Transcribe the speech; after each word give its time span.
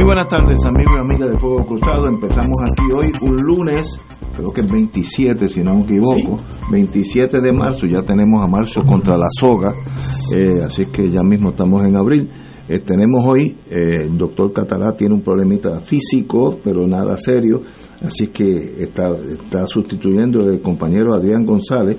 Muy 0.00 0.06
buenas 0.06 0.28
tardes, 0.28 0.64
amigos 0.64 0.94
y 0.96 1.04
amigas 1.04 1.30
de 1.30 1.36
Fuego 1.36 1.66
Cruzado. 1.66 2.08
Empezamos 2.08 2.56
aquí 2.62 2.84
hoy, 2.96 3.12
un 3.20 3.36
lunes, 3.36 4.00
creo 4.34 4.50
que 4.50 4.62
el 4.62 4.72
27, 4.72 5.46
si 5.46 5.60
no 5.60 5.74
me 5.74 5.82
equivoco, 5.82 6.42
27 6.70 7.38
de 7.38 7.52
marzo. 7.52 7.86
Ya 7.86 8.00
tenemos 8.00 8.42
a 8.42 8.46
marzo 8.46 8.80
contra 8.80 9.18
la 9.18 9.26
soga, 9.28 9.74
eh, 10.34 10.62
así 10.64 10.86
que 10.86 11.10
ya 11.10 11.20
mismo 11.22 11.50
estamos 11.50 11.84
en 11.84 11.96
abril. 11.96 12.30
Eh, 12.66 12.78
tenemos 12.78 13.26
hoy, 13.26 13.58
eh, 13.70 14.04
el 14.04 14.16
doctor 14.16 14.54
Catalá 14.54 14.96
tiene 14.96 15.16
un 15.16 15.20
problemita 15.20 15.80
físico, 15.82 16.58
pero 16.64 16.86
nada 16.86 17.18
serio, 17.18 17.60
así 18.02 18.28
que 18.28 18.82
está, 18.82 19.10
está 19.10 19.66
sustituyendo 19.66 20.40
al 20.40 20.62
compañero 20.62 21.12
Adrián 21.12 21.44
González, 21.44 21.98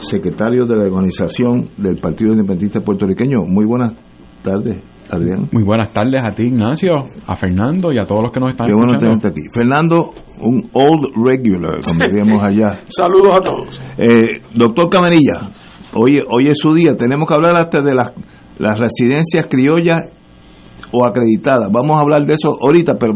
secretario 0.00 0.66
de 0.66 0.76
la 0.76 0.84
organización 0.84 1.64
del 1.78 1.96
Partido 1.96 2.32
Independentista 2.32 2.82
Puertorriqueño. 2.82 3.38
Muy 3.46 3.64
buenas 3.64 3.94
tardes, 4.42 4.82
Adrián. 5.10 5.48
Muy 5.52 5.62
buenas 5.62 5.92
tardes 5.92 6.22
a 6.24 6.30
ti, 6.32 6.44
Ignacio, 6.44 7.04
a 7.26 7.34
Fernando 7.36 7.92
y 7.92 7.98
a 7.98 8.06
todos 8.06 8.22
los 8.22 8.32
que 8.32 8.40
nos 8.40 8.50
están 8.50 8.66
Qué 8.66 8.74
bueno 8.74 8.92
escuchando. 8.92 9.20
tenerte 9.20 9.40
aquí. 9.40 9.48
Fernando, 9.54 10.10
un 10.42 10.68
old 10.72 11.12
regular, 11.16 11.80
como 11.82 12.06
diríamos 12.06 12.42
allá. 12.42 12.80
Saludos 12.88 13.32
a 13.32 13.40
todos. 13.40 13.80
Eh, 13.96 14.40
doctor 14.54 14.88
Camarilla, 14.90 15.48
hoy, 15.94 16.22
hoy 16.30 16.48
es 16.48 16.58
su 16.58 16.74
día. 16.74 16.96
Tenemos 16.96 17.26
que 17.26 17.34
hablar 17.34 17.56
hasta 17.56 17.80
de 17.82 17.94
las, 17.94 18.12
las 18.58 18.78
residencias 18.78 19.46
criollas 19.46 20.02
o 20.92 21.06
acreditadas. 21.06 21.70
Vamos 21.72 21.96
a 21.96 22.00
hablar 22.00 22.24
de 22.26 22.34
eso 22.34 22.58
ahorita, 22.60 22.98
pero 22.98 23.14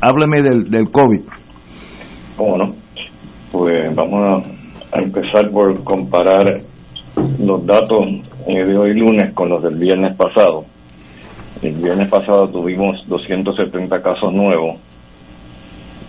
hábleme 0.00 0.42
del, 0.42 0.70
del 0.70 0.90
COVID. 0.90 1.20
¿Cómo 2.36 2.56
no? 2.58 2.74
Pues 3.52 3.94
vamos 3.94 4.20
a, 4.92 4.96
a 4.98 5.02
empezar 5.02 5.50
por 5.52 5.82
comparar 5.84 6.60
los 7.38 7.66
datos 7.66 8.06
eh, 8.46 8.64
de 8.64 8.76
hoy 8.76 8.94
lunes 8.98 9.34
con 9.34 9.48
los 9.48 9.62
del 9.62 9.76
viernes 9.76 10.16
pasado. 10.16 10.64
El 11.62 11.74
viernes 11.74 12.10
pasado 12.10 12.48
tuvimos 12.48 13.06
270 13.06 14.00
casos 14.02 14.32
nuevos 14.32 14.78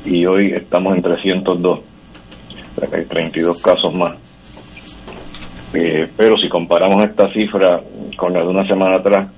y 0.05 0.25
hoy 0.25 0.53
estamos 0.53 0.95
en 0.95 1.01
302. 1.01 1.79
O 1.79 2.79
sea 2.79 2.89
que 2.89 2.95
hay 2.95 3.05
32 3.05 3.61
casos 3.61 3.93
más. 3.93 4.17
Eh, 5.73 6.07
pero 6.15 6.37
si 6.37 6.47
comparamos 6.47 7.03
esta 7.03 7.31
cifra 7.33 7.81
con 8.15 8.33
la 8.33 8.41
de 8.41 8.47
una 8.47 8.65
semana 8.65 8.95
atrás, 8.95 9.29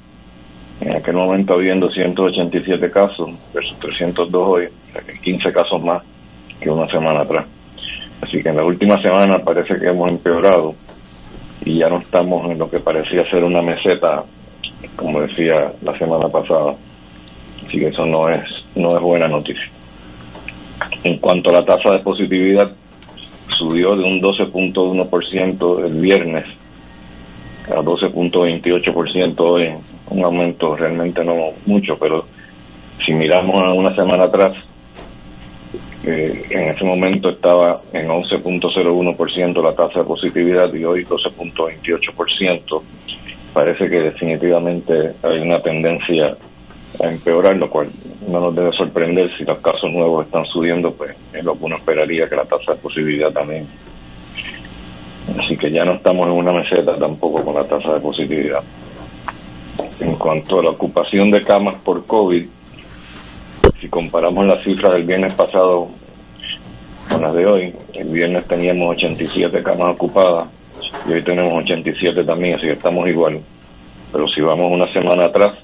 en 0.82 0.96
aquel 0.96 1.16
momento 1.16 1.54
habían 1.54 1.80
287 1.80 2.92
casos 2.92 3.32
versus 3.52 3.80
302 3.80 4.48
hoy, 4.48 4.66
o 4.66 4.92
sea 4.92 5.02
que 5.02 5.20
15 5.20 5.52
casos 5.52 5.84
más 5.84 6.04
que 6.60 6.70
una 6.70 6.88
semana 6.88 7.22
atrás. 7.22 7.46
Así 8.22 8.42
que 8.42 8.50
en 8.50 8.58
la 8.58 8.64
última 8.64 9.02
semana 9.02 9.40
parece 9.40 9.80
que 9.80 9.88
hemos 9.88 10.10
empeorado 10.10 10.76
y 11.66 11.80
ya 11.80 11.90
no 11.90 12.00
estamos 12.00 12.52
en 12.52 12.60
lo 12.60 12.70
que 12.70 12.80
parecía 12.80 13.28
ser 13.30 13.44
una 13.44 13.62
meseta, 13.62 14.24
como 14.96 15.22
decía 15.22 15.72
la 15.82 15.98
semana 15.98 16.28
pasada. 16.30 16.76
Así 17.66 17.80
que 17.80 17.88
eso 17.88 18.06
no 18.06 18.30
es 18.30 18.44
no 18.76 18.96
es 18.96 19.02
buena 19.02 19.28
noticia. 19.28 19.70
En 21.04 21.18
cuanto 21.20 21.50
a 21.50 21.54
la 21.54 21.66
tasa 21.66 21.92
de 21.92 22.00
positividad, 22.00 22.72
subió 23.58 23.96
de 23.96 24.04
un 24.04 24.22
12.1% 24.22 25.86
el 25.86 25.94
viernes 26.02 26.46
a 27.70 27.82
12.28% 27.82 29.40
hoy, 29.40 29.70
un 30.10 30.24
aumento 30.24 30.76
realmente 30.76 31.24
no 31.24 31.52
mucho, 31.66 31.98
pero 31.98 32.26
si 33.06 33.14
miramos 33.14 33.60
a 33.62 33.74
una 33.74 33.96
semana 33.96 34.26
atrás, 34.26 34.54
eh, 36.06 36.44
en 36.50 36.70
ese 36.70 36.84
momento 36.84 37.30
estaba 37.30 37.80
en 37.94 38.10
11.01% 38.10 39.64
la 39.64 39.74
tasa 39.74 40.00
de 40.00 40.06
positividad 40.06 40.74
y 40.74 40.84
hoy 40.84 41.06
12.28%. 41.06 42.82
Parece 43.54 43.88
que 43.88 44.02
definitivamente 44.02 45.14
hay 45.22 45.40
una 45.40 45.62
tendencia 45.62 46.36
a 47.04 47.08
empeorar, 47.08 47.56
lo 47.56 47.70
cual 47.70 47.90
no 48.28 48.40
nos 48.40 48.56
debe 48.56 48.72
sorprender 48.72 49.30
si 49.38 49.44
los 49.44 49.60
casos 49.60 49.92
nuevos 49.92 50.26
están 50.26 50.46
subiendo, 50.46 50.92
pues 50.92 51.16
es 51.34 51.44
lo 51.44 51.54
que 51.54 51.66
uno 51.66 51.78
esperaría 51.78 52.28
que 52.28 52.36
la 52.36 52.46
tasa 52.46 52.74
de 52.74 52.80
positividad 52.80 53.32
también. 53.32 53.68
Así 55.40 55.56
que 55.56 55.72
ya 55.72 55.86
no 55.86 55.94
estamos 55.94 56.28
en 56.28 56.34
una 56.34 56.52
meseta 56.52 56.98
tampoco 56.98 57.44
con 57.44 57.56
la 57.56 57.64
tasa 57.64 57.94
de 57.94 58.00
positividad. 58.00 58.64
En 60.00 60.16
cuanto 60.16 60.60
a 60.60 60.64
la 60.64 60.72
ocupación 60.72 61.32
de 61.32 61.42
camas 61.42 61.78
por 61.84 62.06
COVID, 62.06 62.46
si 63.80 63.88
comparamos 63.90 64.46
las 64.46 64.64
cifras 64.64 64.94
del 64.94 65.04
viernes 65.04 65.34
pasado 65.34 65.88
con 67.10 67.22
las 67.22 67.34
de 67.34 67.46
hoy, 67.46 67.74
el 67.94 68.10
viernes 68.10 68.48
teníamos 68.48 68.96
87 68.96 69.62
camas 69.64 69.96
ocupadas 69.96 70.50
y 71.08 71.14
hoy 71.14 71.24
tenemos 71.24 71.64
87 71.64 72.24
también, 72.24 72.56
así 72.56 72.68
que 72.68 72.74
estamos 72.74 73.08
igual. 73.08 73.40
Pero 74.12 74.28
si 74.28 74.42
vamos 74.42 74.72
una 74.72 74.92
semana 74.94 75.26
atrás, 75.26 75.58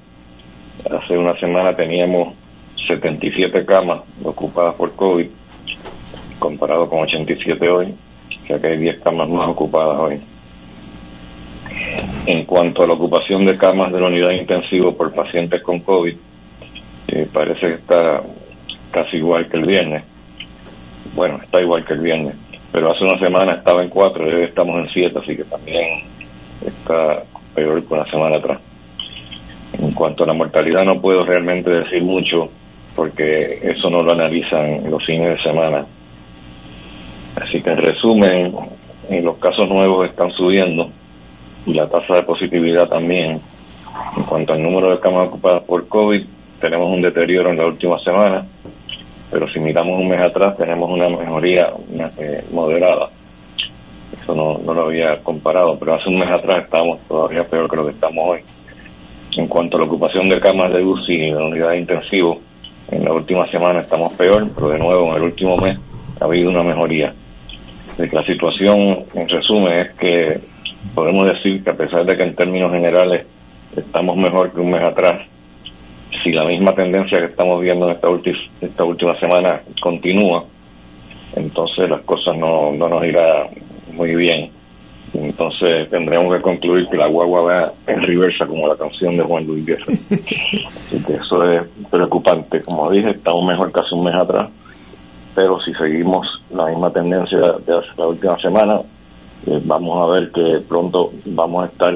hace 0.89 1.17
una 1.17 1.37
semana 1.39 1.75
teníamos 1.75 2.35
77 2.87 3.65
camas 3.65 4.01
ocupadas 4.23 4.75
por 4.75 4.95
COVID, 4.95 5.29
comparado 6.39 6.89
con 6.89 7.01
87 7.01 7.69
hoy, 7.69 7.93
sea 8.49 8.59
que 8.59 8.67
hay 8.67 8.77
10 8.77 9.01
camas 9.01 9.29
más 9.29 9.47
ocupadas 9.47 9.99
hoy. 9.99 10.19
En 12.25 12.45
cuanto 12.45 12.83
a 12.83 12.87
la 12.87 12.93
ocupación 12.93 13.45
de 13.45 13.55
camas 13.55 13.91
de 13.93 13.99
la 13.99 14.07
unidad 14.07 14.31
intensiva 14.31 14.91
por 14.91 15.13
pacientes 15.13 15.61
con 15.61 15.79
COVID, 15.79 16.15
eh, 17.09 17.27
parece 17.31 17.59
que 17.59 17.73
está 17.75 18.23
casi 18.91 19.17
igual 19.17 19.47
que 19.47 19.57
el 19.57 19.65
viernes. 19.67 20.03
Bueno, 21.13 21.39
está 21.43 21.61
igual 21.61 21.85
que 21.85 21.93
el 21.93 21.99
viernes, 21.99 22.35
pero 22.71 22.91
hace 22.91 23.03
una 23.03 23.19
semana 23.19 23.55
estaba 23.55 23.83
en 23.83 23.89
4 23.89 24.29
y 24.29 24.33
hoy 24.33 24.43
estamos 24.43 24.79
en 24.79 24.89
7, 24.89 25.19
así 25.19 25.35
que 25.35 25.43
también 25.43 26.03
está 26.65 27.23
peor 27.55 27.83
que 27.83 27.93
una 27.93 28.05
semana 28.05 28.37
atrás. 28.37 28.59
En 29.73 29.91
cuanto 29.91 30.23
a 30.23 30.27
la 30.27 30.33
mortalidad 30.33 30.83
no 30.83 30.99
puedo 30.99 31.25
realmente 31.25 31.69
decir 31.69 32.01
mucho 32.03 32.49
porque 32.95 33.59
eso 33.63 33.89
no 33.89 34.03
lo 34.03 34.11
analizan 34.11 34.89
los 34.89 35.05
fines 35.05 35.37
de 35.37 35.43
semana. 35.43 35.85
Así 37.35 37.61
que 37.61 37.69
en 37.69 37.77
resumen, 37.77 38.55
eh, 39.09 39.21
los 39.21 39.37
casos 39.37 39.69
nuevos 39.69 40.09
están 40.09 40.31
subiendo 40.31 40.89
y 41.65 41.73
la 41.73 41.87
tasa 41.87 42.15
de 42.15 42.23
positividad 42.23 42.87
también. 42.87 43.39
En 44.17 44.23
cuanto 44.23 44.53
al 44.53 44.61
número 44.61 44.91
de 44.91 44.99
camas 44.99 45.27
ocupadas 45.29 45.63
por 45.63 45.87
COVID, 45.87 46.25
tenemos 46.59 46.89
un 46.89 47.01
deterioro 47.01 47.51
en 47.51 47.57
la 47.57 47.67
última 47.67 47.99
semana, 47.99 48.45
pero 49.31 49.47
si 49.49 49.59
miramos 49.59 49.99
un 49.99 50.07
mes 50.07 50.21
atrás 50.21 50.57
tenemos 50.57 50.89
una 50.89 51.09
mejoría 51.09 51.71
moderada. 52.51 53.09
Eso 54.21 54.33
no, 54.33 54.57
no 54.57 54.73
lo 54.73 54.85
había 54.85 55.17
comparado, 55.21 55.77
pero 55.77 55.95
hace 55.95 56.09
un 56.09 56.19
mes 56.19 56.29
atrás 56.31 56.63
estábamos 56.63 56.99
todavía 57.07 57.43
peor 57.43 57.69
que 57.69 57.75
lo 57.75 57.85
que 57.85 57.91
estamos 57.91 58.25
hoy. 58.27 58.39
En 59.37 59.47
cuanto 59.47 59.77
a 59.77 59.81
la 59.81 59.85
ocupación 59.85 60.27
de 60.29 60.39
camas 60.39 60.73
de 60.73 60.83
UCI 60.83 61.13
y 61.13 61.31
de 61.31 61.37
unidad 61.37 61.69
de 61.69 61.79
intensivo, 61.79 62.39
en 62.91 63.05
la 63.05 63.13
última 63.13 63.47
semana 63.51 63.81
estamos 63.81 64.13
peor, 64.13 64.47
pero 64.55 64.69
de 64.69 64.79
nuevo 64.79 65.09
en 65.11 65.17
el 65.17 65.23
último 65.23 65.57
mes 65.57 65.79
ha 66.19 66.25
habido 66.25 66.49
una 66.49 66.63
mejoría. 66.63 67.13
La 67.97 68.23
situación, 68.23 69.05
en 69.13 69.27
resumen, 69.27 69.73
es 69.79 69.93
que 69.95 70.39
podemos 70.95 71.23
decir 71.25 71.63
que 71.63 71.69
a 71.69 71.75
pesar 71.75 72.05
de 72.05 72.15
que 72.15 72.23
en 72.23 72.35
términos 72.35 72.71
generales 72.71 73.27
estamos 73.75 74.17
mejor 74.17 74.51
que 74.51 74.59
un 74.61 74.71
mes 74.71 74.81
atrás, 74.81 75.27
si 76.23 76.31
la 76.31 76.45
misma 76.45 76.73
tendencia 76.73 77.19
que 77.19 77.25
estamos 77.25 77.61
viendo 77.61 77.87
en 77.89 77.95
esta, 77.95 78.07
ulti- 78.09 78.49
esta 78.61 78.83
última 78.83 79.17
semana 79.19 79.61
continúa, 79.81 80.43
entonces 81.35 81.89
las 81.89 82.01
cosas 82.01 82.35
no, 82.37 82.71
no 82.73 82.89
nos 82.89 83.03
irá 83.05 83.47
muy 83.93 84.15
bien. 84.15 84.49
entonces 85.13 85.89
tendremos 85.89 86.35
que 86.35 86.41
concluir 86.41 86.87
que 86.87 86.97
la 86.97 87.07
guagua 87.07 87.41
va 87.41 87.71
en 87.87 88.01
reversa 88.01 88.45
como 88.45 88.67
la 88.67 88.75
canción 88.75 89.17
de 89.17 89.23
Juan 89.23 89.45
Luis 89.45 89.65
Guerra. 89.65 89.85
Así 90.09 91.03
que 91.05 91.13
eso 91.15 91.43
es 91.51 91.63
preocupante. 91.89 92.61
Como 92.61 92.91
dije, 92.91 93.11
estamos 93.11 93.45
mejor 93.45 93.71
que 93.71 93.79
hace 93.79 93.95
un 93.95 94.03
mes 94.03 94.15
atrás, 94.15 94.49
pero 95.35 95.59
si 95.61 95.73
seguimos 95.73 96.27
la 96.53 96.65
misma 96.67 96.91
tendencia 96.91 97.37
de 97.39 97.77
hace 97.77 97.87
la 97.97 98.07
última 98.07 98.37
semana, 98.39 98.81
eh, 99.47 99.59
vamos 99.63 99.97
a 100.09 100.11
ver 100.19 100.31
que 100.31 100.59
pronto 100.67 101.11
vamos 101.27 101.63
a 101.63 101.67
estar 101.67 101.93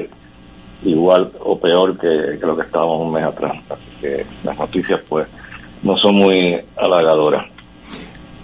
igual 0.84 1.30
o 1.40 1.58
peor 1.58 1.98
que, 1.98 2.46
lo 2.46 2.56
que 2.56 2.62
estábamos 2.62 3.00
un 3.00 3.12
mes 3.12 3.24
atrás. 3.24 3.52
Así 3.70 3.90
que 4.00 4.26
las 4.44 4.58
noticias 4.58 5.00
pues 5.08 5.28
no 5.82 5.96
son 5.96 6.16
muy 6.16 6.56
halagadoras. 6.76 7.50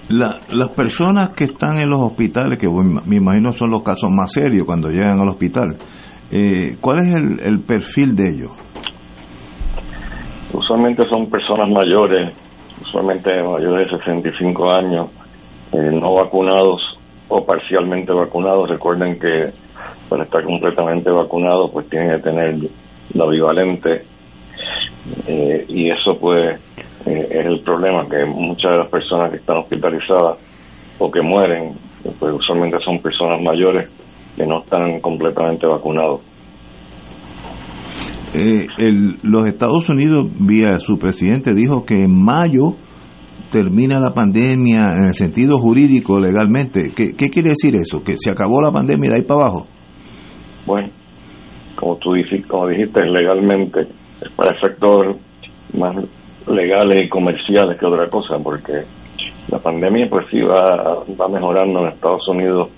La, 0.08 0.38
las 0.48 0.70
personas 0.70 1.30
que 1.34 1.44
están 1.44 1.78
en 1.78 1.88
los 1.88 2.00
hospitales, 2.00 2.58
que 2.58 2.68
me 2.68 3.16
imagino 3.16 3.52
son 3.52 3.70
los 3.70 3.82
casos 3.82 4.10
más 4.10 4.32
serios 4.32 4.66
cuando 4.66 4.88
llegan 4.88 5.20
al 5.20 5.28
hospital, 5.28 5.76
eh, 6.32 6.76
¿cuál 6.80 6.98
es 6.98 7.14
el, 7.44 7.60
perfil 7.60 8.14
de 8.14 8.28
ellos? 8.28 8.50
Usualmente 10.52 11.02
son 11.12 11.28
personas 11.28 11.68
mayores, 11.70 12.36
usualmente 12.82 13.30
mayores 13.42 13.90
de 13.90 13.98
65 13.98 14.70
años, 14.70 15.08
eh, 15.72 15.90
no 15.92 16.14
vacunados 16.14 16.80
o 17.28 17.44
parcialmente 17.44 18.12
vacunados. 18.12 18.68
Recuerden 18.68 19.18
que 19.18 19.50
para 20.10 20.24
estar 20.24 20.44
completamente 20.44 21.10
vacunado 21.10 21.70
pues 21.72 21.88
tienen 21.88 22.16
que 22.16 22.22
tener 22.22 22.56
la 23.14 23.26
bivalente 23.26 24.02
eh, 25.26 25.64
y 25.68 25.90
eso 25.90 26.18
pues 26.20 26.60
eh, 27.06 27.28
es 27.30 27.46
el 27.46 27.60
problema, 27.60 28.06
que 28.08 28.26
muchas 28.26 28.72
de 28.72 28.78
las 28.78 28.88
personas 28.88 29.30
que 29.30 29.38
están 29.38 29.58
hospitalizadas 29.58 30.38
o 30.98 31.10
que 31.10 31.22
mueren, 31.22 31.72
pues 32.18 32.34
usualmente 32.34 32.76
son 32.84 32.98
personas 32.98 33.40
mayores 33.40 33.88
que 34.36 34.44
no 34.46 34.60
están 34.60 35.00
completamente 35.00 35.66
vacunados. 35.66 36.20
Eh, 38.34 38.66
los 39.22 39.46
Estados 39.46 39.88
Unidos, 39.88 40.26
vía 40.38 40.76
su 40.76 40.98
presidente, 40.98 41.54
dijo 41.54 41.84
que 41.84 41.94
en 41.94 42.22
mayo 42.22 42.74
termina 43.50 43.98
la 43.98 44.12
pandemia 44.12 44.92
en 44.92 45.06
el 45.06 45.14
sentido 45.14 45.58
jurídico, 45.58 46.20
legalmente. 46.20 46.92
¿Qué, 46.94 47.16
qué 47.16 47.28
quiere 47.28 47.50
decir 47.50 47.74
eso? 47.74 48.04
¿Que 48.04 48.16
se 48.16 48.30
acabó 48.30 48.60
la 48.60 48.70
pandemia 48.70 49.10
de 49.10 49.16
ahí 49.16 49.22
para 49.22 49.40
abajo? 49.40 49.66
Bueno, 50.66 50.88
como 51.74 51.96
tú 51.96 52.14
dijiste, 52.14 52.46
como 52.48 52.68
dijiste 52.68 53.04
legalmente, 53.06 53.86
es 54.20 54.30
para 54.32 54.52
efectos 54.52 55.16
más 55.74 55.96
legales 56.46 57.04
y 57.04 57.08
comerciales 57.08 57.78
que 57.78 57.86
otra 57.86 58.08
cosa, 58.08 58.36
porque 58.42 58.82
la 59.48 59.58
pandemia 59.58 60.08
pues 60.08 60.26
sí 60.30 60.40
va, 60.40 61.02
va 61.20 61.28
mejorando 61.28 61.80
en 61.80 61.88
Estados 61.88 62.26
Unidos, 62.28 62.68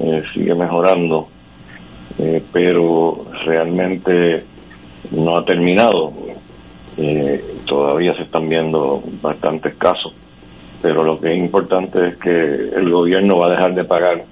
eh, 0.00 0.22
sigue 0.32 0.54
mejorando, 0.54 1.28
eh, 2.18 2.42
pero 2.52 3.24
realmente 3.44 4.44
no 5.10 5.38
ha 5.38 5.44
terminado. 5.44 6.12
Eh, 6.96 7.42
todavía 7.66 8.14
se 8.14 8.22
están 8.22 8.48
viendo 8.48 9.02
bastantes 9.22 9.74
casos, 9.74 10.12
pero 10.80 11.02
lo 11.02 11.18
que 11.18 11.32
es 11.32 11.38
importante 11.38 12.08
es 12.08 12.16
que 12.18 12.30
el 12.30 12.90
gobierno 12.90 13.38
va 13.38 13.46
a 13.46 13.50
dejar 13.50 13.74
de 13.74 13.84
pagar 13.84 14.24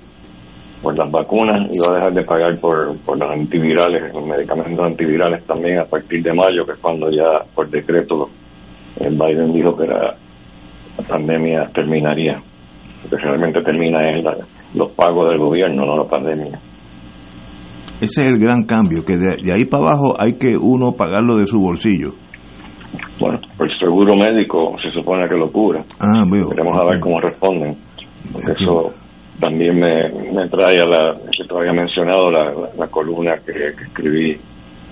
por 0.83 0.97
las 0.97 1.11
vacunas 1.11 1.69
y 1.73 1.79
va 1.79 1.93
a 1.93 1.97
dejar 1.97 2.13
de 2.15 2.23
pagar 2.23 2.59
por, 2.59 2.97
por 3.05 3.19
los 3.19 3.31
antivirales, 3.31 4.15
los 4.15 4.27
medicamentos 4.27 4.87
antivirales 4.87 5.45
también 5.45 5.79
a 5.79 5.85
partir 5.85 6.23
de 6.23 6.33
mayo, 6.33 6.65
que 6.65 6.73
es 6.73 6.79
cuando 6.79 7.11
ya 7.11 7.45
por 7.55 7.69
decreto 7.69 8.29
el 8.99 9.17
Biden 9.17 9.53
dijo 9.53 9.77
que 9.77 9.87
la, 9.87 10.15
pandemia 11.09 11.65
terminaría. 11.73 12.35
Lo 13.05 13.11
que 13.11 13.17
realmente 13.17 13.63
termina 13.63 14.11
es 14.11 14.25
los 14.75 14.93
pagos 14.93 15.31
del 15.31 15.39
gobierno, 15.39 15.87
no 15.87 15.97
la 15.97 16.05
pandemia. 16.05 16.59
Ese 18.01 18.23
es 18.23 18.29
el 18.29 18.39
gran 18.39 18.65
cambio, 18.65 19.03
que 19.05 19.17
de, 19.17 19.53
ahí 19.53 19.65
para 19.65 19.85
abajo 19.85 20.15
hay 20.19 20.35
que 20.35 20.57
uno 20.61 20.93
pagarlo 20.93 21.37
de 21.39 21.47
su 21.47 21.59
bolsillo. 21.59 22.11
Bueno, 23.19 23.39
el 23.61 23.79
seguro 23.79 24.15
médico 24.15 24.75
se 24.83 24.91
supone 24.91 25.27
que 25.29 25.37
lo 25.37 25.51
cubra. 25.51 25.83
Ah, 26.01 26.25
Queremos 26.51 26.75
a 26.77 26.91
ver 26.91 27.01
cómo 27.01 27.21
responden. 27.21 27.77
Porque 28.33 28.53
eso 28.53 28.93
también 29.41 29.79
me, 29.79 30.49
trae 30.49 30.79
a 30.81 30.87
la 30.87 31.15
que 31.33 31.45
te 31.45 31.57
había 31.57 31.73
mencionado 31.73 32.31
la, 32.31 32.87
columna 32.89 33.37
que, 33.45 33.69
escribí 33.69 34.37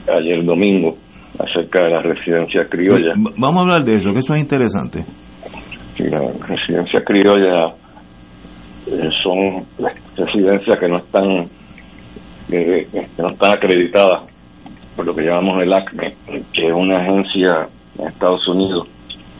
ayer 0.08 0.44
domingo 0.44 0.96
acerca 1.38 1.84
de 1.84 1.90
las 1.90 2.02
residencias 2.02 2.68
criollas. 2.70 3.16
Vamos 3.36 3.56
a 3.56 3.60
hablar 3.60 3.84
de 3.84 3.96
eso, 3.96 4.12
que 4.12 4.20
eso 4.20 4.34
es 4.34 4.40
interesante. 4.40 5.04
Sí, 5.96 6.04
las 6.04 6.40
residencias 6.40 7.04
criollas 7.04 7.74
eh, 8.86 9.08
son 9.22 9.64
residencias 10.16 10.78
que 10.80 10.88
no 10.88 10.96
están 10.98 11.44
que 12.50 12.86
no 13.18 13.28
están 13.28 13.50
acreditadas 13.50 14.22
por 14.96 15.06
lo 15.06 15.14
que 15.14 15.22
llamamos 15.22 15.62
el 15.62 15.72
ACME, 15.72 16.14
que 16.52 16.66
es 16.66 16.72
una 16.74 17.02
agencia 17.02 17.68
en 17.98 18.06
Estados 18.08 18.48
Unidos 18.48 18.88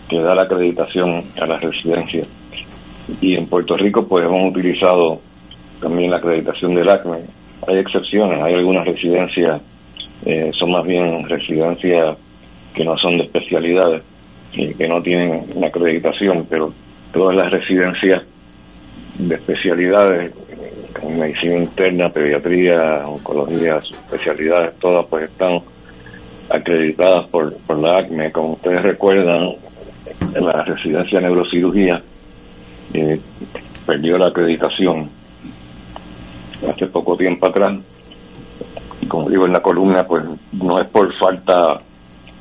que 0.09 0.21
da 0.21 0.35
la 0.35 0.43
acreditación 0.43 1.25
a 1.41 1.47
las 1.47 1.61
residencias 1.61 2.29
y 3.21 3.35
en 3.35 3.47
Puerto 3.47 3.77
Rico 3.77 4.07
pues 4.07 4.25
hemos 4.25 4.51
utilizado 4.51 5.21
también 5.81 6.11
la 6.11 6.19
acreditación 6.19 6.75
del 6.75 6.89
ACME. 6.89 7.21
Hay 7.67 7.79
excepciones, 7.79 8.43
hay 8.43 8.55
algunas 8.55 8.87
residencias, 8.87 9.61
eh, 10.25 10.51
son 10.59 10.73
más 10.73 10.87
bien 10.87 11.29
residencias 11.29 12.19
que 12.75 12.85
no 12.85 12.97
son 12.99 13.19
de 13.19 13.25
especialidades, 13.25 14.03
y 14.53 14.75
que 14.75 14.89
no 14.89 15.03
tienen 15.03 15.45
la 15.57 15.69
acreditación, 15.69 16.47
pero 16.49 16.73
todas 17.13 17.37
las 17.37 17.51
residencias 17.51 18.23
de 19.19 19.35
especialidades, 19.35 20.35
en 21.03 21.19
medicina 21.19 21.59
interna, 21.59 22.09
pediatría, 22.09 23.03
oncología, 23.07 23.79
especialidades, 23.79 24.77
todas 24.79 25.07
pues 25.07 25.31
están 25.31 25.59
acreditadas 26.51 27.29
por, 27.29 27.57
por 27.59 27.79
la 27.79 27.99
ACME. 27.99 28.33
Como 28.33 28.55
ustedes 28.55 28.83
recuerdan, 28.83 29.55
la 30.41 30.65
residencia 30.65 31.21
de 31.21 31.27
neurocirugía 31.27 32.03
eh, 32.95 33.21
perdió 33.87 34.19
la 34.19 34.29
acreditación 34.29 35.09
hace 36.69 36.87
poco 36.87 37.17
tiempo 37.17 37.47
atrás. 37.47 37.79
Y 39.01 39.07
como 39.07 39.29
digo 39.29 39.47
en 39.47 39.53
la 39.53 39.63
columna, 39.63 40.05
pues 40.05 40.25
no 40.53 40.81
es 40.81 40.89
por 40.89 41.13
falta 41.19 41.81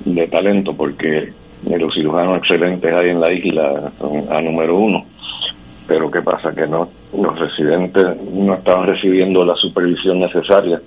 de 0.05 0.27
talento, 0.27 0.73
porque 0.75 1.31
los 1.65 1.93
cirujanos 1.93 2.39
excelentes 2.39 2.93
hay 2.99 3.09
en 3.09 3.19
la 3.19 3.31
isla, 3.31 3.91
son 3.99 4.31
a 4.31 4.41
número 4.41 4.77
uno. 4.77 5.05
Pero 5.87 6.11
¿qué 6.11 6.21
pasa? 6.21 6.51
Que 6.53 6.67
no 6.67 6.89
los 7.17 7.39
residentes 7.39 8.05
no 8.33 8.53
estaban 8.55 8.87
recibiendo 8.87 9.45
la 9.45 9.55
supervisión 9.55 10.19
necesaria 10.19 10.81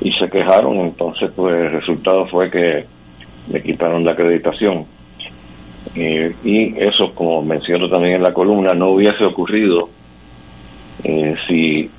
y 0.00 0.12
se 0.12 0.28
quejaron, 0.28 0.76
entonces 0.76 1.30
pues 1.34 1.54
el 1.54 1.72
resultado 1.72 2.26
fue 2.26 2.50
que 2.50 2.84
le 3.50 3.62
quitaron 3.62 4.04
la 4.04 4.12
acreditación 4.12 4.84
eh, 5.94 6.34
y 6.44 6.78
eso, 6.78 7.12
como 7.14 7.42
menciono 7.42 7.88
también 7.88 8.16
en 8.16 8.22
la 8.22 8.32
columna, 8.32 8.74
no 8.74 8.90
hubiese 8.90 9.24
ocurrido 9.24 9.88
eh, 11.04 11.34
si, 11.46 11.90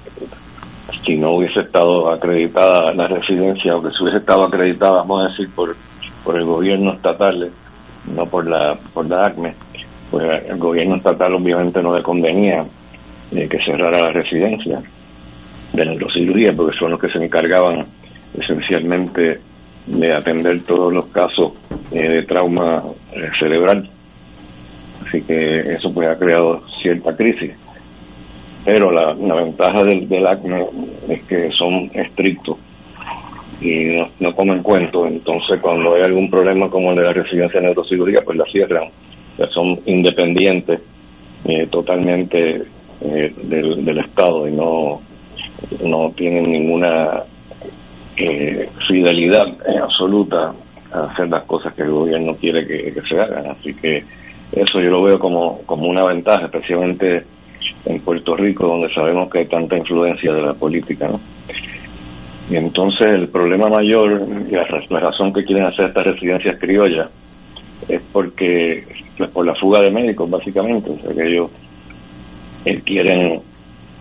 si 1.05 1.15
no 1.15 1.35
hubiese 1.35 1.61
estado 1.61 2.11
acreditada 2.11 2.93
la 2.93 3.07
residencia 3.07 3.75
o 3.75 3.81
que 3.81 3.89
se 3.91 4.03
hubiese 4.03 4.19
estado 4.19 4.45
acreditada, 4.45 4.99
vamos 4.99 5.25
a 5.25 5.29
decir, 5.29 5.53
por, 5.55 5.75
por 6.23 6.37
el 6.37 6.45
gobierno 6.45 6.93
estatal, 6.93 7.51
no 8.15 8.23
por 8.25 8.49
la, 8.49 8.77
por 8.93 9.09
la 9.09 9.21
ACME. 9.21 9.53
Pues 10.11 10.25
el 10.47 10.57
gobierno 10.57 10.95
estatal 10.95 11.35
obviamente 11.35 11.81
no 11.81 11.95
le 11.95 12.01
convenía 12.01 12.65
eh, 13.31 13.47
que 13.47 13.59
cerrara 13.63 14.07
la 14.07 14.11
residencia 14.11 14.81
de 15.73 15.85
neurocirugía, 15.85 16.51
porque 16.53 16.77
son 16.77 16.91
los 16.91 16.99
que 16.99 17.09
se 17.09 17.23
encargaban 17.23 17.85
esencialmente 18.33 19.39
de 19.89 20.13
atender 20.13 20.61
todos 20.63 20.93
los 20.93 21.05
casos 21.07 21.53
eh, 21.91 22.07
de 22.07 22.23
trauma 22.23 22.83
eh, 23.11 23.29
cerebral. 23.39 23.89
Así 25.05 25.21
que 25.23 25.73
eso 25.73 25.91
pues 25.93 26.07
ha 26.07 26.17
creado 26.17 26.61
cierta 26.81 27.15
crisis. 27.15 27.51
Pero 28.65 28.91
la, 28.91 29.13
ventaja 29.35 29.83
del, 29.83 30.07
del 30.07 30.27
ACME 30.27 30.65
es 31.07 31.23
que 31.23 31.49
son 31.51 31.89
estrictos 31.93 32.57
y 33.61 33.85
no, 33.85 34.09
no 34.19 34.35
comen 34.35 34.61
cuento. 34.61 35.07
Entonces, 35.07 35.59
cuando 35.59 35.95
hay 35.95 36.03
algún 36.03 36.29
problema 36.29 36.69
como 36.69 36.91
el 36.91 36.97
de 36.97 37.03
la 37.03 37.13
residencia 37.13 37.59
de 37.59 37.67
neurocirugía, 37.67 38.21
pues 38.23 38.37
la 38.37 38.45
cierran. 38.45 38.89
son 39.51 39.79
independientes 39.85 40.81
eh, 41.45 41.67
totalmente 41.71 42.63
del, 43.01 43.85
del 43.85 43.99
Estado 43.99 44.47
y 44.47 44.51
no, 44.51 45.01
no 45.83 46.11
tienen 46.11 46.51
ninguna 46.51 47.23
eh, 48.19 48.69
fidelidad 48.87 49.47
absoluta 49.81 50.53
a 50.91 51.03
hacer 51.03 51.29
las 51.29 51.43
cosas 51.45 51.73
que 51.73 51.83
el 51.83 51.91
gobierno 51.91 52.33
quiere 52.35 52.65
que, 52.65 53.01
se 53.01 53.19
hagan. 53.19 53.47
Así 53.47 53.73
que 53.73 54.03
eso 54.51 54.81
yo 54.81 54.89
lo 54.89 55.03
veo 55.03 55.19
como, 55.19 55.61
como 55.65 55.87
una 55.87 56.03
ventaja, 56.03 56.45
especialmente 56.45 57.23
en 57.85 57.99
Puerto 58.01 58.35
Rico, 58.35 58.67
donde 58.67 58.93
sabemos 58.93 59.29
que 59.29 59.39
hay 59.39 59.45
tanta 59.45 59.77
influencia 59.77 60.33
de 60.33 60.41
la 60.41 60.53
política. 60.53 61.07
¿no? 61.07 61.19
Y 62.49 62.55
entonces 62.57 63.07
el 63.07 63.29
problema 63.29 63.69
mayor, 63.69 64.21
y 64.49 64.51
la, 64.51 64.99
razón 64.99 65.31
que 65.31 65.43
quieren 65.43 65.65
hacer 65.65 65.85
estas 65.85 66.05
residencias 66.05 66.59
criollas, 66.59 67.09
es 67.87 68.01
porque 68.11 68.83
pues, 69.17 69.29
por 69.31 69.45
la 69.45 69.55
fuga 69.55 69.81
de 69.81 69.91
médicos, 69.91 70.29
básicamente. 70.29 70.89
O 70.89 70.99
sea, 70.99 71.13
que 71.13 71.27
ellos 71.27 71.49
quieren 72.83 73.41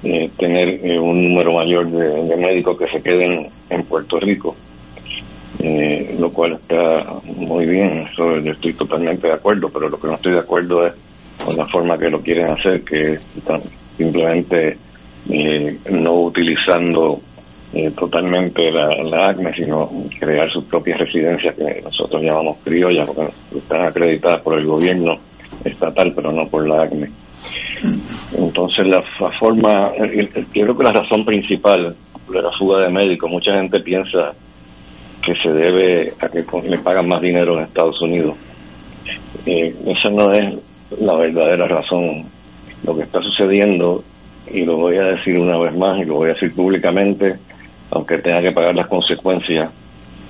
eh, 0.04 0.30
tener 0.38 0.68
eh, 0.86 0.96
un 0.96 1.24
número 1.24 1.54
mayor 1.54 1.90
de, 1.90 2.36
médicos 2.36 2.78
que 2.78 2.86
se 2.86 3.02
queden 3.02 3.48
en 3.68 3.82
Puerto 3.82 4.20
Rico, 4.20 4.54
eh, 5.58 6.14
lo 6.16 6.30
cual 6.30 6.52
está 6.52 7.04
muy 7.24 7.66
bien, 7.66 8.06
eso 8.12 8.36
estoy 8.36 8.74
totalmente 8.74 9.26
de 9.26 9.32
acuerdo, 9.32 9.68
pero 9.68 9.88
lo 9.88 9.98
que 9.98 10.06
no 10.06 10.14
estoy 10.14 10.34
de 10.34 10.38
acuerdo 10.38 10.86
es 10.86 10.94
con 11.44 11.56
la 11.56 11.66
forma 11.66 11.98
que 11.98 12.10
lo 12.10 12.20
quieren 12.20 12.50
hacer, 12.50 12.82
que 12.82 13.14
están 13.36 13.60
simplemente 13.96 14.78
no 15.90 16.20
utilizando 16.22 17.20
totalmente 17.96 18.70
la, 18.70 18.88
la, 19.02 19.52
sino 19.54 19.90
crear 20.18 20.48
sus 20.50 20.64
propias 20.64 21.00
residencias 21.00 21.54
que 21.56 21.82
nosotros 21.82 22.22
llamamos 22.22 22.58
criollas, 22.64 23.10
porque 23.10 23.32
están 23.58 23.84
acreditadas 23.84 24.42
por 24.42 24.58
el 24.58 24.64
gobierno 24.64 25.16
estatal, 25.64 26.12
pero 26.14 26.30
no 26.30 26.46
por 26.46 26.68
la 26.68 26.82
ACME. 26.84 27.08
Entonces, 28.36 28.86
la, 28.86 29.02
forma, 29.38 29.92
yo 29.96 30.64
creo 30.64 30.76
que 30.76 30.84
la 30.84 30.92
razón 30.92 31.24
principal 31.24 31.94
de 32.28 32.42
la 32.42 32.50
fuga 32.58 32.80
de 32.80 32.90
médicos, 32.90 33.30
mucha 33.30 33.52
gente 33.54 33.80
piensa 33.80 34.32
que 35.24 35.34
se 35.42 35.50
debe 35.50 36.12
a 36.20 36.28
que 36.28 36.44
le 36.68 36.78
pagan 36.78 37.08
más 37.08 37.20
dinero 37.20 37.56
en 37.56 37.64
Estados 37.64 38.00
Unidos. 38.02 38.36
Eh, 39.46 39.74
esa 39.86 40.10
no 40.10 40.32
es 40.32 40.54
la 41.00 41.14
verdadera 41.14 41.66
razón. 41.66 42.24
Lo 42.84 42.96
que 42.96 43.02
está 43.02 43.20
sucediendo, 43.20 44.02
y 44.52 44.64
lo 44.64 44.76
voy 44.76 44.96
a 44.96 45.04
decir 45.04 45.38
una 45.38 45.58
vez 45.58 45.76
más, 45.76 46.00
y 46.00 46.04
lo 46.04 46.14
voy 46.16 46.30
a 46.30 46.34
decir 46.34 46.54
públicamente, 46.54 47.36
aunque 47.90 48.18
tenga 48.18 48.42
que 48.42 48.52
pagar 48.52 48.74
las 48.74 48.88
consecuencias, 48.88 49.70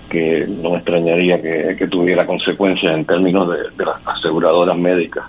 que 0.09 0.47
no 0.49 0.71
me 0.71 0.77
extrañaría 0.77 1.41
que, 1.41 1.87
tuviera 1.89 2.25
consecuencias 2.25 2.97
en 2.97 3.05
términos 3.05 3.49
de 3.77 3.85
las 3.85 4.07
aseguradoras 4.07 4.79
médicas 4.79 5.25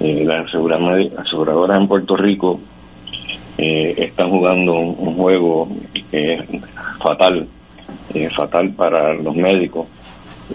eh, 0.00 0.24
las 0.24 0.46
aseguradoras 0.46 1.76
en 1.76 1.88
Puerto 1.88 2.16
Rico 2.16 2.60
eh, 3.56 3.94
están 3.98 4.30
jugando 4.30 4.74
un, 4.74 5.14
juego 5.14 5.68
que 6.10 6.60
fatal, 7.02 7.46
eh, 8.14 8.30
fatal 8.36 8.70
para 8.70 9.14
los 9.14 9.34
médicos 9.34 9.86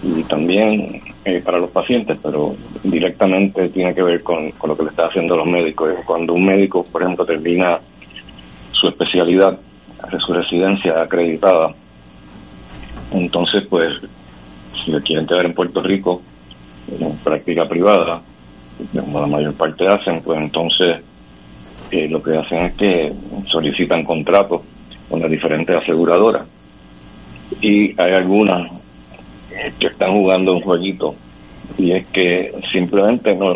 y 0.02 0.22
también 0.24 1.00
para 1.44 1.58
los 1.58 1.70
pacientes, 1.70 2.18
pero 2.22 2.54
directamente 2.82 3.68
tiene 3.68 3.94
que 3.94 4.02
ver 4.02 4.22
con, 4.22 4.52
lo 4.66 4.76
que 4.76 4.82
le 4.82 4.90
está 4.90 5.06
haciendo 5.06 5.36
los 5.36 5.46
médicos. 5.46 5.90
Cuando 6.04 6.34
un 6.34 6.44
médico, 6.44 6.84
por 6.90 7.02
ejemplo, 7.02 7.24
termina 7.24 7.78
su 8.72 8.88
especialidad, 8.88 9.58
su 10.26 10.32
residencia 10.32 11.00
acreditada, 11.00 11.74
entonces, 13.12 13.64
pues, 13.68 13.92
si 14.84 14.90
le 14.90 15.00
quieren 15.02 15.26
quedar 15.26 15.46
en 15.46 15.54
Puerto 15.54 15.80
Rico, 15.80 16.20
en 16.98 17.16
práctica 17.18 17.68
privada, 17.68 18.20
como 18.92 19.20
la 19.20 19.26
mayor 19.26 19.54
parte 19.54 19.86
hacen, 19.86 20.20
pues 20.22 20.38
entonces 20.40 21.02
eh, 21.90 22.08
lo 22.08 22.22
que 22.22 22.36
hacen 22.36 22.66
es 22.66 22.74
que 22.74 23.12
solicitan 23.50 24.04
contratos 24.04 24.62
con 25.08 25.20
las 25.20 25.30
diferentes 25.30 25.76
aseguradoras. 25.76 26.46
Y 27.60 28.00
hay 28.00 28.12
algunas 28.12 28.70
que 29.78 29.86
están 29.86 30.12
jugando 30.12 30.54
un 30.54 30.62
jueguito 30.62 31.14
y 31.78 31.92
es 31.92 32.06
que 32.06 32.52
simplemente 32.72 33.34
no, 33.34 33.54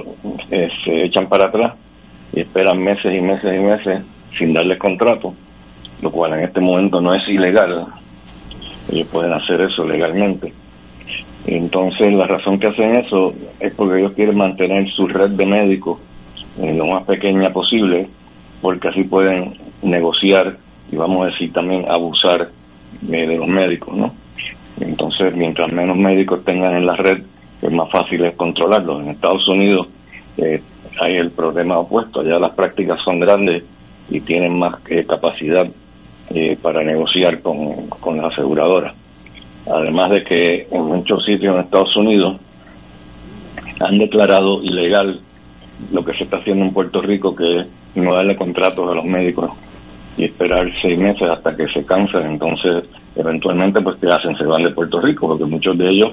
eh, 0.51 0.69
se 0.85 1.05
echan 1.05 1.29
para 1.29 1.49
atrás 1.49 1.75
y 2.33 2.41
esperan 2.41 2.79
meses 2.83 3.13
y 3.13 3.21
meses 3.21 3.55
y 3.55 3.59
meses 3.59 4.03
sin 4.39 4.53
darles 4.53 4.79
contrato, 4.79 5.35
lo 6.01 6.11
cual 6.11 6.35
en 6.35 6.45
este 6.45 6.61
momento 6.61 7.01
no 7.01 7.13
es 7.15 7.27
ilegal. 7.29 7.87
Ellos 8.91 9.09
pueden 9.09 9.33
hacer 9.33 9.61
eso 9.63 9.85
legalmente 9.85 10.53
entonces, 11.57 12.13
la 12.13 12.27
razón 12.27 12.59
que 12.59 12.67
hacen 12.67 12.97
eso 12.97 13.33
es 13.59 13.73
porque 13.75 14.01
ellos 14.01 14.13
quieren 14.13 14.37
mantener 14.37 14.87
su 14.91 15.07
red 15.07 15.31
de 15.31 15.47
médicos 15.47 15.99
en 16.61 16.77
lo 16.77 16.87
más 16.87 17.05
pequeña 17.05 17.51
posible, 17.51 18.07
porque 18.61 18.89
así 18.89 19.05
pueden 19.05 19.55
negociar 19.83 20.59
y 20.93 20.97
vamos 20.97 21.23
a 21.23 21.31
decir 21.31 21.51
también 21.51 21.91
abusar 21.91 22.51
eh, 23.11 23.27
de 23.27 23.39
los 23.39 23.49
médicos, 23.49 23.97
¿no? 23.97 24.13
Entonces, 24.79 25.35
mientras 25.35 25.73
menos 25.73 25.97
médicos 25.97 26.45
tengan 26.45 26.77
en 26.77 26.85
la 26.85 26.97
red, 26.97 27.23
es 27.63 27.73
más 27.73 27.91
fácil 27.91 28.27
es 28.27 28.37
controlarlos. 28.37 29.01
En 29.01 29.09
Estados 29.09 29.49
Unidos 29.49 29.89
eh, 30.37 30.61
hay 31.01 31.17
el 31.17 31.31
problema 31.31 31.79
opuesto, 31.79 32.21
allá 32.21 32.39
las 32.39 32.53
prácticas 32.53 33.01
son 33.03 33.21
grandes 33.21 33.65
y 34.11 34.21
tienen 34.21 34.59
más 34.59 34.75
eh, 34.91 35.03
capacidad 35.05 35.67
para 36.61 36.85
negociar 36.85 37.41
con, 37.41 37.89
con 37.89 38.19
las 38.19 38.35
aseguradoras. 38.35 38.95
Además 39.71 40.11
de 40.11 40.25
que 40.25 40.67
en 40.71 40.83
muchos 40.83 41.25
sitios 41.25 41.55
en 41.55 41.61
Estados 41.61 41.95
Unidos 41.97 42.37
han 43.81 43.99
declarado 43.99 44.63
ilegal 44.63 45.21
lo 45.93 46.05
que 46.05 46.13
se 46.15 46.25
está 46.25 46.39
haciendo 46.39 46.65
en 46.65 46.73
Puerto 46.73 47.01
Rico, 47.01 47.35
que 47.35 47.61
es 47.61 47.67
no 47.95 48.15
darle 48.15 48.37
contratos 48.37 48.91
a 48.91 48.95
los 48.95 49.05
médicos 49.05 49.51
y 50.17 50.25
esperar 50.25 50.67
seis 50.83 50.99
meses 50.99 51.29
hasta 51.31 51.55
que 51.57 51.67
se 51.69 51.85
cansen. 51.87 52.33
Entonces, 52.33 52.85
eventualmente, 53.15 53.81
pues, 53.81 53.97
¿qué 54.01 54.07
hacen? 54.07 54.37
Se 54.37 54.45
van 54.45 54.65
de 54.65 54.71
Puerto 54.71 55.01
Rico, 55.01 55.29
porque 55.29 55.45
muchos 55.45 55.79
de 55.79 55.89
ellos 55.89 56.13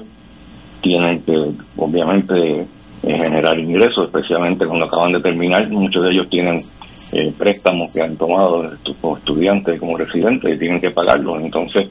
tienen 0.80 1.22
que, 1.22 1.50
obviamente, 1.76 2.60
eh, 2.60 2.66
generar 3.02 3.58
ingresos, 3.58 4.06
especialmente 4.06 4.66
cuando 4.66 4.86
acaban 4.86 5.12
de 5.12 5.20
terminar. 5.20 5.68
Muchos 5.70 6.04
de 6.04 6.10
ellos 6.10 6.28
tienen 6.30 6.60
eh, 7.12 7.32
préstamos 7.36 7.92
que 7.92 8.02
han 8.02 8.16
tomado 8.16 8.70
como 9.00 9.16
estudiantes, 9.16 9.80
como 9.80 9.96
residentes, 9.96 10.54
y 10.54 10.58
tienen 10.58 10.80
que 10.80 10.90
pagarlos. 10.90 11.42
Entonces, 11.42 11.90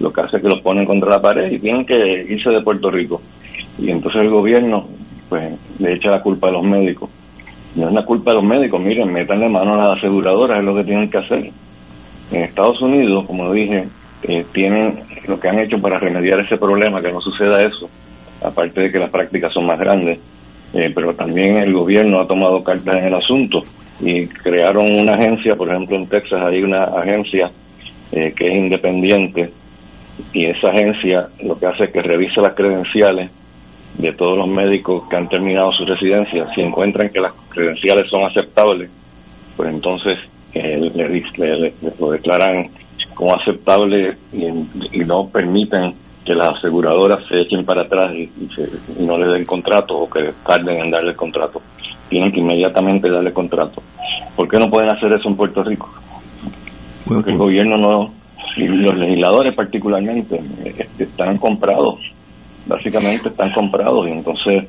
lo 0.00 0.12
que 0.12 0.20
hace 0.20 0.36
es 0.36 0.42
que 0.42 0.48
los 0.48 0.60
ponen 0.60 0.84
contra 0.84 1.10
la 1.10 1.20
pared 1.20 1.50
y 1.50 1.58
tienen 1.58 1.84
que 1.84 2.26
irse 2.28 2.50
de 2.50 2.62
Puerto 2.62 2.90
Rico. 2.90 3.20
Y 3.78 3.90
entonces 3.90 4.22
el 4.22 4.30
gobierno 4.30 4.86
pues 5.28 5.52
le 5.78 5.94
echa 5.94 6.10
la 6.10 6.20
culpa 6.20 6.48
a 6.48 6.52
los 6.52 6.62
médicos. 6.62 7.08
No 7.74 7.88
es 7.88 7.94
la 7.94 8.04
culpa 8.04 8.32
de 8.32 8.36
los 8.36 8.44
médicos, 8.44 8.80
miren, 8.80 9.12
metanle 9.12 9.48
mano 9.48 9.74
a 9.74 9.88
las 9.88 9.98
aseguradoras, 9.98 10.58
es 10.58 10.64
lo 10.64 10.74
que 10.74 10.84
tienen 10.84 11.10
que 11.10 11.18
hacer. 11.18 11.50
En 12.30 12.42
Estados 12.42 12.80
Unidos, 12.82 13.26
como 13.26 13.50
dije, 13.52 13.88
eh, 14.24 14.44
tienen 14.52 15.00
lo 15.26 15.40
que 15.40 15.48
han 15.48 15.58
hecho 15.58 15.78
para 15.78 15.98
remediar 15.98 16.40
ese 16.40 16.58
problema, 16.58 17.00
que 17.00 17.10
no 17.10 17.20
suceda 17.20 17.62
eso, 17.62 17.88
aparte 18.44 18.82
de 18.82 18.90
que 18.90 18.98
las 18.98 19.10
prácticas 19.10 19.52
son 19.54 19.66
más 19.66 19.78
grandes, 19.78 20.18
eh, 20.74 20.92
pero 20.94 21.14
también 21.14 21.56
el 21.56 21.72
gobierno 21.72 22.20
ha 22.20 22.26
tomado 22.26 22.62
cartas 22.62 22.96
en 22.96 23.04
el 23.04 23.14
asunto 23.14 23.60
y 24.00 24.26
crearon 24.26 24.84
una 24.90 25.12
agencia, 25.12 25.54
por 25.56 25.70
ejemplo 25.70 25.96
en 25.96 26.06
Texas 26.08 26.42
hay 26.42 26.62
una 26.62 26.84
agencia 26.84 27.50
eh, 28.10 28.32
que 28.36 28.48
es 28.48 28.54
independiente 28.54 29.50
y 30.32 30.46
esa 30.46 30.68
agencia 30.68 31.28
lo 31.42 31.58
que 31.58 31.66
hace 31.66 31.84
es 31.84 31.92
que 31.92 32.02
revisa 32.02 32.40
las 32.40 32.54
credenciales 32.54 33.30
de 33.98 34.12
todos 34.12 34.38
los 34.38 34.48
médicos 34.48 35.06
que 35.08 35.16
han 35.16 35.28
terminado 35.28 35.72
su 35.72 35.84
residencia. 35.84 36.46
Si 36.54 36.62
encuentran 36.62 37.10
que 37.10 37.20
las 37.20 37.32
credenciales 37.50 38.08
son 38.08 38.24
aceptables, 38.24 38.90
pues 39.56 39.72
entonces 39.72 40.18
eh, 40.54 40.90
le, 40.94 41.74
lo 41.98 42.10
declaran 42.10 42.70
como 43.14 43.34
aceptable 43.34 44.16
y, 44.32 44.98
no 45.04 45.28
permiten 45.28 45.94
que 46.24 46.34
las 46.34 46.56
aseguradoras 46.56 47.26
se 47.28 47.40
echen 47.40 47.64
para 47.64 47.82
atrás 47.82 48.14
y, 48.14 48.30
no 49.00 49.18
le 49.18 49.26
den 49.26 49.44
contrato 49.44 49.96
o 49.98 50.08
que 50.08 50.30
tarden 50.46 50.80
en 50.80 50.90
darle 50.90 51.10
el 51.10 51.16
contrato. 51.16 51.60
Tienen 52.08 52.32
que 52.32 52.40
inmediatamente 52.40 53.10
darle 53.10 53.32
contrato. 53.32 53.82
¿Por 54.36 54.48
qué 54.48 54.58
no 54.58 54.70
pueden 54.70 54.90
hacer 54.90 55.12
eso 55.12 55.28
en 55.28 55.36
Puerto 55.36 55.62
Rico? 55.62 55.90
Porque 57.06 57.30
el 57.30 57.38
gobierno 57.38 57.76
no, 57.76 58.12
y 58.56 58.66
los 58.66 58.96
legisladores 58.96 59.54
particularmente 59.54 60.40
este, 60.64 61.04
están 61.04 61.38
comprados, 61.38 62.00
básicamente 62.66 63.28
están 63.28 63.52
comprados 63.52 64.06
y 64.08 64.12
entonces 64.12 64.68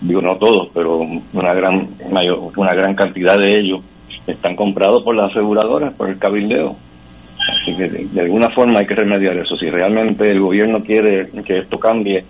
digo 0.00 0.20
no 0.20 0.36
todos, 0.36 0.68
pero 0.74 0.98
una 0.98 1.54
gran 1.54 1.88
mayor, 2.10 2.38
una 2.56 2.74
gran 2.74 2.94
cantidad 2.94 3.38
de 3.38 3.60
ellos 3.60 3.82
están 4.26 4.56
comprados 4.56 5.02
por 5.04 5.16
las 5.16 5.30
aseguradoras, 5.30 5.94
por 5.96 6.08
el 6.08 6.18
cabildeo. 6.18 6.76
Así 7.36 7.76
que 7.76 7.88
de, 7.88 8.20
alguna 8.20 8.48
forma 8.50 8.80
hay 8.80 8.86
que 8.86 8.94
remediar 8.94 9.36
eso. 9.36 9.56
Si 9.56 9.68
realmente 9.68 10.30
el 10.30 10.40
gobierno 10.40 10.78
quiere 10.78 11.26
que 11.44 11.58
esto 11.58 11.76
cambie, 11.78 12.24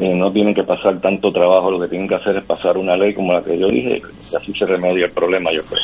eh, 0.00 0.14
no 0.14 0.30
tienen 0.30 0.54
que 0.54 0.64
pasar 0.64 1.00
tanto 1.00 1.30
trabajo, 1.30 1.70
lo 1.70 1.80
que 1.80 1.88
tienen 1.88 2.08
que 2.08 2.16
hacer 2.16 2.36
es 2.36 2.44
pasar 2.44 2.76
una 2.76 2.96
ley 2.96 3.14
como 3.14 3.32
la 3.32 3.42
que 3.42 3.58
yo 3.58 3.68
dije, 3.68 3.98
y 3.98 4.36
así 4.36 4.52
se 4.52 4.64
remedia 4.64 5.06
el 5.06 5.12
problema, 5.12 5.50
yo 5.52 5.60
creo. 5.62 5.82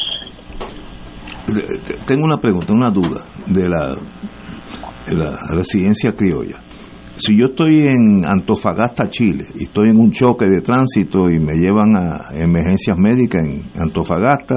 Tengo 2.07 2.25
una 2.25 2.39
pregunta, 2.39 2.73
una 2.73 2.91
duda 2.91 3.25
de 3.47 3.69
la 3.69 3.95
la 5.13 5.37
residencia 5.51 6.13
criolla. 6.13 6.57
Si 7.17 7.39
yo 7.39 7.47
estoy 7.47 7.83
en 7.87 8.25
Antofagasta, 8.27 9.09
Chile, 9.09 9.45
y 9.55 9.65
estoy 9.65 9.91
en 9.91 9.99
un 9.99 10.11
choque 10.11 10.47
de 10.47 10.61
tránsito 10.61 11.31
y 11.31 11.39
me 11.39 11.55
llevan 11.55 11.97
a 11.97 12.35
emergencias 12.35 12.99
médicas 12.99 13.45
en 13.47 13.63
Antofagasta, 13.81 14.57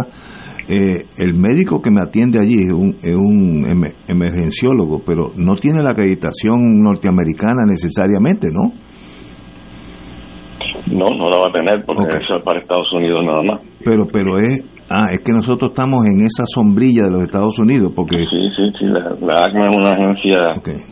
eh, 0.68 1.06
el 1.20 1.38
médico 1.38 1.82
que 1.82 1.92
me 1.92 2.02
atiende 2.02 2.40
allí 2.42 2.64
es 2.64 2.74
un, 2.74 2.90
es 3.02 3.16
un 3.16 3.88
emergenciólogo, 4.08 5.02
pero 5.06 5.32
no 5.38 5.56
tiene 5.56 5.84
la 5.84 5.92
acreditación 5.92 6.82
norteamericana 6.82 7.64
necesariamente, 7.66 8.48
¿no? 8.52 8.74
No, 10.92 11.06
no 11.16 11.30
la 11.30 11.38
va 11.38 11.50
a 11.50 11.52
tener 11.52 11.86
porque 11.86 12.18
eso 12.18 12.38
es 12.38 12.44
para 12.44 12.60
Estados 12.60 12.92
Unidos 12.94 13.24
nada 13.24 13.44
más. 13.44 13.66
Pero, 13.84 14.08
pero 14.12 14.40
es 14.40 14.77
Ah, 14.90 15.08
es 15.12 15.20
que 15.20 15.34
nosotros 15.34 15.72
estamos 15.72 16.06
en 16.08 16.22
esa 16.22 16.46
sombrilla 16.46 17.04
de 17.04 17.12
los 17.12 17.24
Estados 17.24 17.60
Unidos, 17.60 17.92
porque... 17.94 18.16
Sí, 18.18 18.50
sí, 18.56 18.72
sí, 18.80 18.86
la, 18.86 19.44
ACMA 19.44 19.70
es 19.70 19.76
una 19.76 19.90
agencia 19.90 20.38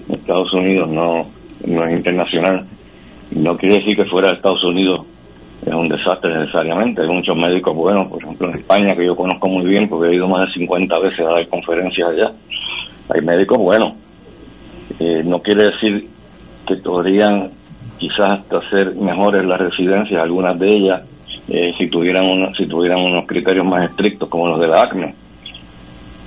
de 0.07 0.15
Estados 0.15 0.53
Unidos, 0.53 0.89
no, 0.89 1.19
no 1.67 1.87
es 1.87 1.97
internacional. 1.97 2.65
No 3.31 3.53
quiere 3.55 3.79
decir 3.79 3.95
que 3.95 4.05
fuera 4.09 4.29
de 4.29 4.35
Estados 4.35 4.63
Unidos 4.65 5.07
es 5.65 5.73
un 5.73 5.87
desastre 5.87 6.37
necesariamente. 6.37 7.05
Hay 7.05 7.13
muchos 7.13 7.37
médicos 7.37 7.75
buenos, 7.75 8.09
por 8.09 8.21
ejemplo 8.21 8.49
en 8.49 8.59
España, 8.59 8.95
que 8.95 9.05
yo 9.05 9.15
conozco 9.15 9.47
muy 9.47 9.65
bien 9.65 9.87
porque 9.87 10.09
he 10.09 10.15
ido 10.15 10.27
más 10.27 10.47
de 10.47 10.53
50 10.59 10.99
veces 10.99 11.19
a 11.21 11.33
dar 11.33 11.47
conferencias 11.47 12.09
allá. 12.09 12.31
Hay 13.13 13.21
médicos 13.21 13.57
buenos. 13.57 13.93
Eh, 14.99 15.23
no 15.23 15.39
quiere 15.39 15.71
decir 15.71 16.09
que 16.67 16.75
podrían 16.83 17.49
quizás 17.97 18.39
hasta 18.39 18.69
ser 18.69 18.95
mejores 18.95 19.45
las 19.45 19.59
residencias, 19.59 20.21
algunas 20.21 20.59
de 20.59 20.67
ellas, 20.67 21.14
eh, 21.47 21.71
si 21.77 21.87
tuvieran 21.87 22.53
si 22.55 22.67
tuvieran 22.67 22.99
unos 22.99 23.27
criterios 23.27 23.65
más 23.65 23.89
estrictos 23.89 24.29
como 24.29 24.47
los 24.47 24.59
de 24.59 24.67
la 24.67 24.79
ACME. 24.81 25.13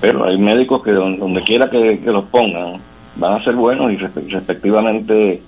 Pero 0.00 0.24
hay 0.24 0.38
médicos 0.38 0.82
que 0.84 0.92
donde, 0.92 1.42
quiera 1.42 1.68
que, 1.68 2.00
los 2.04 2.26
pongan 2.26 2.80
van 3.16 3.40
a 3.40 3.44
ser 3.44 3.56
buenos 3.56 3.92
y 3.92 3.96
respectivamente 3.96 5.42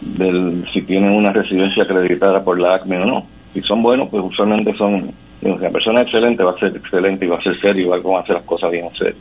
del 0.00 0.64
si 0.72 0.82
tienen 0.82 1.10
una 1.10 1.32
residencia 1.32 1.82
acreditada 1.82 2.44
por 2.44 2.60
la 2.60 2.76
ACME 2.76 2.98
o 2.98 3.06
no. 3.06 3.22
Si 3.52 3.60
son 3.62 3.82
buenos, 3.82 4.08
pues 4.08 4.24
usualmente 4.24 4.72
son, 4.76 5.10
la 5.42 5.70
persona 5.70 6.02
excelente 6.02 6.44
va 6.44 6.52
a 6.52 6.58
ser 6.58 6.76
excelente 6.76 7.24
y 7.24 7.28
va 7.28 7.38
a 7.38 7.42
ser 7.42 7.58
serio 7.60 7.86
y 7.86 7.88
va 7.88 8.18
a 8.18 8.20
hacer 8.20 8.36
las 8.36 8.44
cosas 8.44 8.70
bien 8.70 8.88
serias. 8.90 9.16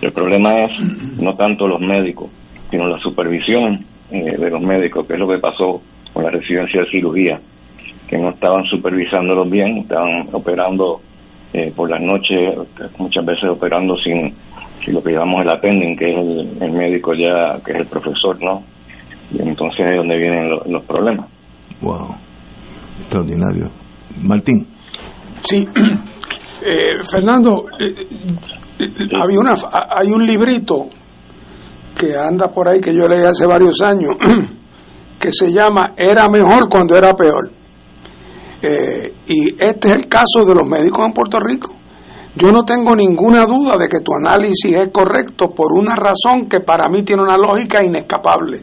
El 0.00 0.12
problema 0.12 0.66
es 0.66 1.18
no 1.20 1.34
tanto 1.34 1.66
los 1.66 1.80
médicos, 1.80 2.30
sino 2.70 2.86
la 2.86 2.98
supervisión 3.00 3.84
eh, 4.12 4.36
de 4.38 4.50
los 4.50 4.62
médicos, 4.62 5.06
que 5.06 5.14
es 5.14 5.18
lo 5.18 5.26
que 5.26 5.38
pasó 5.38 5.80
con 6.12 6.22
la 6.22 6.30
residencia 6.30 6.82
de 6.82 6.90
cirugía, 6.90 7.40
que 8.08 8.18
no 8.18 8.30
estaban 8.30 8.64
supervisándolos 8.64 9.50
bien, 9.50 9.78
estaban 9.78 10.28
operando 10.32 11.00
eh, 11.52 11.72
por 11.74 11.90
las 11.90 12.00
noches, 12.00 12.54
muchas 12.98 13.24
veces 13.24 13.50
operando 13.50 13.96
sin, 13.96 14.32
lo 14.92 15.02
que 15.02 15.12
llamamos 15.12 15.42
el 15.42 15.54
attending, 15.54 15.96
que 15.96 16.10
es 16.10 16.62
el 16.62 16.72
médico 16.72 17.12
ya, 17.14 17.56
que 17.64 17.72
es 17.72 17.78
el 17.78 17.86
profesor, 17.86 18.36
¿no? 18.42 18.62
Y 19.32 19.42
entonces 19.42 19.80
es 19.80 19.96
donde 19.96 20.16
vienen 20.16 20.50
los 20.66 20.84
problemas. 20.84 21.28
Wow, 21.80 22.14
extraordinario. 23.00 23.70
Martín. 24.22 24.66
Sí, 25.42 25.66
eh, 26.62 27.02
Fernando, 27.10 27.64
eh, 27.78 27.94
eh, 28.78 28.88
había 29.20 29.40
una, 29.40 29.54
hay 29.54 30.08
un 30.08 30.26
librito 30.26 30.88
que 31.98 32.14
anda 32.16 32.48
por 32.48 32.68
ahí 32.68 32.80
que 32.80 32.94
yo 32.94 33.06
leí 33.06 33.24
hace 33.24 33.46
varios 33.46 33.80
años 33.80 34.10
que 35.18 35.32
se 35.32 35.48
llama 35.48 35.94
Era 35.96 36.28
mejor 36.28 36.68
cuando 36.68 36.96
era 36.96 37.14
peor. 37.14 37.50
Y 38.62 39.62
este 39.62 39.88
es 39.88 39.94
el 39.94 40.08
caso 40.08 40.44
de 40.46 40.54
los 40.54 40.66
médicos 40.66 41.06
en 41.06 41.12
Puerto 41.12 41.38
Rico. 41.38 41.74
Yo 42.34 42.48
no 42.50 42.64
tengo 42.64 42.94
ninguna 42.94 43.44
duda 43.44 43.76
de 43.78 43.88
que 43.88 44.00
tu 44.00 44.12
análisis 44.14 44.74
es 44.74 44.88
correcto 44.88 45.46
por 45.54 45.72
una 45.72 45.94
razón 45.94 46.48
que 46.48 46.60
para 46.60 46.88
mí 46.88 47.02
tiene 47.02 47.22
una 47.22 47.36
lógica 47.36 47.82
inescapable 47.82 48.62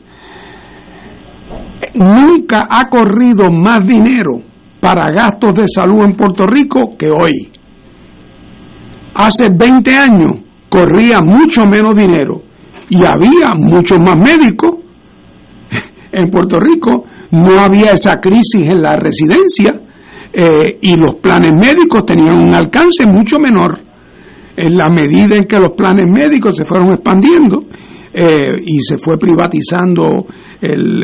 nunca 1.93 2.67
ha 2.69 2.89
corrido 2.89 3.51
más 3.51 3.85
dinero 3.85 4.41
para 4.79 5.11
gastos 5.11 5.53
de 5.53 5.67
salud 5.67 6.03
en 6.03 6.15
Puerto 6.15 6.45
Rico 6.45 6.95
que 6.97 7.09
hoy. 7.09 7.51
Hace 9.15 9.49
20 9.49 9.95
años 9.95 10.41
corría 10.69 11.21
mucho 11.21 11.65
menos 11.65 11.95
dinero 11.95 12.41
y 12.89 13.03
había 13.05 13.53
muchos 13.55 13.99
más 13.99 14.17
médicos. 14.17 14.71
En 16.13 16.29
Puerto 16.29 16.59
Rico 16.59 17.05
no 17.31 17.59
había 17.59 17.91
esa 17.91 18.21
crisis 18.21 18.67
en 18.67 18.81
la 18.81 18.95
residencia 18.95 19.79
eh, 20.31 20.79
y 20.81 20.95
los 20.95 21.15
planes 21.15 21.51
médicos 21.53 22.05
tenían 22.05 22.37
un 22.47 22.53
alcance 22.53 23.05
mucho 23.05 23.39
menor. 23.39 23.79
En 24.55 24.77
la 24.77 24.89
medida 24.89 25.35
en 25.35 25.45
que 25.45 25.59
los 25.59 25.71
planes 25.75 26.05
médicos 26.07 26.55
se 26.55 26.65
fueron 26.65 26.91
expandiendo 26.93 27.63
eh, 28.13 28.53
y 28.63 28.79
se 28.79 28.99
fue 28.99 29.17
privatizando 29.17 30.27
el, 30.61 31.03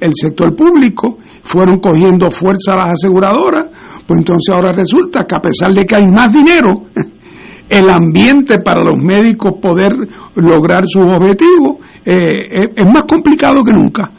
el, 0.00 0.12
sector 0.14 0.54
público, 0.54 1.18
fueron 1.42 1.80
cogiendo 1.80 2.30
fuerza 2.30 2.74
las 2.74 2.90
aseguradoras, 3.00 3.66
pues 4.06 4.18
entonces 4.18 4.54
ahora 4.54 4.72
resulta 4.72 5.24
que 5.24 5.34
a 5.34 5.40
pesar 5.40 5.72
de 5.72 5.86
que 5.86 5.94
hay 5.94 6.06
más 6.06 6.30
dinero, 6.30 6.74
el 7.68 7.88
ambiente 7.88 8.58
para 8.60 8.82
los 8.82 8.98
médicos 8.98 9.54
poder 9.60 9.92
lograr 10.36 10.84
sus 10.86 11.06
objetivos 11.06 11.76
eh, 12.04 12.68
es, 12.76 12.86
más 12.86 13.04
complicado 13.04 13.62
que 13.62 13.72
nunca. 13.72 14.10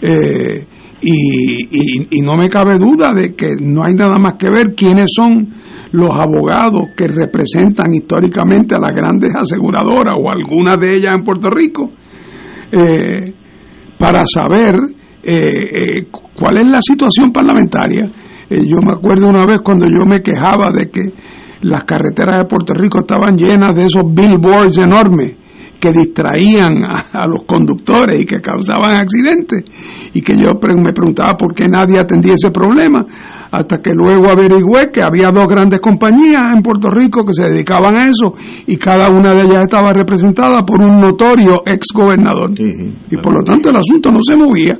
Eh, 0.00 0.66
y, 1.06 2.16
y, 2.16 2.22
no 2.22 2.34
me 2.34 2.48
cabe 2.48 2.78
duda 2.78 3.12
de 3.12 3.34
que 3.34 3.56
no 3.60 3.84
hay 3.84 3.92
nada 3.92 4.18
más 4.18 4.38
que 4.38 4.48
ver 4.48 4.74
quiénes 4.74 5.10
son 5.14 5.48
los 5.92 6.10
abogados 6.10 6.88
que 6.96 7.06
representan 7.06 7.92
históricamente 7.92 8.74
a 8.74 8.78
las 8.78 8.92
grandes 8.92 9.30
aseguradoras 9.36 10.14
o 10.18 10.30
algunas 10.30 10.80
de 10.80 10.96
ellas 10.96 11.14
en 11.14 11.22
Puerto 11.22 11.50
Rico, 11.50 11.90
eh, 12.72 13.32
para 13.98 14.24
saber 14.26 14.74
eh, 15.22 16.06
cuál 16.34 16.58
es 16.58 16.66
la 16.68 16.80
situación 16.80 17.30
parlamentaria. 17.30 18.10
yo 18.48 18.76
me 18.82 18.94
acuerdo 18.96 19.28
una 19.28 19.44
vez 19.44 19.60
cuando 19.60 19.86
yo 19.86 20.06
me 20.06 20.22
quejaba 20.22 20.70
de 20.72 20.88
que 20.88 21.02
las 21.64 21.84
carreteras 21.84 22.36
de 22.36 22.44
Puerto 22.44 22.74
Rico 22.74 23.00
estaban 23.00 23.36
llenas 23.36 23.74
de 23.74 23.86
esos 23.86 24.04
billboards 24.06 24.78
enormes 24.78 25.36
que 25.80 25.90
distraían 25.90 26.82
a, 26.84 27.26
los 27.26 27.44
conductores 27.46 28.20
y 28.20 28.26
que 28.26 28.40
causaban 28.40 28.96
accidentes. 28.96 29.64
Y 30.14 30.22
que 30.22 30.36
yo 30.36 30.52
me 30.76 30.92
preguntaba 30.92 31.36
por 31.36 31.54
qué 31.54 31.66
nadie 31.68 31.98
atendía 31.98 32.34
ese 32.34 32.50
problema 32.50 33.04
hasta 33.50 33.78
que 33.78 33.90
luego 33.94 34.30
averigüé 34.30 34.90
que 34.90 35.02
había 35.02 35.30
dos 35.30 35.46
grandes 35.46 35.80
compañías 35.80 36.52
en 36.54 36.62
Puerto 36.62 36.90
Rico 36.90 37.24
que 37.24 37.32
se 37.32 37.44
dedicaban 37.44 37.96
a 37.96 38.06
eso 38.06 38.34
y 38.66 38.76
cada 38.76 39.10
una 39.10 39.32
de 39.32 39.42
ellas 39.42 39.62
estaba 39.62 39.92
representada 39.92 40.64
por 40.64 40.82
un 40.82 41.00
notorio 41.00 41.62
ex 41.64 41.86
gobernador 41.94 42.50
y 42.58 43.16
por 43.18 43.32
lo 43.32 43.44
tanto 43.44 43.70
el 43.70 43.76
asunto 43.76 44.10
no 44.10 44.18
se 44.26 44.34
movía 44.36 44.72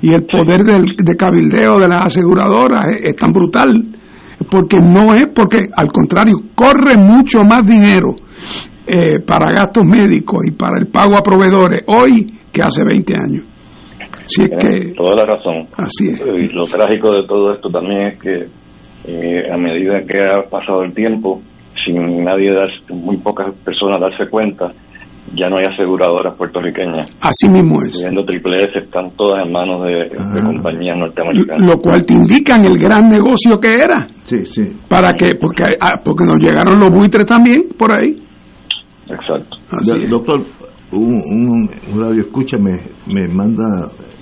y 0.00 0.14
el 0.14 0.24
poder 0.24 0.62
del, 0.62 0.96
de 0.96 1.16
cabildeo 1.16 1.78
de 1.78 1.88
las 1.88 2.06
aseguradoras 2.06 2.96
es 3.04 3.16
tan 3.16 3.32
brutal 3.32 3.95
porque 4.50 4.78
no 4.78 5.14
es 5.14 5.26
porque 5.34 5.66
al 5.76 5.88
contrario 5.88 6.36
corre 6.54 6.96
mucho 6.96 7.42
más 7.42 7.66
dinero 7.66 8.14
eh, 8.86 9.20
para 9.20 9.48
gastos 9.48 9.84
médicos 9.84 10.40
y 10.46 10.52
para 10.52 10.78
el 10.78 10.86
pago 10.86 11.16
a 11.16 11.22
proveedores 11.22 11.82
hoy 11.86 12.26
que 12.52 12.62
hace 12.62 12.84
20 12.84 13.14
años. 13.14 13.44
Así 14.24 14.42
es 14.42 14.50
que, 14.58 14.92
toda 14.94 15.14
la 15.14 15.26
razón. 15.26 15.62
Así 15.76 16.08
es. 16.08 16.20
Y 16.20 16.54
lo 16.54 16.64
trágico 16.66 17.12
de 17.12 17.24
todo 17.26 17.52
esto 17.52 17.68
también 17.68 18.08
es 18.08 18.18
que 18.18 18.46
eh, 19.04 19.52
a 19.52 19.56
medida 19.56 20.00
que 20.00 20.18
ha 20.18 20.48
pasado 20.50 20.82
el 20.82 20.92
tiempo, 20.92 21.40
sin 21.84 22.24
nadie 22.24 22.52
dar, 22.52 22.68
muy 22.90 23.16
pocas 23.18 23.54
personas 23.64 24.00
darse 24.00 24.28
cuenta, 24.28 24.72
ya 25.34 25.48
no 25.48 25.56
hay 25.56 25.64
aseguradoras 25.72 26.36
puertorriqueñas. 26.36 27.16
Así 27.20 27.48
mismo 27.48 27.82
es. 27.82 27.98
Viendo 27.98 28.22
Triple 28.22 28.64
S 28.64 28.78
están 28.78 29.10
todas 29.16 29.44
en 29.44 29.52
manos 29.52 29.84
de, 29.84 30.02
ah. 30.18 30.42
compañías 30.42 30.96
norteamericanas. 30.96 31.68
Lo 31.68 31.78
cual 31.78 32.04
te 32.06 32.14
indican 32.14 32.64
el 32.64 32.78
gran 32.78 33.08
negocio 33.08 33.58
que 33.58 33.74
era. 33.74 34.06
Sí, 34.24 34.44
sí. 34.44 34.62
Para 34.88 35.12
que, 35.12 35.34
porque, 35.40 35.64
ah, 35.80 36.00
porque 36.04 36.24
nos 36.24 36.42
llegaron 36.42 36.78
los 36.78 36.90
buitres 36.90 37.24
también 37.24 37.68
por 37.76 37.92
ahí. 37.92 38.16
Exacto. 39.08 39.56
doctor, 40.08 40.42
un, 40.92 41.68
radio 41.96 42.22
escucha 42.22 42.56
me, 42.58 42.72
me 43.06 43.28
manda, 43.28 43.64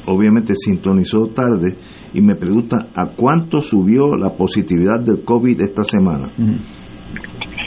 obviamente 0.07 0.55
sintonizó 0.55 1.27
tarde 1.29 1.77
y 2.12 2.21
me 2.21 2.35
pregunta 2.35 2.77
a 2.95 3.09
cuánto 3.09 3.62
subió 3.62 4.17
la 4.17 4.31
positividad 4.31 5.01
del 5.01 5.25
COVID 5.25 5.61
esta 5.61 5.85
semana. 5.85 6.31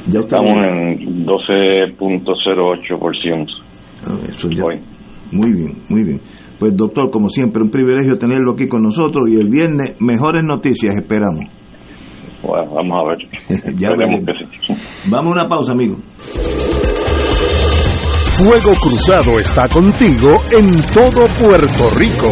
Ya 0.09 0.21
estamos 0.21 0.51
en 0.51 1.25
12.08%. 1.25 3.45
Ah, 4.05 4.17
eso 4.27 4.49
ya. 4.49 4.63
Muy 5.31 5.51
bien, 5.51 5.73
muy 5.89 6.03
bien. 6.03 6.21
Pues 6.59 6.75
doctor, 6.75 7.11
como 7.11 7.29
siempre, 7.29 7.61
un 7.61 7.69
privilegio 7.69 8.15
tenerlo 8.15 8.53
aquí 8.53 8.67
con 8.67 8.81
nosotros 8.81 9.29
y 9.29 9.35
el 9.35 9.47
viernes 9.49 9.95
mejores 9.99 10.43
noticias 10.45 10.95
esperamos. 10.95 11.45
Bueno, 12.41 12.71
vamos 12.73 12.99
a 12.99 13.03
ver. 13.09 13.19
ya 13.77 13.89
veremos. 13.97 14.23
Vamos 15.09 15.31
a 15.31 15.33
una 15.41 15.49
pausa, 15.49 15.73
amigo. 15.73 15.97
Fuego 18.37 18.73
Cruzado 18.81 19.39
está 19.39 19.67
contigo 19.67 20.41
en 20.51 20.79
todo 20.93 21.27
Puerto 21.39 21.89
Rico. 21.97 22.31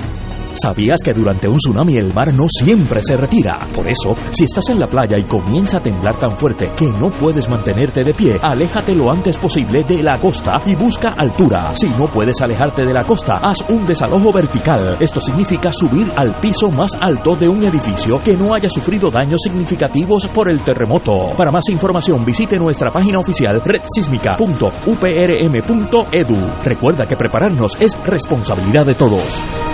¿Sabías 0.53 0.99
que 1.03 1.13
durante 1.13 1.47
un 1.47 1.57
tsunami 1.57 1.95
el 1.95 2.13
mar 2.13 2.33
no 2.33 2.47
siempre 2.49 3.01
se 3.01 3.15
retira? 3.15 3.59
Por 3.73 3.89
eso, 3.89 4.13
si 4.31 4.43
estás 4.43 4.67
en 4.69 4.79
la 4.79 4.87
playa 4.87 5.17
y 5.17 5.23
comienza 5.23 5.77
a 5.77 5.81
temblar 5.81 6.19
tan 6.19 6.35
fuerte 6.37 6.69
que 6.75 6.87
no 6.87 7.09
puedes 7.09 7.47
mantenerte 7.47 8.03
de 8.03 8.13
pie, 8.13 8.37
aléjate 8.41 8.93
lo 8.93 9.09
antes 9.11 9.37
posible 9.37 9.83
de 9.83 10.03
la 10.03 10.17
costa 10.17 10.57
y 10.65 10.75
busca 10.75 11.13
altura. 11.17 11.73
Si 11.75 11.89
no 11.91 12.07
puedes 12.07 12.41
alejarte 12.41 12.83
de 12.85 12.93
la 12.93 13.05
costa, 13.05 13.35
haz 13.41 13.63
un 13.69 13.85
desalojo 13.85 14.33
vertical. 14.33 14.97
Esto 14.99 15.21
significa 15.21 15.71
subir 15.71 16.11
al 16.15 16.35
piso 16.39 16.69
más 16.69 16.91
alto 16.99 17.35
de 17.35 17.47
un 17.47 17.63
edificio 17.63 18.21
que 18.23 18.35
no 18.35 18.53
haya 18.53 18.69
sufrido 18.69 19.09
daños 19.09 19.39
significativos 19.43 20.27
por 20.27 20.49
el 20.49 20.59
terremoto. 20.61 21.29
Para 21.37 21.51
más 21.51 21.69
información, 21.69 22.25
visite 22.25 22.59
nuestra 22.59 22.91
página 22.91 23.19
oficial 23.19 23.61
redsísmica.uprm.edu. 23.63 26.63
Recuerda 26.63 27.05
que 27.05 27.15
prepararnos 27.15 27.77
es 27.79 27.97
responsabilidad 28.03 28.85
de 28.85 28.95
todos. 28.95 29.70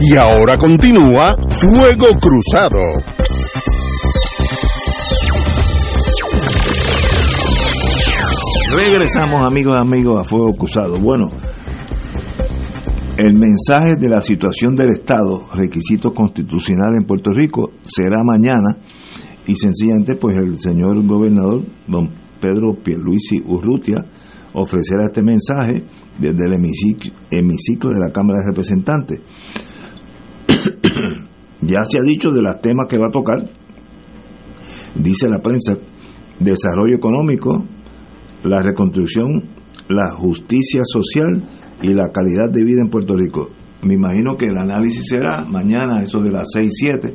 Y 0.00 0.14
ahora 0.14 0.56
continúa 0.56 1.36
Fuego 1.48 2.06
Cruzado. 2.20 2.78
Regresamos 8.76 9.44
amigos 9.44 9.74
y 9.76 9.80
amigos 9.80 10.20
a 10.20 10.24
Fuego 10.24 10.52
Cruzado. 10.54 10.98
Bueno, 11.00 11.28
el 13.16 13.34
mensaje 13.34 13.96
de 13.98 14.08
la 14.08 14.22
situación 14.22 14.76
del 14.76 14.90
Estado, 14.90 15.48
requisito 15.52 16.14
constitucional 16.14 16.94
en 16.96 17.04
Puerto 17.04 17.32
Rico, 17.32 17.72
será 17.82 18.22
mañana 18.22 18.78
y 19.48 19.56
sencillamente 19.56 20.14
pues 20.14 20.36
el 20.36 20.60
señor 20.60 21.04
gobernador, 21.04 21.64
don 21.88 22.08
Pedro 22.40 22.74
Pierluisi 22.74 23.40
Urrutia, 23.44 24.04
ofrecerá 24.52 25.06
este 25.06 25.22
mensaje 25.22 25.82
desde 26.18 26.44
el 26.46 26.54
hemiciclo, 26.54 27.12
hemiciclo 27.30 27.90
de 27.90 27.98
la 27.98 28.12
Cámara 28.12 28.38
de 28.40 28.50
Representantes. 28.50 29.20
Ya 31.68 31.84
se 31.84 31.98
ha 31.98 32.02
dicho 32.02 32.30
de 32.30 32.40
los 32.40 32.60
temas 32.62 32.86
que 32.88 32.96
va 32.96 33.08
a 33.08 33.12
tocar, 33.12 33.38
dice 34.94 35.28
la 35.28 35.40
prensa, 35.40 35.76
desarrollo 36.40 36.96
económico, 36.96 37.62
la 38.44 38.62
reconstrucción, 38.62 39.48
la 39.88 40.10
justicia 40.16 40.80
social 40.84 41.44
y 41.82 41.92
la 41.92 42.08
calidad 42.08 42.50
de 42.50 42.64
vida 42.64 42.80
en 42.82 42.88
Puerto 42.88 43.14
Rico. 43.14 43.50
Me 43.82 43.94
imagino 43.94 44.36
que 44.36 44.46
el 44.46 44.56
análisis 44.56 45.08
será 45.08 45.44
mañana, 45.44 46.02
eso 46.02 46.20
de 46.20 46.30
las 46.30 46.46
6, 46.52 46.72
7, 46.74 47.14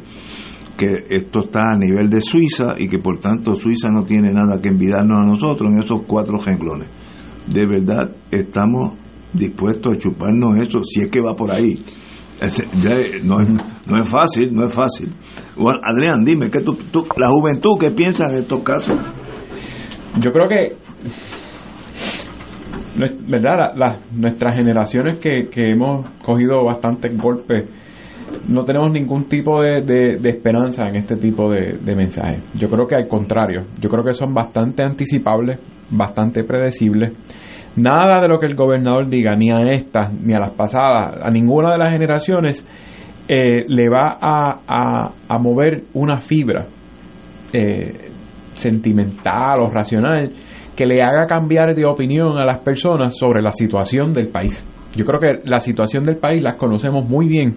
que 0.77 1.05
esto 1.09 1.39
está 1.39 1.71
a 1.71 1.77
nivel 1.77 2.09
de 2.09 2.21
Suiza 2.21 2.75
y 2.77 2.87
que 2.87 2.99
por 2.99 3.19
tanto 3.19 3.55
Suiza 3.55 3.89
no 3.89 4.03
tiene 4.03 4.31
nada 4.31 4.61
que 4.61 4.69
envidarnos 4.69 5.17
a 5.17 5.25
nosotros 5.25 5.71
en 5.71 5.81
esos 5.81 6.03
cuatro 6.03 6.37
renglones. 6.37 6.89
De 7.47 7.65
verdad 7.65 8.11
estamos 8.29 8.93
dispuestos 9.33 9.93
a 9.93 9.97
chuparnos 9.97 10.57
eso, 10.57 10.83
si 10.83 11.01
es 11.01 11.07
que 11.07 11.21
va 11.21 11.35
por 11.35 11.51
ahí. 11.51 11.83
Ya 12.49 12.95
no, 13.23 13.39
es, 13.39 13.49
no 13.85 14.01
es 14.01 14.09
fácil, 14.09 14.53
no 14.53 14.65
es 14.65 14.73
fácil. 14.73 15.13
Adrián, 15.57 16.23
dime, 16.25 16.49
¿qué 16.49 16.59
tú, 16.61 16.73
tú, 16.91 17.05
la 17.17 17.29
juventud, 17.29 17.77
¿qué 17.79 17.91
piensa 17.91 18.29
en 18.29 18.37
estos 18.37 18.59
casos? 18.61 18.95
Yo 20.19 20.31
creo 20.31 20.47
que 20.47 20.75
¿verdad? 23.27 23.73
La, 23.75 23.99
nuestras 24.11 24.55
generaciones 24.55 25.19
que, 25.19 25.49
que, 25.49 25.71
hemos 25.71 26.07
cogido 26.23 26.63
bastantes 26.63 27.17
golpes, 27.17 27.67
no 28.47 28.63
tenemos 28.63 28.91
ningún 28.91 29.25
tipo 29.25 29.61
de, 29.61 29.81
de, 29.81 30.29
esperanza 30.29 30.87
en 30.87 30.97
este 30.97 31.15
tipo 31.15 31.49
de, 31.51 31.77
de, 31.77 31.95
mensajes. 31.95 32.43
Yo 32.53 32.69
creo 32.69 32.87
que 32.87 32.95
al 32.95 33.07
contrario, 33.07 33.63
yo 33.79 33.89
creo 33.89 34.03
que 34.03 34.13
son 34.13 34.33
bastante 34.33 34.83
anticipables, 34.83 35.59
bastante 35.89 36.43
predecibles. 36.43 37.13
Nada 37.75 38.21
de 38.21 38.27
lo 38.27 38.39
que 38.39 38.45
el 38.45 38.55
gobernador 38.55 39.09
diga, 39.09 39.35
ni 39.35 39.51
a 39.51 39.59
estas, 39.61 40.13
ni 40.13 40.33
a 40.33 40.39
las 40.39 40.51
pasadas, 40.51 41.19
a 41.23 41.29
ninguna 41.31 41.71
de 41.71 41.77
las 41.79 41.91
generaciones, 41.91 42.65
eh, 43.27 43.63
le 43.67 43.89
va 43.89 44.17
a, 44.21 45.11
a, 45.27 45.39
mover 45.39 45.83
una 45.93 46.19
fibra 46.19 46.65
eh, 47.51 48.09
sentimental 48.53 49.61
o 49.61 49.69
racional 49.69 50.31
que 50.75 50.85
le 50.85 51.01
haga 51.01 51.25
cambiar 51.25 51.73
de 51.73 51.85
opinión 51.85 52.37
a 52.37 52.45
las 52.45 52.59
personas 52.59 53.17
sobre 53.17 53.41
la 53.41 53.51
situación 53.51 54.13
del 54.13 54.27
país. 54.27 54.65
Yo 54.95 55.05
creo 55.05 55.19
que 55.19 55.49
la 55.49 55.59
situación 55.59 56.03
del 56.03 56.17
país 56.17 56.43
las 56.43 56.57
conocemos 56.57 57.07
muy 57.07 57.27
bien 57.27 57.55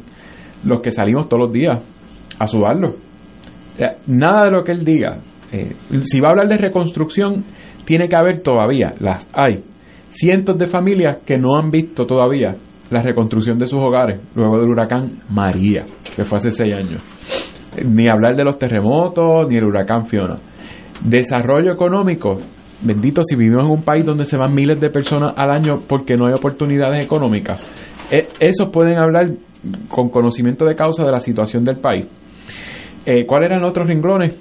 los 0.64 0.81
que 0.81 0.90
salimos 0.90 1.29
todos 1.29 1.42
los 1.42 1.52
días 1.52 1.83
a 2.38 2.46
sudarlo. 2.46 2.94
Nada 4.07 4.44
de 4.44 4.50
lo 4.50 4.64
que 4.64 4.72
él 4.72 4.85
diga. 4.85 5.18
Eh, 5.52 5.74
si 6.02 6.20
va 6.20 6.29
a 6.29 6.31
hablar 6.31 6.48
de 6.48 6.57
reconstrucción, 6.57 7.44
tiene 7.85 8.09
que 8.09 8.16
haber 8.16 8.42
todavía, 8.42 8.94
las 9.00 9.29
hay, 9.33 9.62
cientos 10.16 10.59
de 10.59 10.66
familias 10.66 11.22
que 11.24 11.37
no 11.37 11.57
han 11.57 11.70
visto 11.70 12.05
todavía 12.05 12.57
la 12.90 13.02
reconstrucción 13.02 13.59
de 13.59 13.66
sus 13.66 13.81
hogares 13.81 14.20
luego 14.35 14.59
del 14.59 14.70
huracán 14.70 15.18
María, 15.31 15.85
que 16.14 16.24
fue 16.24 16.37
hace 16.37 16.50
seis 16.50 16.74
años. 16.74 17.02
Ni 17.85 18.09
hablar 18.09 18.37
de 18.37 18.44
los 18.44 18.59
terremotos, 18.59 19.48
ni 19.48 19.57
el 19.57 19.64
huracán 19.64 20.07
Fiona. 20.07 20.38
Desarrollo 21.05 21.72
económico, 21.72 22.40
bendito 22.83 23.22
si 23.22 23.37
vivimos 23.37 23.64
en 23.64 23.70
un 23.70 23.83
país 23.83 24.05
donde 24.05 24.24
se 24.24 24.38
van 24.38 24.55
miles 24.55 24.81
de 24.81 24.88
personas 24.88 25.35
al 25.37 25.50
año 25.50 25.83
porque 25.87 26.14
no 26.14 26.26
hay 26.26 26.35
oportunidades 26.35 27.05
económicas. 27.05 27.61
Eh, 28.11 28.29
esos 28.40 28.70
pueden 28.72 28.98
hablar 28.98 29.26
con 29.88 30.09
conocimiento 30.09 30.64
de 30.64 30.74
causa 30.74 31.05
de 31.05 31.11
la 31.11 31.20
situación 31.20 31.64
del 31.64 31.76
país. 31.76 32.07
Eh, 33.05 33.26
¿Cuáles 33.26 33.50
eran 33.50 33.62
los 33.62 33.70
otros 33.70 33.88
renglones? 33.88 34.35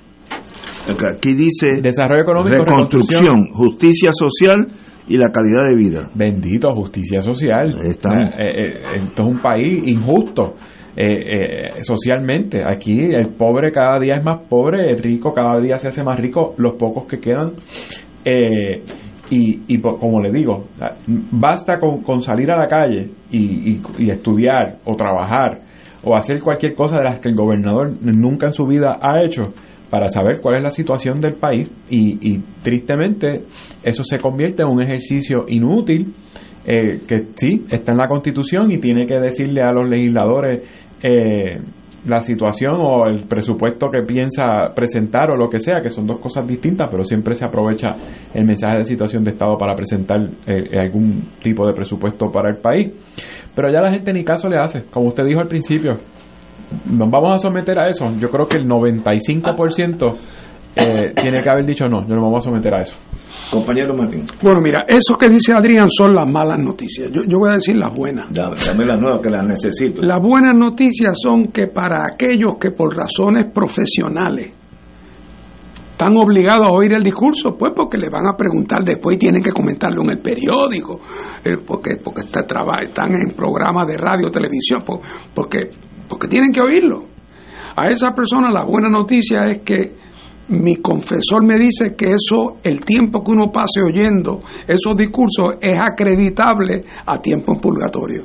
Aquí 0.87 1.33
dice 1.33 1.81
desarrollo 1.81 2.21
económico, 2.21 2.63
reconstrucción, 2.63 3.47
justicia 3.53 4.11
social 4.13 4.67
y 5.07 5.17
la 5.17 5.29
calidad 5.29 5.69
de 5.69 5.75
vida. 5.75 6.09
Bendito, 6.15 6.73
justicia 6.73 7.21
social. 7.21 7.67
esto 7.83 8.09
es 8.37 9.19
un 9.19 9.39
país 9.39 9.87
injusto. 9.87 10.55
socialmente. 11.81 12.63
Aquí 12.65 13.01
el 13.01 13.29
pobre 13.29 13.71
cada 13.71 13.99
día 13.99 14.13
es 14.15 14.23
más 14.23 14.41
pobre, 14.47 14.89
el 14.89 14.99
rico 14.99 15.33
cada 15.33 15.59
día 15.59 15.77
se 15.77 15.89
hace 15.89 16.03
más 16.03 16.17
rico, 16.19 16.55
los 16.57 16.75
pocos 16.77 17.05
que 17.05 17.19
quedan 17.19 17.51
eh, 18.25 18.81
y, 19.29 19.61
y, 19.67 19.79
como 19.79 20.19
le 20.19 20.31
digo, 20.31 20.65
basta 21.31 21.79
con, 21.79 22.01
con 22.01 22.21
salir 22.21 22.51
a 22.51 22.57
la 22.57 22.67
calle 22.67 23.09
y, 23.31 23.79
y, 23.97 24.09
estudiar 24.09 24.77
o 24.85 24.95
trabajar 24.95 25.61
o 26.03 26.15
hacer 26.15 26.41
cualquier 26.41 26.75
cosa 26.75 26.97
de 26.97 27.03
las 27.03 27.19
que 27.19 27.29
el 27.29 27.35
gobernador 27.35 27.91
nunca 28.01 28.47
en 28.47 28.53
su 28.53 28.67
vida 28.67 28.99
ha 29.01 29.23
hecho 29.23 29.41
para 29.95 30.09
saber 30.09 30.41
cuál 30.41 30.57
es 30.57 30.61
la 30.61 30.71
situación 30.71 31.21
del 31.21 31.35
país 31.35 31.71
y, 31.89 32.37
tristemente 32.61 33.43
eso 33.81 34.03
se 34.03 34.19
convierte 34.19 34.61
en 34.61 34.67
un 34.67 34.81
ejercicio 34.81 35.45
inútil 35.47 36.13
eh, 36.65 36.99
que 37.07 37.27
sí, 37.33 37.65
está 37.69 37.93
en 37.93 37.99
la 37.99 38.09
Constitución 38.09 38.69
y 38.71 38.79
tiene 38.79 39.05
que 39.05 39.17
decirle 39.21 39.61
a 39.61 39.71
los 39.71 39.89
legisladores 39.89 40.63
eh, 41.01 41.61
la 42.07 42.19
situación 42.19 42.73
o 42.81 43.07
el 43.07 43.23
presupuesto 43.23 43.87
que 43.89 44.01
piensa 44.01 44.73
presentar 44.75 45.31
o 45.31 45.37
lo 45.37 45.49
que 45.49 45.59
sea, 45.59 45.79
que 45.79 45.89
son 45.89 46.05
dos 46.05 46.19
cosas 46.19 46.45
distintas, 46.45 46.89
pero 46.91 47.05
siempre 47.05 47.33
se 47.33 47.45
aprovecha 47.45 47.95
el 48.33 48.43
mensaje 48.43 48.79
de 48.79 48.83
situación 48.83 49.23
de 49.23 49.31
Estado 49.31 49.55
para 49.57 49.75
presentar 49.75 50.19
eh, 50.45 50.77
algún 50.77 51.23
tipo 51.41 51.65
de 51.65 51.71
presupuesto 51.71 52.29
para 52.29 52.49
el 52.49 52.57
país. 52.57 52.91
Pero 53.55 53.71
ya 53.71 53.79
la 53.79 53.93
gente 53.93 54.11
ni 54.11 54.25
caso 54.25 54.49
le 54.49 54.59
hace, 54.59 54.83
como 54.91 55.07
usted 55.07 55.23
dijo 55.23 55.39
al 55.39 55.47
principio, 55.47 55.93
nos 56.85 57.09
vamos 57.09 57.33
a 57.35 57.37
someter 57.37 57.77
a 57.79 57.89
eso. 57.89 58.05
Yo 58.19 58.29
creo 58.29 58.47
que 58.47 58.57
el 58.57 58.65
95% 58.67 60.17
eh, 60.75 61.13
tiene 61.15 61.41
que 61.41 61.49
haber 61.49 61.65
dicho 61.65 61.85
no, 61.87 62.01
no 62.01 62.15
nos 62.15 62.23
vamos 62.23 62.45
a 62.45 62.49
someter 62.49 62.73
a 62.73 62.81
eso. 62.81 62.97
Compañero 63.51 63.93
Martín. 63.93 64.23
Bueno, 64.41 64.59
mira, 64.61 64.85
eso 64.87 65.17
que 65.17 65.27
dice 65.29 65.53
Adrián 65.53 65.87
son 65.89 66.13
las 66.15 66.27
malas 66.27 66.59
noticias. 66.59 67.09
Yo, 67.11 67.21
yo 67.27 67.37
voy 67.37 67.49
a 67.51 67.53
decir 67.53 67.75
las 67.75 67.93
buenas. 67.93 68.31
Dame, 68.33 68.55
dame 68.65 68.85
las 68.85 68.99
nuevas 68.99 69.21
que 69.21 69.29
las 69.29 69.45
necesito. 69.45 70.01
Las 70.01 70.21
buenas 70.21 70.55
noticias 70.57 71.13
son 71.21 71.47
que 71.47 71.67
para 71.67 72.05
aquellos 72.07 72.55
que 72.59 72.71
por 72.71 72.95
razones 72.95 73.45
profesionales 73.53 74.51
están 75.91 76.17
obligados 76.17 76.67
a 76.67 76.71
oír 76.71 76.91
el 76.93 77.03
discurso, 77.03 77.55
pues 77.57 77.71
porque 77.75 77.97
le 77.97 78.09
van 78.09 78.27
a 78.27 78.35
preguntar 78.35 78.83
después 78.83 79.15
y 79.15 79.19
tienen 79.19 79.41
que 79.41 79.51
comentarlo 79.51 80.01
en 80.03 80.09
el 80.11 80.17
periódico, 80.19 80.99
eh, 81.43 81.55
porque, 81.65 81.91
porque 82.03 82.21
está, 82.21 82.41
traba- 82.43 82.81
están 82.85 83.13
en 83.13 83.33
programas 83.35 83.87
de 83.87 83.95
radio, 83.97 84.29
televisión, 84.29 84.81
po- 84.85 85.01
porque, 85.33 85.59
porque 86.07 86.27
tienen 86.27 86.51
que 86.51 86.61
oírlo. 86.61 87.05
A 87.75 87.87
esa 87.89 88.13
persona 88.13 88.49
la 88.49 88.63
buena 88.63 88.89
noticia 88.89 89.49
es 89.49 89.59
que 89.59 90.04
mi 90.49 90.75
confesor 90.77 91.43
me 91.43 91.55
dice 91.57 91.95
que 91.95 92.11
eso, 92.11 92.57
el 92.63 92.81
tiempo 92.85 93.23
que 93.23 93.31
uno 93.31 93.51
pase 93.51 93.81
oyendo 93.81 94.41
esos 94.67 94.95
discursos 94.95 95.55
es 95.61 95.79
acreditable 95.79 96.83
a 97.05 97.17
tiempo 97.19 97.53
en 97.53 97.59
purgatorio. 97.59 98.21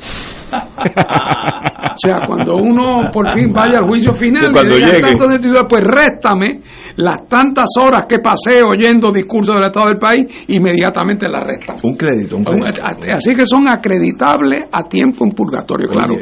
O 0.50 1.96
sea, 1.96 2.20
cuando 2.26 2.56
uno 2.56 2.98
por 3.12 3.32
fin 3.32 3.52
vaya 3.52 3.78
al 3.78 3.86
juicio 3.86 4.12
final, 4.12 4.50
cuando 4.52 4.76
y 4.76 4.80
diga, 4.80 4.92
llegue. 4.92 5.16
"Tanto 5.16 5.48
vida", 5.48 5.68
pues 5.68 5.84
réstame 5.84 6.60
las 6.96 7.26
tantas 7.28 7.68
horas 7.80 8.04
que 8.08 8.18
pasé 8.18 8.62
oyendo 8.62 9.12
discursos 9.12 9.54
del 9.54 9.66
Estado 9.66 9.88
del 9.88 9.98
país, 9.98 10.44
inmediatamente 10.48 11.28
las 11.28 11.46
restan. 11.46 11.76
Un 11.82 11.96
crédito, 11.96 12.36
un 12.36 12.44
crédito. 12.44 12.82
Así 13.12 13.34
que 13.34 13.46
son 13.46 13.68
acreditables 13.68 14.64
a 14.70 14.82
tiempo 14.88 15.24
en 15.24 15.32
purgatorio, 15.32 15.88
Oye, 15.88 15.98
claro. 15.98 16.14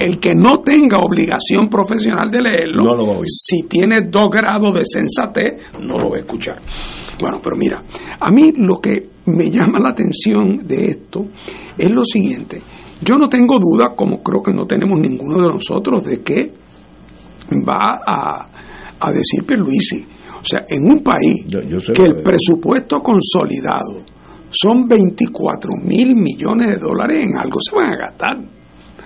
El 0.00 0.18
que 0.18 0.34
no 0.34 0.58
tenga 0.60 0.98
obligación 0.98 1.68
profesional 1.68 2.30
de 2.30 2.42
leerlo, 2.42 2.84
No 2.84 2.94
lo 2.94 3.20
si 3.24 3.62
tiene 3.62 4.02
dos 4.08 4.26
grados 4.30 4.74
de 4.74 4.84
sensatez, 4.84 5.29
no 5.80 5.98
lo 5.98 6.10
va 6.10 6.16
a 6.16 6.20
escuchar. 6.20 6.60
Bueno, 7.20 7.38
pero 7.42 7.56
mira, 7.56 7.82
a 8.18 8.30
mí 8.30 8.52
lo 8.56 8.80
que 8.80 9.08
me 9.26 9.50
llama 9.50 9.78
la 9.78 9.90
atención 9.90 10.66
de 10.66 10.86
esto 10.86 11.26
es 11.76 11.90
lo 11.90 12.04
siguiente. 12.04 12.62
Yo 13.02 13.16
no 13.16 13.28
tengo 13.28 13.58
duda, 13.58 13.94
como 13.96 14.22
creo 14.22 14.42
que 14.42 14.52
no 14.52 14.66
tenemos 14.66 14.98
ninguno 15.00 15.40
de 15.42 15.48
nosotros, 15.48 16.04
de 16.04 16.20
que 16.22 16.52
va 17.68 18.00
a, 18.06 18.48
a 19.00 19.12
decir 19.12 19.44
Pierluisi. 19.44 20.06
O 20.40 20.44
sea, 20.44 20.60
en 20.68 20.84
un 20.90 21.02
país 21.02 21.44
Yo- 21.46 21.60
yo 21.62 21.78
sé 21.80 21.92
que 21.92 22.02
el 22.02 22.22
presupuesto 22.22 23.00
consolidado 23.02 24.02
son 24.50 24.86
24 24.88 25.70
mil 25.84 26.14
millones 26.16 26.68
de 26.68 26.76
dólares, 26.78 27.24
en 27.24 27.36
algo 27.36 27.58
se 27.60 27.76
van 27.76 27.92
a 27.92 27.96
gastar. 27.96 28.36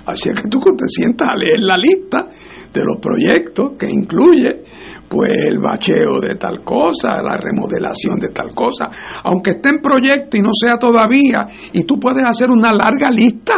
Así 0.07 0.29
es 0.29 0.35
que 0.35 0.49
tú 0.49 0.61
te 0.61 0.89
sientas 0.89 1.29
a 1.31 1.37
leer 1.37 1.61
la 1.61 1.77
lista 1.77 2.29
de 2.73 2.81
los 2.85 2.99
proyectos 3.01 3.73
que 3.79 3.89
incluye 3.89 4.65
pues 5.09 5.31
el 5.49 5.59
bacheo 5.59 6.21
de 6.21 6.37
tal 6.37 6.63
cosa, 6.65 7.23
la 7.23 7.37
remodelación 7.37 8.19
de 8.19 8.29
tal 8.29 8.55
cosa, 8.55 8.91
aunque 9.23 9.51
esté 9.53 9.69
en 9.69 9.81
proyecto 9.81 10.37
y 10.37 10.43
no 10.43 10.51
sea 10.53 10.77
todavía, 10.77 11.47
y 11.73 11.85
tú 11.85 12.01
puedes 12.01 12.25
hacer 12.25 12.51
una 12.51 12.73
larga 12.73 13.11
lista, 13.11 13.55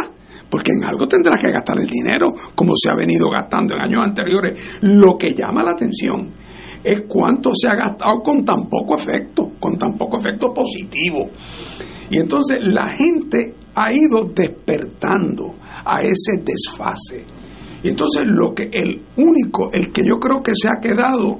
porque 0.49 0.71
en 0.73 0.83
algo 0.83 1.07
tendrás 1.07 1.41
que 1.41 1.51
gastar 1.51 1.79
el 1.79 1.89
dinero, 1.89 2.27
como 2.53 2.73
se 2.75 2.91
ha 2.91 2.95
venido 2.95 3.29
gastando 3.29 3.75
en 3.75 3.81
años 3.81 4.03
anteriores. 4.03 4.79
Lo 4.81 5.17
que 5.17 5.33
llama 5.33 5.63
la 5.63 5.71
atención 5.71 6.29
es 6.83 7.01
cuánto 7.07 7.51
se 7.55 7.67
ha 7.67 7.75
gastado 7.75 8.21
con 8.21 8.45
tan 8.45 8.67
poco 8.69 8.97
efecto, 8.97 9.53
con 9.59 9.77
tan 9.77 9.97
poco 9.97 10.19
efecto 10.19 10.53
positivo. 10.53 11.29
Y 12.09 12.17
entonces 12.17 12.63
la 12.65 12.89
gente 12.89 13.55
ha 13.75 13.91
ido 13.91 14.25
despertando 14.25 15.55
a 15.87 16.01
ese 16.01 16.43
desfase. 16.43 17.23
Y 17.83 17.89
entonces 17.89 18.27
lo 18.27 18.53
que 18.53 18.69
el 18.71 19.01
único, 19.17 19.69
el 19.71 19.91
que 19.91 20.01
yo 20.07 20.19
creo 20.19 20.41
que 20.41 20.53
se 20.55 20.67
ha 20.67 20.79
quedado, 20.81 21.39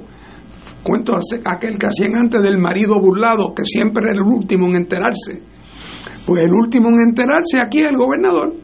cuento 0.82 1.18
aquel 1.44 1.76
que 1.76 1.86
hacían 1.86 2.16
antes 2.16 2.42
del 2.42 2.58
marido 2.58 2.98
burlado, 3.00 3.54
que 3.54 3.64
siempre 3.64 4.04
era 4.04 4.20
el 4.20 4.26
último 4.26 4.66
en 4.68 4.76
enterarse. 4.76 5.42
Pues 6.24 6.44
el 6.44 6.52
último 6.52 6.88
en 6.88 7.08
enterarse 7.08 7.60
aquí 7.60 7.80
es 7.80 7.86
el 7.88 7.96
gobernador. 7.96 8.54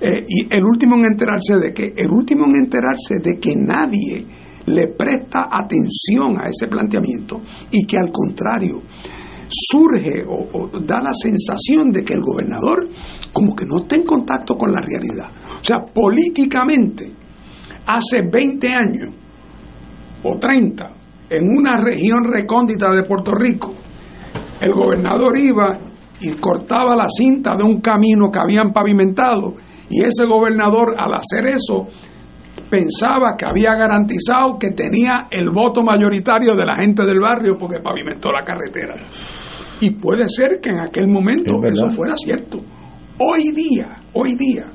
Eh, 0.00 0.24
y 0.26 0.54
el 0.54 0.64
último 0.64 0.96
en 0.96 1.12
enterarse 1.12 1.58
de 1.58 1.72
que, 1.72 1.92
el 1.96 2.10
último 2.10 2.46
en 2.46 2.64
enterarse 2.64 3.18
de 3.22 3.38
que 3.38 3.54
nadie 3.54 4.24
le 4.66 4.88
presta 4.88 5.48
atención 5.50 6.38
a 6.40 6.48
ese 6.48 6.68
planteamiento 6.68 7.40
y 7.70 7.84
que 7.84 7.96
al 7.96 8.10
contrario 8.10 8.82
surge 9.50 10.24
o, 10.26 10.68
da 10.80 11.00
la 11.02 11.12
sensación 11.14 11.90
de 11.90 12.04
que 12.04 12.14
el 12.14 12.20
gobernador 12.22 12.88
como 13.32 13.54
que 13.54 13.66
no 13.66 13.80
está 13.82 13.96
en 13.96 14.04
contacto 14.04 14.56
con 14.56 14.72
la 14.72 14.80
realidad. 14.80 15.30
O 15.60 15.64
sea, 15.64 15.80
políticamente, 15.80 17.12
hace 17.86 18.22
20 18.22 18.74
años 18.74 19.14
o 20.22 20.38
30, 20.38 20.92
en 21.30 21.44
una 21.48 21.76
región 21.76 22.24
recóndita 22.24 22.90
de 22.92 23.04
Puerto 23.04 23.32
Rico, 23.32 23.74
el 24.60 24.72
gobernador 24.72 25.38
iba 25.38 25.78
y 26.20 26.32
cortaba 26.32 26.94
la 26.94 27.08
cinta 27.08 27.54
de 27.56 27.64
un 27.64 27.80
camino 27.80 28.30
que 28.30 28.38
habían 28.38 28.72
pavimentado 28.72 29.54
y 29.88 30.02
ese 30.02 30.24
gobernador 30.26 30.94
al 30.96 31.14
hacer 31.14 31.46
eso 31.46 31.88
pensaba 32.70 33.36
que 33.36 33.44
había 33.44 33.74
garantizado 33.74 34.58
que 34.58 34.70
tenía 34.70 35.26
el 35.30 35.50
voto 35.50 35.82
mayoritario 35.82 36.54
de 36.54 36.64
la 36.64 36.76
gente 36.76 37.04
del 37.04 37.18
barrio 37.18 37.58
porque 37.58 37.80
pavimentó 37.80 38.30
la 38.30 38.44
carretera. 38.44 38.94
Y 39.80 39.90
puede 39.90 40.28
ser 40.28 40.60
que 40.60 40.70
en 40.70 40.80
aquel 40.80 41.08
momento 41.08 41.58
Es 41.64 41.72
eso 41.72 41.90
fuera 41.90 42.14
cierto. 42.16 42.58
Hoy 43.18 43.50
día, 43.52 44.02
hoy 44.12 44.34
día, 44.36 44.70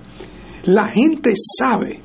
la 0.66 0.90
gente 0.90 1.34
sabe 1.58 2.02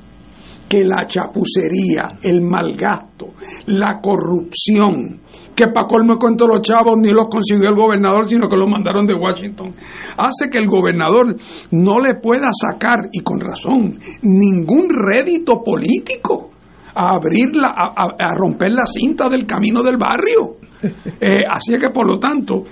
que 0.69 0.85
la 0.85 1.05
chapucería, 1.05 2.19
el 2.23 2.43
malgasto, 2.43 3.35
la 3.67 4.01
corrupción, 4.01 5.21
que 5.61 5.69
para 5.73 5.87
colmo 5.87 6.19
cuento 6.19 6.47
los 6.47 6.63
chavos 6.63 6.95
ni 6.97 7.11
los 7.11 7.29
consiguió 7.29 7.69
el 7.69 7.75
gobernador, 7.75 8.27
sino 8.27 8.49
que 8.49 8.57
los 8.57 8.69
mandaron 8.69 9.07
de 9.07 9.13
Washington, 9.13 9.75
hace 10.17 10.49
que 10.51 10.59
el 10.59 10.67
gobernador 10.67 11.37
no 11.73 12.01
le 12.01 12.15
pueda 12.15 12.49
sacar, 12.51 13.09
y 13.13 13.21
con 13.21 13.41
razón, 13.41 13.99
ningún 14.23 14.89
rédito 14.89 15.63
político 15.63 16.51
a 16.95 17.11
abrirla, 17.11 17.75
a, 17.75 18.35
romper 18.35 18.73
la 18.73 18.87
cinta 18.87 19.29
del 19.29 19.47
camino 19.47 19.83
del 19.83 19.97
barrio. 19.97 20.57
Eh, 21.21 21.43
así 21.47 21.75
es 21.75 21.79
que, 21.79 21.91
por 21.91 22.07
lo 22.07 22.19
tanto, 22.19 22.65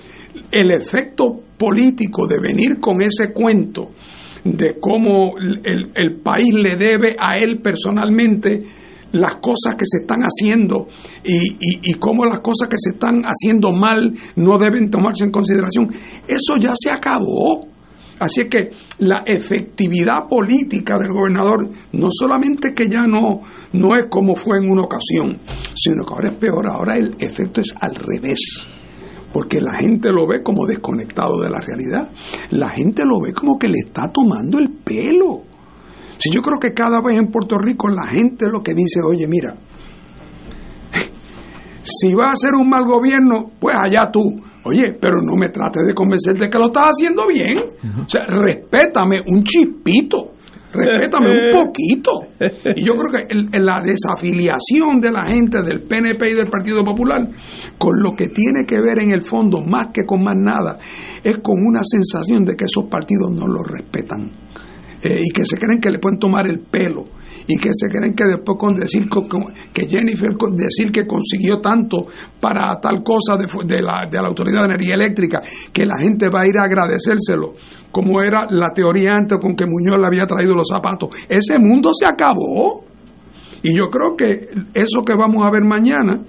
el 0.49 0.71
efecto 0.71 1.41
político 1.55 2.25
de 2.25 2.37
venir 2.41 2.79
con 2.79 2.99
ese 3.03 3.31
cuento 3.31 3.91
de 4.43 4.79
cómo 4.79 5.35
el 5.37 6.19
país 6.23 6.55
le 6.55 6.75
debe 6.75 7.15
a 7.19 7.37
él 7.37 7.59
personalmente 7.61 8.65
las 9.11 9.35
cosas 9.35 9.75
que 9.75 9.85
se 9.85 9.99
están 10.01 10.21
haciendo 10.21 10.87
y, 11.23 11.93
cómo 11.99 12.25
las 12.25 12.39
cosas 12.39 12.67
que 12.67 12.77
se 12.77 12.91
están 12.91 13.23
haciendo 13.23 13.71
mal 13.71 14.13
no 14.35 14.57
deben 14.57 14.89
tomarse 14.89 15.23
en 15.23 15.31
consideración, 15.31 15.89
eso 16.27 16.57
ya 16.59 16.73
se 16.75 16.91
acabó. 16.91 17.67
Así 18.19 18.41
es 18.41 18.49
que 18.49 18.71
la 18.99 19.23
efectividad 19.25 20.27
política 20.29 20.97
del 20.97 21.13
gobernador 21.13 21.69
no 21.93 22.09
solamente 22.11 22.73
que 22.73 22.89
ya 22.89 23.07
no, 23.07 23.41
no 23.73 23.95
es 23.95 24.07
como 24.09 24.35
fue 24.35 24.57
en 24.57 24.69
una 24.69 24.83
ocasión, 24.83 25.37
sino 25.75 26.03
que 26.05 26.13
ahora 26.13 26.29
es 26.31 26.35
peor, 26.37 26.67
ahora 26.67 26.97
el 26.97 27.15
efecto 27.19 27.61
es 27.61 27.73
al 27.79 27.95
revés 27.95 28.65
porque 29.31 29.59
la 29.61 29.75
gente 29.79 30.11
lo 30.11 30.27
ve 30.27 30.41
como 30.41 30.65
desconectado 30.65 31.41
de 31.43 31.49
la 31.49 31.59
realidad. 31.59 32.09
La 32.49 32.69
gente 32.69 33.05
lo 33.05 33.19
ve 33.21 33.33
como 33.33 33.57
que 33.59 33.67
le 33.67 33.79
está 33.85 34.11
tomando 34.11 34.57
el 34.59 34.69
pelo. 34.71 35.43
Si 36.19 36.29
yo 36.31 36.41
creo 36.41 36.59
que 36.59 36.73
cada 36.73 37.01
vez 37.01 37.17
en 37.17 37.27
Puerto 37.31 37.57
Rico 37.57 37.87
la 37.87 38.05
gente 38.11 38.47
lo 38.51 38.61
que 38.61 38.73
dice, 38.75 38.99
oye, 39.01 39.25
mira, 39.27 39.55
si 41.83 42.13
va 42.13 42.29
a 42.29 42.33
hacer 42.33 42.53
un 42.53 42.69
mal 42.69 42.85
gobierno, 42.85 43.51
pues 43.59 43.75
allá 43.75 44.09
tú. 44.11 44.21
Oye, 44.65 44.93
pero 45.01 45.21
no 45.23 45.35
me 45.35 45.49
trates 45.49 45.87
de 45.87 45.93
convencer 45.93 46.37
de 46.37 46.49
que 46.49 46.57
lo 46.57 46.67
estás 46.67 46.89
haciendo 46.91 47.25
bien. 47.25 47.57
O 48.05 48.09
sea, 48.09 48.25
respétame 48.27 49.21
un 49.25 49.43
chispito. 49.43 50.33
Respétame 50.71 51.31
un 51.31 51.49
poquito. 51.65 52.11
Y 52.75 52.85
yo 52.85 52.93
creo 52.93 53.09
que 53.11 53.33
el- 53.33 53.65
la 53.65 53.81
desafiliación 53.81 54.99
de 55.01 55.11
la 55.11 55.25
gente 55.25 55.63
del 55.63 55.81
PNP 55.81 56.31
y 56.31 56.33
del 56.35 56.47
Partido 56.49 56.83
Popular, 56.83 57.27
con 57.77 58.03
lo 58.03 58.11
que 58.13 58.27
tiene 58.27 58.65
que 58.67 58.79
ver 58.81 58.99
en 59.01 59.11
el 59.11 59.23
fondo, 59.23 59.61
más 59.61 59.87
que 59.93 60.05
con 60.05 60.21
más 60.23 60.35
nada, 60.37 60.77
es 61.23 61.37
con 61.41 61.55
una 61.65 61.79
sensación 61.83 62.43
de 62.45 62.55
que 62.55 62.65
esos 62.65 62.85
partidos 62.89 63.31
no 63.31 63.47
lo 63.47 63.63
respetan. 63.63 64.29
Eh, 65.01 65.21
y 65.25 65.31
que 65.31 65.45
se 65.45 65.57
creen 65.57 65.79
que 65.79 65.89
le 65.89 65.99
pueden 65.99 66.19
tomar 66.19 66.47
el 66.47 66.59
pelo. 66.59 67.05
Y 67.47 67.57
que 67.57 67.69
se 67.73 67.87
creen 67.87 68.13
que 68.13 68.25
después 68.25 68.57
con 68.59 68.75
decir 68.75 69.09
que 69.73 69.87
Jennifer 69.87 70.35
decir 70.51 70.91
que 70.91 71.07
consiguió 71.07 71.59
tanto 71.59 72.05
para 72.39 72.79
tal 72.79 73.01
cosa 73.03 73.37
de, 73.37 73.81
la, 73.81 74.07
de 74.09 74.21
la 74.21 74.27
Autoridad 74.27 74.61
de 74.61 74.65
Energía 74.65 74.93
Eléctrica 74.93 75.41
que 75.73 75.83
la 75.83 75.97
gente 75.99 76.29
va 76.29 76.41
a 76.41 76.47
ir 76.47 76.57
a 76.59 76.65
agradecérselo 76.65 77.53
como 77.91 78.21
era 78.21 78.45
la 78.49 78.69
teoría 78.69 79.13
antes 79.13 79.39
con 79.41 79.55
que 79.55 79.65
Muñoz 79.65 79.99
le 79.99 80.05
había 80.05 80.27
traído 80.27 80.53
los 80.53 80.67
zapatos. 80.67 81.09
Ese 81.27 81.57
mundo 81.57 81.91
se 81.97 82.05
acabó. 82.05 82.85
Y 83.61 83.75
yo 83.75 83.87
creo 83.89 84.15
que 84.15 84.45
eso 84.73 85.03
que 85.05 85.15
vamos 85.15 85.45
a 85.45 85.51
ver 85.51 85.63
mañana 85.63 86.21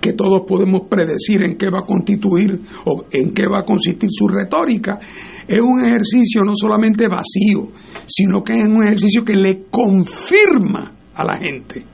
que 0.00 0.12
todos 0.12 0.42
podemos 0.46 0.88
predecir 0.88 1.42
en 1.42 1.56
qué 1.56 1.70
va 1.70 1.78
a 1.78 1.86
constituir 1.86 2.60
o 2.84 3.04
en 3.10 3.32
qué 3.32 3.46
va 3.46 3.60
a 3.60 3.64
consistir 3.64 4.08
su 4.10 4.28
retórica, 4.28 4.98
es 5.46 5.60
un 5.60 5.84
ejercicio 5.84 6.44
no 6.44 6.52
solamente 6.54 7.08
vacío, 7.08 7.68
sino 8.06 8.42
que 8.42 8.60
es 8.60 8.68
un 8.68 8.84
ejercicio 8.84 9.24
que 9.24 9.36
le 9.36 9.64
confirma 9.70 10.92
a 11.14 11.24
la 11.24 11.38
gente 11.38 11.84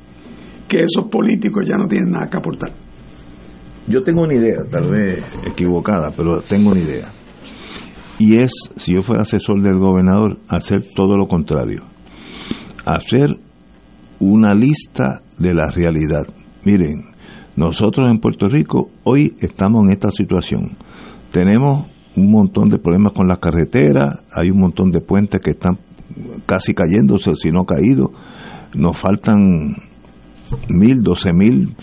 que 0.69 0.81
esos 0.81 1.09
políticos 1.11 1.65
ya 1.69 1.77
no 1.77 1.87
tienen 1.87 2.11
nada 2.11 2.31
que 2.31 2.37
aportar. 2.39 2.73
Yo 3.87 4.03
tengo 4.03 4.23
una 4.23 4.35
idea, 4.35 4.63
tal 4.71 4.91
vez 4.91 5.23
equivocada, 5.45 6.11
pero 6.17 6.41
tengo 6.41 6.71
una 6.71 6.81
idea. 6.81 7.13
Y 8.19 8.37
es, 8.37 8.53
si 8.77 8.95
yo 8.95 9.03
fuera 9.03 9.23
asesor 9.23 9.61
del 9.61 9.79
gobernador, 9.79 10.39
hacer 10.49 10.83
todo 10.95 11.17
lo 11.17 11.27
contrario. 11.27 11.83
Hacer 12.85 13.37
una 14.21 14.55
lista 14.55 15.23
de 15.39 15.55
la 15.55 15.69
realidad. 15.71 16.23
Miren, 16.65 17.12
nosotros 17.57 18.11
en 18.11 18.19
Puerto 18.19 18.49
Rico 18.49 18.91
hoy 19.05 19.35
estamos 19.41 19.85
en 19.85 19.91
esta 19.91 20.11
situación. 20.11 20.73
Tenemos 21.31 21.87
un 22.17 22.31
montón 22.31 22.69
de 22.69 22.79
problemas 22.79 23.13
con 23.13 23.29
las 23.29 23.39
carreteras, 23.39 24.21
hay 24.33 24.51
un 24.51 24.61
montón 24.61 24.91
de 24.91 25.01
puentes 25.01 25.41
que 25.41 25.51
están 25.51 25.79
casi 26.47 26.75
cayéndose, 26.75 27.35
si 27.35 27.51
no 27.51 27.65
caídos. 27.65 28.11
Nos 28.75 28.99
faltan 28.99 29.77
mil, 30.69 31.03
doce 31.03 31.33
mil 31.33 31.75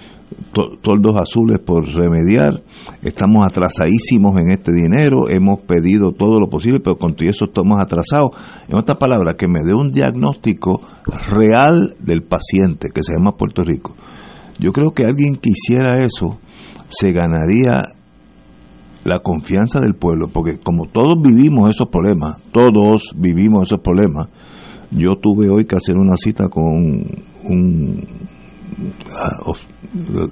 toldos 0.82 1.18
azules 1.20 1.60
por 1.60 1.86
remediar. 1.86 2.62
Estamos 3.02 3.46
atrasadísimos 3.46 4.40
en 4.40 4.52
este 4.52 4.72
dinero. 4.72 5.30
Hemos 5.30 5.62
pedido 5.62 6.12
todo 6.12 6.40
lo 6.40 6.50
posible, 6.50 6.80
pero 6.80 6.98
con 6.98 7.16
todo 7.16 7.30
eso 7.30 7.46
estamos 7.46 7.80
atrasados. 7.80 8.32
En 8.68 8.78
otras 8.78 8.98
palabras, 8.98 9.36
que 9.36 9.48
me 9.48 9.64
dé 9.64 9.74
un 9.74 9.90
diagnóstico 9.90 10.82
real 11.30 11.96
del 12.00 12.24
paciente 12.24 12.90
que 12.94 13.04
se 13.04 13.14
llama 13.14 13.38
Puerto 13.38 13.64
Rico. 13.64 13.96
Yo 14.60 14.72
creo 14.72 14.92
que 14.92 15.06
alguien 15.06 15.38
que 15.38 15.52
hiciera 15.52 16.02
eso 16.02 16.38
se 16.90 17.12
ganaría 17.12 17.84
la 19.06 19.20
confianza 19.20 19.80
del 19.80 19.96
pueblo, 19.96 20.28
porque 20.32 20.58
como 20.58 20.86
todos 20.86 21.22
vivimos 21.22 21.70
esos 21.70 21.88
problemas, 21.88 22.38
todos 22.52 23.14
vivimos 23.16 23.64
esos 23.64 23.80
problemas, 23.80 24.28
yo 24.92 25.16
tuve 25.16 25.50
hoy 25.50 25.66
que 25.66 25.76
hacer 25.76 25.98
una 25.98 26.16
cita 26.18 26.50
con 26.50 26.64
un, 27.44 28.04
ah, 29.16 29.54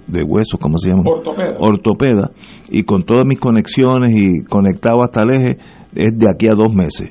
de 0.07 0.23
huesos, 0.23 0.59
¿cómo 0.59 0.77
se 0.77 0.89
llama? 0.89 1.03
Ortopeda. 1.05 1.57
Ortopeda, 1.59 2.31
y 2.69 2.83
con 2.83 3.03
todas 3.03 3.25
mis 3.25 3.39
conexiones 3.39 4.11
y 4.13 4.43
conectado 4.43 5.01
hasta 5.01 5.23
el 5.23 5.31
eje, 5.31 5.57
es 5.95 6.17
de 6.17 6.27
aquí 6.29 6.47
a 6.47 6.55
dos 6.55 6.73
meses. 6.73 7.09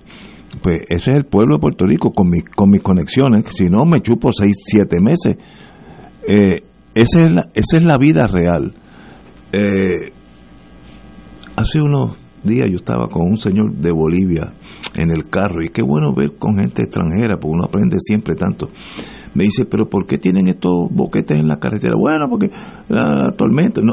Pues 0.62 0.82
ese 0.88 1.10
es 1.10 1.16
el 1.16 1.24
pueblo 1.24 1.56
de 1.56 1.60
Puerto 1.60 1.84
Rico 1.86 2.12
con, 2.12 2.30
mis 2.30 2.44
con 2.44 2.70
mis 2.70 2.82
conexiones, 2.82 3.44
si 3.50 3.64
no 3.64 3.84
me 3.84 4.00
chupo 4.00 4.30
seis, 4.32 4.56
siete 4.64 5.00
meses. 5.00 5.36
Eh, 6.28 6.62
esa 6.96 7.26
es 7.26 7.34
la, 7.34 7.48
esa 7.52 7.76
es 7.76 7.84
la 7.84 7.98
vida 7.98 8.26
real. 8.26 8.72
Eh, 9.52 10.12
hace 11.54 11.80
unos 11.82 12.16
días 12.42 12.70
yo 12.70 12.76
estaba 12.76 13.08
con 13.08 13.22
un 13.22 13.36
señor 13.36 13.70
de 13.74 13.92
Bolivia 13.92 14.54
en 14.96 15.10
el 15.10 15.28
carro 15.28 15.62
y 15.62 15.68
qué 15.68 15.82
bueno 15.82 16.14
ver 16.14 16.36
con 16.38 16.56
gente 16.58 16.84
extranjera, 16.84 17.36
porque 17.36 17.54
uno 17.54 17.66
aprende 17.66 17.98
siempre 18.00 18.34
tanto. 18.34 18.70
Me 19.34 19.44
dice, 19.44 19.66
pero 19.66 19.90
¿por 19.90 20.06
qué 20.06 20.16
tienen 20.16 20.46
estos 20.46 20.88
boquetes 20.90 21.36
en 21.36 21.48
la 21.48 21.58
carretera? 21.58 21.96
Bueno, 21.98 22.30
porque 22.30 22.50
la 22.88 23.30
tormenta, 23.36 23.82
no. 23.82 23.92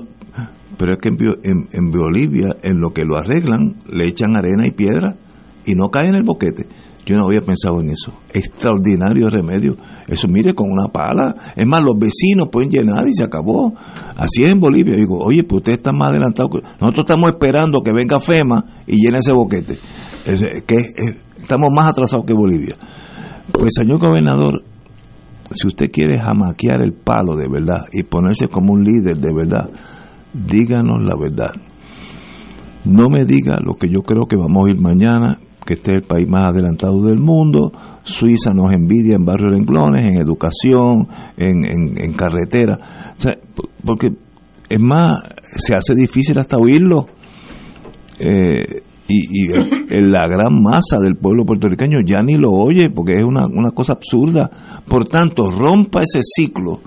Pero 0.77 0.93
es 0.93 0.99
que 0.99 1.09
en, 1.09 1.67
en 1.73 1.91
Bolivia, 1.91 2.55
en 2.63 2.79
lo 2.79 2.91
que 2.91 3.03
lo 3.03 3.17
arreglan, 3.17 3.75
le 3.91 4.07
echan 4.07 4.37
arena 4.37 4.65
y 4.65 4.71
piedra 4.71 5.17
y 5.65 5.75
no 5.75 5.89
cae 5.89 6.07
en 6.07 6.15
el 6.15 6.23
boquete. 6.23 6.67
Yo 7.05 7.17
no 7.17 7.25
había 7.25 7.41
pensado 7.41 7.81
en 7.81 7.89
eso. 7.89 8.13
Extraordinario 8.33 9.29
remedio. 9.29 9.75
Eso, 10.07 10.27
mire, 10.29 10.53
con 10.53 10.71
una 10.71 10.87
pala. 10.87 11.35
Es 11.55 11.65
más, 11.65 11.83
los 11.83 11.97
vecinos 11.97 12.47
pueden 12.49 12.69
llenar 12.69 13.07
y 13.07 13.13
se 13.13 13.23
acabó. 13.23 13.73
Así 14.15 14.43
es 14.43 14.51
en 14.51 14.59
Bolivia. 14.59 14.95
Digo, 14.95 15.19
oye, 15.19 15.43
pues 15.43 15.59
usted 15.59 15.73
está 15.73 15.91
más 15.91 16.11
adelantado. 16.11 16.49
Nosotros 16.79 17.05
estamos 17.05 17.29
esperando 17.31 17.81
que 17.81 17.91
venga 17.91 18.19
FEMA 18.21 18.63
y 18.87 19.01
llene 19.01 19.17
ese 19.17 19.33
boquete. 19.33 19.77
que 20.65 20.77
estamos 21.41 21.69
más 21.75 21.91
atrasados 21.91 22.25
que 22.25 22.33
Bolivia. 22.33 22.75
Pues, 23.51 23.73
señor 23.75 23.99
gobernador, 23.99 24.63
si 25.51 25.67
usted 25.67 25.91
quiere 25.91 26.19
jamaquear 26.19 26.81
el 26.81 26.93
palo 26.93 27.35
de 27.35 27.49
verdad 27.49 27.85
y 27.91 28.03
ponerse 28.03 28.47
como 28.47 28.73
un 28.73 28.83
líder 28.83 29.17
de 29.17 29.33
verdad, 29.33 29.69
díganos 30.33 31.01
la 31.01 31.17
verdad. 31.17 31.51
No 32.85 33.09
me 33.09 33.25
diga 33.25 33.57
lo 33.61 33.75
que 33.75 33.89
yo 33.89 34.03
creo 34.03 34.25
que 34.25 34.37
vamos 34.37 34.67
a 34.67 34.71
ir 34.71 34.79
mañana 34.79 35.39
que 35.65 35.75
este 35.75 35.91
es 35.91 36.01
el 36.01 36.07
país 36.07 36.27
más 36.27 36.51
adelantado 36.51 37.01
del 37.03 37.19
mundo. 37.19 37.71
Suiza 38.03 38.53
nos 38.53 38.73
envidia 38.73 39.15
en 39.15 39.25
barrios 39.25 39.51
renglones, 39.51 40.03
en 40.03 40.17
educación, 40.17 41.07
en, 41.37 41.65
en, 41.97 42.13
carretera. 42.13 42.77
porque 43.85 44.09
es 44.69 44.79
más, 44.79 45.11
se 45.41 45.75
hace 45.75 45.93
difícil 45.95 46.37
hasta 46.37 46.57
oírlo. 46.57 47.07
Eh, 48.19 48.81
y, 49.07 49.47
la 49.47 50.23
gran 50.27 50.61
masa 50.63 50.97
del 50.99 51.15
pueblo 51.15 51.45
puertorriqueño 51.45 51.99
ya 52.05 52.23
ni 52.23 52.35
lo 52.35 52.51
oye 52.51 52.89
porque 52.89 53.13
es 53.13 53.23
una, 53.23 53.45
una 53.45 53.71
cosa 53.71 53.93
absurda. 53.93 54.49
Por 54.87 55.07
tanto, 55.07 55.49
rompa 55.49 56.01
ese 56.01 56.21
ciclo 56.23 56.79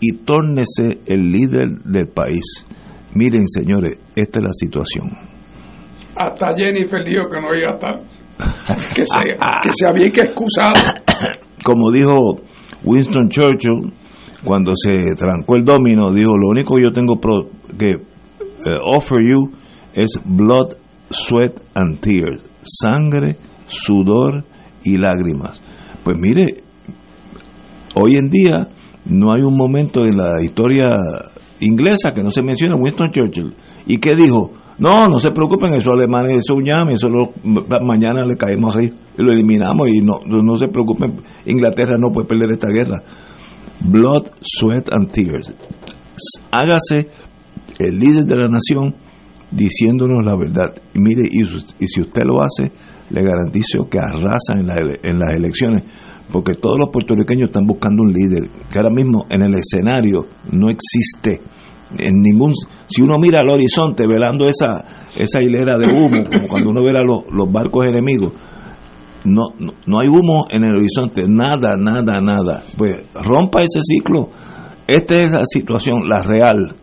y 0.00 0.18
tórnese 0.18 1.00
el 1.06 1.30
líder 1.30 1.82
del 1.82 2.08
país. 2.08 2.66
Miren, 3.14 3.48
señores, 3.48 3.98
esta 4.14 4.38
es 4.38 4.44
la 4.44 4.52
situación 4.52 5.35
hasta 6.16 6.54
Jennifer 6.56 7.04
dijo 7.04 7.28
que 7.28 7.40
no 7.40 7.54
iba 7.54 7.70
a 7.70 7.74
estar, 7.74 8.00
que 8.94 9.06
se, 9.06 9.20
que 9.62 9.70
se 9.72 9.86
había 9.86 10.10
que 10.10 10.20
excusar. 10.20 10.72
Como 11.62 11.90
dijo 11.90 12.40
Winston 12.84 13.28
Churchill, 13.28 13.92
cuando 14.44 14.72
se 14.76 14.98
trancó 15.16 15.56
el 15.56 15.64
domino, 15.64 16.12
dijo, 16.12 16.36
lo 16.36 16.48
único 16.48 16.76
que 16.76 16.82
yo 16.82 16.92
tengo 16.92 17.18
que 17.78 17.86
eh, 17.94 18.78
offer 18.82 19.18
you 19.22 19.50
es 19.92 20.18
blood, 20.24 20.74
sweat 21.10 21.52
and 21.74 22.00
tears, 22.00 22.44
sangre, 22.62 23.36
sudor 23.66 24.44
y 24.84 24.98
lágrimas. 24.98 25.60
Pues 26.04 26.16
mire, 26.16 26.46
hoy 27.94 28.16
en 28.16 28.30
día 28.30 28.68
no 29.04 29.32
hay 29.32 29.42
un 29.42 29.56
momento 29.56 30.04
en 30.04 30.16
la 30.16 30.42
historia 30.42 30.96
inglesa 31.60 32.12
que 32.14 32.22
no 32.22 32.30
se 32.30 32.42
menciona 32.42 32.76
Winston 32.76 33.10
Churchill. 33.10 33.54
¿Y 33.86 33.98
qué 33.98 34.14
dijo? 34.14 34.52
No, 34.78 35.08
no 35.08 35.18
se 35.18 35.30
preocupen, 35.30 35.72
eso 35.74 35.92
alemanes, 35.92 36.44
eso 36.44 36.60
llame, 36.60 36.94
eso 36.94 37.08
mañana 37.82 38.26
le 38.26 38.36
caemos 38.36 38.76
ahí 38.76 38.92
y 39.16 39.22
lo 39.22 39.32
eliminamos 39.32 39.88
y 39.88 40.00
no, 40.00 40.20
no 40.26 40.58
se 40.58 40.68
preocupen, 40.68 41.16
Inglaterra 41.46 41.96
no 41.98 42.12
puede 42.12 42.28
perder 42.28 42.52
esta 42.52 42.68
guerra. 42.68 43.02
Blood, 43.80 44.28
sweat 44.40 44.92
and 44.92 45.10
tears. 45.10 45.50
Hágase 46.50 47.08
el 47.78 47.96
líder 47.96 48.24
de 48.24 48.36
la 48.36 48.48
nación 48.48 48.94
diciéndonos 49.50 50.24
la 50.24 50.36
verdad. 50.36 50.74
Y 50.94 51.00
mire, 51.00 51.22
y, 51.24 51.46
si 51.86 52.00
usted 52.00 52.22
lo 52.24 52.42
hace, 52.42 52.70
le 53.10 53.22
garantizo 53.22 53.88
que 53.88 53.98
arrasa 53.98 54.54
en, 54.54 54.68
en 55.02 55.18
las 55.18 55.34
elecciones, 55.34 55.84
porque 56.30 56.52
todos 56.52 56.76
los 56.78 56.90
puertorriqueños 56.90 57.48
están 57.48 57.66
buscando 57.66 58.02
un 58.02 58.12
líder 58.12 58.50
que 58.70 58.78
ahora 58.78 58.90
mismo 58.90 59.24
en 59.30 59.42
el 59.42 59.54
escenario 59.54 60.26
no 60.50 60.68
existe 60.68 61.40
en 61.98 62.20
ningún 62.20 62.52
si 62.86 63.02
uno 63.02 63.18
mira 63.18 63.40
al 63.40 63.48
horizonte 63.48 64.06
velando 64.06 64.46
esa 64.46 65.06
esa 65.16 65.42
hilera 65.42 65.78
de 65.78 65.86
humo 65.86 66.24
como 66.32 66.48
cuando 66.48 66.70
uno 66.70 66.82
ve 66.82 66.92
los, 66.92 67.24
los 67.30 67.52
barcos 67.52 67.84
enemigos 67.86 68.32
no, 69.26 69.48
no, 69.86 70.00
hay 70.00 70.08
humo 70.08 70.46
en 70.50 70.64
el 70.64 70.76
horizonte 70.76 71.24
nada 71.26 71.76
nada 71.76 72.20
nada. 72.20 72.62
Pues 72.76 73.04
rompa 73.12 73.62
ese 73.62 73.80
ciclo. 73.82 74.28
Esta 74.86 75.16
es 75.16 75.32
la 75.32 75.44
situación 75.44 76.08
la 76.08 76.22
real. 76.22 76.76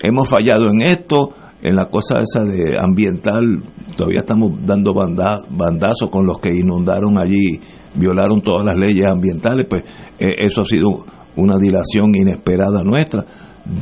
Hemos 0.00 0.28
fallado 0.28 0.66
en 0.70 0.82
esto 0.82 1.30
en 1.60 1.74
la 1.74 1.86
cosa 1.86 2.20
esa 2.20 2.44
de 2.44 2.78
ambiental 2.78 3.62
todavía 3.96 4.20
estamos 4.20 4.64
dando 4.64 4.94
bandazos 4.94 6.08
con 6.08 6.24
los 6.24 6.38
que 6.38 6.54
inundaron 6.54 7.18
allí 7.18 7.60
violaron 7.94 8.40
todas 8.42 8.64
las 8.64 8.76
leyes 8.76 9.08
ambientales 9.10 9.66
pues 9.68 9.82
eh, 10.20 10.36
eso 10.38 10.60
ha 10.60 10.64
sido 10.64 11.04
una 11.34 11.56
dilación 11.58 12.14
inesperada 12.14 12.84
nuestra 12.84 13.24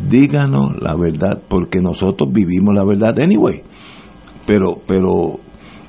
díganos 0.08 0.80
la 0.80 0.96
verdad, 0.96 1.40
porque 1.48 1.80
nosotros 1.80 2.32
vivimos 2.32 2.74
la 2.74 2.84
verdad 2.84 3.18
anyway. 3.20 3.62
Pero, 4.46 4.76
pero 4.86 5.38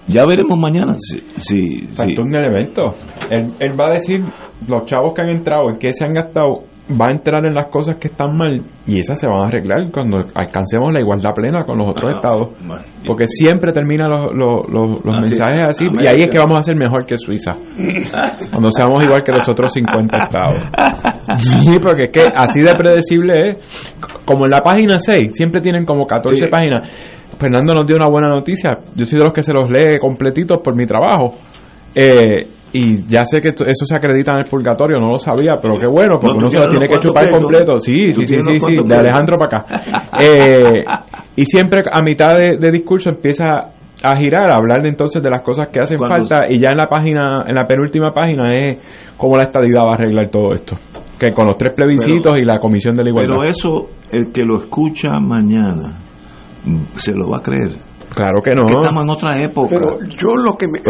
ya 0.07 0.25
veremos 0.25 0.57
mañana 0.57 0.95
si... 1.37 1.87
si, 1.87 2.19
un 2.19 2.35
evento. 2.35 2.95
Él, 3.29 3.79
va 3.79 3.89
a 3.89 3.93
decir, 3.93 4.23
los 4.67 4.85
chavos 4.85 5.13
que 5.13 5.21
han 5.21 5.29
entrado, 5.29 5.69
en 5.69 5.77
qué 5.77 5.93
se 5.93 6.05
han 6.05 6.13
gastado, 6.13 6.63
va 6.89 7.07
a 7.07 7.11
entrar 7.11 7.45
en 7.45 7.53
las 7.53 7.67
cosas 7.67 7.97
que 7.97 8.07
están 8.07 8.37
mal 8.37 8.61
y 8.87 8.99
esas 8.99 9.19
se 9.19 9.27
van 9.27 9.43
a 9.43 9.47
arreglar 9.47 9.91
cuando 9.91 10.19
alcancemos 10.33 10.93
la 10.93 11.01
igualdad 11.01 11.33
plena 11.35 11.63
con 11.65 11.77
los 11.77 11.89
otros 11.89 12.09
Ah, 12.11 12.15
estados. 12.15 12.49
bueno. 12.65 12.83
Porque 13.05 13.27
siempre 13.27 13.73
terminan 13.73 14.09
los, 14.09 14.27
los, 14.33 14.69
los- 14.69 15.03
los 15.05 15.15
Así, 15.17 15.29
mensajes 15.29 15.61
así 15.67 15.83
y 15.83 15.87
América. 15.89 16.11
ahí 16.11 16.21
es 16.21 16.27
que 16.29 16.37
vamos 16.39 16.59
a 16.59 16.63
ser 16.63 16.75
mejor 16.77 17.05
que 17.05 17.17
Suiza. 17.17 17.55
Cuando 18.51 18.71
seamos 18.71 19.03
igual 19.03 19.21
que 19.23 19.31
los 19.33 19.47
otros 19.49 19.71
50 19.73 20.17
estados. 20.23 20.63
Sí, 21.39 21.77
porque 21.81 22.05
es 22.05 22.11
que 22.11 22.31
así 22.33 22.61
de 22.61 22.73
predecible 22.75 23.49
es. 23.49 23.93
Como 24.25 24.45
en 24.45 24.51
la 24.51 24.61
página 24.61 24.97
6, 24.97 25.31
siempre 25.33 25.59
tienen 25.61 25.85
como 25.85 26.05
14 26.05 26.37
Sí. 26.45 26.47
páginas. 26.49 26.81
Fernando 27.37 27.73
nos 27.73 27.85
dio 27.85 27.97
una 27.97 28.07
buena 28.07 28.29
noticia. 28.29 28.79
Yo 28.95 29.05
soy 29.05 29.19
de 29.19 29.25
los 29.25 29.33
que 29.33 29.43
se 29.43 29.53
los 29.53 29.69
lee 29.69 29.99
completitos 29.99 30.59
por 30.63 30.75
mi 30.75 30.85
trabajo. 30.85 31.35
Eh, 31.93 32.47
y 32.73 33.07
ya 33.07 33.25
sé 33.25 33.39
que 33.41 33.49
eso 33.49 33.85
se 33.85 33.95
acredita 33.95 34.33
en 34.33 34.39
el 34.39 34.45
purgatorio, 34.49 34.99
no 34.99 35.11
lo 35.11 35.19
sabía, 35.19 35.53
pero 35.61 35.79
qué 35.79 35.87
bueno, 35.87 36.19
porque 36.19 36.37
No, 36.37 36.47
uno 36.47 36.51
se 36.51 36.57
lo 36.59 36.67
tiene 36.69 36.85
que 36.87 36.99
chupar 36.99 37.29
completo. 37.29 37.79
Sí, 37.79 38.13
sí, 38.13 38.25
sí, 38.25 38.41
sí, 38.41 38.59
sí, 38.59 38.75
de. 38.85 38.95
Alejandro 38.95 39.37
para 39.37 39.59
acá. 39.59 40.11
Eh, 40.21 40.83
y 41.35 41.45
siempre 41.45 41.83
a 41.91 42.01
mitad 42.01 42.33
de, 42.37 42.57
de 42.57 42.71
discurso 42.71 43.09
empieza 43.09 43.69
a 44.03 44.15
girar, 44.15 44.51
a 44.51 44.55
hablar 44.55 44.81
de 44.83 44.89
entonces 44.89 45.23
de 45.23 45.29
las 45.29 45.41
cosas 45.41 45.69
que 45.71 45.79
hacen 45.79 45.97
falta 45.97 46.45
y 46.49 46.59
ya 46.59 46.69
en 46.69 46.77
la 46.77 46.87
página, 46.87 47.45
en 47.47 47.55
la 47.55 47.65
penúltima 47.65 48.11
página 48.11 48.53
es 48.53 48.77
cómo 49.17 49.37
la 49.37 49.43
estadidad 49.43 49.81
va 49.85 49.91
a 49.91 49.93
arreglar 49.93 50.29
todo 50.29 50.53
esto. 50.53 50.77
Que 51.19 51.31
con 51.33 51.47
los 51.47 51.57
tres 51.57 51.73
plebiscitos 51.73 52.35
Pero- 52.35 52.37
y 52.37 52.45
la 52.45 52.59
comisión 52.59 52.95
de 52.95 53.03
la 53.03 53.09
igualdad. 53.09 53.35
Pero 53.39 53.49
eso, 53.49 53.89
el 54.11 54.31
que 54.31 54.43
lo 54.43 54.59
escucha 54.59 55.09
mañana, 55.19 55.95
mm, 56.65 56.81
se 56.95 57.13
lo 57.13 57.27
va 57.29 57.37
a 57.37 57.41
creer. 57.41 57.71
Claro 58.17 58.41
que 58.43 58.51
no. 58.53 58.65
Que 58.67 58.73
estamos 58.79 59.03
en 59.03 59.09
otra 59.09 59.41
época. 59.43 59.69
Pero 59.69 59.97
yo 60.17 60.35
lo 60.35 60.53
que 60.57 60.67
me, 60.67 60.79
a 60.79 60.81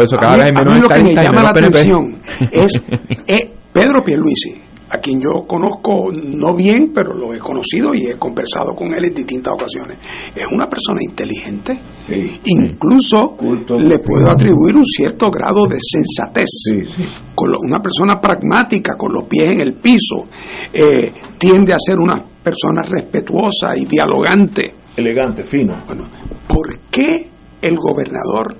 mí- 0.64 0.76
a 0.76 0.78
lo 0.80 0.88
que 0.88 1.02
me 1.02 1.14
llama 1.14 1.42
la 1.42 1.52
PNP. 1.52 1.78
atención 1.78 2.18
es, 2.52 2.82
es 3.26 3.42
Pedro 3.72 4.02
Pierluisi, 4.04 4.54
a 4.90 4.98
quien 4.98 5.20
yo 5.20 5.46
conozco 5.46 6.06
no 6.12 6.54
bien, 6.54 6.90
pero 6.94 7.12
lo 7.14 7.34
he 7.34 7.38
conocido 7.38 7.94
y 7.94 8.06
he 8.06 8.16
conversado 8.18 8.74
con 8.74 8.88
él 8.94 9.04
en 9.04 9.14
distintas 9.14 9.52
ocasiones. 9.52 9.98
Es 10.34 10.46
una 10.50 10.66
persona 10.66 11.00
inteligente. 11.02 11.78
Sí. 12.08 12.40
Incluso 12.46 13.36
Culto. 13.36 13.78
le 13.78 13.98
puedo 13.98 14.30
atribuir 14.30 14.74
un 14.76 14.86
cierto 14.86 15.30
grado 15.30 15.66
de 15.66 15.76
sensatez. 15.78 16.46
Sí, 16.48 16.84
sí. 16.86 17.04
Con 17.34 17.52
lo- 17.52 17.58
una 17.60 17.80
persona 17.80 18.18
pragmática, 18.20 18.94
con 18.96 19.12
los 19.12 19.24
pies 19.28 19.52
en 19.52 19.60
el 19.60 19.74
piso, 19.74 20.24
eh, 20.72 21.12
tiende 21.36 21.74
a 21.74 21.78
ser 21.78 21.98
una 21.98 22.24
persona 22.42 22.80
respetuosa 22.82 23.76
y 23.76 23.84
dialogante. 23.84 24.74
Elegante, 24.98 25.44
fino. 25.44 25.84
Bueno, 25.86 26.08
¿por 26.48 26.80
qué 26.90 27.30
el 27.62 27.76
gobernador 27.76 28.56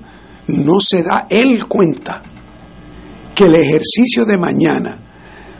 no 0.47 0.79
se 0.79 1.03
da 1.03 1.27
él 1.29 1.67
cuenta 1.67 2.23
que 3.35 3.43
el 3.43 3.55
ejercicio 3.55 4.23
de 4.23 4.37
mañana 4.37 4.97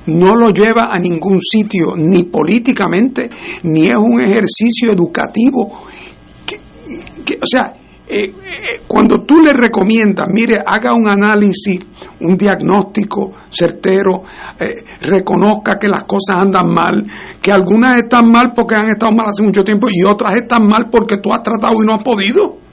no 0.06 0.36
lo 0.38 0.52
lleva 0.52 0.86
a 0.86 0.98
ningún 0.98 1.42
sitio, 1.42 1.98
ni 1.98 2.24
políticamente, 2.24 3.30
ni 3.64 3.88
es 3.88 3.98
un 3.98 4.22
ejercicio 4.22 4.94
educativo? 4.94 5.84
O 7.42 7.46
sea, 7.46 7.74
eh, 8.12 8.24
eh, 8.26 8.34
cuando 8.88 9.22
tú 9.22 9.40
le 9.40 9.54
recomiendas, 9.54 10.26
mire, 10.34 10.60
haga 10.66 10.96
un 10.96 11.08
análisis, 11.08 11.80
un 12.22 12.36
diagnóstico 12.36 13.34
certero, 13.50 14.24
eh, 14.60 14.74
reconozca 15.02 15.76
que 15.76 15.88
las 15.88 16.06
cosas 16.06 16.38
andan 16.38 16.74
mal, 16.74 17.06
que 17.40 17.52
algunas 17.52 18.00
están 18.00 18.32
mal 18.32 18.52
porque 18.56 18.74
han 18.74 18.90
estado 18.90 19.12
mal 19.12 19.28
hace 19.30 19.44
mucho 19.44 19.64
tiempo 19.64 19.88
y 19.92 20.04
otras 20.04 20.38
están 20.38 20.68
mal 20.68 20.88
porque 20.92 21.18
tú 21.18 21.32
has 21.32 21.44
tratado 21.44 21.84
y 21.84 21.86
no 21.86 21.94
has 21.94 22.04
podido. 22.04 22.69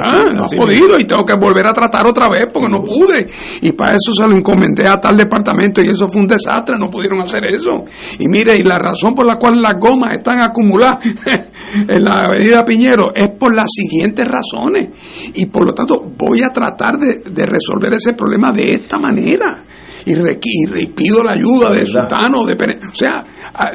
Así, 0.00 0.34
no 0.34 0.44
así 0.44 0.56
podido 0.56 0.98
y 0.98 1.04
tengo 1.04 1.24
que 1.24 1.34
volver 1.38 1.66
a 1.66 1.72
tratar 1.72 2.06
otra 2.06 2.28
vez 2.28 2.46
porque 2.52 2.68
no 2.68 2.82
pude. 2.82 3.26
Y 3.62 3.72
para 3.72 3.94
eso 3.96 4.12
se 4.12 4.26
lo 4.26 4.34
encomendé 4.36 4.86
a 4.88 5.00
tal 5.00 5.16
departamento 5.16 5.82
y 5.82 5.88
eso 5.90 6.08
fue 6.08 6.22
un 6.22 6.28
desastre, 6.28 6.76
no 6.78 6.88
pudieron 6.88 7.20
hacer 7.20 7.44
eso. 7.46 7.84
Y 8.18 8.28
mire, 8.28 8.56
y 8.56 8.62
la 8.62 8.78
razón 8.78 9.14
por 9.14 9.26
la 9.26 9.36
cual 9.36 9.60
las 9.60 9.74
gomas 9.78 10.12
están 10.14 10.40
acumuladas 10.40 11.04
en 11.88 12.04
la 12.04 12.20
avenida 12.26 12.64
Piñero 12.64 13.12
es 13.14 13.28
por 13.38 13.54
las 13.54 13.70
siguientes 13.70 14.26
razones. 14.26 14.88
Y 15.34 15.46
por 15.46 15.66
lo 15.66 15.74
tanto 15.74 16.00
voy 16.16 16.42
a 16.42 16.48
tratar 16.50 16.96
de, 16.98 17.30
de 17.30 17.46
resolver 17.46 17.92
ese 17.94 18.14
problema 18.14 18.50
de 18.50 18.70
esta 18.72 18.98
manera. 18.98 19.62
Y, 20.06 20.14
requi- 20.14 20.80
y 20.80 20.86
pido 20.92 21.20
la 21.22 21.32
ayuda 21.32 21.68
de. 21.70 21.84
Sultano, 21.86 22.44
de 22.44 22.54
o 22.54 22.94
sea, 22.94 23.24
há- 23.52 23.72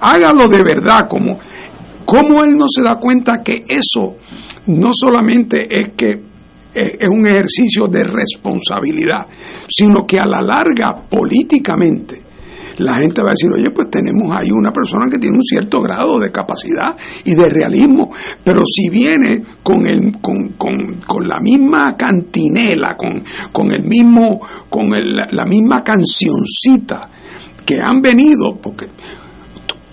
hágalo 0.00 0.48
de 0.48 0.62
verdad, 0.62 1.06
como, 1.06 1.38
como 2.08 2.42
él 2.42 2.56
no 2.56 2.64
se 2.74 2.80
da 2.82 2.94
cuenta 2.96 3.42
que 3.42 3.64
eso 3.68 4.16
no 4.68 4.92
solamente 4.94 5.66
es 5.68 5.90
que 5.94 6.08
es 6.74 6.92
es 7.00 7.08
un 7.08 7.26
ejercicio 7.26 7.86
de 7.88 8.02
responsabilidad, 8.04 9.26
sino 9.68 10.04
que 10.06 10.18
a 10.18 10.24
la 10.26 10.40
larga, 10.40 11.02
políticamente, 11.10 12.22
la 12.78 12.98
gente 13.00 13.20
va 13.22 13.30
a 13.30 13.32
decir, 13.32 13.50
oye, 13.52 13.70
pues 13.70 13.90
tenemos 13.90 14.34
ahí 14.36 14.50
una 14.52 14.70
persona 14.70 15.06
que 15.10 15.18
tiene 15.18 15.36
un 15.36 15.42
cierto 15.42 15.80
grado 15.80 16.18
de 16.20 16.30
capacidad 16.30 16.96
y 17.24 17.34
de 17.34 17.48
realismo, 17.48 18.10
pero 18.44 18.62
si 18.64 18.88
viene 18.90 19.42
con, 19.62 19.84
el, 19.86 20.12
con, 20.20 20.50
con- 20.50 21.00
con 21.04 21.26
la 21.26 21.40
misma 21.40 21.96
cantinela, 21.96 22.94
con, 22.96 23.22
con 23.52 23.72
el 23.72 23.82
mismo, 23.84 24.40
con 24.70 24.94
el- 24.94 25.16
la 25.32 25.44
misma 25.44 25.82
cancioncita 25.82 27.08
que 27.66 27.76
han 27.82 28.00
venido, 28.00 28.56
porque 28.62 28.86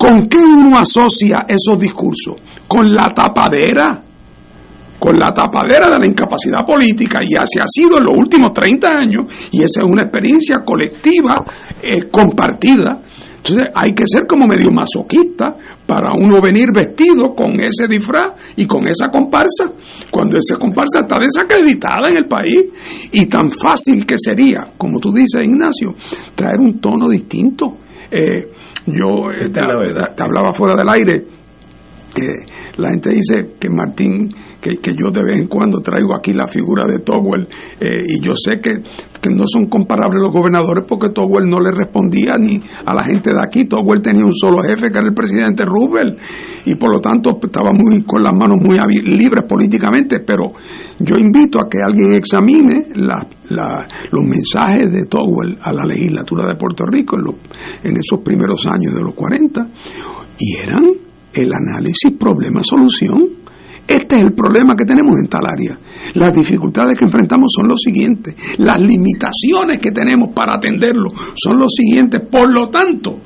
¿Con 0.05 0.27
qué 0.27 0.37
uno 0.37 0.77
asocia 0.77 1.45
esos 1.47 1.79
discursos? 1.79 2.35
Con 2.67 2.93
la 2.93 3.09
tapadera, 3.09 4.03
con 4.99 5.17
la 5.17 5.33
tapadera 5.33 5.89
de 5.89 5.97
la 5.97 6.05
incapacidad 6.05 6.63
política 6.63 7.21
y 7.27 7.33
así 7.35 7.57
ha 7.57 7.65
sido 7.65 7.97
en 7.97 8.03
los 8.03 8.15
últimos 8.15 8.53
30 8.53 8.87
años 8.87 9.49
y 9.51 9.63
esa 9.63 9.81
es 9.81 9.87
una 9.87 10.03
experiencia 10.03 10.59
colectiva 10.63 11.43
eh, 11.81 12.07
compartida. 12.11 13.01
Entonces 13.37 13.65
hay 13.73 13.95
que 13.95 14.03
ser 14.05 14.27
como 14.27 14.45
medio 14.45 14.69
masoquista 14.69 15.57
para 15.87 16.13
uno 16.13 16.39
venir 16.39 16.71
vestido 16.71 17.33
con 17.33 17.59
ese 17.59 17.87
disfraz 17.87 18.35
y 18.57 18.67
con 18.67 18.87
esa 18.87 19.07
comparsa, 19.09 19.71
cuando 20.11 20.37
esa 20.37 20.57
comparsa 20.57 20.99
está 20.99 21.17
desacreditada 21.17 22.09
en 22.09 22.17
el 22.17 22.27
país 22.27 23.09
y 23.11 23.25
tan 23.25 23.49
fácil 23.51 24.05
que 24.05 24.19
sería, 24.19 24.71
como 24.77 24.99
tú 24.99 25.11
dices 25.11 25.43
Ignacio, 25.43 25.95
traer 26.35 26.59
un 26.59 26.79
tono 26.79 27.09
distinto. 27.09 27.79
Eh, 28.11 28.64
yo 28.87 29.31
eh, 29.31 29.49
te, 29.49 29.59
hablaba 29.61 30.53
fuera 30.53 30.75
del 30.75 30.89
aire 30.89 31.25
eh, 32.17 32.45
la 32.77 32.91
gente 32.91 33.09
dice 33.09 33.55
que 33.59 33.69
Martín, 33.69 34.29
que, 34.81 34.91
yo 34.91 35.11
de 35.11 35.23
vez 35.23 35.41
en 35.41 35.47
cuando 35.47 35.79
traigo 35.79 36.15
aquí 36.15 36.33
la 36.33 36.47
figura 36.47 36.85
de 36.85 37.03
Towell, 37.03 37.47
eh, 37.79 38.03
y 38.07 38.19
yo 38.19 38.33
sé 38.35 38.59
que, 38.59 38.71
que 39.21 39.29
no 39.29 39.43
son 39.45 39.67
comparables 39.67 40.21
los 40.21 40.31
gobernadores 40.31 40.85
porque 40.87 41.09
Towell 41.09 41.47
no 41.47 41.59
le 41.59 41.71
respondía 41.71 42.37
ni 42.37 42.59
a 42.85 42.93
la 42.93 43.05
gente 43.05 43.31
de 43.31 43.41
aquí, 43.43 43.65
Towell 43.65 44.01
tenía 44.01 44.25
un 44.25 44.33
solo 44.33 44.61
jefe 44.63 44.89
que 44.89 44.97
era 44.97 45.07
el 45.07 45.13
presidente 45.13 45.65
Roosevelt, 45.65 46.19
y 46.65 46.75
por 46.75 46.91
lo 46.91 46.99
tanto 46.99 47.37
estaba 47.41 47.71
muy 47.73 48.03
con 48.03 48.23
las 48.23 48.33
manos 48.33 48.57
muy 48.61 48.77
libres 49.03 49.45
políticamente, 49.47 50.19
pero 50.21 50.51
yo 50.99 51.17
invito 51.17 51.59
a 51.59 51.69
que 51.69 51.77
alguien 51.85 52.13
examine 52.13 52.87
los 52.95 54.23
mensajes 54.23 54.91
de 54.91 55.05
Towell 55.05 55.57
a 55.61 55.71
la 55.71 55.85
legislatura 55.85 56.47
de 56.47 56.55
Puerto 56.55 56.85
Rico 56.85 57.17
en 57.83 57.97
esos 57.97 58.19
primeros 58.23 58.65
años 58.67 58.93
de 58.93 59.01
los 59.01 59.13
40, 59.13 59.67
y 60.39 60.57
eran 60.57 60.83
el 61.33 61.51
análisis 61.53 62.11
problema-solución. 62.17 63.44
Este 63.87 64.17
es 64.17 64.23
el 64.23 64.33
problema 64.33 64.75
que 64.75 64.85
tenemos 64.85 65.13
en 65.19 65.27
tal 65.27 65.45
área. 65.45 65.77
Las 66.15 66.33
dificultades 66.33 66.97
que 66.97 67.05
enfrentamos 67.05 67.49
son 67.55 67.67
los 67.67 67.79
siguientes. 67.79 68.35
Las 68.57 68.79
limitaciones 68.79 69.79
que 69.79 69.91
tenemos 69.91 70.33
para 70.33 70.55
atenderlo 70.55 71.09
son 71.35 71.59
los 71.59 71.71
siguientes. 71.73 72.21
Por 72.29 72.51
lo 72.51 72.67
tanto, 72.67 73.19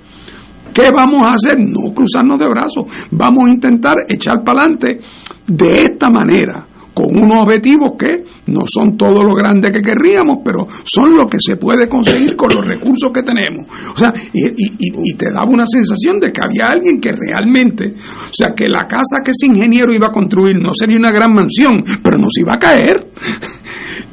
¿qué 0.73 0.91
vamos 0.93 1.21
a 1.23 1.33
hacer? 1.33 1.59
No 1.59 1.93
cruzarnos 1.93 2.37
de 2.37 2.49
brazos. 2.49 2.85
Vamos 3.11 3.49
a 3.49 3.53
intentar 3.53 3.97
echar 4.09 4.43
para 4.43 4.61
adelante 4.61 4.99
de 5.47 5.83
esta 5.83 6.09
manera, 6.09 6.67
con 6.93 7.15
unos 7.17 7.43
objetivos 7.43 7.93
que 7.97 8.23
no 8.47 8.61
son 8.67 8.97
todo 8.97 9.23
lo 9.23 9.33
grande 9.33 9.71
que 9.71 9.81
querríamos, 9.81 10.39
pero 10.43 10.67
son 10.83 11.15
lo 11.15 11.25
que 11.27 11.37
se 11.39 11.55
puede 11.55 11.87
conseguir 11.87 12.35
con 12.35 12.49
los 12.53 12.65
recursos 12.65 13.11
que 13.13 13.23
tenemos. 13.23 13.67
O 13.93 13.97
sea, 13.97 14.11
y, 14.33 14.45
y- 14.47 15.15
te 15.17 15.27
daba 15.33 15.49
una 15.51 15.65
sensación 15.67 16.19
de 16.19 16.31
que 16.31 16.41
había 16.43 16.71
alguien 16.71 16.99
que 17.01 17.11
realmente, 17.11 17.91
o 17.91 18.33
sea, 18.33 18.53
que 18.55 18.67
la 18.69 18.87
casa 18.87 19.21
que 19.23 19.31
ese 19.31 19.47
ingeniero 19.47 19.93
iba 19.93 20.07
a 20.07 20.11
construir 20.11 20.57
no 20.61 20.73
sería 20.73 20.97
una 20.97 21.11
gran 21.11 21.33
mansión, 21.33 21.83
pero 22.03 22.17
nos 22.17 22.31
iba 22.39 22.53
a 22.53 22.59
caer. 22.59 23.05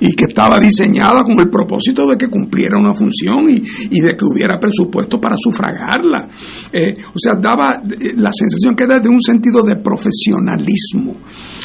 Y 0.01 0.15
que 0.15 0.27
estaba 0.29 0.59
diseñada 0.59 1.23
con 1.23 1.39
el 1.41 1.49
propósito 1.49 2.07
de 2.07 2.17
que 2.17 2.29
cumpliera 2.29 2.79
una 2.79 2.95
función 2.95 3.49
y, 3.49 3.63
y 3.91 4.01
de 4.01 4.15
que 4.17 4.25
hubiera 4.25 4.59
presupuesto 4.59 5.21
para 5.21 5.37
sufragarla. 5.39 6.29
Eh, 6.73 6.95
o 7.15 7.19
sea, 7.19 7.35
daba 7.41 7.83
eh, 7.85 8.13
la 8.17 8.31
sensación 8.33 8.75
que 8.75 8.85
era 8.85 8.99
de 8.99 9.09
un 9.09 9.21
sentido 9.21 9.63
de 9.63 9.77
profesionalismo. 9.77 11.17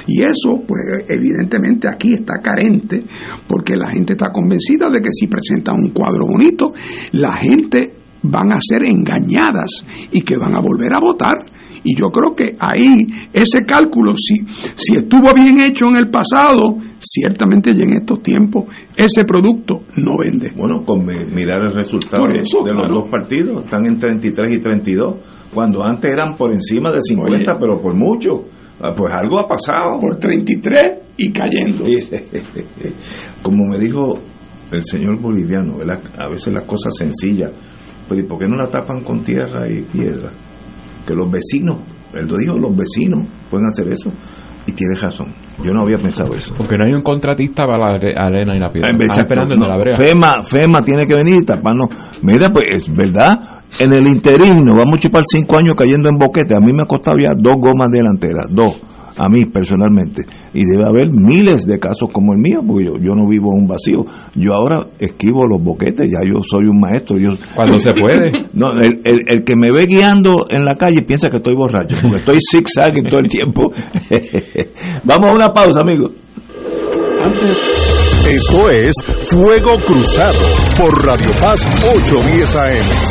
Y 0.08 0.24
eso, 0.24 0.62
pues 0.66 0.82
evidentemente 1.08 1.88
aquí 1.90 2.14
está 2.14 2.36
carente, 2.42 3.04
porque 3.48 3.76
la 3.76 3.92
gente 3.92 4.14
está 4.14 4.32
convencida 4.32 4.90
de 4.90 5.00
que 5.00 5.10
si 5.12 5.28
presenta 5.28 5.74
un 5.74 5.92
cuadro 5.92 6.26
bonito, 6.28 6.74
la 7.14 7.38
gente 7.38 7.94
van 8.24 8.52
a 8.54 8.60
ser 8.62 8.84
engañadas 8.84 9.86
y 10.12 10.22
que 10.22 10.38
van 10.38 10.56
a 10.56 10.62
volver 10.62 10.94
a 10.94 11.00
votar. 11.00 11.61
Y 11.84 12.00
yo 12.00 12.10
creo 12.10 12.36
que 12.36 12.56
ahí 12.60 12.96
ese 13.34 13.66
cálculo, 13.66 14.14
si, 14.16 14.46
si 14.76 14.96
estuvo 14.98 15.34
bien 15.34 15.60
hecho 15.60 15.88
en 15.88 15.96
el 15.96 16.10
pasado, 16.10 16.78
ciertamente 17.00 17.74
ya 17.74 17.84
en 17.84 17.94
estos 17.94 18.22
tiempos 18.22 18.66
ese 18.96 19.24
producto 19.26 19.82
no 19.98 20.18
vende. 20.18 20.52
Bueno, 20.56 20.84
con 20.86 21.06
mirar 21.06 21.62
el 21.62 21.74
resultado 21.74 22.26
eso, 22.28 22.60
de 22.64 22.74
los 22.74 22.84
claro. 22.84 23.02
dos 23.02 23.10
partidos, 23.10 23.64
están 23.64 23.86
en 23.88 23.98
33 23.98 24.56
y 24.56 24.60
32, 24.60 25.16
cuando 25.54 25.84
antes 25.84 26.12
eran 26.12 26.36
por 26.36 26.52
encima 26.52 26.92
de 26.92 27.02
50, 27.02 27.36
Oye. 27.36 27.60
pero 27.60 27.82
por 27.82 27.96
mucho. 27.96 28.46
Ah, 28.80 28.94
Pues 28.96 29.14
algo 29.14 29.40
ha 29.40 29.48
pasado. 29.48 30.00
Por 30.00 30.18
33 30.18 30.94
y 31.18 31.32
cayendo. 31.32 31.84
Como 33.42 33.68
me 33.68 33.78
dijo 33.78 34.18
el 34.72 34.84
señor 34.84 35.20
boliviano, 35.20 35.78
¿verdad? 35.78 36.02
a 36.18 36.28
veces 36.30 36.54
las 36.54 36.64
cosas 36.64 36.94
sencillas, 36.98 37.52
pero 38.08 38.22
¿y 38.22 38.24
por 38.26 38.40
qué 38.40 38.46
no 38.48 38.56
la 38.56 38.68
tapan 38.70 39.04
con 39.04 39.24
tierra 39.24 39.70
y 39.70 39.82
piedra? 39.84 40.32
Que 41.06 41.14
los 41.14 41.30
vecinos, 41.32 41.78
él 42.14 42.28
lo 42.28 42.38
dijo, 42.38 42.58
los 42.58 42.76
vecinos 42.76 43.28
pueden 43.50 43.68
hacer 43.68 43.88
eso. 43.88 44.12
Y 44.68 44.74
tiene 44.74 44.94
razón, 44.96 45.34
yo 45.64 45.74
no 45.74 45.82
había 45.82 45.98
pensado 45.98 46.36
eso. 46.36 46.54
Porque 46.56 46.78
no 46.78 46.86
hay 46.86 46.92
un 46.94 47.02
contratista 47.02 47.66
para 47.66 47.80
la 47.80 47.96
are- 47.96 48.14
arena 48.16 48.56
y 48.56 48.60
la 48.60 48.70
piedra. 48.70 48.92
Están 48.92 49.20
esperando 49.22 49.56
el 49.56 49.60
de 49.60 49.66
no, 49.66 49.72
la 49.72 49.78
brea. 49.78 49.96
FEMA, 49.96 50.44
FEMA 50.44 50.82
tiene 50.84 51.08
que 51.08 51.16
venir 51.16 51.42
y 51.42 51.46
taparnos. 51.46 51.88
Mira, 52.22 52.52
pues 52.54 52.68
es 52.70 52.96
verdad, 52.96 53.40
en 53.80 53.92
el 53.92 54.06
interín 54.06 54.64
nos 54.64 54.76
vamos 54.78 54.98
a 54.98 55.00
chupar 55.00 55.24
cinco 55.26 55.58
años 55.58 55.74
cayendo 55.76 56.10
en 56.10 56.18
boquete. 56.18 56.56
A 56.56 56.60
mí 56.60 56.72
me 56.74 56.84
ha 56.84 56.86
costado 56.86 57.18
ya 57.18 57.32
dos 57.36 57.56
gomas 57.58 57.90
delanteras, 57.90 58.46
dos, 58.52 58.76
a 59.18 59.30
mí 59.30 59.46
personalmente. 59.46 60.24
Y 60.54 60.66
debe 60.66 60.86
haber 60.86 61.12
miles 61.12 61.66
de 61.66 61.80
casos 61.80 62.10
como 62.12 62.34
el 62.34 62.40
mío, 62.40 62.62
porque 62.66 62.86
yo, 62.86 62.94
yo 62.98 63.16
no 63.16 63.28
vivo 63.28 63.50
en 63.54 63.64
un 63.64 63.68
vacío. 63.68 64.06
Yo 64.36 64.54
ahora 64.54 64.88
esquivo 65.00 65.46
los 65.46 65.62
boquetes, 65.64 66.10
ya 66.10 66.20
yo 66.26 66.42
soy 66.42 66.66
un 66.66 66.80
maestro. 66.80 67.18
Yo, 67.18 67.30
Cuando 67.56 67.80
se 67.80 67.94
puede. 67.94 68.32
No, 68.54 68.74
el, 68.80 69.02
el, 69.06 69.20
el 69.28 69.44
que 69.44 69.56
me 69.56 69.72
ve 69.72 69.86
guiando 69.86 70.44
en 70.50 70.66
la 70.66 70.76
calle 70.76 71.02
piensa 71.04 71.30
que 71.30 71.38
estoy 71.38 71.56
borracho, 71.56 71.96
porque 72.02 72.18
estoy 72.18 72.38
zigzagging 72.52 73.06
todo 73.06 73.20
el 73.20 73.28
tiempo. 73.28 73.72
Vamos 75.04 75.30
a 75.30 75.34
una 75.34 75.54
pausa, 75.54 75.80
amigos. 75.80 76.12
Esto 78.28 78.70
es 78.70 78.96
Fuego 79.30 79.78
Cruzado 79.86 80.40
por 80.78 81.06
Radio 81.06 81.30
Paz 81.40 81.66
810 81.96 82.56
AM. 82.56 83.11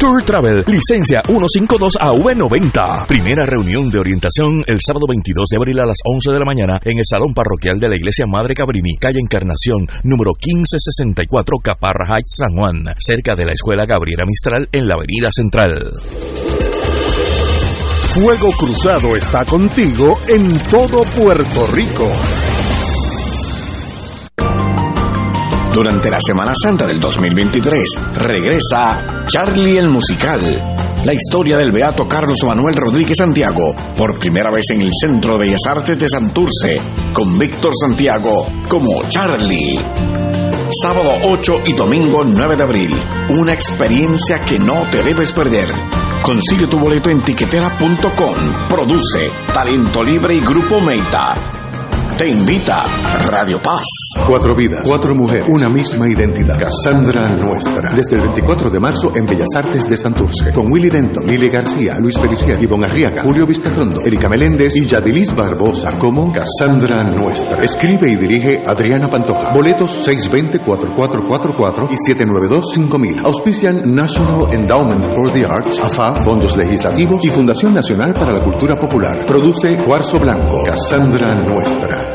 Culture 0.00 0.22
Travel, 0.22 0.64
licencia 0.68 1.20
152AV90. 1.22 3.06
Primera 3.08 3.44
reunión 3.44 3.90
de 3.90 3.98
orientación 3.98 4.62
el 4.68 4.78
sábado 4.80 5.06
22 5.08 5.48
de 5.50 5.56
abril 5.56 5.80
a 5.80 5.86
las 5.86 5.96
11 6.04 6.30
de 6.30 6.38
la 6.38 6.44
mañana 6.44 6.78
en 6.84 6.98
el 6.98 7.04
Salón 7.04 7.34
Parroquial 7.34 7.80
de 7.80 7.88
la 7.88 7.96
Iglesia 7.96 8.24
Madre 8.28 8.54
Cabrini, 8.54 8.96
calle 8.96 9.18
Encarnación, 9.18 9.88
número 10.04 10.30
1564, 10.38 11.56
Caparra 11.58 12.06
Heights, 12.14 12.36
San 12.36 12.56
Juan, 12.56 12.84
cerca 12.98 13.34
de 13.34 13.46
la 13.46 13.52
Escuela 13.52 13.86
Gabriela 13.86 14.24
Mistral 14.24 14.68
en 14.70 14.86
la 14.86 14.94
Avenida 14.94 15.30
Central. 15.32 15.94
Fuego 18.14 18.52
Cruzado 18.52 19.16
está 19.16 19.44
contigo 19.44 20.16
en 20.28 20.60
todo 20.70 21.02
Puerto 21.02 21.66
Rico. 21.72 22.08
Durante 25.72 26.10
la 26.10 26.18
Semana 26.20 26.52
Santa 26.60 26.86
del 26.86 26.98
2023 26.98 27.84
regresa 28.14 29.24
Charlie 29.26 29.78
el 29.78 29.88
Musical, 29.88 30.40
la 31.04 31.12
historia 31.12 31.56
del 31.56 31.70
beato 31.72 32.08
Carlos 32.08 32.38
Manuel 32.44 32.74
Rodríguez 32.74 33.18
Santiago, 33.18 33.74
por 33.96 34.18
primera 34.18 34.50
vez 34.50 34.70
en 34.70 34.80
el 34.80 34.90
Centro 34.92 35.34
de 35.34 35.38
Bellas 35.40 35.60
Artes 35.68 35.98
de 35.98 36.08
Santurce, 36.08 36.80
con 37.12 37.38
Víctor 37.38 37.72
Santiago 37.80 38.46
como 38.68 39.02
Charlie. 39.08 39.78
Sábado 40.82 41.10
8 41.22 41.62
y 41.66 41.72
domingo 41.74 42.24
9 42.24 42.56
de 42.56 42.62
abril, 42.62 42.94
una 43.30 43.52
experiencia 43.52 44.40
que 44.40 44.58
no 44.58 44.84
te 44.90 45.02
debes 45.02 45.32
perder. 45.32 45.68
Consigue 46.22 46.66
tu 46.66 46.78
boleto 46.78 47.10
en 47.10 47.20
tiquetera.com. 47.22 48.34
Produce 48.68 49.30
Talento 49.52 50.02
Libre 50.02 50.34
y 50.34 50.40
Grupo 50.40 50.80
Meita. 50.80 51.57
Te 52.18 52.28
invita 52.28 52.84
Radio 53.30 53.62
Paz. 53.62 53.86
Cuatro 54.26 54.52
vidas, 54.52 54.82
cuatro 54.84 55.14
mujeres, 55.14 55.46
una 55.48 55.68
misma 55.68 56.08
identidad. 56.08 56.58
Cassandra 56.58 57.28
Nuestra. 57.28 57.92
Desde 57.92 58.16
el 58.16 58.22
24 58.22 58.70
de 58.70 58.80
marzo 58.80 59.12
en 59.14 59.24
Bellas 59.24 59.46
Artes 59.54 59.88
de 59.88 59.96
Santurce. 59.96 60.52
Con 60.52 60.72
Willy 60.72 60.90
Denton, 60.90 61.24
Lili 61.24 61.48
García, 61.48 61.96
Luis 62.00 62.18
Feliciano, 62.18 62.60
Ivonne 62.60 62.86
Arriaga, 62.86 63.22
Julio 63.22 63.46
Vizcarrondo, 63.46 64.00
Erika 64.00 64.28
Meléndez 64.28 64.74
y 64.74 64.84
Yadilis 64.84 65.32
Barbosa 65.32 65.96
como 65.96 66.32
Cassandra 66.32 67.04
Nuestra. 67.04 67.62
Escribe 67.62 68.10
y 68.10 68.16
dirige 68.16 68.64
Adriana 68.66 69.06
Pantoja. 69.06 69.54
Boletos 69.54 70.04
620-4444 70.08 71.88
y 71.88 72.12
792-5000. 72.14 73.24
Auspician 73.24 73.94
National 73.94 74.52
Endowment 74.52 75.04
for 75.14 75.30
the 75.30 75.46
Arts, 75.46 75.78
AFA, 75.78 76.16
Fondos 76.24 76.56
Legislativos 76.56 77.24
y 77.24 77.28
Fundación 77.28 77.74
Nacional 77.74 78.12
para 78.12 78.32
la 78.32 78.40
Cultura 78.40 78.74
Popular. 78.74 79.24
Produce 79.24 79.76
Cuarzo 79.76 80.18
Blanco. 80.18 80.64
Cassandra 80.64 81.36
Nuestra. 81.36 82.07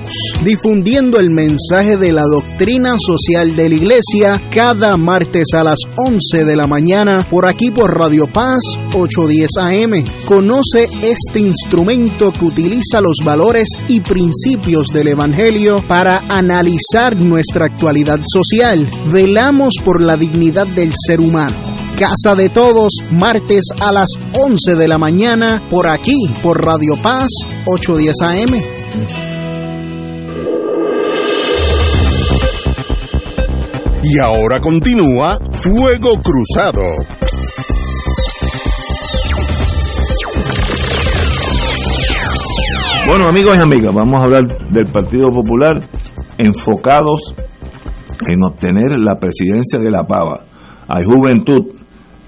difundiendo 0.44 1.18
el 1.18 1.30
mensaje 1.30 1.96
de 1.96 2.12
la 2.12 2.22
doctrina 2.22 2.96
social 2.98 3.56
de 3.56 3.68
la 3.68 3.74
Iglesia 3.74 4.40
cada 4.52 4.96
martes 4.96 5.48
a 5.54 5.62
las 5.62 5.78
11 5.96 6.44
de 6.44 6.56
la 6.56 6.66
mañana 6.66 7.26
por 7.28 7.46
aquí 7.46 7.70
por 7.70 7.96
Radio 7.96 8.26
Paz 8.26 8.60
810 8.94 9.50
AM. 9.58 10.04
Conoce 10.26 10.88
este 11.02 11.40
instrumento 11.40 12.07
que 12.16 12.44
utiliza 12.44 13.00
los 13.00 13.16
valores 13.22 13.68
y 13.86 14.00
principios 14.00 14.88
del 14.88 15.08
Evangelio 15.08 15.82
para 15.86 16.22
analizar 16.28 17.16
nuestra 17.16 17.66
actualidad 17.66 18.20
social. 18.26 18.88
Velamos 19.06 19.74
por 19.84 20.00
la 20.00 20.16
dignidad 20.16 20.66
del 20.66 20.92
ser 20.94 21.20
humano. 21.20 21.56
Casa 21.98 22.34
de 22.34 22.48
Todos, 22.48 22.92
martes 23.10 23.64
a 23.80 23.92
las 23.92 24.08
11 24.32 24.76
de 24.76 24.88
la 24.88 24.98
mañana, 24.98 25.62
por 25.68 25.86
aquí, 25.86 26.34
por 26.42 26.64
Radio 26.64 26.96
Paz 27.02 27.28
810 27.66 28.16
AM. 28.22 28.62
Y 34.02 34.18
ahora 34.18 34.60
continúa 34.60 35.38
Fuego 35.60 36.18
Cruzado. 36.20 37.17
Bueno, 43.08 43.26
amigos 43.26 43.56
y 43.56 43.62
amigas, 43.62 43.94
vamos 43.94 44.20
a 44.20 44.24
hablar 44.24 44.68
del 44.68 44.84
Partido 44.92 45.30
Popular 45.30 45.80
enfocados 46.36 47.34
en 48.28 48.42
obtener 48.42 48.98
la 48.98 49.18
presidencia 49.18 49.78
de 49.78 49.90
la 49.90 50.04
Pava. 50.06 50.44
Hay 50.88 51.06
juventud, 51.06 51.72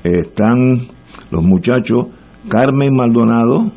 están 0.02 0.78
los 1.30 1.44
muchachos, 1.44 2.06
Carmen 2.48 2.96
Maldonado, 2.96 3.70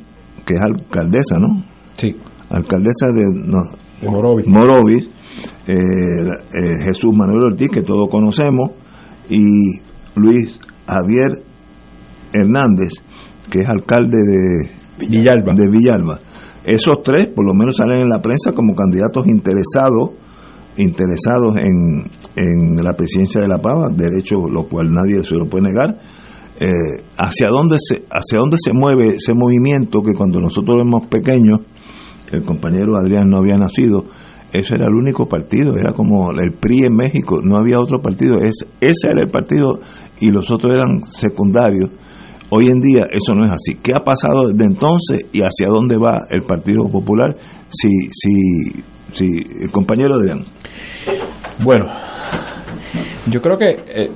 que 0.45 0.53
es 0.53 0.61
alcaldesa, 0.61 1.39
¿no? 1.39 1.65
Sí. 1.97 2.15
Alcaldesa 2.49 3.07
de, 3.07 3.23
no, 3.47 3.59
Morovis. 4.09 4.47
Morovis, 4.47 5.09
eh, 5.67 5.75
eh, 5.75 6.83
Jesús 6.85 7.13
Manuel 7.13 7.51
Ortiz, 7.51 7.69
que 7.69 7.81
todos 7.81 8.07
conocemos, 8.09 8.69
y 9.29 9.43
Luis 10.15 10.57
Javier 10.87 11.43
Hernández, 12.31 12.93
que 13.51 13.59
es 13.59 13.67
alcalde 13.67 14.17
de 14.25 15.05
Villalba. 15.05 15.53
De 15.53 15.69
Villalba. 15.69 16.19
Esos 16.65 17.03
tres, 17.03 17.27
por 17.33 17.45
lo 17.45 17.53
menos, 17.53 17.77
salen 17.77 18.01
en 18.01 18.09
la 18.09 18.21
prensa 18.21 18.53
como 18.53 18.75
candidatos 18.75 19.27
interesados 19.27 20.11
interesados 20.77 21.55
en, 21.57 22.09
en 22.35 22.83
la 22.83 22.93
presidencia 22.93 23.41
de 23.41 23.47
la 23.47 23.59
Pava, 23.59 23.87
derecho 23.95 24.47
lo 24.49 24.67
cual 24.67 24.91
nadie 24.91 25.23
se 25.23 25.35
lo 25.35 25.45
puede 25.45 25.69
negar. 25.69 25.99
Eh, 26.59 27.03
hacia 27.17 27.49
dónde 27.49 27.77
se 27.79 28.03
hacia 28.11 28.37
dónde 28.37 28.57
se 28.63 28.73
mueve 28.73 29.15
ese 29.15 29.33
movimiento 29.33 30.01
que 30.01 30.13
cuando 30.15 30.39
nosotros 30.39 30.77
éramos 30.77 31.07
pequeños 31.07 31.61
el 32.31 32.43
compañero 32.43 32.95
Adrián 32.95 33.27
no 33.27 33.37
había 33.37 33.57
nacido 33.57 34.03
ese 34.51 34.75
era 34.75 34.85
el 34.85 34.93
único 34.93 35.27
partido 35.27 35.73
era 35.75 35.93
como 35.93 36.29
el 36.31 36.51
PRI 36.51 36.85
en 36.85 36.95
México 36.95 37.39
no 37.41 37.57
había 37.57 37.79
otro 37.79 38.03
partido 38.03 38.35
es, 38.39 38.67
ese 38.79 39.09
era 39.09 39.23
el 39.23 39.31
partido 39.31 39.79
y 40.19 40.29
los 40.29 40.51
otros 40.51 40.75
eran 40.75 41.03
secundarios 41.05 41.89
hoy 42.55 42.67
en 42.67 42.79
día 42.81 43.07
eso 43.11 43.33
no 43.33 43.45
es 43.45 43.51
así 43.51 43.79
¿qué 43.81 43.93
ha 43.95 44.03
pasado 44.03 44.47
desde 44.47 44.65
entonces 44.65 45.19
y 45.31 45.41
hacia 45.41 45.67
dónde 45.67 45.97
va 45.97 46.21
el 46.29 46.43
Partido 46.43 46.87
Popular 46.89 47.35
si 47.69 47.89
si 48.11 48.83
si 49.13 49.25
el 49.61 49.71
compañero 49.71 50.15
Adrián 50.15 50.43
bueno 51.63 51.85
yo 53.27 53.41
creo 53.41 53.57
que 53.57 53.71
eh, 53.71 54.09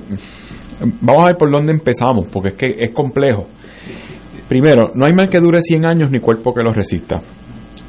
vamos 1.00 1.24
a 1.24 1.26
ver 1.28 1.36
por 1.36 1.50
dónde 1.50 1.72
empezamos, 1.72 2.28
porque 2.32 2.50
es 2.50 2.54
que 2.54 2.66
es 2.84 2.94
complejo. 2.94 3.46
Primero, 4.48 4.90
no 4.94 5.06
hay 5.06 5.12
mal 5.12 5.28
que 5.28 5.38
dure 5.38 5.60
100 5.60 5.86
años 5.86 6.10
ni 6.10 6.20
cuerpo 6.20 6.54
que 6.54 6.62
lo 6.62 6.72
resista. 6.72 7.20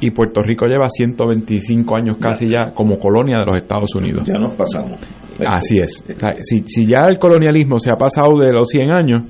Y 0.00 0.10
Puerto 0.10 0.40
Rico 0.40 0.66
lleva 0.66 0.88
125 0.88 1.94
años 1.94 2.16
casi 2.18 2.46
ya 2.50 2.70
como 2.70 2.98
colonia 2.98 3.38
de 3.38 3.44
los 3.44 3.56
Estados 3.56 3.94
Unidos. 3.94 4.26
Ya 4.26 4.38
nos 4.38 4.54
pasamos. 4.54 4.98
Así 5.46 5.78
es. 5.78 6.02
O 6.08 6.18
sea, 6.18 6.34
si, 6.40 6.60
si 6.66 6.86
ya 6.86 7.06
el 7.06 7.18
colonialismo 7.18 7.78
se 7.78 7.90
ha 7.90 7.96
pasado 7.96 8.38
de 8.38 8.52
los 8.52 8.68
100 8.68 8.92
años, 8.92 9.22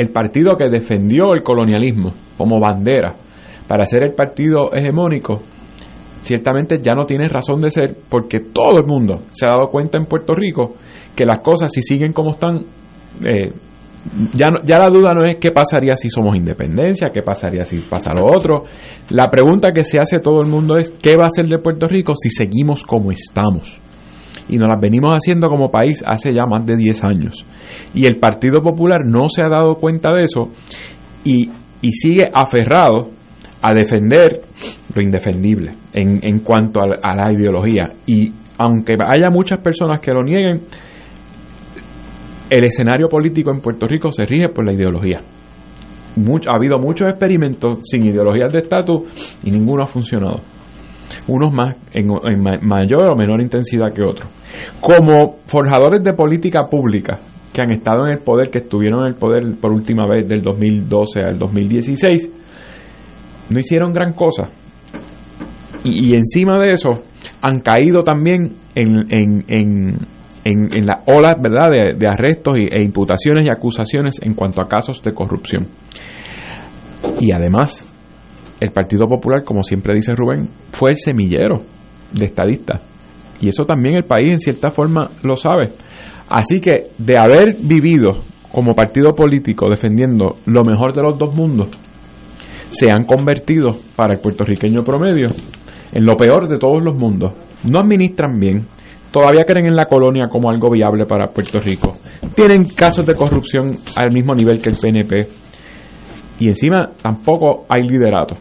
el 0.00 0.08
partido 0.08 0.56
que 0.56 0.70
defendió 0.70 1.34
el 1.34 1.42
colonialismo 1.42 2.14
como 2.38 2.58
bandera 2.58 3.16
para 3.68 3.84
ser 3.84 4.02
el 4.02 4.14
partido 4.14 4.72
hegemónico, 4.72 5.42
ciertamente 6.22 6.80
ya 6.82 6.94
no 6.94 7.04
tiene 7.04 7.28
razón 7.28 7.60
de 7.60 7.70
ser 7.70 7.96
porque 8.08 8.40
todo 8.40 8.80
el 8.80 8.86
mundo 8.86 9.20
se 9.30 9.44
ha 9.44 9.50
dado 9.50 9.68
cuenta 9.68 9.98
en 9.98 10.06
Puerto 10.06 10.32
Rico 10.32 10.74
que 11.14 11.26
las 11.26 11.40
cosas 11.42 11.70
si 11.70 11.82
siguen 11.82 12.14
como 12.14 12.30
están, 12.30 12.64
eh, 13.26 13.52
ya, 14.32 14.48
ya 14.64 14.78
la 14.78 14.88
duda 14.88 15.12
no 15.12 15.26
es 15.26 15.36
qué 15.36 15.50
pasaría 15.50 15.94
si 15.96 16.08
somos 16.08 16.34
independencia, 16.34 17.10
qué 17.12 17.20
pasaría 17.20 17.64
si 17.64 17.78
pasa 17.80 18.14
lo 18.14 18.26
otro. 18.26 18.64
La 19.10 19.28
pregunta 19.28 19.72
que 19.72 19.84
se 19.84 20.00
hace 20.00 20.18
todo 20.18 20.40
el 20.40 20.48
mundo 20.48 20.78
es 20.78 20.94
qué 21.02 21.14
va 21.14 21.24
a 21.24 21.26
hacer 21.26 21.46
de 21.46 21.58
Puerto 21.58 21.86
Rico 21.86 22.14
si 22.16 22.30
seguimos 22.30 22.84
como 22.84 23.12
estamos. 23.12 23.82
Y 24.48 24.56
nos 24.58 24.68
las 24.68 24.80
venimos 24.80 25.12
haciendo 25.12 25.48
como 25.48 25.70
país 25.70 26.02
hace 26.06 26.32
ya 26.32 26.44
más 26.46 26.66
de 26.66 26.76
10 26.76 27.04
años. 27.04 27.44
Y 27.94 28.06
el 28.06 28.16
Partido 28.18 28.60
Popular 28.62 29.00
no 29.06 29.28
se 29.28 29.42
ha 29.44 29.48
dado 29.48 29.76
cuenta 29.76 30.12
de 30.12 30.24
eso 30.24 30.50
y, 31.24 31.50
y 31.82 31.92
sigue 31.92 32.24
aferrado 32.32 33.10
a 33.62 33.68
defender 33.74 34.40
lo 34.94 35.02
indefendible 35.02 35.74
en, 35.92 36.18
en 36.22 36.40
cuanto 36.40 36.80
a, 36.80 36.84
a 37.02 37.14
la 37.14 37.32
ideología. 37.32 37.92
Y 38.06 38.32
aunque 38.58 38.94
haya 39.08 39.30
muchas 39.30 39.58
personas 39.60 40.00
que 40.00 40.10
lo 40.12 40.22
nieguen, 40.22 40.62
el 42.50 42.64
escenario 42.64 43.08
político 43.08 43.52
en 43.52 43.60
Puerto 43.60 43.86
Rico 43.86 44.10
se 44.10 44.24
rige 44.26 44.48
por 44.48 44.64
la 44.66 44.72
ideología. 44.72 45.20
Mucho- 46.16 46.50
ha 46.50 46.56
habido 46.56 46.76
muchos 46.78 47.08
experimentos 47.08 47.78
sin 47.82 48.04
ideologías 48.04 48.52
de 48.52 48.58
estatus 48.60 49.38
y 49.44 49.50
ninguno 49.50 49.84
ha 49.84 49.86
funcionado. 49.86 50.40
Unos 51.26 51.52
más 51.52 51.76
en, 51.92 52.08
en 52.24 52.42
ma- 52.42 52.58
mayor 52.62 53.08
o 53.10 53.16
menor 53.16 53.40
intensidad 53.40 53.92
que 53.94 54.02
otros. 54.02 54.28
Como 54.80 55.36
forjadores 55.46 56.02
de 56.02 56.12
política 56.12 56.66
pública 56.68 57.18
que 57.52 57.60
han 57.62 57.72
estado 57.72 58.06
en 58.06 58.12
el 58.12 58.18
poder, 58.20 58.48
que 58.50 58.58
estuvieron 58.58 59.00
en 59.00 59.06
el 59.08 59.14
poder 59.14 59.42
por 59.60 59.72
última 59.72 60.06
vez 60.06 60.28
del 60.28 60.40
2012 60.42 61.20
al 61.22 61.38
2016, 61.38 62.30
no 63.50 63.58
hicieron 63.58 63.92
gran 63.92 64.12
cosa. 64.12 64.48
Y, 65.82 66.14
encima 66.14 66.58
de 66.60 66.72
eso, 66.72 66.90
han 67.40 67.60
caído 67.60 68.00
también 68.02 68.54
en, 68.74 68.96
en, 69.08 69.44
en, 69.48 69.96
en, 70.44 70.86
las 70.86 71.02
olas 71.06 71.36
¿verdad? 71.40 71.70
De, 71.70 71.94
de 71.94 72.06
arrestos 72.06 72.58
y- 72.58 72.68
e 72.70 72.84
imputaciones 72.84 73.44
y 73.46 73.48
acusaciones 73.50 74.16
en 74.22 74.34
cuanto 74.34 74.60
a 74.62 74.68
casos 74.68 75.02
de 75.02 75.12
corrupción. 75.12 75.66
Y 77.18 77.32
además, 77.32 77.86
el 78.60 78.70
Partido 78.70 79.06
Popular, 79.06 79.42
como 79.42 79.62
siempre 79.62 79.94
dice 79.94 80.14
Rubén, 80.14 80.48
fue 80.70 80.90
el 80.90 80.98
semillero 80.98 81.62
de 82.12 82.26
estadistas. 82.26 82.82
Y 83.40 83.48
eso 83.48 83.64
también 83.64 83.96
el 83.96 84.04
país 84.04 84.32
en 84.32 84.40
cierta 84.40 84.70
forma 84.70 85.10
lo 85.22 85.34
sabe. 85.36 85.72
Así 86.28 86.60
que 86.60 86.88
de 86.98 87.16
haber 87.16 87.56
vivido 87.58 88.22
como 88.52 88.74
partido 88.74 89.14
político 89.14 89.68
defendiendo 89.70 90.36
lo 90.46 90.64
mejor 90.64 90.94
de 90.94 91.02
los 91.02 91.18
dos 91.18 91.34
mundos, 91.34 91.68
se 92.68 92.90
han 92.90 93.04
convertido 93.04 93.78
para 93.96 94.14
el 94.14 94.20
puertorriqueño 94.20 94.84
promedio 94.84 95.30
en 95.92 96.06
lo 96.06 96.16
peor 96.16 96.48
de 96.48 96.58
todos 96.58 96.82
los 96.82 96.96
mundos. 96.96 97.32
No 97.64 97.80
administran 97.80 98.38
bien, 98.38 98.66
todavía 99.10 99.44
creen 99.44 99.66
en 99.66 99.76
la 99.76 99.86
colonia 99.86 100.28
como 100.30 100.50
algo 100.50 100.70
viable 100.70 101.06
para 101.06 101.28
Puerto 101.28 101.58
Rico. 101.58 101.96
Tienen 102.34 102.68
casos 102.68 103.06
de 103.06 103.14
corrupción 103.14 103.78
al 103.96 104.12
mismo 104.12 104.34
nivel 104.34 104.60
que 104.60 104.70
el 104.70 104.76
PNP. 104.76 105.28
Y 106.38 106.48
encima 106.48 106.90
tampoco 107.02 107.66
hay 107.68 107.82
liderato. 107.82 108.36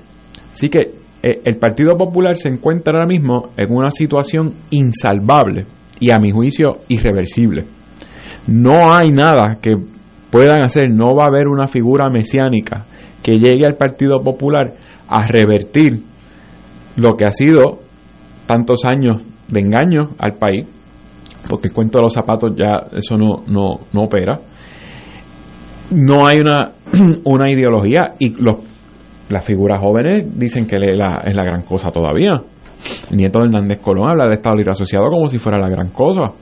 Así 0.60 0.68
que 0.68 0.92
eh, 1.24 1.42
el 1.46 1.56
Partido 1.56 1.96
Popular 1.98 2.36
se 2.36 2.50
encuentra 2.50 2.92
ahora 2.92 3.08
mismo 3.08 3.52
en 3.56 3.74
una 3.74 3.92
situación 3.92 4.56
insalvable 4.72 5.66
y 6.02 6.12
a 6.12 6.18
mi 6.20 6.32
juicio 6.32 6.72
irreversible. 6.90 7.64
No 8.48 8.92
hay 8.94 9.10
nada 9.12 9.58
que 9.62 9.76
puedan 10.30 10.60
hacer, 10.66 10.92
no 10.92 11.16
va 11.16 11.24
a 11.24 11.28
haber 11.28 11.48
una 11.48 11.70
figura 11.70 12.10
mesiánica 12.10 12.86
que 13.24 13.36
llegue 13.40 13.66
al 13.66 13.78
Partido 13.78 14.22
Popular 14.22 14.74
a 15.08 15.26
revertir 15.28 16.04
lo 16.98 17.16
que 17.16 17.26
ha 17.26 17.32
sido 17.32 17.80
tantos 18.46 18.84
años 18.84 19.22
de 19.48 19.62
engaño 19.62 20.10
al 20.18 20.34
país, 20.34 20.68
porque 21.48 21.70
el 21.70 21.74
cuento 21.74 22.00
de 22.00 22.04
los 22.04 22.14
zapatos 22.14 22.54
ya 22.58 22.90
eso 22.92 23.18
no, 23.18 23.44
no, 23.48 23.80
no 23.94 24.02
opera. 24.02 24.42
No 25.92 26.28
hay 26.28 26.40
una, 26.40 26.74
una 27.24 27.50
ideología 27.50 28.16
y 28.20 28.32
los, 28.32 28.58
las 29.30 29.46
figuras 29.46 29.80
jóvenes 29.80 30.26
dicen 30.38 30.66
que 30.66 30.76
es 30.78 30.98
la, 30.98 31.22
es 31.26 31.36
la 31.36 31.44
gran 31.44 31.64
cosa 31.64 31.92
todavía. 31.92 32.32
El 33.12 33.18
nieto 33.18 33.40
de 33.40 33.46
Hernández 33.46 33.80
Colón 33.80 34.10
habla 34.10 34.26
de 34.28 34.34
Estado 34.34 34.56
Libre 34.56 34.72
Asociado 34.72 35.06
como 35.10 35.28
si 35.30 35.38
fuera 35.38 35.58
la 35.60 35.70
gran 35.70 35.90
cosa. 35.90 36.34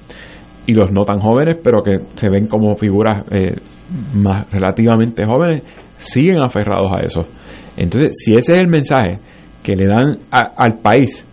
Y 0.66 0.74
los 0.74 0.92
no 0.92 1.04
tan 1.04 1.20
jóvenes, 1.20 1.58
pero 1.64 1.82
que 1.84 2.00
se 2.16 2.30
ven 2.30 2.48
como 2.48 2.76
figuras 2.76 3.24
eh, 3.32 3.56
más 4.14 4.50
relativamente 4.52 5.26
jóvenes, 5.26 5.64
siguen 5.98 6.40
aferrados 6.40 6.92
a 6.96 7.00
eso. 7.06 7.22
Entonces, 7.78 8.12
si 8.24 8.36
ese 8.36 8.54
es 8.54 8.60
el 8.60 8.68
mensaje 8.68 9.20
que 9.64 9.76
le 9.76 9.86
dan 9.88 10.18
a- 10.32 10.54
al 10.58 10.80
país, 10.82 11.26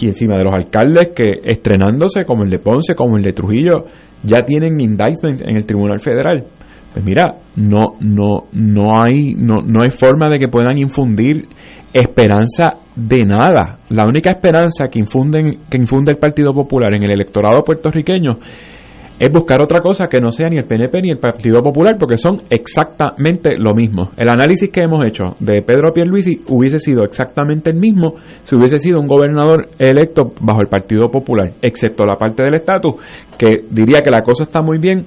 y 0.00 0.06
encima 0.08 0.36
de 0.36 0.44
los 0.44 0.54
alcaldes 0.54 1.10
que 1.14 1.30
estrenándose, 1.44 2.24
como 2.24 2.42
el 2.42 2.50
de 2.50 2.58
Ponce, 2.58 2.94
como 2.96 3.16
el 3.16 3.22
de 3.22 3.32
Trujillo, 3.32 3.84
ya 4.24 4.40
tienen 4.40 4.80
indictment 4.80 5.42
en 5.42 5.56
el 5.56 5.64
Tribunal 5.64 6.00
Federal. 6.00 6.44
Pues 6.92 7.04
mira, 7.04 7.36
no, 7.56 7.94
no, 8.00 8.44
no 8.52 9.02
hay, 9.02 9.34
no, 9.34 9.62
no 9.64 9.82
hay 9.82 9.90
forma 9.90 10.28
de 10.28 10.38
que 10.38 10.48
puedan 10.48 10.76
infundir 10.78 11.46
esperanza 11.92 12.74
de 12.94 13.22
nada. 13.24 13.78
La 13.90 14.04
única 14.06 14.30
esperanza 14.30 14.88
que 14.88 14.98
infunden, 14.98 15.58
que 15.70 15.78
infunde 15.78 16.12
el 16.12 16.18
Partido 16.18 16.52
Popular 16.52 16.94
en 16.94 17.04
el 17.04 17.12
electorado 17.12 17.62
puertorriqueño 17.64 18.38
es 19.18 19.30
buscar 19.30 19.60
otra 19.60 19.80
cosa 19.80 20.08
que 20.08 20.18
no 20.18 20.32
sea 20.32 20.48
ni 20.48 20.56
el 20.56 20.64
PNP 20.64 21.00
ni 21.00 21.10
el 21.10 21.18
Partido 21.18 21.62
Popular, 21.62 21.96
porque 21.96 22.18
son 22.18 22.42
exactamente 22.50 23.56
lo 23.56 23.72
mismo. 23.72 24.10
El 24.16 24.28
análisis 24.28 24.68
que 24.70 24.80
hemos 24.80 25.04
hecho 25.06 25.36
de 25.38 25.62
Pedro 25.62 25.92
Pierluisi 25.92 26.42
hubiese 26.48 26.80
sido 26.80 27.04
exactamente 27.04 27.70
el 27.70 27.76
mismo 27.76 28.14
si 28.42 28.56
hubiese 28.56 28.80
sido 28.80 28.98
un 28.98 29.06
gobernador 29.06 29.68
electo 29.78 30.32
bajo 30.40 30.60
el 30.60 30.66
Partido 30.66 31.08
Popular, 31.08 31.52
excepto 31.62 32.04
la 32.04 32.16
parte 32.16 32.42
del 32.42 32.54
estatus, 32.54 32.94
que 33.38 33.64
diría 33.70 34.00
que 34.00 34.10
la 34.10 34.22
cosa 34.22 34.42
está 34.42 34.60
muy 34.60 34.78
bien, 34.78 35.06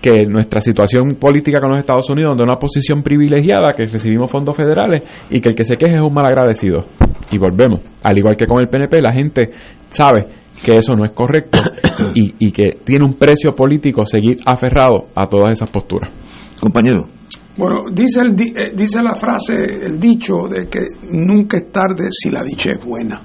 que 0.00 0.26
nuestra 0.26 0.60
situación 0.60 1.16
política 1.18 1.60
con 1.60 1.70
los 1.70 1.80
Estados 1.80 2.08
Unidos 2.10 2.36
de 2.36 2.42
una 2.44 2.56
posición 2.56 3.02
privilegiada, 3.02 3.74
que 3.76 3.84
recibimos 3.84 4.30
fondos 4.30 4.56
federales 4.56 5.02
y 5.30 5.40
que 5.40 5.48
el 5.50 5.54
que 5.54 5.64
se 5.64 5.76
queje 5.76 5.96
es 5.96 6.02
un 6.02 6.14
malagradecido. 6.14 6.84
Y 7.30 7.38
volvemos. 7.38 7.80
Al 8.02 8.16
igual 8.16 8.36
que 8.36 8.46
con 8.46 8.58
el 8.60 8.68
PNP, 8.68 9.00
la 9.02 9.12
gente 9.12 9.50
sabe 9.88 10.26
que 10.64 10.76
eso 10.76 10.94
no 10.94 11.04
es 11.04 11.12
correcto 11.12 11.58
y, 12.14 12.34
y 12.38 12.52
que 12.52 12.78
tiene 12.84 13.04
un 13.04 13.14
precio 13.14 13.54
político 13.54 14.04
seguir 14.04 14.38
aferrado 14.46 15.08
a 15.14 15.28
todas 15.28 15.50
esas 15.50 15.70
posturas. 15.70 16.12
Compañero. 16.60 17.08
Bueno, 17.56 17.90
dice, 17.92 18.20
el, 18.20 18.40
eh, 18.40 18.72
dice 18.72 19.02
la 19.02 19.16
frase, 19.16 19.54
el 19.56 19.98
dicho 19.98 20.46
de 20.48 20.68
que 20.68 20.78
nunca 21.10 21.58
es 21.58 21.72
tarde 21.72 22.06
si 22.08 22.30
la 22.30 22.40
dicha 22.44 22.70
es 22.70 22.84
buena. 22.84 23.20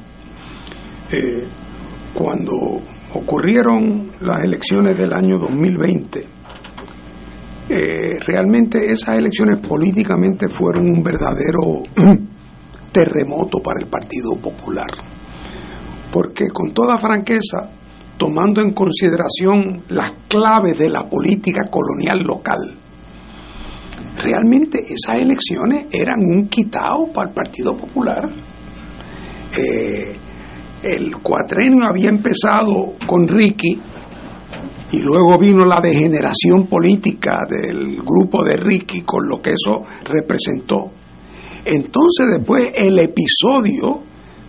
Eh, 1.12 1.48
cuando 2.16 2.82
ocurrieron 3.14 4.12
las 4.22 4.40
elecciones 4.40 4.98
del 4.98 5.14
año 5.14 5.38
2020, 5.38 6.33
eh, 7.70 8.20
realmente 8.20 8.92
esas 8.92 9.18
elecciones 9.18 9.66
políticamente 9.66 10.50
fueron 10.50 10.86
un 10.86 11.02
verdadero 11.02 11.84
terremoto 12.92 13.60
para 13.60 13.80
el 13.82 13.88
Partido 13.88 14.36
Popular. 14.42 14.88
Porque 16.12 16.46
con 16.54 16.74
toda 16.74 16.98
franqueza, 16.98 17.70
tomando 18.18 18.62
en 18.62 18.74
consideración 18.74 19.84
las 19.90 20.12
claves 20.28 20.78
de 20.78 20.90
la 20.90 21.08
política 21.10 21.62
colonial 21.72 22.22
local, 22.24 22.76
realmente 24.22 24.80
esas 24.88 25.22
elecciones 25.22 25.88
eran 25.92 26.20
un 26.20 26.48
quitado 26.50 27.12
para 27.14 27.30
el 27.30 27.34
Partido 27.34 27.76
Popular. 27.76 28.30
Eh, 29.58 30.16
el 30.84 31.16
cuatrenio 31.18 31.86
había 31.86 32.10
empezado 32.10 32.96
con 33.08 33.26
Ricky 33.26 33.80
y 34.94 35.02
luego 35.02 35.40
vino 35.40 35.66
la 35.66 35.82
degeneración 35.82 36.68
política 36.68 37.40
del 37.50 37.98
grupo 38.04 38.44
de 38.44 38.58
Ricky 38.58 39.02
con 39.02 39.28
lo 39.28 39.42
que 39.42 39.54
eso 39.54 39.82
representó. 40.06 40.92
Entonces 41.66 42.28
después 42.38 42.72
el 42.76 43.00
episodio 43.00 44.04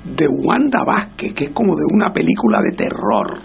de 0.04 0.26
Wanda 0.28 0.80
Vázquez, 0.86 1.32
que 1.32 1.44
es 1.44 1.50
como 1.50 1.74
de 1.74 1.84
una 1.90 2.12
película 2.12 2.58
de 2.60 2.76
terror, 2.76 3.40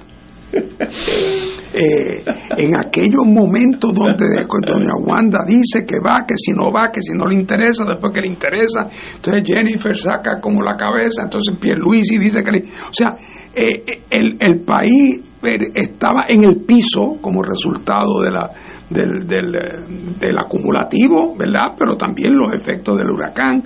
eh, 1.74 2.24
en 2.58 2.78
aquellos 2.78 3.26
momentos 3.26 3.94
donde 3.94 4.26
doña 4.68 4.96
Wanda 5.00 5.40
dice 5.48 5.86
que 5.86 6.00
va, 6.06 6.26
que 6.28 6.34
si 6.36 6.52
no 6.52 6.70
va, 6.70 6.92
que 6.92 7.02
si 7.02 7.14
no 7.14 7.26
le 7.28 7.36
interesa, 7.36 7.86
después 7.86 8.14
que 8.14 8.22
le 8.22 8.28
interesa, 8.28 8.90
entonces 9.16 9.44
Jennifer 9.46 9.96
saca 9.96 10.42
como 10.42 10.62
la 10.62 10.76
cabeza, 10.76 11.24
entonces 11.24 11.56
Pierluisi 11.58 12.18
dice 12.18 12.44
que 12.44 12.52
le... 12.52 12.60
O 12.60 12.94
sea, 12.94 13.16
eh, 13.56 13.84
eh, 13.88 14.02
el, 14.10 14.36
el 14.42 14.60
país 14.66 15.29
estaba 15.42 16.24
en 16.28 16.44
el 16.44 16.58
piso 16.66 17.18
como 17.22 17.42
resultado 17.42 18.22
de 18.22 18.32
la, 18.32 18.50
del, 18.90 19.28
del, 19.28 20.38
acumulativo, 20.38 21.36
¿verdad? 21.36 21.76
Pero 21.78 21.96
también 21.96 22.36
los 22.36 22.54
efectos 22.54 22.98
del 22.98 23.10
huracán. 23.10 23.64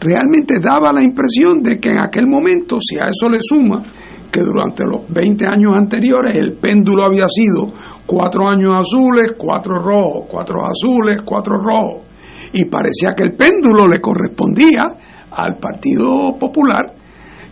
realmente 0.00 0.58
daba 0.60 0.92
la 0.92 1.02
impresión 1.02 1.62
de 1.62 1.78
que 1.78 1.90
en 1.90 1.98
aquel 1.98 2.26
momento, 2.26 2.78
si 2.80 2.96
a 2.96 3.08
eso 3.08 3.28
le 3.30 3.38
suma 3.40 3.82
que 4.36 4.42
durante 4.42 4.84
los 4.84 5.08
20 5.08 5.46
años 5.46 5.76
anteriores 5.76 6.36
el 6.36 6.58
péndulo 6.58 7.04
había 7.04 7.26
sido 7.26 7.72
cuatro 8.04 8.48
años 8.48 8.74
azules, 8.74 9.34
cuatro 9.38 9.78
rojos, 9.78 10.26
cuatro 10.28 10.60
azules, 10.66 11.22
cuatro 11.22 11.56
rojos. 11.56 12.02
Y 12.52 12.66
parecía 12.66 13.14
que 13.16 13.22
el 13.22 13.34
péndulo 13.34 13.86
le 13.86 13.98
correspondía 13.98 14.82
al 15.30 15.56
Partido 15.56 16.36
Popular, 16.38 16.94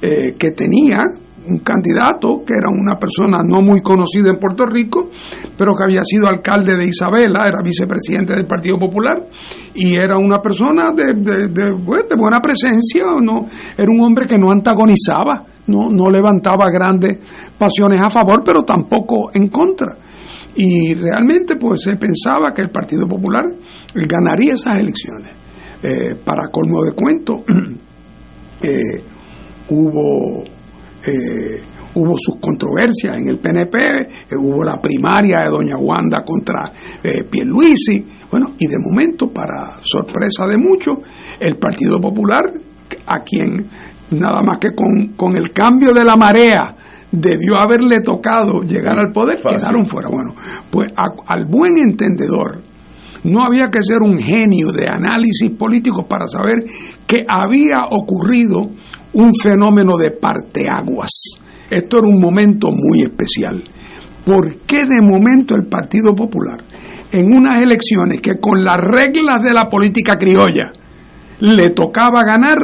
eh, 0.01 0.37
que 0.39 0.51
tenía 0.51 1.01
un 1.47 1.59
candidato 1.59 2.43
que 2.45 2.55
era 2.55 2.69
una 2.69 2.97
persona 2.97 3.43
no 3.45 3.61
muy 3.61 3.81
conocida 3.81 4.31
en 4.31 4.39
Puerto 4.39 4.65
Rico, 4.65 5.11
pero 5.57 5.75
que 5.75 5.85
había 5.85 6.03
sido 6.05 6.29
alcalde 6.29 6.77
de 6.77 6.85
Isabela, 6.85 7.47
era 7.47 7.61
vicepresidente 7.63 8.35
del 8.35 8.47
Partido 8.47 8.79
Popular 8.79 9.27
y 9.75 9.95
era 9.95 10.17
una 10.17 10.39
persona 10.41 10.93
de, 10.93 11.15
de, 11.15 12.17
buena 12.17 12.41
presencia, 12.41 13.05
no, 13.21 13.47
era 13.77 13.91
un 13.91 14.01
hombre 14.01 14.27
que 14.27 14.39
no 14.39 14.51
antagonizaba, 14.51 15.45
no, 15.67 15.91
no 15.91 16.09
levantaba 16.09 16.71
grandes 16.71 17.19
pasiones 17.59 18.01
a 18.01 18.11
favor, 18.11 18.43
pero 18.45 18.63
tampoco 18.63 19.31
en 19.33 19.49
contra. 19.49 19.97
Y 20.57 20.95
realmente 20.95 21.57
pues 21.57 21.83
se 21.83 21.97
pensaba 21.97 22.53
que 22.53 22.63
el 22.63 22.71
Partido 22.71 23.09
Popular 23.09 23.45
ganaría 23.95 24.55
esas 24.55 24.79
elecciones. 24.79 25.35
Eh, 25.83 26.15
para 26.25 26.49
colmo 26.49 26.83
de 26.85 26.93
cuento, 26.93 27.45
eh, 28.63 29.03
hubo 29.69 30.45
eh, 31.07 31.63
hubo 31.95 32.17
sus 32.17 32.37
controversias 32.41 33.17
en 33.17 33.29
el 33.29 33.39
PNP, 33.39 33.79
eh, 33.79 34.07
hubo 34.39 34.65
la 34.65 34.81
primaria 34.81 35.41
de 35.45 35.51
doña 35.51 35.77
Wanda 35.77 36.25
contra 36.25 36.73
eh, 37.03 37.25
Pierluisi, 37.31 38.05
bueno, 38.31 38.53
y 38.59 38.67
de 38.67 38.77
momento, 38.79 39.29
para 39.29 39.79
sorpresa 39.83 40.47
de 40.47 40.57
muchos, 40.57 40.99
el 41.39 41.57
Partido 41.57 42.01
Popular, 42.01 42.45
a 43.07 43.23
quien 43.23 43.67
nada 44.11 44.43
más 44.43 44.59
que 44.59 44.75
con, 44.75 45.15
con 45.17 45.37
el 45.37 45.53
cambio 45.53 45.93
de 45.93 46.05
la 46.05 46.17
marea 46.17 46.77
debió 47.11 47.61
haberle 47.61 48.01
tocado 48.01 48.63
llegar 48.63 48.99
al 48.99 49.13
poder, 49.13 49.39
quedaron 49.41 49.87
fuera. 49.87 50.09
Bueno, 50.11 50.35
pues 50.71 50.89
al 50.97 51.47
buen 51.47 51.77
entendedor, 51.79 52.63
no 53.25 53.43
había 53.43 53.69
que 53.69 53.83
ser 53.83 54.03
un 54.03 54.19
genio 54.19 54.71
de 54.73 54.89
análisis 54.89 55.51
político 55.51 56.07
para 56.07 56.27
saber 56.29 56.65
que 57.07 57.25
había 57.27 57.85
ocurrido 57.91 58.71
un 59.15 59.33
fenómeno 59.35 59.97
de 59.97 60.11
parteaguas. 60.13 61.11
Esto 61.71 61.99
era 61.99 62.09
un 62.09 62.21
momento 62.21 62.69
muy 62.71 63.03
especial. 63.03 63.63
¿Por 64.25 64.59
qué 64.67 64.85
de 64.85 65.03
momento 65.03 65.55
el 65.55 65.67
Partido 65.67 66.15
Popular, 66.15 66.59
en 67.11 67.33
unas 67.33 67.63
elecciones 67.63 68.21
que 68.21 68.39
con 68.41 68.65
las 68.65 68.79
reglas 68.79 69.43
de 69.43 69.53
la 69.53 69.69
política 69.69 70.17
criolla 70.17 70.73
le 71.41 71.71
tocaba 71.71 72.23
ganar, 72.25 72.59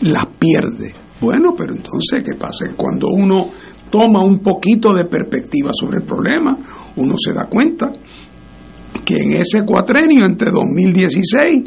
las 0.00 0.26
pierde? 0.38 0.94
Bueno, 1.20 1.54
pero 1.56 1.74
entonces, 1.74 2.22
¿qué 2.22 2.38
pasa? 2.38 2.66
Cuando 2.76 3.08
uno 3.08 3.50
toma 3.90 4.24
un 4.24 4.40
poquito 4.40 4.92
de 4.92 5.04
perspectiva 5.04 5.70
sobre 5.72 5.98
el 5.98 6.04
problema, 6.04 6.56
uno 6.96 7.14
se 7.16 7.32
da 7.32 7.46
cuenta 7.48 7.86
que 9.04 9.14
en 9.16 9.32
ese 9.34 9.62
cuatrenio 9.64 10.24
entre 10.24 10.50
2016 10.50 11.62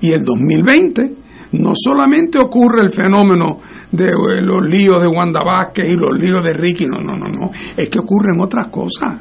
y 0.00 0.12
el 0.12 0.22
2020, 0.24 1.25
no 1.52 1.72
solamente 1.74 2.38
ocurre 2.38 2.82
el 2.82 2.90
fenómeno 2.90 3.58
de 3.90 4.04
eh, 4.04 4.42
los 4.42 4.66
líos 4.66 5.00
de 5.00 5.08
Wanda 5.08 5.40
Vázquez 5.44 5.86
y 5.88 5.96
los 5.96 6.18
líos 6.18 6.42
de 6.42 6.52
Ricky, 6.52 6.86
no, 6.86 7.00
no, 7.00 7.16
no, 7.16 7.26
no, 7.28 7.50
es 7.76 7.88
que 7.88 7.98
ocurren 7.98 8.40
otras 8.40 8.68
cosas. 8.68 9.18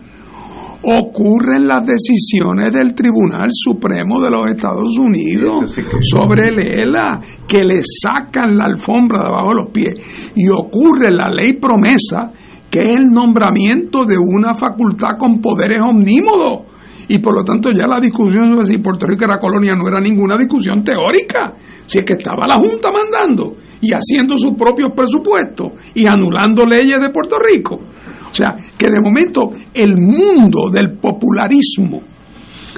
Ocurren 0.88 1.68
las 1.68 1.84
decisiones 1.84 2.72
del 2.72 2.94
Tribunal 2.94 3.50
Supremo 3.52 4.22
de 4.22 4.30
los 4.30 4.52
Estados 4.52 4.96
Unidos 5.00 5.74
sobre 6.02 6.50
el 6.50 6.60
ELA, 6.60 7.20
que 7.48 7.64
le 7.64 7.82
sacan 7.82 8.56
la 8.56 8.66
alfombra 8.66 9.20
de 9.20 9.28
abajo 9.28 9.50
de 9.50 9.56
los 9.56 9.72
pies. 9.72 10.32
Y 10.36 10.48
ocurre 10.48 11.10
la 11.10 11.28
ley 11.28 11.54
promesa, 11.54 12.32
que 12.70 12.82
es 12.82 13.00
el 13.00 13.08
nombramiento 13.08 14.06
de 14.06 14.16
una 14.16 14.54
facultad 14.54 15.18
con 15.18 15.42
poderes 15.42 15.82
omnímodos 15.82 16.75
y 17.08 17.20
por 17.20 17.36
lo 17.36 17.44
tanto 17.44 17.70
ya 17.72 17.88
la 17.88 18.00
discusión 18.00 18.56
sobre 18.56 18.68
si 18.68 18.78
Puerto 18.80 19.06
Rico 19.06 19.26
era 19.26 19.38
colonia 19.38 19.76
no 19.76 19.88
era 19.88 20.00
ninguna 20.00 20.38
discusión 20.38 20.84
teórica, 20.84 21.54
si 21.86 22.00
es 22.00 22.06
que 22.06 22.14
estaba 22.14 22.48
la 22.48 22.56
Junta 22.56 22.92
mandando 22.92 23.58
y 23.82 23.92
haciendo 23.92 24.38
sus 24.38 24.54
propios 24.54 24.92
presupuestos 24.96 25.74
y 25.94 26.06
anulando 26.06 26.66
leyes 26.66 27.00
de 27.00 27.10
Puerto 27.10 27.38
Rico. 27.40 27.76
O 27.76 28.34
sea, 28.34 28.54
que 28.78 28.88
de 28.88 29.00
momento 29.02 29.52
el 29.74 29.96
mundo 29.96 30.70
del 30.72 30.98
popularismo 30.98 32.02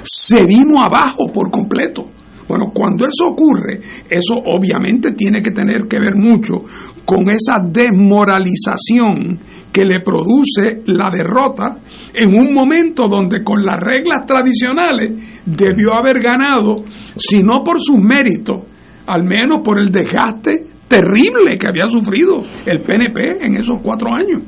se 0.02 0.44
vino 0.46 0.80
abajo 0.80 1.26
por 1.32 1.50
completo. 1.50 2.06
Bueno, 2.46 2.70
cuando 2.72 3.04
eso 3.04 3.28
ocurre, 3.28 3.80
eso 4.08 4.34
obviamente 4.34 5.12
tiene 5.12 5.42
que 5.42 5.50
tener 5.50 5.86
que 5.88 5.98
ver 5.98 6.14
mucho 6.14 6.62
con 7.08 7.30
esa 7.30 7.56
desmoralización 7.64 9.38
que 9.72 9.82
le 9.86 10.00
produce 10.00 10.82
la 10.84 11.08
derrota 11.10 11.78
en 12.12 12.34
un 12.34 12.52
momento 12.52 13.08
donde 13.08 13.42
con 13.42 13.64
las 13.64 13.76
reglas 13.80 14.26
tradicionales 14.26 15.42
debió 15.46 15.94
haber 15.94 16.20
ganado, 16.20 16.84
si 17.16 17.42
no 17.42 17.64
por 17.64 17.80
sus 17.80 17.96
méritos, 17.96 18.62
al 19.06 19.24
menos 19.24 19.60
por 19.64 19.80
el 19.80 19.90
desgaste 19.90 20.66
terrible 20.86 21.56
que 21.56 21.68
había 21.68 21.88
sufrido 21.88 22.42
el 22.66 22.82
PNP 22.82 23.42
en 23.42 23.54
esos 23.54 23.80
cuatro 23.82 24.10
años. 24.12 24.42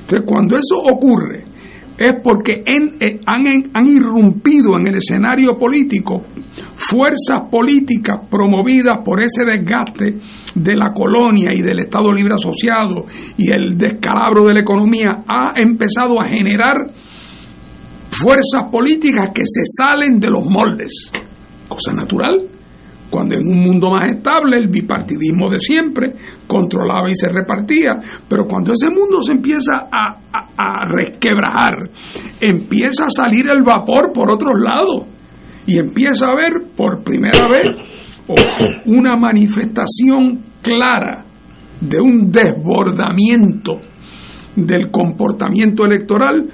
Entonces, 0.00 0.22
cuando 0.26 0.56
eso 0.56 0.76
ocurre, 0.82 1.44
es 2.00 2.14
porque 2.22 2.64
eh, 2.66 3.20
han, 3.26 3.70
han 3.74 3.86
irrumpido 3.86 4.78
en 4.78 4.88
el 4.88 4.96
escenario 4.96 5.58
político 5.58 6.24
fuerzas 6.76 7.42
políticas 7.50 8.20
promovidas 8.30 8.98
por 9.04 9.22
ese 9.22 9.44
desgaste 9.44 10.16
de 10.54 10.76
la 10.76 10.92
colonia 10.92 11.52
y 11.52 11.62
del 11.62 11.80
Estado 11.80 12.12
Libre 12.12 12.34
Asociado 12.34 13.04
y 13.36 13.54
el 13.54 13.76
descalabro 13.76 14.46
de 14.46 14.54
la 14.54 14.60
economía, 14.60 15.22
ha 15.26 15.52
empezado 15.56 16.20
a 16.20 16.28
generar 16.28 16.76
fuerzas 18.10 18.64
políticas 18.70 19.30
que 19.34 19.42
se 19.44 19.62
salen 19.64 20.18
de 20.18 20.30
los 20.30 20.44
moldes. 20.44 21.12
Cosa 21.68 21.92
natural, 21.92 22.48
cuando 23.10 23.34
en 23.34 23.46
un 23.46 23.60
mundo 23.60 23.90
más 23.90 24.08
estable 24.08 24.56
el 24.56 24.68
bipartidismo 24.68 25.50
de 25.50 25.58
siempre 25.58 26.12
controlaba 26.46 27.10
y 27.10 27.14
se 27.14 27.28
repartía, 27.28 27.96
pero 28.28 28.44
cuando 28.46 28.72
ese 28.72 28.88
mundo 28.88 29.20
se 29.22 29.32
empieza 29.32 29.88
a, 29.90 30.16
a, 30.56 30.84
resquebrajar, 30.86 31.90
empieza 32.40 33.06
a 33.06 33.10
salir 33.10 33.48
el 33.50 33.62
vapor 33.62 34.12
por 34.14 34.30
otros 34.30 34.54
lados 34.58 35.06
y 35.66 35.78
empieza 35.78 36.30
a 36.30 36.34
ver 36.34 36.52
por 36.76 37.02
primera 37.02 37.48
vez 37.48 37.64
una 38.86 39.16
manifestación 39.16 40.44
clara 40.62 41.24
de 41.80 42.00
un 42.00 42.30
desbordamiento 42.30 43.78
del 44.54 44.90
comportamiento 44.90 45.84
electoral 45.84 46.46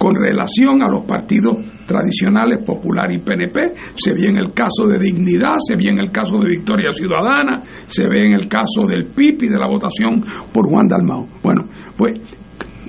con 0.00 0.14
relación 0.14 0.82
a 0.82 0.88
los 0.88 1.04
partidos 1.04 1.58
tradicionales, 1.86 2.64
Popular 2.64 3.12
y 3.12 3.18
PNP. 3.18 3.74
Se 3.94 4.14
ve 4.14 4.30
en 4.30 4.38
el 4.38 4.54
caso 4.54 4.86
de 4.88 4.98
Dignidad, 4.98 5.56
se 5.58 5.76
ve 5.76 5.90
en 5.90 5.98
el 5.98 6.10
caso 6.10 6.38
de 6.38 6.48
Victoria 6.48 6.90
Ciudadana, 6.90 7.62
se 7.86 8.04
ve 8.08 8.28
en 8.28 8.32
el 8.32 8.48
caso 8.48 8.86
del 8.88 9.08
PIP 9.08 9.42
y 9.42 9.48
de 9.48 9.58
la 9.58 9.68
votación 9.68 10.24
por 10.54 10.70
Juan 10.70 10.88
Dalmao. 10.88 11.28
Bueno, 11.42 11.68
pues 11.98 12.18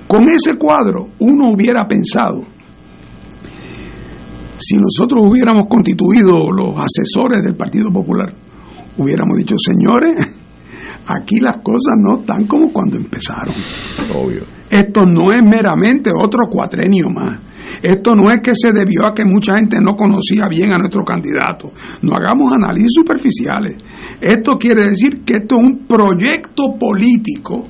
con 0.07 0.23
ese 0.29 0.57
cuadro 0.57 1.09
uno 1.19 1.49
hubiera 1.49 1.85
pensado, 1.85 2.45
si 4.57 4.77
nosotros 4.77 5.21
hubiéramos 5.21 5.67
constituido 5.67 6.49
los 6.49 6.75
asesores 6.79 7.43
del 7.43 7.55
Partido 7.57 7.91
Popular, 7.91 8.33
hubiéramos 8.95 9.37
dicho, 9.37 9.55
señores, 9.57 10.15
aquí 11.07 11.41
las 11.41 11.57
cosas 11.57 11.95
no 11.97 12.21
están 12.21 12.47
como 12.47 12.71
cuando 12.71 12.95
empezaron. 12.95 13.53
Obvio. 14.15 14.60
Esto 14.71 15.05
no 15.05 15.33
es 15.33 15.43
meramente 15.43 16.11
otro 16.17 16.47
cuatrenio 16.49 17.09
más. 17.09 17.39
Esto 17.83 18.15
no 18.15 18.31
es 18.31 18.39
que 18.39 18.53
se 18.55 18.71
debió 18.71 19.05
a 19.05 19.13
que 19.13 19.25
mucha 19.25 19.55
gente 19.57 19.77
no 19.81 19.97
conocía 19.97 20.47
bien 20.47 20.71
a 20.73 20.77
nuestro 20.77 21.03
candidato. 21.03 21.73
No 22.01 22.15
hagamos 22.15 22.53
análisis 22.53 22.91
superficiales. 22.95 23.83
Esto 24.21 24.57
quiere 24.57 24.85
decir 24.85 25.23
que 25.25 25.37
esto 25.37 25.57
es 25.57 25.63
un 25.63 25.79
proyecto 25.85 26.73
político 26.79 27.67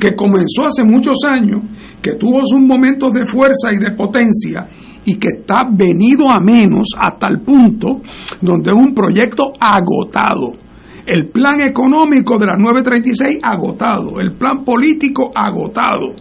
que 0.00 0.14
comenzó 0.14 0.66
hace 0.66 0.82
muchos 0.82 1.18
años, 1.28 1.62
que 2.00 2.14
tuvo 2.14 2.40
sus 2.46 2.60
momentos 2.60 3.12
de 3.12 3.26
fuerza 3.26 3.70
y 3.72 3.76
de 3.76 3.90
potencia 3.90 4.66
y 5.04 5.16
que 5.16 5.28
está 5.38 5.66
venido 5.70 6.30
a 6.30 6.40
menos 6.40 6.88
hasta 6.98 7.28
el 7.28 7.40
punto 7.40 8.00
donde 8.40 8.70
es 8.70 8.76
un 8.76 8.94
proyecto 8.94 9.52
agotado 9.60 10.63
el 11.06 11.28
plan 11.28 11.60
económico 11.60 12.38
de 12.38 12.46
las 12.46 12.58
936 12.58 13.38
agotado, 13.42 14.20
el 14.20 14.32
plan 14.32 14.64
político 14.64 15.30
agotado, 15.34 16.14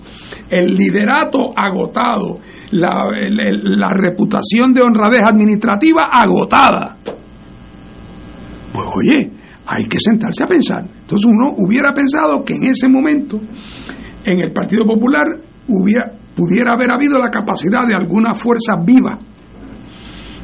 el 0.50 0.76
liderato 0.76 1.52
agotado, 1.56 2.40
la, 2.72 3.06
la 3.64 3.90
reputación 3.90 4.74
de 4.74 4.82
honradez 4.82 5.24
administrativa 5.24 6.06
agotada. 6.12 6.98
Pues 8.74 8.88
oye, 8.96 9.32
hay 9.68 9.86
que 9.86 9.98
sentarse 10.00 10.44
a 10.44 10.48
pensar. 10.48 10.84
Entonces 10.84 11.30
uno 11.32 11.54
hubiera 11.58 11.94
pensado 11.94 12.44
que 12.44 12.56
en 12.56 12.64
ese 12.66 12.88
momento, 12.88 13.40
en 14.26 14.40
el 14.40 14.52
Partido 14.52 14.86
Popular, 14.86 15.28
hubiera, 15.68 16.12
pudiera 16.36 16.74
haber 16.74 16.92
habido 16.92 17.20
la 17.20 17.30
capacidad 17.30 17.88
de 17.88 17.96
alguna 17.96 18.34
fuerza 18.36 18.76
viva 18.84 19.20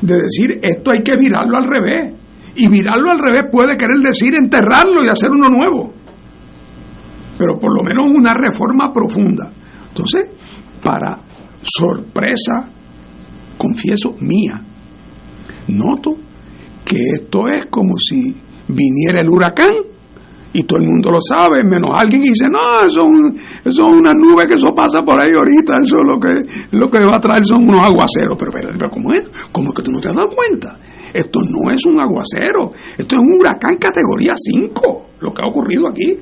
de 0.02 0.16
decir 0.16 0.60
esto 0.62 0.92
hay 0.92 1.04
que 1.04 1.18
virarlo 1.18 1.58
al 1.58 1.66
revés 1.66 2.14
y 2.60 2.68
mirarlo 2.68 3.10
al 3.10 3.20
revés 3.20 3.46
puede 3.50 3.78
querer 3.78 4.00
decir 4.04 4.36
enterrarlo 4.36 5.04
y 5.04 5.08
hacer 5.08 5.32
uno 5.32 5.50
nuevo. 5.50 5.94
Pero 7.38 7.58
por 7.58 7.74
lo 7.74 7.82
menos 7.84 8.14
una 8.14 8.34
reforma 8.34 8.92
profunda. 8.92 9.50
Entonces, 9.88 10.28
para 10.84 11.18
sorpresa, 11.62 12.70
confieso, 13.58 14.14
mía, 14.20 14.62
noto 15.70 16.18
que 16.84 16.98
esto 17.22 17.48
es 17.48 17.68
como 17.68 17.98
si 17.98 18.36
viniera 18.68 19.22
el 19.22 19.30
huracán 19.30 19.72
y 20.52 20.64
todo 20.64 20.80
el 20.80 20.88
mundo 20.88 21.12
lo 21.12 21.22
sabe, 21.22 21.64
menos 21.64 21.92
alguien 21.94 22.24
y 22.24 22.30
dice, 22.30 22.50
no, 22.50 22.60
eso 22.86 23.06
es, 23.06 23.68
eso 23.68 23.86
una 23.88 24.12
nube 24.14 24.48
que 24.48 24.56
eso 24.56 24.74
pasa 24.74 25.02
por 25.04 25.18
ahí 25.18 25.32
ahorita, 25.32 25.78
eso 25.78 26.00
es 26.00 26.06
lo 26.06 26.20
que, 26.20 26.42
lo 26.72 26.90
que 26.90 27.06
va 27.06 27.16
a 27.16 27.22
traer 27.22 27.46
son 27.46 27.70
unos 27.70 27.80
aguaceros. 27.80 28.36
Pero, 28.38 28.52
pero, 28.52 28.70
pero 28.78 28.90
¿cómo 28.90 29.14
es? 29.14 29.26
¿Cómo 29.54 29.70
es 29.70 29.76
que 29.76 29.84
tú 29.84 29.92
no 29.92 30.02
te 30.02 30.10
has 30.10 30.16
dado 30.16 30.30
cuenta? 30.30 30.78
Esto 31.14 31.42
no 31.42 31.72
es 31.72 31.86
un 31.86 32.00
aguacero, 32.00 32.72
esto 32.98 33.16
es 33.16 33.22
un 33.22 33.40
huracán 33.40 33.78
categoría 33.78 34.34
5, 34.36 35.06
lo 35.22 35.34
que 35.34 35.42
ha 35.42 35.50
ocurrido 35.50 35.88
aquí. 35.88 36.18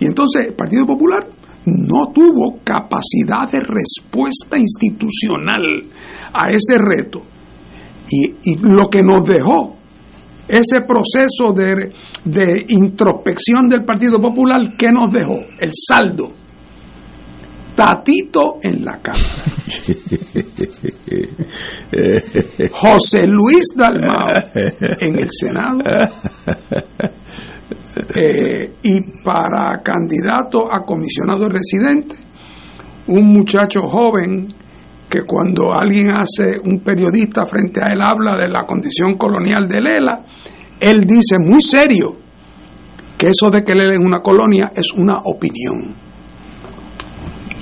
Y 0.00 0.06
entonces 0.06 0.46
el 0.46 0.54
Partido 0.54 0.86
Popular 0.86 1.26
no 1.66 2.12
tuvo 2.12 2.58
capacidad 2.62 3.50
de 3.50 3.60
respuesta 3.60 4.58
institucional 4.58 5.62
a 6.32 6.50
ese 6.50 6.78
reto. 6.78 7.22
Y, 8.10 8.58
lo 8.60 8.88
que 8.90 9.02
nos 9.02 9.26
dejó 9.26 9.76
ese 10.46 10.82
proceso 10.82 11.52
de, 11.54 11.90
de 12.24 12.64
introspección 12.68 13.68
del 13.68 13.84
Partido 13.84 14.20
Popular, 14.20 14.60
¿qué 14.76 14.92
nos 14.92 15.10
dejó? 15.10 15.38
El 15.58 15.70
saldo 15.72 16.43
Tatito 17.74 18.58
en 18.62 18.84
la 18.84 18.98
Cámara. 18.98 19.24
José 22.72 23.26
Luis 23.26 23.66
Dalmao 23.74 24.28
en 25.00 25.18
el 25.18 25.28
Senado. 25.30 25.78
Eh, 28.16 28.74
y 28.82 29.00
para 29.22 29.80
candidato 29.82 30.72
a 30.72 30.84
comisionado 30.84 31.48
residente, 31.48 32.16
un 33.08 33.26
muchacho 33.26 33.88
joven 33.88 34.54
que 35.08 35.22
cuando 35.22 35.72
alguien 35.72 36.10
hace, 36.10 36.60
un 36.64 36.80
periodista 36.80 37.46
frente 37.46 37.80
a 37.80 37.92
él 37.92 38.02
habla 38.02 38.36
de 38.36 38.48
la 38.48 38.62
condición 38.62 39.16
colonial 39.16 39.68
de 39.68 39.80
Lela, 39.80 40.24
él 40.80 41.02
dice 41.02 41.38
muy 41.38 41.62
serio 41.62 42.16
que 43.16 43.28
eso 43.28 43.48
de 43.50 43.62
que 43.62 43.74
Lela 43.74 43.94
es 43.94 44.00
una 44.00 44.20
colonia 44.20 44.72
es 44.74 44.90
una 44.96 45.18
opinión 45.24 46.03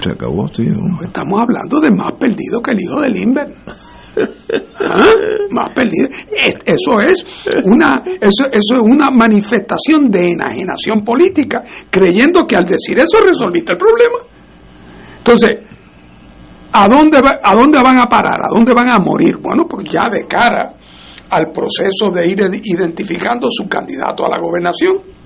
se 0.02 0.10
acabó, 0.10 0.48
tío. 0.48 0.74
Estamos 1.04 1.40
hablando 1.40 1.80
de 1.80 1.90
más 1.90 2.12
perdido 2.12 2.60
que 2.60 2.72
el 2.72 2.80
hijo 2.80 3.00
de 3.00 3.08
Limber. 3.10 3.54
¿Ah? 4.80 5.06
Más 5.50 5.70
perdido. 5.70 6.08
Eso 6.64 6.98
es 7.00 7.24
una, 7.64 8.02
eso, 8.20 8.46
eso 8.50 8.76
es 8.76 8.82
una 8.82 9.10
manifestación 9.10 10.10
de 10.10 10.32
enajenación 10.32 11.02
política, 11.04 11.62
creyendo 11.90 12.46
que 12.46 12.56
al 12.56 12.64
decir 12.64 12.98
eso 12.98 13.18
resolviste 13.24 13.72
el 13.72 13.78
problema. 13.78 14.18
Entonces, 15.18 15.60
¿a 16.72 16.88
dónde, 16.88 17.18
¿a 17.42 17.54
dónde 17.54 17.78
van 17.80 17.98
a 17.98 18.08
parar? 18.08 18.40
¿A 18.40 18.48
dónde 18.52 18.74
van 18.74 18.88
a 18.88 18.98
morir? 18.98 19.36
Bueno, 19.40 19.66
pues 19.68 19.88
ya 19.88 20.08
de 20.10 20.26
cara 20.26 20.74
al 21.30 21.50
proceso 21.50 22.10
de 22.12 22.28
ir 22.28 22.40
identificando 22.64 23.48
su 23.50 23.66
candidato 23.68 24.26
a 24.26 24.28
la 24.28 24.38
gobernación 24.38 25.21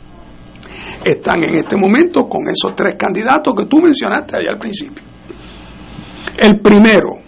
están 1.04 1.42
en 1.42 1.58
este 1.58 1.76
momento 1.76 2.28
con 2.28 2.48
esos 2.48 2.74
tres 2.74 2.96
candidatos 2.98 3.54
que 3.54 3.66
tú 3.66 3.78
mencionaste 3.78 4.36
allá 4.36 4.50
al 4.52 4.58
principio. 4.58 5.04
El 6.38 6.60
primero, 6.60 7.18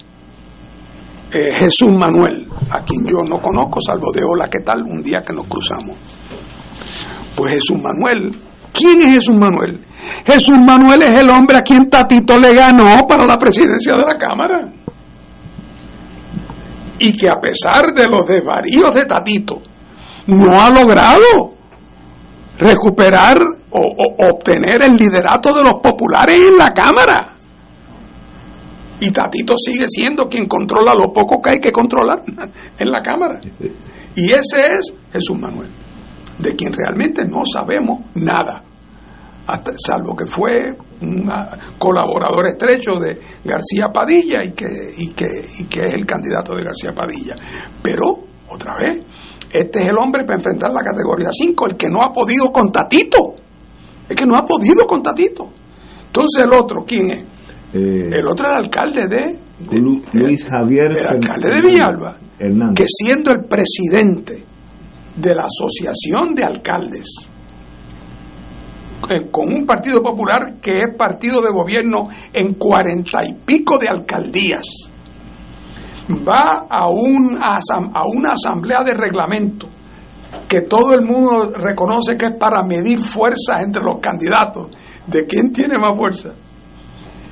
eh, 1.33 1.55
Jesús 1.59 1.91
Manuel, 1.91 2.47
a 2.71 2.83
quien 2.83 3.05
yo 3.05 3.23
no 3.29 3.41
conozco, 3.41 3.81
salvo 3.81 4.12
de 4.12 4.21
hola, 4.23 4.49
¿qué 4.49 4.61
tal? 4.61 4.83
Un 4.83 5.03
día 5.03 5.21
que 5.23 5.33
nos 5.33 5.47
cruzamos. 5.47 5.97
Pues 7.35 7.53
Jesús 7.53 7.81
Manuel, 7.81 8.39
¿quién 8.73 9.01
es 9.01 9.14
Jesús 9.14 9.37
Manuel? 9.37 9.81
Jesús 10.27 10.59
Manuel 10.59 11.03
es 11.03 11.19
el 11.19 11.31
hombre 11.31 11.59
a 11.59 11.62
quien 11.62 11.89
Tatito 11.89 12.39
le 12.39 12.55
ganó 12.55 13.07
para 13.07 13.25
la 13.25 13.39
presidencia 13.39 13.97
de 13.97 14.05
la 14.05 14.19
Cámara. 14.19 14.73
Y 16.99 17.16
que 17.16 17.29
a 17.29 17.41
pesar 17.41 17.95
de 17.95 18.05
los 18.07 18.27
desvaríos 18.27 18.93
de 18.95 19.07
Tatito, 19.07 19.62
no 20.27 20.61
ha 20.61 20.71
logrado 20.71 21.55
recuperar 22.59 23.39
o, 23.71 24.29
obtener 24.31 24.83
el 24.83 24.97
liderato 24.97 25.55
de 25.55 25.62
los 25.62 25.75
populares 25.83 26.41
en 26.49 26.57
la 26.57 26.73
Cámara. 26.73 27.35
Y 29.01 29.11
Tatito 29.11 29.55
sigue 29.57 29.87
siendo 29.87 30.29
quien 30.29 30.47
controla 30.47 30.93
lo 30.95 31.12
poco 31.12 31.41
que 31.41 31.51
hay 31.51 31.61
que 31.61 31.71
controlar 31.71 32.23
en 32.79 32.91
la 32.91 33.01
Cámara. 33.01 33.41
Y 34.14 34.31
ese 34.31 34.75
es 34.75 34.95
Jesús 35.12 35.39
Manuel, 35.39 35.71
de 36.39 36.57
quien 36.57 36.73
realmente 36.73 37.25
no 37.25 37.45
sabemos 37.45 38.01
nada, 38.14 38.62
hasta, 39.47 39.73
salvo 39.79 40.16
que 40.16 40.27
fue 40.27 40.75
un 41.01 41.31
colaborador 41.79 42.49
estrecho 42.49 42.99
de 42.99 43.19
García 43.45 43.89
Padilla 43.93 44.43
y 44.45 44.51
que, 44.51 44.66
y, 44.97 45.12
que, 45.12 45.27
y 45.59 45.64
que 45.64 45.81
es 45.87 45.95
el 45.95 46.05
candidato 46.05 46.55
de 46.55 46.64
García 46.64 46.93
Padilla. 46.93 47.35
Pero, 47.81 48.19
otra 48.49 48.75
vez, 48.81 49.05
este 49.51 49.83
es 49.83 49.89
el 49.89 49.97
hombre 49.97 50.25
para 50.25 50.37
enfrentar 50.37 50.71
la 50.71 50.83
categoría 50.83 51.29
5, 51.31 51.66
el 51.66 51.77
que 51.77 51.89
no 51.89 52.03
ha 52.03 52.12
podido 52.12 52.53
con 52.53 52.71
Tatito. 52.71 53.37
Es 54.09 54.17
que 54.17 54.27
no 54.27 54.37
ha 54.37 54.45
podido 54.45 54.87
con 54.87 55.03
Tatito. 55.03 55.49
Entonces 56.07 56.45
el 56.45 56.53
otro, 56.53 56.85
¿quién 56.87 57.11
es? 57.11 57.27
Eh, 57.75 58.09
el 58.11 58.27
otro 58.27 58.49
es 58.49 58.53
el 58.53 58.65
alcalde 58.65 59.07
de, 59.07 59.39
Luis 60.13 60.47
Javier. 60.47 60.87
El 60.87 61.07
alcalde 61.07 61.55
de 61.55 61.63
Villalba. 61.63 62.17
Que 62.75 62.85
siendo 62.87 63.33
el 63.33 63.45
presidente 63.45 64.45
de 65.17 65.35
la 65.35 65.45
Asociación 65.45 66.35
de 66.35 66.45
Alcaldes, 66.45 67.31
eh, 69.11 69.29
con 69.31 69.53
un 69.53 69.67
partido 69.67 70.03
popular 70.03 70.55
que 70.61 70.79
es 70.79 70.97
partido 70.97 71.43
de 71.43 71.51
gobierno 71.51 72.09
en 72.33 72.55
cuarenta 72.55 73.25
y 73.25 73.35
pico 73.35 73.79
de 73.79 73.89
alcaldías, 73.89 74.65
va 76.27 76.67
a, 76.71 76.89
un, 76.89 77.39
a 77.41 77.59
una 78.15 78.33
asamblea 78.33 78.83
de 78.83 78.95
reglamento 78.95 79.69
que 80.49 80.63
todo 80.63 80.95
el 80.95 81.03
mundo 81.03 81.53
reconoce 81.55 82.17
que 82.17 82.27
es 82.27 82.37
para 82.39 82.63
medir 82.63 82.99
fuerzas 83.01 83.61
entre 83.63 83.83
los 83.83 84.01
candidatos, 84.01 84.69
de 85.07 85.27
quién 85.27 85.53
tiene 85.53 85.77
más 85.79 85.97
fuerza. 85.97 86.31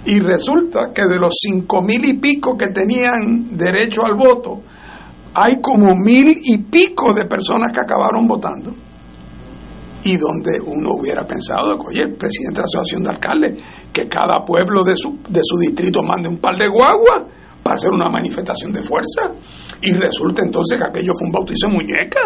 Y 0.04 0.20
resulta 0.20 0.92
que 0.94 1.02
de 1.02 1.18
los 1.18 1.34
cinco 1.40 1.82
mil 1.82 2.04
y 2.04 2.18
pico 2.18 2.56
que 2.56 2.68
tenían 2.68 3.56
derecho 3.56 4.04
al 4.04 4.14
voto, 4.14 4.60
hay 5.34 5.60
como 5.60 5.94
mil 5.96 6.38
y 6.44 6.58
pico 6.58 7.12
de 7.12 7.24
personas 7.24 7.72
que 7.72 7.80
acabaron 7.80 8.26
votando. 8.26 8.72
y 10.06 10.16
donde 10.16 10.60
uno 10.64 10.90
hubiera 11.00 11.26
pensado, 11.26 11.76
oye, 11.76 12.02
el 12.02 12.14
presidente 12.14 12.60
de 12.60 12.62
la 12.62 12.70
Asociación 12.70 13.02
de 13.02 13.10
Alcaldes, 13.10 13.64
que 13.92 14.06
cada 14.06 14.44
pueblo 14.44 14.84
de 14.84 14.96
su, 14.96 15.18
de 15.28 15.40
su 15.42 15.58
distrito 15.58 16.00
mande 16.00 16.28
un 16.28 16.38
par 16.38 16.54
de 16.56 16.68
guaguas 16.68 17.24
para 17.60 17.74
hacer 17.74 17.90
una 17.90 18.08
manifestación 18.08 18.70
de 18.70 18.82
fuerza, 18.84 19.32
y 19.82 19.92
resulta 19.94 20.42
entonces 20.44 20.78
que 20.78 20.86
aquello 20.86 21.10
fue 21.18 21.26
un 21.26 21.32
bautizo 21.32 21.66
de 21.66 21.74
muñeca, 21.74 22.20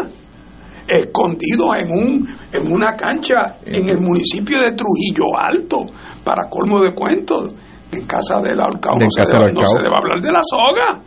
escondido 0.91 1.75
en, 1.75 1.91
un, 1.91 2.29
en 2.53 2.73
una 2.73 2.95
cancha 2.97 3.59
en 3.65 3.89
el 3.89 4.01
municipio 4.01 4.61
de 4.61 4.73
Trujillo 4.73 5.25
Alto, 5.39 5.87
para 6.25 6.49
colmo 6.49 6.81
de 6.81 6.95
cuentos. 6.95 7.55
En 7.93 8.07
casa 8.07 8.41
del 8.41 8.61
ahorcado 8.61 8.99
no, 9.01 9.11
se 9.11 9.23
debe, 9.23 9.53
no 9.53 9.67
se 9.67 9.79
debe 9.83 9.97
hablar 9.97 10.21
de 10.23 10.31
la 10.31 10.43
soga. 10.45 11.03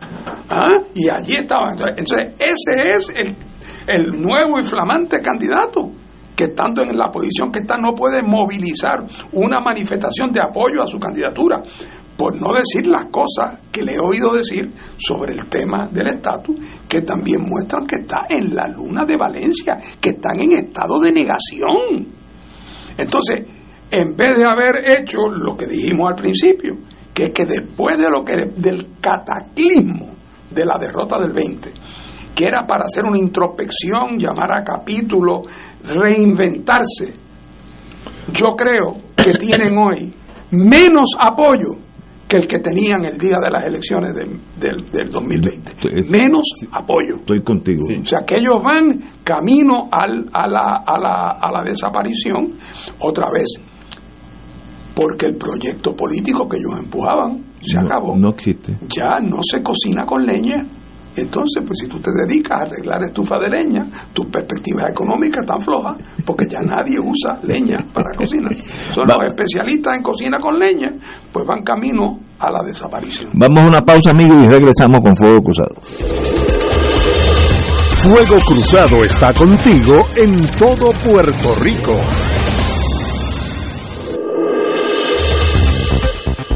¿Ah? 0.49 0.73
Y 0.93 1.07
allí 1.07 1.35
estaba. 1.37 1.69
Entonces, 1.95 2.33
ese 2.37 2.91
es 2.91 3.09
el, 3.15 3.35
el 3.87 4.21
nuevo 4.21 4.59
y 4.59 4.67
flamante 4.67 5.21
candidato 5.21 5.89
que 6.35 6.45
estando 6.45 6.81
en 6.81 6.97
la 6.97 7.09
posición 7.09 7.51
que 7.51 7.59
está 7.59 7.77
no 7.77 7.93
puede 7.93 8.21
movilizar 8.21 9.03
una 9.33 9.59
manifestación 9.59 10.31
de 10.31 10.41
apoyo 10.41 10.81
a 10.81 10.87
su 10.87 10.99
candidatura, 10.99 11.61
por 12.23 12.39
no 12.39 12.53
decir 12.53 12.87
las 12.87 13.07
cosas 13.07 13.59
que 13.69 13.83
le 13.83 13.95
he 13.95 13.99
oído 13.99 14.31
decir 14.31 14.71
sobre 14.97 15.33
el 15.33 15.49
tema 15.49 15.89
del 15.91 16.07
estatus, 16.07 16.55
que 16.87 17.01
también 17.01 17.41
muestran 17.41 17.85
que 17.85 17.97
está 17.97 18.19
en 18.29 18.55
la 18.55 18.65
luna 18.69 19.03
de 19.03 19.17
Valencia, 19.17 19.77
que 19.99 20.11
están 20.11 20.39
en 20.39 20.53
estado 20.53 21.01
de 21.01 21.11
negación. 21.11 22.07
Entonces, 22.97 23.45
en 23.91 24.15
vez 24.15 24.37
de 24.37 24.45
haber 24.45 24.89
hecho 24.89 25.27
lo 25.27 25.57
que 25.57 25.67
dijimos 25.67 26.11
al 26.11 26.15
principio, 26.15 26.77
que, 27.13 27.33
que 27.33 27.43
después 27.43 27.97
de 27.97 28.09
lo 28.09 28.23
que 28.23 28.53
del 28.55 28.91
cataclismo 29.01 30.15
de 30.49 30.65
la 30.65 30.77
derrota 30.79 31.19
del 31.19 31.33
20, 31.33 31.73
que 32.33 32.45
era 32.45 32.65
para 32.65 32.85
hacer 32.85 33.03
una 33.03 33.17
introspección, 33.17 34.17
llamar 34.17 34.53
a 34.53 34.63
capítulo, 34.63 35.41
reinventarse, 35.83 37.15
yo 38.31 38.55
creo 38.55 38.95
que 39.13 39.33
tienen 39.33 39.77
hoy 39.77 40.13
menos 40.51 41.17
apoyo 41.19 41.82
que 42.33 42.37
el 42.37 42.47
que 42.47 42.57
tenían 42.57 43.05
el 43.05 43.15
día 43.15 43.37
de 43.39 43.51
las 43.51 43.63
elecciones 43.63 44.11
del, 44.15 44.89
del 44.91 45.11
2020. 45.11 46.09
Menos 46.09 46.41
apoyo. 46.71 47.17
Estoy 47.17 47.43
contigo. 47.43 47.83
O 48.01 48.05
sea, 48.05 48.21
que 48.25 48.37
ellos 48.37 48.55
van 48.63 49.19
camino 49.23 49.87
al, 49.91 50.25
a, 50.33 50.47
la, 50.47 50.81
a, 50.83 50.99
la, 50.99 51.37
a 51.39 51.51
la 51.51 51.61
desaparición 51.63 52.53
otra 52.97 53.27
vez. 53.31 53.49
Porque 54.95 55.27
el 55.27 55.35
proyecto 55.35 55.95
político 55.95 56.49
que 56.49 56.57
ellos 56.57 56.83
empujaban 56.83 57.43
se 57.61 57.79
no, 57.79 57.85
acabó. 57.85 58.17
No 58.17 58.29
existe. 58.29 58.77
Ya 58.89 59.19
no 59.19 59.37
se 59.43 59.61
cocina 59.61 60.03
con 60.03 60.25
leña. 60.25 60.65
Entonces, 61.15 61.63
pues 61.65 61.79
si 61.79 61.87
tú 61.87 61.99
te 61.99 62.09
dedicas 62.11 62.59
a 62.59 62.63
arreglar 62.65 63.03
estufa 63.03 63.37
de 63.39 63.49
leña, 63.49 63.87
tus 64.13 64.25
perspectivas 64.27 64.89
económicas 64.89 65.41
están 65.41 65.61
flojas, 65.61 65.97
porque 66.25 66.45
ya 66.49 66.59
nadie 66.61 66.99
usa 66.99 67.39
leña 67.43 67.85
para 67.93 68.15
cocinar. 68.15 68.53
Son 68.55 69.07
los 69.07 69.23
especialistas 69.25 69.95
en 69.95 70.03
cocina 70.03 70.39
con 70.39 70.57
leña, 70.57 70.89
pues 71.31 71.45
van 71.47 71.63
camino 71.63 72.19
a 72.39 72.51
la 72.51 72.63
desaparición. 72.65 73.31
Vamos 73.33 73.59
a 73.63 73.67
una 73.67 73.81
pausa, 73.85 74.11
amigos, 74.11 74.43
y 74.43 74.49
regresamos 74.49 75.01
con 75.01 75.15
Fuego 75.15 75.41
Cruzado. 75.43 75.75
Fuego 78.03 78.37
Cruzado 78.45 79.03
está 79.05 79.33
contigo 79.33 80.07
en 80.17 80.45
todo 80.59 80.91
Puerto 80.91 81.55
Rico. 81.61 81.95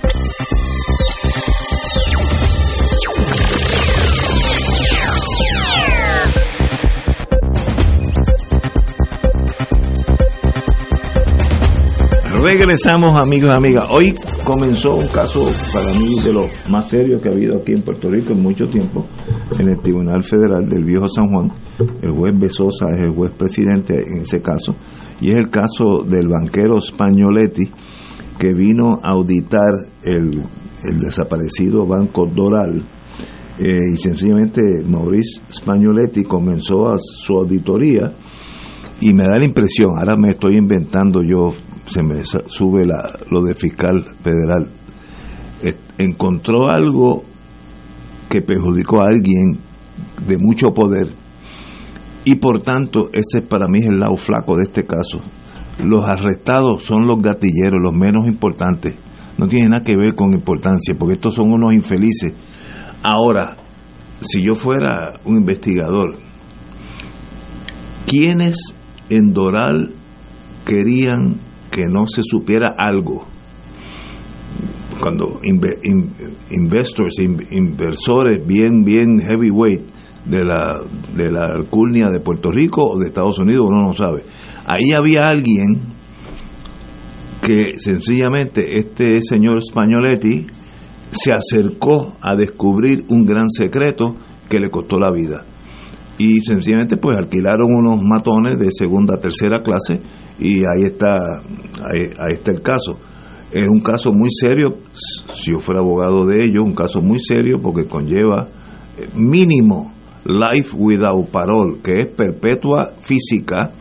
Regresamos 12.51 13.15
amigos 13.15 13.49
y 13.49 13.57
amigas. 13.57 13.87
Hoy 13.89 14.13
comenzó 14.43 14.95
un 14.95 15.07
caso 15.07 15.49
para 15.71 15.85
mí 15.97 16.19
de 16.21 16.33
los 16.33 16.51
más 16.69 16.89
serios 16.89 17.21
que 17.21 17.29
ha 17.29 17.31
habido 17.31 17.57
aquí 17.57 17.71
en 17.71 17.81
Puerto 17.81 18.09
Rico 18.09 18.33
en 18.33 18.43
mucho 18.43 18.67
tiempo, 18.67 19.05
en 19.57 19.69
el 19.69 19.79
Tribunal 19.79 20.21
Federal 20.21 20.67
del 20.67 20.83
Viejo 20.83 21.07
San 21.07 21.31
Juan. 21.31 21.53
El 22.01 22.11
juez 22.11 22.37
Besosa 22.37 22.87
es 22.93 23.03
el 23.03 23.11
juez 23.11 23.31
presidente 23.31 23.93
en 23.93 24.23
ese 24.23 24.41
caso, 24.41 24.75
y 25.21 25.29
es 25.29 25.37
el 25.37 25.49
caso 25.49 26.03
del 26.05 26.27
banquero 26.27 26.81
Spagnoletti 26.81 27.71
que 28.37 28.53
vino 28.53 28.99
a 29.01 29.11
auditar 29.11 29.71
el, 30.03 30.43
el 30.83 30.97
desaparecido 30.97 31.85
Banco 31.85 32.25
Doral. 32.25 32.83
Eh, 33.59 33.77
y 33.93 33.95
sencillamente 33.95 34.61
Maurice 34.85 35.41
Spagnoletti 35.49 36.25
comenzó 36.25 36.89
a 36.89 36.97
su 36.97 37.33
auditoría 37.33 38.11
y 38.99 39.13
me 39.13 39.23
da 39.23 39.37
la 39.39 39.45
impresión, 39.45 39.97
ahora 39.97 40.17
me 40.17 40.31
estoy 40.31 40.57
inventando 40.57 41.21
yo, 41.23 41.49
se 41.91 42.03
me 42.03 42.23
sube 42.23 42.85
la, 42.85 43.19
lo 43.29 43.43
de 43.43 43.53
fiscal 43.53 44.05
federal, 44.21 44.67
eh, 45.61 45.75
encontró 45.97 46.69
algo 46.69 47.23
que 48.29 48.41
perjudicó 48.41 49.01
a 49.01 49.07
alguien 49.09 49.59
de 50.25 50.37
mucho 50.37 50.69
poder 50.69 51.09
y 52.23 52.35
por 52.35 52.61
tanto 52.61 53.09
ese 53.13 53.41
para 53.41 53.67
mí 53.67 53.79
es 53.79 53.87
el 53.87 53.99
lado 53.99 54.15
flaco 54.15 54.55
de 54.55 54.63
este 54.63 54.85
caso. 54.85 55.21
Los 55.83 56.07
arrestados 56.07 56.83
son 56.83 57.07
los 57.07 57.19
gatilleros, 57.21 57.81
los 57.81 57.93
menos 57.93 58.27
importantes. 58.27 58.95
No 59.37 59.47
tiene 59.47 59.69
nada 59.69 59.83
que 59.83 59.97
ver 59.97 60.13
con 60.15 60.33
importancia, 60.33 60.95
porque 60.97 61.13
estos 61.13 61.35
son 61.35 61.51
unos 61.51 61.73
infelices. 61.73 62.33
Ahora, 63.01 63.57
si 64.21 64.43
yo 64.43 64.53
fuera 64.55 65.19
un 65.25 65.37
investigador, 65.37 66.17
¿quiénes 68.05 68.75
en 69.09 69.33
Doral 69.33 69.93
querían 70.65 71.39
que 71.71 71.83
no 71.87 72.05
se 72.07 72.21
supiera 72.23 72.67
algo? 72.77 73.25
Cuando 74.99 75.39
inve- 75.41 75.79
in- 75.83 76.11
investors, 76.51 77.17
in- 77.19 77.41
inversores 77.51 78.45
bien, 78.45 78.83
bien 78.83 79.19
heavyweight 79.19 79.81
de 80.25 80.43
la, 80.43 80.79
de 81.15 81.31
la 81.31 81.45
alcurnia 81.47 82.09
de 82.09 82.19
Puerto 82.19 82.51
Rico 82.51 82.83
o 82.83 82.99
de 82.99 83.07
Estados 83.07 83.39
Unidos, 83.39 83.65
uno 83.67 83.87
no 83.87 83.93
sabe. 83.93 84.23
Ahí 84.67 84.91
había 84.95 85.27
alguien 85.27 85.81
que 87.41 87.79
sencillamente 87.79 88.77
este 88.77 89.23
señor 89.23 89.63
Spagnoletti 89.63 90.45
se 91.09 91.31
acercó 91.33 92.13
a 92.21 92.35
descubrir 92.35 93.03
un 93.09 93.25
gran 93.25 93.49
secreto 93.49 94.15
que 94.47 94.59
le 94.59 94.69
costó 94.69 94.99
la 94.99 95.11
vida. 95.11 95.43
Y 96.21 96.39
sencillamente 96.43 96.97
pues 96.97 97.17
alquilaron 97.17 97.65
unos 97.73 97.99
matones 98.03 98.59
de 98.59 98.69
segunda, 98.69 99.19
tercera 99.19 99.63
clase 99.63 99.99
y 100.39 100.57
ahí 100.59 100.83
está, 100.83 101.15
ahí, 101.15 102.33
está 102.33 102.51
el 102.51 102.61
caso. 102.61 102.99
Es 103.51 103.67
un 103.67 103.81
caso 103.81 104.11
muy 104.13 104.29
serio, 104.29 104.77
si 105.33 105.51
yo 105.51 105.59
fuera 105.59 105.79
abogado 105.79 106.27
de 106.27 106.45
ellos, 106.45 106.63
un 106.63 106.75
caso 106.75 107.01
muy 107.01 107.17
serio 107.17 107.57
porque 107.59 107.87
conlleva 107.87 108.47
eh, 108.99 109.09
mínimo 109.15 109.91
life 110.23 110.69
without 110.77 111.27
parole, 111.31 111.79
que 111.83 111.95
es 111.95 112.05
perpetua 112.05 112.93
física, 113.01 113.71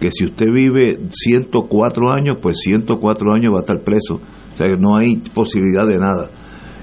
que 0.00 0.10
si 0.10 0.24
usted 0.24 0.46
vive 0.52 0.98
104 1.08 2.10
años, 2.10 2.38
pues 2.42 2.58
104 2.62 3.32
años 3.32 3.52
va 3.54 3.58
a 3.58 3.60
estar 3.60 3.80
preso. 3.84 4.16
O 4.52 4.56
sea, 4.56 4.66
que 4.66 4.76
no 4.76 4.96
hay 4.96 5.18
posibilidad 5.32 5.86
de 5.86 5.98
nada. 5.98 6.30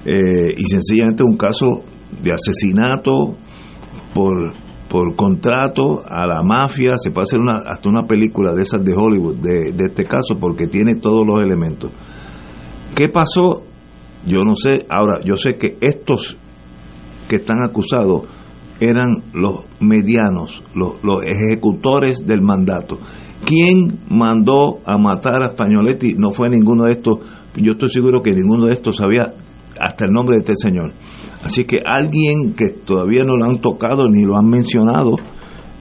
Eh, 0.06 0.54
y 0.56 0.64
sencillamente 0.64 1.22
un 1.22 1.36
caso 1.36 1.82
de 2.22 2.32
asesinato 2.32 3.36
por, 4.14 4.63
por 4.94 5.16
contrato 5.16 6.02
a 6.08 6.24
la 6.24 6.44
mafia. 6.44 6.92
Se 7.02 7.10
puede 7.10 7.24
hacer 7.24 7.40
una, 7.40 7.56
hasta 7.66 7.88
una 7.88 8.06
película 8.06 8.52
de 8.54 8.62
esas 8.62 8.84
de 8.84 8.94
Hollywood, 8.94 9.38
de, 9.38 9.74
este 9.86 10.04
caso, 10.04 10.38
porque 10.38 10.68
tiene 10.68 10.94
todos 10.94 11.26
los 11.26 11.42
elementos. 11.42 11.90
¿Qué 12.94 13.08
pasó? 13.08 13.64
Yo 14.24 14.44
no 14.44 14.54
sé. 14.54 14.86
Ahora, 14.88 15.18
yo 15.24 15.36
sé 15.36 15.56
que 15.56 15.78
estos 15.80 16.36
que 17.26 17.36
están 17.36 17.64
acusados 17.68 18.28
eran 18.78 19.10
los 19.32 19.64
medianos, 19.80 20.62
los, 20.76 21.02
los 21.02 21.24
ejecutores 21.24 22.24
del 22.24 22.42
mandato. 22.42 23.00
¿Quién 23.44 23.98
mandó 24.08 24.78
a 24.86 24.96
matar 24.96 25.42
a 25.42 25.50
Spagnoletti? 25.50 26.14
No 26.14 26.30
fue 26.30 26.48
ninguno 26.48 26.84
de 26.84 26.92
estos. 26.92 27.18
Yo 27.56 27.72
estoy 27.72 27.88
seguro 27.88 28.22
que 28.22 28.30
ninguno 28.30 28.66
de 28.66 28.74
estos 28.74 28.98
sabía 28.98 29.34
hasta 29.76 30.04
el 30.04 30.12
nombre 30.12 30.36
de 30.36 30.42
este 30.42 30.54
señor. 30.54 30.92
Así 31.44 31.64
que 31.64 31.76
alguien 31.84 32.54
que 32.56 32.70
todavía 32.70 33.22
no 33.22 33.36
lo 33.36 33.44
han 33.44 33.58
tocado 33.58 34.04
ni 34.08 34.22
lo 34.22 34.38
han 34.38 34.48
mencionado 34.48 35.16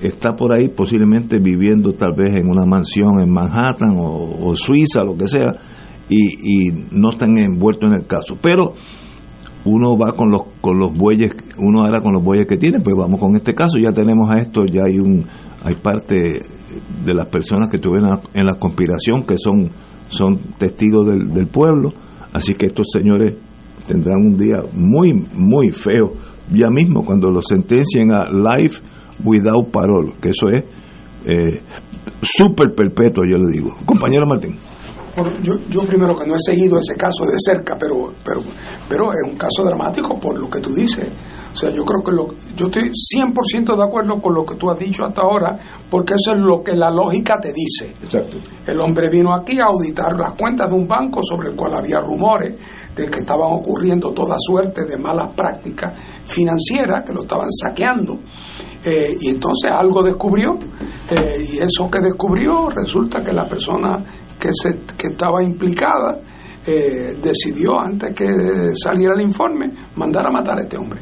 está 0.01 0.33
por 0.33 0.53
ahí 0.53 0.67
posiblemente 0.67 1.39
viviendo 1.39 1.93
tal 1.93 2.13
vez 2.13 2.35
en 2.35 2.49
una 2.49 2.65
mansión 2.65 3.21
en 3.21 3.31
Manhattan 3.31 3.95
o, 3.97 4.53
Suiza, 4.57 5.05
lo 5.05 5.15
que 5.15 5.27
sea, 5.27 5.53
y, 6.09 6.69
no 6.91 7.11
están 7.11 7.37
envueltos 7.37 7.89
en 7.89 7.95
el 7.95 8.05
caso. 8.05 8.37
Pero 8.41 8.73
uno 9.63 9.97
va 9.97 10.13
con 10.13 10.29
los 10.29 10.41
con 10.59 10.77
los 10.77 10.93
bueyes, 10.93 11.33
uno 11.57 11.83
hará 11.83 12.01
con 12.01 12.13
los 12.13 12.21
bueyes 12.21 12.45
que 12.45 12.57
tiene, 12.57 12.81
pues 12.81 12.97
vamos 12.97 13.17
con 13.21 13.33
este 13.37 13.55
caso, 13.55 13.77
ya 13.79 13.93
tenemos 13.93 14.29
a 14.29 14.39
esto, 14.39 14.65
ya 14.65 14.81
hay 14.83 14.99
un 14.99 15.25
hay 15.63 15.75
parte 15.75 16.41
de 17.05 17.13
las 17.13 17.27
personas 17.27 17.69
que 17.69 17.77
estuvieron 17.77 18.19
en 18.33 18.45
la 18.45 18.55
conspiración 18.55 19.23
que 19.23 19.37
son 19.37 19.71
son 20.09 20.37
testigos 20.57 21.07
del 21.07 21.47
pueblo, 21.47 21.93
así 22.33 22.55
que 22.55 22.65
estos 22.65 22.87
señores 22.91 23.35
tendrán 23.87 24.17
un 24.17 24.37
día 24.37 24.61
muy 24.73 25.13
muy 25.33 25.71
feo 25.71 26.11
ya 26.51 26.69
mismo 26.69 27.03
cuando 27.05 27.29
los 27.29 27.45
sentencien 27.47 28.11
a 28.11 28.29
life 28.29 28.81
without 29.23 29.71
parole, 29.71 30.13
que 30.21 30.29
eso 30.29 30.49
es 30.49 30.63
eh, 31.25 31.61
súper 32.21 32.73
perpetuo, 32.75 33.23
yo 33.25 33.37
le 33.37 33.51
digo. 33.51 33.75
Compañero 33.85 34.25
Martín. 34.25 34.57
Yo, 35.43 35.53
yo 35.69 35.81
primero 35.85 36.15
que 36.15 36.25
no 36.25 36.33
he 36.33 36.39
seguido 36.39 36.79
ese 36.79 36.95
caso 36.95 37.23
de 37.23 37.37
cerca, 37.37 37.77
pero, 37.79 38.11
pero, 38.25 38.41
pero 38.89 39.11
es 39.11 39.31
un 39.31 39.37
caso 39.37 39.63
dramático 39.63 40.19
por 40.19 40.39
lo 40.39 40.49
que 40.49 40.59
tú 40.59 40.73
dices. 40.73 41.05
O 41.53 41.55
sea, 41.55 41.69
yo 41.69 41.85
creo 41.85 42.03
que 42.03 42.11
lo, 42.11 42.27
yo 42.55 42.65
estoy 42.65 42.89
100% 42.89 43.75
de 43.75 43.83
acuerdo 43.83 44.19
con 44.19 44.33
lo 44.33 44.43
que 44.43 44.55
tú 44.55 44.71
has 44.71 44.79
dicho 44.79 45.05
hasta 45.05 45.21
ahora, 45.21 45.55
porque 45.87 46.15
eso 46.15 46.33
es 46.33 46.39
lo 46.39 46.63
que 46.63 46.73
la 46.73 46.89
lógica 46.89 47.35
te 47.39 47.49
dice. 47.53 47.93
Exacto. 48.03 48.37
El 48.65 48.81
hombre 48.81 49.07
vino 49.11 49.35
aquí 49.35 49.59
a 49.59 49.65
auditar 49.65 50.19
las 50.19 50.33
cuentas 50.33 50.67
de 50.67 50.75
un 50.75 50.87
banco 50.87 51.21
sobre 51.21 51.49
el 51.51 51.55
cual 51.55 51.75
había 51.75 51.99
rumores 51.99 52.55
de 52.95 53.09
que 53.09 53.19
estaban 53.19 53.51
ocurriendo 53.51 54.11
toda 54.13 54.35
suerte 54.37 54.83
de 54.85 54.97
malas 54.97 55.29
prácticas 55.35 55.93
financieras, 56.25 57.03
que 57.05 57.13
lo 57.13 57.21
estaban 57.21 57.51
saqueando. 57.51 58.19
Eh, 58.85 59.15
y 59.21 59.29
entonces 59.29 59.71
algo 59.71 60.03
descubrió, 60.03 60.57
eh, 61.09 61.41
y 61.41 61.57
eso 61.63 61.89
que 61.89 61.99
descubrió 61.99 62.69
resulta 62.69 63.21
que 63.21 63.31
la 63.31 63.47
persona 63.47 63.97
que, 64.39 64.49
se, 64.51 64.69
que 64.97 65.07
estaba 65.11 65.41
implicada 65.41 66.19
eh, 66.65 67.15
decidió, 67.21 67.79
antes 67.79 68.15
que 68.15 68.25
saliera 68.73 69.13
el 69.15 69.21
informe, 69.21 69.71
mandar 69.95 70.27
a 70.27 70.31
matar 70.31 70.59
a 70.59 70.63
este 70.63 70.77
hombre. 70.77 70.99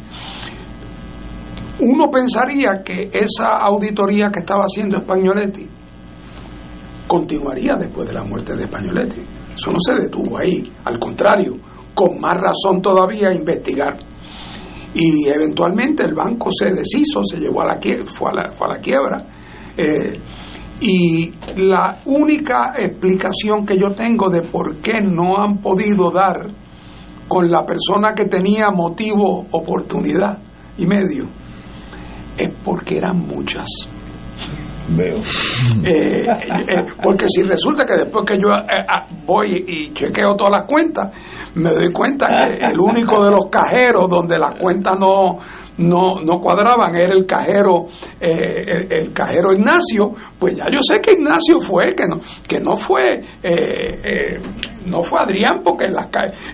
uno 1.79 2.09
pensaría 2.11 2.83
que 2.83 3.09
esa 3.11 3.57
auditoría 3.57 4.29
que 4.29 4.39
estaba 4.39 4.63
haciendo 4.63 4.99
Spagnoletti 5.01 5.67
continuaría 7.07 7.75
después 7.75 8.07
de 8.07 8.13
la 8.13 8.23
muerte 8.23 8.55
de 8.55 8.67
Spagnoletti. 8.67 9.21
Eso 9.55 9.71
no 9.71 9.79
se 9.79 9.95
detuvo 9.95 10.37
ahí, 10.37 10.71
al 10.85 10.97
contrario, 10.97 11.57
con 11.93 12.19
más 12.19 12.39
razón 12.39 12.81
todavía 12.81 13.31
investigar. 13.33 13.97
Y 14.93 15.27
eventualmente 15.27 16.03
el 16.03 16.13
banco 16.13 16.49
se 16.51 16.73
deshizo, 16.73 17.23
se 17.23 17.37
llevó 17.37 17.61
a 17.61 17.67
la 17.67 17.79
fue 18.05 18.29
a 18.31 18.35
la, 18.35 18.51
fue 18.51 18.67
a 18.67 18.75
la 18.75 18.79
quiebra. 18.79 19.25
Eh, 19.77 20.19
y 20.81 21.31
la 21.57 21.99
única 22.05 22.73
explicación 22.77 23.65
que 23.65 23.77
yo 23.77 23.91
tengo 23.91 24.29
de 24.29 24.41
por 24.41 24.77
qué 24.77 24.99
no 25.01 25.37
han 25.37 25.59
podido 25.59 26.11
dar 26.11 26.47
con 27.27 27.49
la 27.49 27.65
persona 27.65 28.13
que 28.13 28.25
tenía 28.25 28.71
motivo, 28.71 29.45
oportunidad 29.51 30.39
y 30.77 30.85
medio, 30.85 31.25
es 32.37 32.49
porque 32.65 32.97
eran 32.97 33.19
muchas. 33.19 33.67
Veo. 34.95 35.17
Eh, 35.85 36.25
eh, 36.27 36.85
porque 37.01 37.25
si 37.27 37.43
resulta 37.43 37.85
que 37.85 37.93
después 38.03 38.25
que 38.25 38.37
yo 38.37 38.49
eh, 38.49 38.85
ah, 38.87 39.05
voy 39.25 39.63
y 39.65 39.93
chequeo 39.93 40.35
todas 40.35 40.53
las 40.57 40.63
cuentas, 40.67 41.11
me 41.55 41.69
doy 41.69 41.91
cuenta 41.93 42.27
que 42.27 42.65
el 42.65 42.79
único 42.79 43.23
de 43.23 43.31
los 43.31 43.45
cajeros 43.49 44.09
donde 44.09 44.37
las 44.37 44.55
cuentas 44.59 44.95
no, 44.99 45.39
no, 45.77 46.21
no 46.23 46.39
cuadraban 46.39 46.95
era 46.95 47.13
el 47.13 47.25
cajero 47.25 47.85
eh, 48.19 48.87
el, 48.89 49.13
cajero 49.13 49.53
Ignacio 49.53 50.11
pues 50.37 50.57
ya 50.57 50.65
yo 50.71 50.79
sé 50.81 50.99
que 50.99 51.13
Ignacio 51.13 51.59
fue 51.61 51.93
que 51.93 52.05
no 52.05 52.17
que 52.47 52.59
no 52.59 52.75
fue 52.77 53.15
eh, 53.15 53.43
eh, 53.43 54.41
no 54.85 55.01
fue 55.01 55.19
Adrián 55.19 55.61
porque 55.63 55.85
en 55.85 55.93
las, 55.93 56.07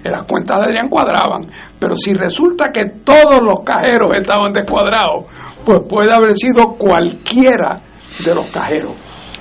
en 0.03 0.11
las 0.11 0.23
cuentas 0.23 0.59
de 0.59 0.65
Adrián 0.65 0.89
cuadraban 0.89 1.47
pero 1.79 1.95
si 1.95 2.13
resulta 2.13 2.71
que 2.71 2.83
todos 3.03 3.39
los 3.41 3.61
cajeros 3.61 4.15
estaban 4.15 4.53
descuadrados 4.53 5.25
pues 5.65 5.81
puede 5.87 6.13
haber 6.13 6.35
sido 6.35 6.75
cualquiera 6.77 7.81
de 8.25 8.35
los 8.35 8.45
cajeros 8.47 8.93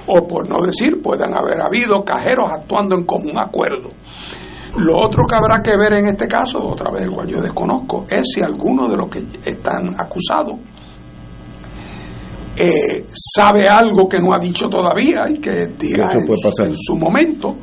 o 0.06 0.26
por 0.26 0.48
no 0.48 0.64
decir 0.64 1.01
puedan 1.02 1.34
haber 1.34 1.60
habido 1.60 2.05
cajeros 2.05 2.48
actuando 2.51 2.97
en 2.97 3.05
común 3.05 3.38
acuerdo 3.38 3.88
lo 4.78 4.98
otro 4.98 5.24
que 5.26 5.34
habrá 5.34 5.62
que 5.62 5.76
ver 5.76 5.94
en 5.94 6.09
este 6.09 6.26
caso, 6.26 6.59
otra 6.59 6.90
vez 6.90 7.05
el 7.05 7.10
cual 7.10 7.26
yo 7.26 7.40
desconozco, 7.40 8.05
es 8.10 8.26
si 8.34 8.43
alguno 8.43 8.88
de 8.88 8.97
los 8.97 9.09
que 9.09 9.24
están 9.44 9.98
acusados 9.98 10.56
eh, 12.59 13.06
sabe 13.12 13.68
algo 13.68 14.09
que 14.09 14.18
no 14.18 14.34
ha 14.34 14.38
dicho 14.38 14.66
todavía 14.68 15.28
y 15.28 15.38
que 15.38 15.51
diga 15.78 16.06
Eso 16.09 16.26
puede 16.26 16.43
pasar. 16.43 16.68
en 16.68 16.76
su 16.76 16.97
momento, 16.97 17.56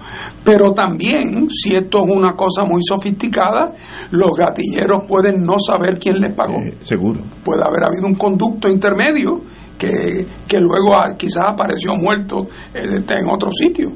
pero 0.43 0.71
también, 0.71 1.49
si 1.49 1.75
esto 1.75 2.03
es 2.03 2.11
una 2.11 2.33
cosa 2.33 2.63
muy 2.63 2.81
sofisticada, 2.83 3.73
los 4.11 4.31
gatilleros 4.37 5.03
pueden 5.07 5.43
no 5.43 5.57
saber 5.59 5.97
quién 5.97 6.19
les 6.19 6.35
pagó. 6.35 6.57
seguro. 6.83 7.21
Puede 7.43 7.63
haber 7.63 7.85
habido 7.87 8.07
un 8.07 8.15
conducto 8.15 8.69
intermedio 8.69 9.41
que, 9.77 10.25
que 10.47 10.59
luego 10.59 10.95
ah, 10.95 11.15
quizás 11.17 11.45
apareció 11.47 11.91
muerto 11.95 12.43
eh, 12.73 12.97
en 12.97 13.29
otro 13.29 13.51
sitio. 13.51 13.89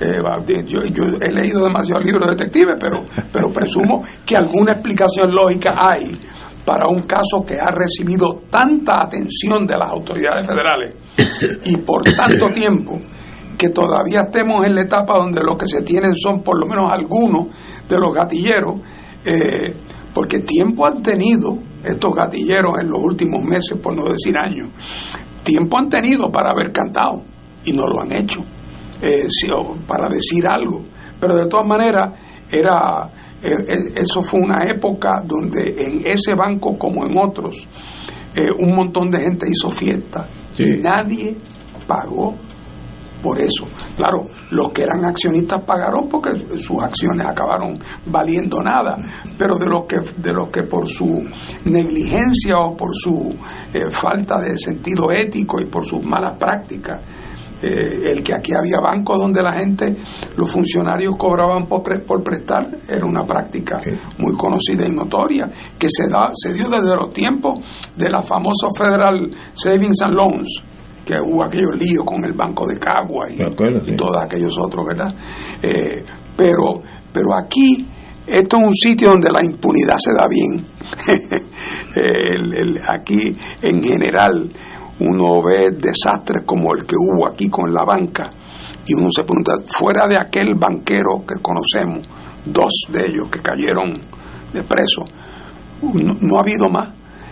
Eh, 0.00 0.22
yo, 0.66 0.80
yo 0.84 1.04
he 1.20 1.32
leído 1.32 1.64
demasiados 1.64 2.04
libros 2.04 2.26
de 2.26 2.36
detectives, 2.36 2.76
pero, 2.80 3.04
pero 3.32 3.52
presumo 3.52 4.02
que 4.24 4.36
alguna 4.36 4.72
explicación 4.72 5.34
lógica 5.34 5.74
hay 5.76 6.16
para 6.64 6.86
un 6.86 7.02
caso 7.02 7.44
que 7.46 7.54
ha 7.54 7.70
recibido 7.70 8.42
tanta 8.50 9.02
atención 9.02 9.66
de 9.66 9.74
las 9.76 9.90
autoridades 9.90 10.46
federales 10.46 10.94
y 11.64 11.78
por 11.78 12.02
tanto 12.04 12.46
tiempo 12.52 13.00
que 13.58 13.70
todavía 13.70 14.22
estemos 14.28 14.64
en 14.64 14.74
la 14.74 14.82
etapa 14.82 15.18
donde 15.18 15.42
lo 15.42 15.56
que 15.56 15.66
se 15.66 15.80
tienen 15.80 16.14
son 16.14 16.42
por 16.42 16.60
lo 16.60 16.66
menos 16.66 16.92
algunos 16.92 17.48
de 17.88 17.98
los 17.98 18.14
gatilleros, 18.14 18.80
eh, 19.24 19.74
porque 20.14 20.38
tiempo 20.40 20.86
han 20.86 21.02
tenido 21.02 21.58
estos 21.84 22.12
gatilleros 22.12 22.72
en 22.80 22.90
los 22.90 23.00
últimos 23.02 23.42
meses, 23.44 23.78
por 23.82 23.94
no 23.94 24.10
decir 24.10 24.36
años, 24.36 24.70
tiempo 25.42 25.78
han 25.78 25.88
tenido 25.88 26.30
para 26.30 26.50
haber 26.50 26.72
cantado 26.72 27.22
y 27.64 27.72
no 27.72 27.86
lo 27.86 28.02
han 28.02 28.12
hecho, 28.12 28.40
eh, 29.00 29.26
para 29.86 30.08
decir 30.08 30.46
algo. 30.46 30.82
Pero 31.20 31.36
de 31.36 31.46
todas 31.46 31.66
maneras, 31.66 32.14
era 32.50 33.10
eh, 33.40 33.50
eh, 33.50 33.92
eso 33.94 34.20
fue 34.22 34.40
una 34.40 34.68
época 34.68 35.22
donde 35.24 35.70
en 35.78 36.04
ese 36.04 36.34
banco 36.34 36.76
como 36.76 37.06
en 37.06 37.16
otros, 37.16 37.56
eh, 38.34 38.50
un 38.58 38.74
montón 38.74 39.10
de 39.10 39.20
gente 39.20 39.46
hizo 39.48 39.70
fiesta 39.70 40.26
y 40.58 40.64
nadie 40.82 41.36
pagó 41.86 42.34
por 43.22 43.40
eso. 43.42 43.64
Claro, 43.96 44.24
los 44.50 44.68
que 44.70 44.82
eran 44.82 45.04
accionistas 45.04 45.62
pagaron 45.64 46.08
porque 46.08 46.30
sus 46.58 46.82
acciones 46.82 47.26
acabaron 47.26 47.78
valiendo 48.06 48.60
nada, 48.62 48.96
pero 49.38 49.56
de 49.56 49.66
los 49.66 49.86
que 49.86 49.96
de 50.16 50.32
los 50.32 50.48
que 50.50 50.62
por 50.62 50.88
su 50.88 51.24
negligencia 51.64 52.58
o 52.58 52.76
por 52.76 52.90
su 52.94 53.34
eh, 53.72 53.90
falta 53.90 54.38
de 54.38 54.56
sentido 54.56 55.10
ético 55.12 55.60
y 55.60 55.66
por 55.66 55.84
sus 55.86 56.02
malas 56.04 56.38
prácticas 56.38 57.02
eh, 57.60 58.12
el 58.12 58.22
que 58.22 58.34
aquí 58.34 58.52
había 58.56 58.78
bancos 58.80 59.18
donde 59.18 59.42
la 59.42 59.52
gente, 59.52 59.96
los 60.36 60.48
funcionarios 60.50 61.16
cobraban 61.16 61.66
por, 61.66 61.82
pre- 61.82 61.98
por 61.98 62.22
prestar, 62.22 62.68
era 62.88 63.04
una 63.04 63.24
práctica 63.24 63.80
muy 64.18 64.36
conocida 64.36 64.86
y 64.86 64.94
notoria, 64.94 65.48
que 65.76 65.88
se, 65.90 66.04
da, 66.08 66.30
se 66.34 66.52
dio 66.52 66.68
desde 66.68 66.94
los 66.94 67.12
tiempos 67.12 67.58
de 67.96 68.08
la 68.10 68.22
famosa 68.22 68.68
Federal 68.78 69.28
Savings 69.54 70.00
and 70.02 70.14
Loans, 70.14 70.62
que 71.08 71.14
hubo 71.18 71.42
aquellos 71.42 71.74
líos 71.78 72.04
con 72.04 72.22
el 72.24 72.34
Banco 72.34 72.66
de 72.66 72.78
Cagua 72.78 73.30
y, 73.30 73.38
y 73.86 73.96
todos 73.96 74.22
aquellos 74.22 74.58
otros, 74.58 74.84
¿verdad? 74.86 75.14
Eh, 75.62 76.04
pero, 76.36 76.82
pero 77.12 77.34
aquí, 77.34 77.86
esto 78.26 78.58
es 78.58 78.62
un 78.68 78.74
sitio 78.74 79.08
donde 79.10 79.30
la 79.32 79.42
impunidad 79.42 79.96
se 79.96 80.12
da 80.12 80.28
bien. 80.28 80.66
El- 81.96 82.54
el- 82.54 82.78
aquí, 82.88 83.36
en 83.62 83.82
general, 83.82 84.50
uno 85.00 85.42
ve 85.42 85.70
desastres 85.72 86.44
como 86.44 86.74
el 86.74 86.84
que 86.84 86.94
hubo 86.96 87.26
aquí 87.26 87.48
con 87.48 87.72
la 87.72 87.84
banca 87.84 88.28
y 88.86 88.94
uno 88.94 89.08
se 89.14 89.22
pregunta, 89.24 89.52
fuera 89.78 90.06
de 90.06 90.16
aquel 90.16 90.54
banquero 90.54 91.24
que 91.26 91.40
conocemos, 91.42 92.06
dos 92.44 92.72
de 92.92 93.00
ellos 93.06 93.28
que 93.30 93.40
cayeron 93.40 93.94
de 94.52 94.62
preso, 94.62 95.04
no, 95.82 96.14
no 96.20 96.36
ha 96.36 96.40
habido 96.40 96.68
más. 96.70 96.90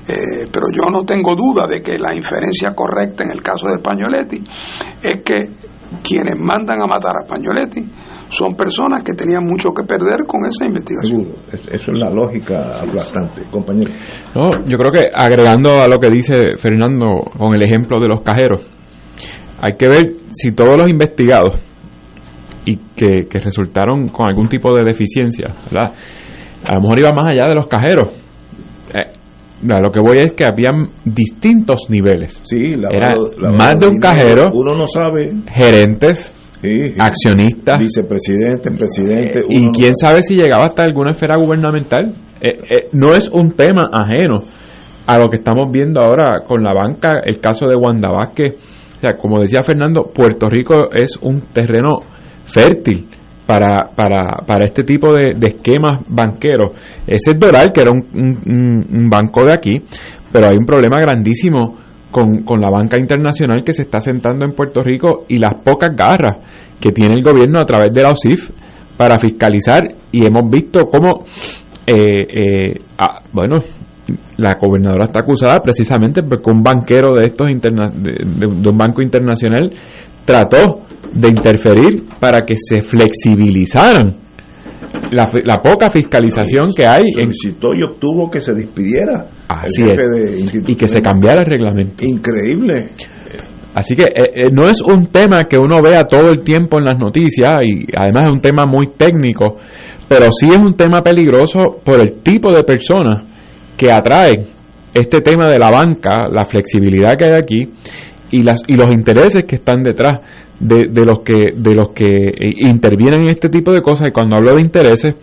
Eh, 0.08 0.46
pero 0.52 0.66
yo 0.72 0.88
no 0.90 1.04
tengo 1.04 1.34
duda 1.34 1.66
de 1.66 1.82
que 1.82 1.96
la 1.98 2.14
inferencia 2.14 2.74
correcta 2.74 3.24
en 3.24 3.32
el 3.32 3.42
caso 3.42 3.66
de 3.66 3.78
Spagnoletti 3.78 4.42
es 5.02 5.22
que 5.24 5.50
quienes 6.02 6.38
mandan 6.38 6.80
a 6.82 6.86
matar 6.86 7.12
a 7.20 7.26
Spagnoletti 7.26 7.84
son 8.28 8.54
personas 8.54 9.02
que 9.02 9.14
tenían 9.14 9.44
mucho 9.44 9.72
que 9.72 9.84
perder 9.84 10.24
con 10.26 10.44
esa 10.46 10.64
investigación. 10.64 11.28
Eso 11.70 11.92
es 11.92 11.98
la 11.98 12.10
lógica 12.10 12.70
aplastante, 12.80 13.42
compañero. 13.50 13.92
No, 14.34 14.50
yo 14.64 14.76
creo 14.78 14.90
que 14.90 15.08
agregando 15.12 15.80
a 15.80 15.88
lo 15.88 15.98
que 15.98 16.10
dice 16.10 16.56
Fernando 16.58 17.06
con 17.38 17.54
el 17.54 17.62
ejemplo 17.62 17.98
de 18.00 18.08
los 18.08 18.22
cajeros, 18.22 18.62
hay 19.60 19.76
que 19.76 19.88
ver 19.88 20.04
si 20.32 20.52
todos 20.52 20.76
los 20.76 20.90
investigados 20.90 21.58
y 22.64 22.76
que, 22.96 23.26
que 23.28 23.38
resultaron 23.38 24.08
con 24.08 24.28
algún 24.28 24.48
tipo 24.48 24.74
de 24.74 24.84
deficiencia, 24.84 25.54
¿verdad? 25.70 25.92
A 26.64 26.74
lo 26.74 26.80
mejor 26.80 26.98
iba 26.98 27.12
más 27.12 27.28
allá 27.28 27.46
de 27.48 27.54
los 27.54 27.68
cajeros. 27.68 28.25
Eh, 29.62 29.72
a 29.72 29.80
lo 29.80 29.90
que 29.90 30.00
voy 30.00 30.18
es 30.20 30.32
que 30.32 30.44
habían 30.44 30.90
distintos 31.04 31.88
niveles. 31.88 32.40
Sí, 32.44 32.72
Era 32.90 33.14
más 33.52 33.78
de 33.78 33.88
un 33.88 33.98
cajero, 33.98 34.50
Uno 34.52 34.74
no 34.74 34.86
sabe. 34.86 35.32
gerentes, 35.48 36.32
accionistas, 36.98 37.78
vicepresidente, 37.80 38.70
presidente. 38.70 39.42
y 39.48 39.58
uno 39.58 39.66
no 39.66 39.72
quién 39.72 39.92
sabe 39.96 40.22
si 40.22 40.34
llegaba 40.36 40.66
hasta 40.66 40.84
alguna 40.84 41.12
esfera 41.12 41.36
gubernamental. 41.36 42.14
Eh, 42.40 42.48
eh, 42.70 42.88
no 42.92 43.14
es 43.14 43.28
un 43.28 43.52
tema 43.52 43.88
ajeno 43.92 44.38
a 45.06 45.18
lo 45.18 45.28
que 45.30 45.36
estamos 45.36 45.70
viendo 45.70 46.00
ahora 46.00 46.42
con 46.46 46.62
la 46.62 46.74
banca, 46.74 47.20
el 47.24 47.40
caso 47.40 47.66
de 47.66 47.76
Wanda 47.76 48.10
Vázquez. 48.10 48.54
O 48.96 49.00
sea, 49.00 49.16
como 49.16 49.40
decía 49.40 49.62
Fernando, 49.62 50.10
Puerto 50.12 50.48
Rico 50.48 50.90
es 50.92 51.16
un 51.20 51.42
terreno 51.52 52.00
fértil 52.44 53.06
para, 53.46 53.88
para, 53.94 54.38
para 54.46 54.64
este 54.64 54.82
tipo 54.82 55.12
de, 55.12 55.34
de 55.36 55.46
esquemas 55.48 56.00
banqueros. 56.08 56.72
Ese 57.06 57.30
es 57.32 57.38
Doral, 57.40 57.72
que 57.72 57.80
era 57.82 57.90
un, 57.92 58.04
un- 58.12 58.86
banco 59.10 59.44
de 59.46 59.52
aquí, 59.54 59.82
pero 60.32 60.48
hay 60.50 60.56
un 60.56 60.66
problema 60.66 60.96
grandísimo 61.00 61.76
con, 62.10 62.42
con 62.42 62.60
la 62.60 62.70
banca 62.70 62.98
internacional 62.98 63.62
que 63.62 63.72
se 63.72 63.82
está 63.82 64.00
sentando 64.00 64.44
en 64.44 64.52
Puerto 64.52 64.82
Rico 64.82 65.24
y 65.28 65.38
las 65.38 65.54
pocas 65.62 65.90
garras 65.96 66.36
que 66.80 66.90
tiene 66.92 67.14
el 67.14 67.22
gobierno 67.22 67.60
a 67.60 67.64
través 67.66 67.92
de 67.92 68.02
la 68.02 68.10
OSIF 68.10 68.50
para 68.96 69.18
fiscalizar 69.18 69.82
y 70.10 70.24
hemos 70.26 70.48
visto 70.50 70.80
cómo 70.90 71.24
eh, 71.86 71.94
eh, 71.94 72.80
ah, 72.98 73.20
bueno 73.32 73.62
la 74.38 74.54
gobernadora 74.60 75.06
está 75.06 75.20
acusada 75.20 75.60
precisamente 75.60 76.22
porque 76.22 76.50
un 76.50 76.62
banquero 76.62 77.14
de 77.14 77.26
estos 77.26 77.48
interna- 77.50 77.90
de 77.94 78.68
un 78.68 78.78
banco 78.78 79.02
internacional 79.02 79.70
trató 80.26 80.80
de 81.14 81.28
interferir 81.28 82.04
para 82.20 82.42
que 82.42 82.56
se 82.58 82.82
flexibilizaran 82.82 84.26
la, 85.10 85.62
poca 85.62 85.88
fiscalización 85.90 86.74
que 86.74 86.86
hay 86.86 87.04
en 87.16 87.32
solicitó 87.32 87.74
y 87.74 87.82
obtuvo 87.82 88.30
que 88.30 88.40
se 88.40 88.52
despidiera 88.52 89.26
Así 89.48 89.82
el 89.82 89.90
jefe 89.90 90.02
es. 90.02 90.52
de 90.52 90.72
y 90.72 90.74
que 90.74 90.86
se 90.86 91.00
cambiara 91.00 91.42
el 91.42 91.46
reglamento. 91.46 92.04
Increíble. 92.04 92.90
Así 93.74 93.94
que 93.94 94.04
eh, 94.04 94.30
eh, 94.34 94.50
no 94.52 94.68
es 94.68 94.80
un 94.80 95.06
tema 95.06 95.44
que 95.44 95.58
uno 95.58 95.82
vea 95.82 96.04
todo 96.04 96.30
el 96.30 96.42
tiempo 96.42 96.78
en 96.78 96.84
las 96.86 96.98
noticias 96.98 97.52
y 97.62 97.86
además 97.94 98.24
es 98.24 98.30
un 98.30 98.40
tema 98.40 98.64
muy 98.66 98.86
técnico, 98.86 99.56
pero 100.08 100.28
sí 100.32 100.48
es 100.48 100.58
un 100.58 100.74
tema 100.74 101.02
peligroso 101.02 101.78
por 101.84 102.00
el 102.00 102.20
tipo 102.22 102.52
de 102.52 102.64
personas 102.64 103.22
que 103.76 103.92
atraen 103.92 104.46
este 104.94 105.20
tema 105.20 105.44
de 105.50 105.58
la 105.58 105.70
banca, 105.70 106.28
la 106.30 106.46
flexibilidad 106.46 107.16
que 107.16 107.26
hay 107.26 107.34
aquí 107.34 107.68
y, 108.38 108.42
las, 108.42 108.62
y 108.66 108.74
los 108.74 108.90
intereses 108.92 109.44
que 109.44 109.56
están 109.56 109.82
detrás 109.82 110.20
de, 110.58 110.86
de 110.90 111.04
los 111.04 111.20
que 111.20 111.52
de 111.54 111.74
los 111.74 111.92
que 111.92 112.04
eh, 112.04 112.68
intervienen 112.68 113.22
en 113.22 113.28
este 113.28 113.48
tipo 113.48 113.72
de 113.72 113.82
cosas. 113.82 114.08
Y 114.08 114.12
cuando 114.12 114.36
hablo 114.36 114.52
de 114.52 114.60
intereses 114.60 115.14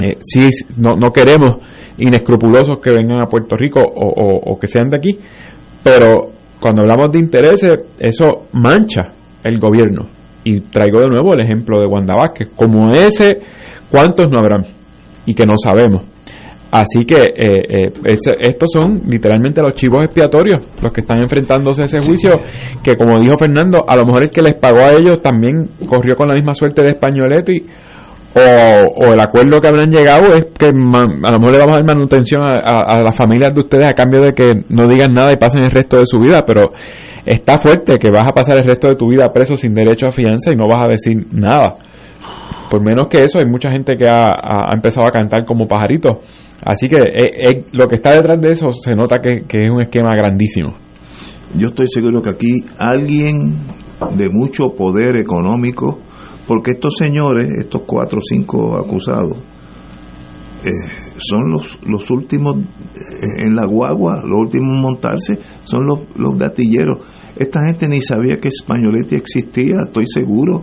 eh, 0.00 0.18
sí 0.20 0.50
no, 0.76 0.94
no 0.96 1.10
queremos 1.10 1.56
inescrupulosos 1.98 2.80
que 2.80 2.90
vengan 2.90 3.22
a 3.22 3.26
Puerto 3.26 3.56
Rico 3.56 3.80
o, 3.80 4.52
o 4.52 4.58
que 4.58 4.66
sean 4.66 4.90
de 4.90 4.96
aquí 4.96 5.18
pero 5.82 6.30
cuando 6.60 6.82
hablamos 6.82 7.12
de 7.12 7.20
intereses 7.20 7.70
eso 7.98 8.48
mancha 8.52 9.12
el 9.44 9.58
gobierno. 9.60 10.06
Y 10.42 10.60
traigo 10.60 11.00
de 11.00 11.08
nuevo 11.08 11.32
el 11.32 11.40
ejemplo 11.40 11.80
de 11.80 11.86
Wanda 11.86 12.14
Vázquez. 12.16 12.48
Como 12.56 12.92
ese 12.92 13.38
cuántos 13.90 14.30
no 14.30 14.38
habrán 14.38 14.64
y 15.26 15.34
que 15.34 15.46
no 15.46 15.54
sabemos 15.62 16.02
Así 16.70 17.04
que 17.04 17.16
eh, 17.16 17.90
eh, 18.04 18.18
estos 18.40 18.70
son 18.72 19.02
literalmente 19.06 19.62
los 19.62 19.74
chivos 19.74 20.02
expiatorios, 20.02 20.62
los 20.82 20.92
que 20.92 21.00
están 21.00 21.18
enfrentándose 21.22 21.82
a 21.82 21.84
ese 21.84 22.00
juicio, 22.00 22.40
que 22.82 22.96
como 22.96 23.20
dijo 23.20 23.38
Fernando, 23.38 23.84
a 23.86 23.96
lo 23.96 24.04
mejor 24.04 24.24
el 24.24 24.30
que 24.30 24.42
les 24.42 24.54
pagó 24.54 24.78
a 24.80 24.92
ellos 24.92 25.22
también 25.22 25.68
corrió 25.88 26.16
con 26.16 26.28
la 26.28 26.34
misma 26.34 26.54
suerte 26.54 26.82
de 26.82 26.88
Españoletti, 26.88 27.64
o, 28.34 29.12
el 29.12 29.20
acuerdo 29.20 29.60
que 29.60 29.68
habrán 29.68 29.90
llegado 29.90 30.34
es 30.34 30.46
que 30.58 30.66
a 30.66 30.70
lo 30.72 31.38
mejor 31.38 31.52
le 31.52 31.58
vamos 31.58 31.76
a 31.76 31.80
dar 31.80 31.86
manutención 31.86 32.42
a, 32.42 32.58
a, 32.58 33.02
las 33.02 33.16
familias 33.16 33.54
de 33.54 33.60
ustedes 33.60 33.86
a 33.86 33.94
cambio 33.94 34.20
de 34.20 34.34
que 34.34 34.52
no 34.68 34.86
digan 34.86 35.14
nada 35.14 35.32
y 35.32 35.36
pasen 35.36 35.64
el 35.64 35.70
resto 35.70 35.98
de 35.98 36.04
su 36.04 36.18
vida, 36.18 36.44
pero 36.44 36.72
está 37.24 37.58
fuerte 37.58 37.96
que 37.96 38.10
vas 38.10 38.24
a 38.28 38.32
pasar 38.32 38.58
el 38.58 38.64
resto 38.64 38.88
de 38.88 38.96
tu 38.96 39.08
vida 39.08 39.30
preso 39.32 39.56
sin 39.56 39.74
derecho 39.74 40.06
a 40.06 40.10
fianza 40.10 40.52
y 40.52 40.56
no 40.56 40.68
vas 40.68 40.84
a 40.84 40.88
decir 40.88 41.26
nada. 41.32 41.76
Por 42.68 42.82
menos 42.82 43.06
que 43.06 43.24
eso, 43.24 43.38
hay 43.38 43.46
mucha 43.46 43.70
gente 43.70 43.94
que 43.94 44.06
ha, 44.06 44.26
ha 44.26 44.74
empezado 44.74 45.06
a 45.06 45.12
cantar 45.12 45.46
como 45.46 45.66
pajaritos 45.66 46.18
Así 46.64 46.88
que 46.88 46.96
eh, 46.96 47.50
eh, 47.50 47.64
lo 47.72 47.86
que 47.86 47.96
está 47.96 48.12
detrás 48.12 48.40
de 48.40 48.52
eso 48.52 48.70
se 48.72 48.94
nota 48.94 49.18
que, 49.20 49.44
es 49.48 49.70
un 49.70 49.82
esquema 49.82 50.10
grandísimo. 50.16 50.74
Yo 51.54 51.68
estoy 51.68 51.86
seguro 51.88 52.22
que 52.22 52.30
aquí 52.30 52.64
alguien 52.78 53.56
de 54.16 54.28
mucho 54.30 54.74
poder 54.74 55.16
económico, 55.16 55.98
porque 56.46 56.72
estos 56.72 56.96
señores, 56.98 57.46
estos 57.58 57.82
cuatro 57.86 58.18
o 58.18 58.22
cinco 58.22 58.76
acusados, 58.76 59.36
eh, 60.64 60.70
son 61.18 61.50
los, 61.50 61.78
los 61.86 62.10
últimos 62.10 62.56
en 63.38 63.54
la 63.54 63.64
guagua, 63.64 64.22
los 64.24 64.40
últimos 64.40 64.74
en 64.74 64.82
montarse, 64.82 65.38
son 65.62 65.86
los, 65.86 66.00
los 66.16 66.36
gatilleros. 66.36 66.98
Esta 67.36 67.60
gente 67.66 67.88
ni 67.88 68.00
sabía 68.00 68.40
que 68.40 68.48
Españoletti 68.48 69.14
existía, 69.14 69.76
estoy 69.86 70.06
seguro 70.06 70.60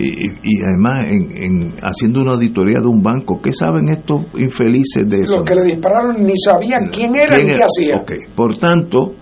y, 0.00 0.62
además 0.62 1.06
en, 1.08 1.74
haciendo 1.82 2.22
una 2.22 2.32
auditoría 2.32 2.80
de 2.80 2.86
un 2.86 3.02
banco. 3.02 3.40
¿Qué 3.42 3.52
saben 3.52 3.88
estos 3.90 4.22
infelices 4.34 5.08
de 5.08 5.22
eso? 5.22 5.38
Los 5.38 5.42
que 5.42 5.54
le 5.54 5.64
dispararon 5.64 6.24
ni 6.24 6.34
sabían 6.36 6.88
quién 6.88 7.14
era 7.14 7.40
y 7.40 7.46
qué 7.46 7.60
hacía. 7.62 8.04
Por 8.34 8.56
tanto, 8.56 9.14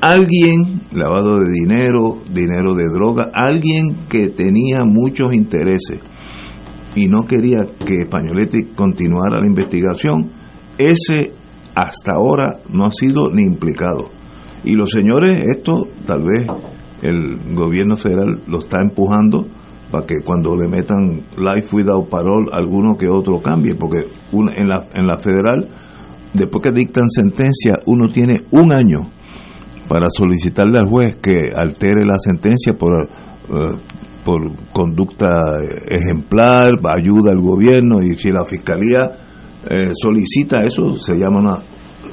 alguien, 0.00 0.82
lavado 0.92 1.38
de 1.38 1.52
dinero, 1.52 2.18
dinero 2.32 2.74
de 2.74 2.84
droga, 2.92 3.30
alguien 3.32 3.96
que 4.08 4.28
tenía 4.28 4.84
muchos 4.84 5.34
intereses 5.34 6.00
y 6.94 7.06
no 7.06 7.26
quería 7.26 7.66
que 7.86 8.02
Españoletti 8.02 8.74
continuara 8.74 9.40
la 9.40 9.46
investigación, 9.46 10.30
ese 10.76 11.32
hasta 11.74 12.12
ahora 12.12 12.58
no 12.68 12.84
ha 12.84 12.92
sido 12.92 13.30
ni 13.30 13.42
implicado. 13.42 14.10
Y 14.64 14.74
los 14.74 14.90
señores, 14.90 15.42
esto 15.44 15.88
tal 16.06 16.24
vez 16.24 16.46
el 17.02 17.54
gobierno 17.54 17.96
federal 17.96 18.42
lo 18.46 18.58
está 18.58 18.82
empujando 18.82 19.46
para 19.90 20.06
que 20.06 20.20
cuando 20.24 20.56
le 20.56 20.68
metan 20.68 21.22
life 21.36 21.74
without 21.74 22.08
parole 22.08 22.48
alguno 22.52 22.96
que 22.96 23.08
otro 23.08 23.40
cambie, 23.42 23.74
porque 23.74 24.06
en, 24.32 24.68
la, 24.68 24.86
en 24.94 25.06
la 25.06 25.18
federal, 25.18 25.68
después 26.32 26.62
que 26.62 26.70
dictan 26.70 27.10
sentencia, 27.10 27.80
uno 27.86 28.10
tiene 28.12 28.42
un 28.52 28.72
año 28.72 29.10
para 29.88 30.06
solicitarle 30.10 30.78
al 30.78 30.88
juez 30.88 31.16
que 31.16 31.50
altere 31.54 32.04
la 32.06 32.18
sentencia 32.18 32.74
por, 32.74 33.02
eh, 33.02 33.76
por 34.24 34.52
conducta 34.72 35.58
ejemplar, 35.88 36.74
ayuda 36.96 37.32
al 37.32 37.40
gobierno 37.40 38.00
y 38.00 38.14
si 38.14 38.30
la 38.30 38.44
fiscalía 38.46 39.10
eh, 39.68 39.90
solicita 39.94 40.60
eso, 40.60 40.96
se 40.98 41.16
llama 41.16 41.38
una, 41.40 41.58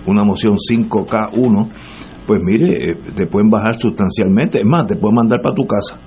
una 0.08 0.24
moción 0.24 0.56
5K1, 0.56 1.70
pues 2.26 2.42
mire, 2.44 2.92
eh, 2.92 2.96
te 3.16 3.28
pueden 3.28 3.50
bajar 3.52 3.76
sustancialmente, 3.76 4.60
es 4.60 4.66
más, 4.66 4.88
te 4.88 4.96
pueden 4.96 5.16
mandar 5.16 5.42
para 5.42 5.54
tu 5.54 5.68
casa 5.68 6.07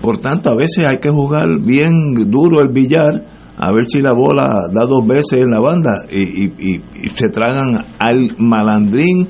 por 0.00 0.18
tanto, 0.18 0.50
a 0.50 0.56
veces 0.56 0.86
hay 0.86 0.98
que 0.98 1.10
jugar 1.10 1.46
bien 1.60 1.92
duro 2.30 2.60
el 2.60 2.72
billar, 2.72 3.24
a 3.58 3.72
ver 3.72 3.84
si 3.86 4.00
la 4.00 4.12
bola 4.12 4.46
da 4.72 4.86
dos 4.86 5.06
veces 5.06 5.40
en 5.42 5.50
la 5.50 5.60
banda 5.60 6.04
y, 6.10 6.80
se 7.14 7.28
tragan 7.28 7.84
al 7.98 8.36
malandrín 8.38 9.28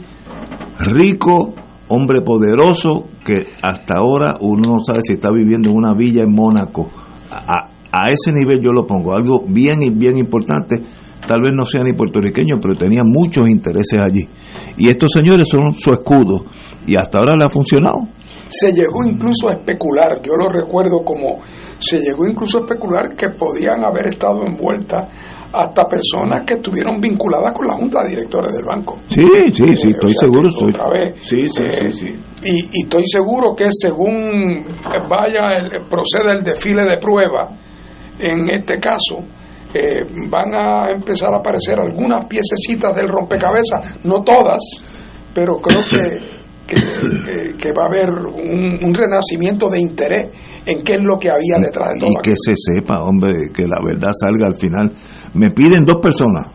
rico, 0.78 1.54
hombre 1.88 2.20
poderoso, 2.20 3.08
que 3.24 3.46
hasta 3.62 3.94
ahora 3.98 4.36
uno 4.40 4.76
no 4.76 4.84
sabe 4.84 5.00
si 5.02 5.14
está 5.14 5.30
viviendo 5.32 5.70
en 5.70 5.76
una 5.76 5.92
villa 5.94 6.22
en 6.22 6.32
Mónaco. 6.32 6.88
A, 7.32 7.70
a 7.90 8.10
ese 8.10 8.32
nivel 8.32 8.60
yo 8.62 8.70
lo 8.70 8.86
pongo, 8.86 9.14
algo 9.14 9.42
bien 9.48 9.82
y 9.82 9.90
bien 9.90 10.16
importante 10.16 10.76
tal 11.26 11.42
vez 11.42 11.52
no 11.52 11.64
sea 11.66 11.82
ni 11.82 11.92
puertorriqueño, 11.92 12.58
pero 12.60 12.76
tenía 12.76 13.02
muchos 13.04 13.48
intereses 13.48 14.00
allí. 14.00 14.26
Y 14.76 14.88
estos 14.88 15.12
señores 15.12 15.48
son 15.48 15.74
su 15.74 15.92
escudo, 15.92 16.44
y 16.86 16.96
hasta 16.96 17.18
ahora 17.18 17.34
le 17.38 17.44
ha 17.44 17.50
funcionado 17.50 18.08
se 18.50 18.72
llegó 18.72 19.04
incluso 19.04 19.48
a 19.48 19.52
especular, 19.52 20.20
yo 20.22 20.34
lo 20.36 20.48
recuerdo 20.48 21.02
como 21.04 21.38
se 21.78 21.98
llegó 21.98 22.26
incluso 22.26 22.58
a 22.58 22.60
especular 22.62 23.14
que 23.14 23.28
podían 23.30 23.84
haber 23.84 24.08
estado 24.12 24.44
envueltas 24.44 25.08
hasta 25.52 25.82
personas 25.84 26.44
que 26.46 26.54
estuvieron 26.54 27.00
vinculadas 27.00 27.52
con 27.52 27.66
la 27.66 27.74
junta 27.74 28.02
de 28.02 28.10
directores 28.10 28.52
del 28.52 28.64
banco. 28.64 28.98
Sí, 29.08 29.26
sí, 29.52 29.74
sí, 29.74 29.90
estoy 29.90 30.14
seguro. 30.14 30.48
Estoy... 30.48 30.68
Otra 30.68 30.90
vez. 30.90 31.14
Sí, 31.22 31.48
sí, 31.48 31.64
sí, 31.70 31.90
sí. 31.90 32.14
Y, 32.44 32.82
estoy 32.84 33.04
seguro 33.06 33.54
que 33.56 33.66
según 33.70 34.64
vaya 35.08 35.58
el, 35.58 35.70
proceda 35.88 36.32
el 36.32 36.44
desfile 36.44 36.82
de 36.82 36.98
prueba, 36.98 37.48
en 38.18 38.50
este 38.50 38.78
caso, 38.78 39.24
eh, 39.74 40.02
van 40.28 40.54
a 40.54 40.84
empezar 40.92 41.32
a 41.34 41.38
aparecer 41.38 41.80
algunas 41.80 42.26
piececitas 42.26 42.94
del 42.94 43.08
rompecabezas, 43.08 44.04
no 44.04 44.22
todas, 44.22 44.60
pero 45.34 45.56
creo 45.56 45.80
que 45.82 46.40
que, 46.70 47.72
va 47.72 47.84
a 47.84 47.86
haber 47.86 48.08
un, 48.10 48.94
renacimiento 48.94 49.68
de 49.68 49.80
interés 49.80 50.30
en 50.66 50.82
qué 50.82 50.94
es 50.94 51.02
lo 51.02 51.16
que 51.16 51.30
había 51.30 51.56
detrás 51.58 51.90
de 51.94 52.00
todo. 52.00 52.10
Y 52.10 52.22
que 52.22 52.34
se 52.36 52.54
sepa, 52.56 53.02
hombre, 53.02 53.32
que 53.54 53.62
la 53.62 53.78
verdad 53.84 54.12
salga 54.18 54.46
al 54.46 54.56
final. 54.56 54.92
Me 55.34 55.50
piden 55.50 55.84
dos 55.84 56.00
personas, 56.00 56.48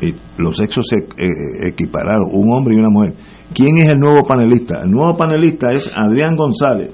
y 0.00 0.14
los 0.38 0.56
sexos 0.56 0.86
se 0.88 0.98
eh, 0.98 1.68
equipararon, 1.68 2.28
un 2.32 2.52
hombre 2.52 2.74
y 2.76 2.78
una 2.78 2.90
mujer. 2.90 3.14
¿Quién 3.54 3.78
es 3.78 3.86
el 3.86 3.98
nuevo 3.98 4.26
panelista? 4.26 4.82
El 4.82 4.90
nuevo 4.90 5.16
panelista 5.16 5.72
es 5.72 5.90
Adrián 5.94 6.36
González, 6.36 6.90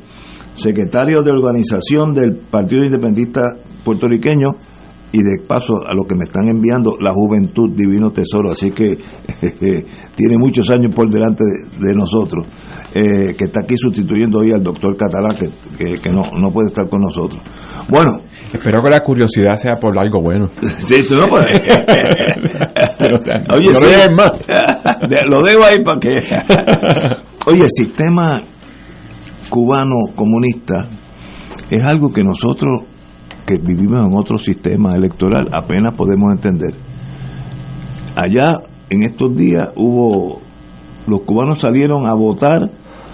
secretario 0.55 1.23
de 1.23 1.31
organización 1.31 2.15
del 2.15 2.37
Partido 2.37 2.85
Independentista 2.85 3.43
puertorriqueño 3.85 4.51
y 5.13 5.19
de 5.19 5.47
paso 5.47 5.75
a 5.87 5.95
lo 5.95 6.05
que 6.05 6.15
me 6.15 6.25
están 6.25 6.49
enviando 6.49 6.97
la 6.99 7.13
juventud 7.13 7.71
divino 7.75 8.11
tesoro 8.11 8.51
así 8.51 8.71
que 8.71 8.97
tiene 10.17 10.39
muchos 10.39 10.71
años 10.71 10.93
por 10.95 11.11
delante 11.11 11.45
de, 11.45 11.95
nosotros 11.95 12.47
eh, 12.95 13.35
que 13.37 13.45
está 13.45 13.61
aquí 13.61 13.75
sustituyendo 13.77 14.39
hoy 14.39 14.53
al 14.53 14.63
doctor 14.63 14.97
Catalán 14.97 15.37
que, 15.37 15.51
que, 16.01 16.11
no, 16.11 16.23
no 16.39 16.51
puede 16.51 16.69
estar 16.69 16.89
con 16.89 17.01
nosotros. 17.01 17.41
Bueno. 17.89 18.21
Espero 18.53 18.83
que 18.83 18.91
la 18.91 19.01
curiosidad 19.01 19.57
sea 19.57 19.77
por 19.81 19.99
algo 19.99 20.21
bueno. 20.21 20.51
Sí, 20.85 21.07
no, 21.11 21.27
pues, 21.27 21.47
oye, 23.51 23.73
lo, 23.73 23.81
más. 24.15 24.31
lo 25.27 25.43
debo 25.43 25.65
ahí 25.65 25.83
para 25.83 25.99
que 25.99 26.23
oye 27.47 27.63
el 27.63 27.71
sistema 27.71 28.43
cubano 29.49 29.97
comunista 30.15 30.87
es 31.71 31.83
algo 31.83 32.13
que 32.13 32.23
nosotros 32.23 32.83
que 33.47 33.57
vivimos 33.59 34.03
en 34.03 34.15
otro 34.17 34.39
sistema 34.39 34.95
electoral 34.95 35.49
apenas 35.53 35.95
podemos 35.95 36.33
entender. 36.33 36.75
Allá 38.17 38.59
en 38.91 39.03
estos 39.05 39.37
días 39.37 39.71
hubo, 39.77 40.41
los 41.07 41.23
cubanos 41.23 41.61
salieron 41.61 42.07
a 42.07 42.15
votar 42.15 42.71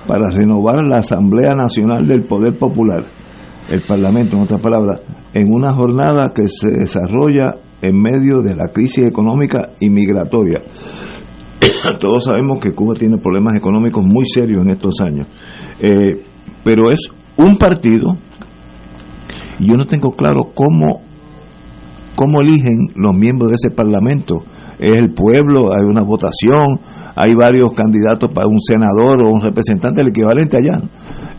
para 0.07 0.31
renovar 0.31 0.83
la 0.85 0.97
Asamblea 0.97 1.55
Nacional 1.55 2.07
del 2.07 2.23
Poder 2.25 2.59
Popular, 2.59 3.05
el 3.71 3.81
Parlamento, 3.81 4.37
en 4.37 4.43
otras 4.43 4.61
palabras, 4.61 5.01
en 5.35 5.53
una 5.53 5.73
jornada 5.75 6.33
que 6.33 6.49
se 6.49 6.71
desarrolla 6.71 7.57
en 7.81 8.01
medio 8.01 8.39
de 8.43 8.57
la 8.57 8.69
crisis 8.69 9.07
económica 9.07 9.71
y 9.79 9.89
migratoria. 9.91 10.63
Todos 12.01 12.25
sabemos 12.25 12.59
que 12.59 12.73
Cuba 12.73 12.95
tiene 12.95 13.19
problemas 13.19 13.55
económicos 13.57 14.05
muy 14.05 14.27
serios 14.27 14.65
en 14.65 14.71
estos 14.71 15.01
años, 15.01 15.27
eh, 15.81 16.25
pero 16.65 16.91
es 16.91 17.01
un 17.37 17.57
partido 17.57 18.17
yo 19.67 19.75
no 19.75 19.87
tengo 19.87 20.13
claro 20.13 20.51
cómo, 20.55 21.03
cómo 22.15 22.41
eligen 22.41 22.77
los 22.95 23.15
miembros 23.15 23.51
de 23.51 23.57
ese 23.57 23.75
parlamento. 23.75 24.37
Es 24.79 24.93
el 24.93 25.13
pueblo, 25.13 25.73
hay 25.73 25.85
una 25.85 26.03
votación, 26.03 26.81
hay 27.17 27.35
varios 27.35 27.73
candidatos 27.73 28.31
para 28.33 28.49
un 28.49 28.61
senador 28.61 29.23
o 29.23 29.35
un 29.35 29.43
representante, 29.43 30.01
el 30.01 30.09
equivalente 30.09 30.57
allá. 30.57 30.81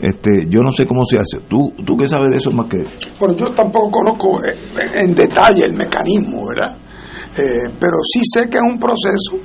Este, 0.02 0.48
yo 0.50 0.62
no 0.62 0.72
sé 0.72 0.86
cómo 0.86 1.06
se 1.06 1.18
hace. 1.20 1.40
¿Tú, 1.48 1.74
tú 1.86 1.96
qué 1.96 2.08
sabes 2.08 2.30
de 2.30 2.38
eso 2.38 2.52
más 2.52 2.68
que 2.68 2.86
Bueno, 3.20 3.36
yo 3.36 3.50
tampoco 3.52 3.92
conozco 3.92 4.40
eh, 4.44 5.04
en 5.04 5.14
detalle 5.16 5.66
el 5.66 5.74
mecanismo, 5.74 6.48
¿verdad? 6.48 6.78
Eh, 7.38 7.74
pero 7.80 7.98
sí 8.12 8.22
sé 8.24 8.50
que 8.50 8.58
es 8.58 8.64
un 8.64 8.80
proceso 8.80 9.38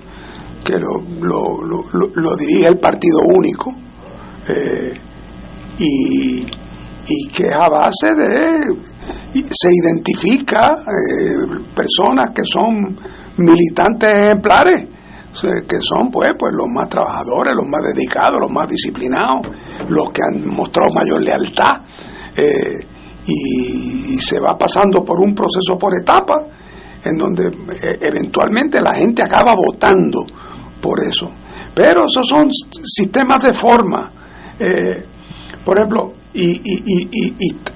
que 0.64 0.72
lo, 0.72 1.02
lo, 1.20 1.62
lo, 1.62 2.08
lo 2.14 2.36
dirige 2.36 2.66
el 2.66 2.78
Partido 2.78 3.18
Único 3.36 3.70
eh, 4.48 4.94
y, 5.78 6.46
y 7.34 7.42
que 7.42 7.52
a 7.52 7.68
base 7.68 8.14
de 8.14 8.74
se 9.32 9.68
identifica 9.68 10.76
eh, 10.80 11.64
personas 11.74 12.30
que 12.34 12.44
son 12.44 12.96
militantes 13.38 14.10
ejemplares 14.10 14.88
que 15.66 15.80
son 15.80 16.12
pues 16.12 16.30
pues 16.38 16.52
los 16.56 16.68
más 16.72 16.88
trabajadores, 16.88 17.56
los 17.56 17.66
más 17.68 17.82
dedicados, 17.92 18.38
los 18.40 18.52
más 18.52 18.68
disciplinados, 18.68 19.42
los 19.88 20.10
que 20.10 20.20
han 20.22 20.46
mostrado 20.46 20.90
mayor 20.94 21.22
lealtad 21.22 21.82
eh, 22.36 22.86
y, 23.26 24.16
se 24.16 24.38
va 24.38 24.56
pasando 24.56 25.04
por 25.04 25.20
un 25.20 25.34
proceso 25.34 25.76
por 25.76 25.92
etapas 26.00 26.44
en 27.04 27.18
donde 27.18 27.48
eh, 27.48 27.98
eventualmente 28.00 28.80
la 28.80 28.94
gente 28.94 29.24
acaba 29.24 29.54
votando 29.56 30.24
por 30.80 31.04
eso. 31.04 31.28
Pero 31.74 32.04
esos 32.06 32.26
son 32.28 32.48
sistemas 32.52 33.42
de 33.42 33.52
forma. 33.52 34.12
Por 35.64 35.76
ejemplo, 35.76 36.12
y, 36.34 36.60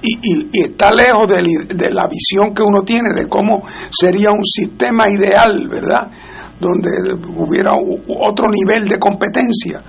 y, 0.01 0.61
está 0.61 0.91
lejos 0.91 1.27
de 1.27 1.89
la 1.91 2.07
visión 2.07 2.53
que 2.53 2.61
uno 2.61 2.81
tiene 2.83 3.09
de 3.15 3.27
cómo 3.27 3.63
sería 3.89 4.31
un 4.31 4.43
sistema 4.45 5.09
ideal, 5.09 5.67
¿verdad? 5.69 6.11
Donde 6.59 6.89
hubiera 7.37 7.71
otro 8.07 8.47
nivel 8.49 8.87
de 8.87 8.99
competencia. 8.99 9.81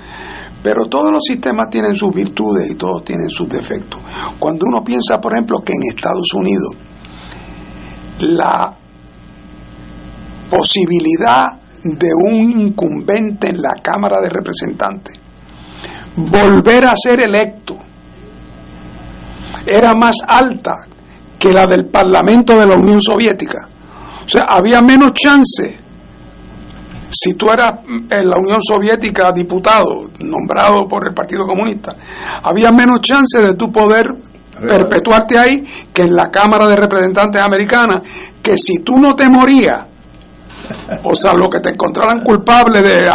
Pero 0.63 0.87
todos 0.89 1.11
los 1.11 1.23
sistemas 1.25 1.69
tienen 1.71 1.97
sus 1.97 2.15
virtudes 2.15 2.71
y 2.71 2.75
todos 2.75 3.03
tienen 3.03 3.29
sus 3.31 3.49
defectos. 3.49 4.01
Cuando 4.39 4.67
uno 4.69 4.85
piensa, 4.85 5.19
por 5.19 5.33
ejemplo, 5.33 5.59
que 5.65 5.73
en 5.73 5.97
Estados 5.97 6.29
Unidos 6.35 6.77
la 8.21 8.73
posibilidad 10.51 11.47
de 11.83 12.09
un 12.15 12.61
incumbente 12.61 13.49
en 13.49 13.63
la 13.63 13.75
Cámara 13.83 14.21
de 14.21 14.29
Representantes 14.29 15.19
volver 16.17 16.85
a 16.85 16.95
ser 16.97 17.21
electo 17.21 17.79
era 19.67 19.95
más 19.95 20.17
alta 20.27 20.73
que 21.39 21.53
la 21.53 21.67
del 21.67 21.87
Parlamento 21.87 22.59
de 22.59 22.67
la 22.67 22.75
Unión 22.75 23.01
Soviética. 23.01 23.67
O 24.25 24.29
sea, 24.29 24.43
había 24.49 24.81
menos 24.81 25.11
chance. 25.13 25.79
Si 27.11 27.35
tú 27.35 27.51
eras 27.51 27.81
en 27.89 28.29
la 28.29 28.37
Unión 28.37 28.61
Soviética 28.63 29.33
diputado, 29.35 30.11
nombrado 30.21 30.87
por 30.87 31.09
el 31.09 31.15
Partido 31.15 31.45
Comunista, 31.45 31.97
había 32.43 32.71
menos 32.71 33.01
chance 33.01 33.41
de 33.41 33.55
tu 33.55 33.73
poder 33.73 34.07
perpetuarte 34.67 35.39
ahí 35.39 35.65
que 35.93 36.03
en 36.03 36.15
la 36.15 36.31
Cámara 36.31 36.69
de 36.69 36.77
Representantes 36.77 37.41
Americana, 37.41 38.01
que 38.43 38.57
si 38.57 38.81
tú 38.85 39.01
no 39.01 39.15
te 39.15 39.29
morías 39.29 39.90
o 41.05 41.15
sea, 41.15 41.33
lo 41.35 41.49
que 41.49 41.61
te 41.61 41.71
encontraran 41.71 42.23
culpable 42.23 42.83
de, 42.83 43.09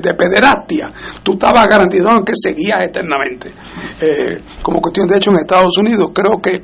de, 0.00 0.14
pederastia, 0.14 0.90
tú 1.22 1.34
estabas 1.34 1.66
garantizado 1.66 2.24
que 2.24 2.32
seguías 2.34 2.82
eternamente. 2.82 3.52
Eh, 4.00 4.40
como 4.62 4.80
cuestión 4.80 5.06
de 5.06 5.16
hecho 5.16 5.30
en 5.30 5.40
Estados 5.40 5.76
Unidos, 5.78 6.10
creo 6.14 6.38
que 6.38 6.62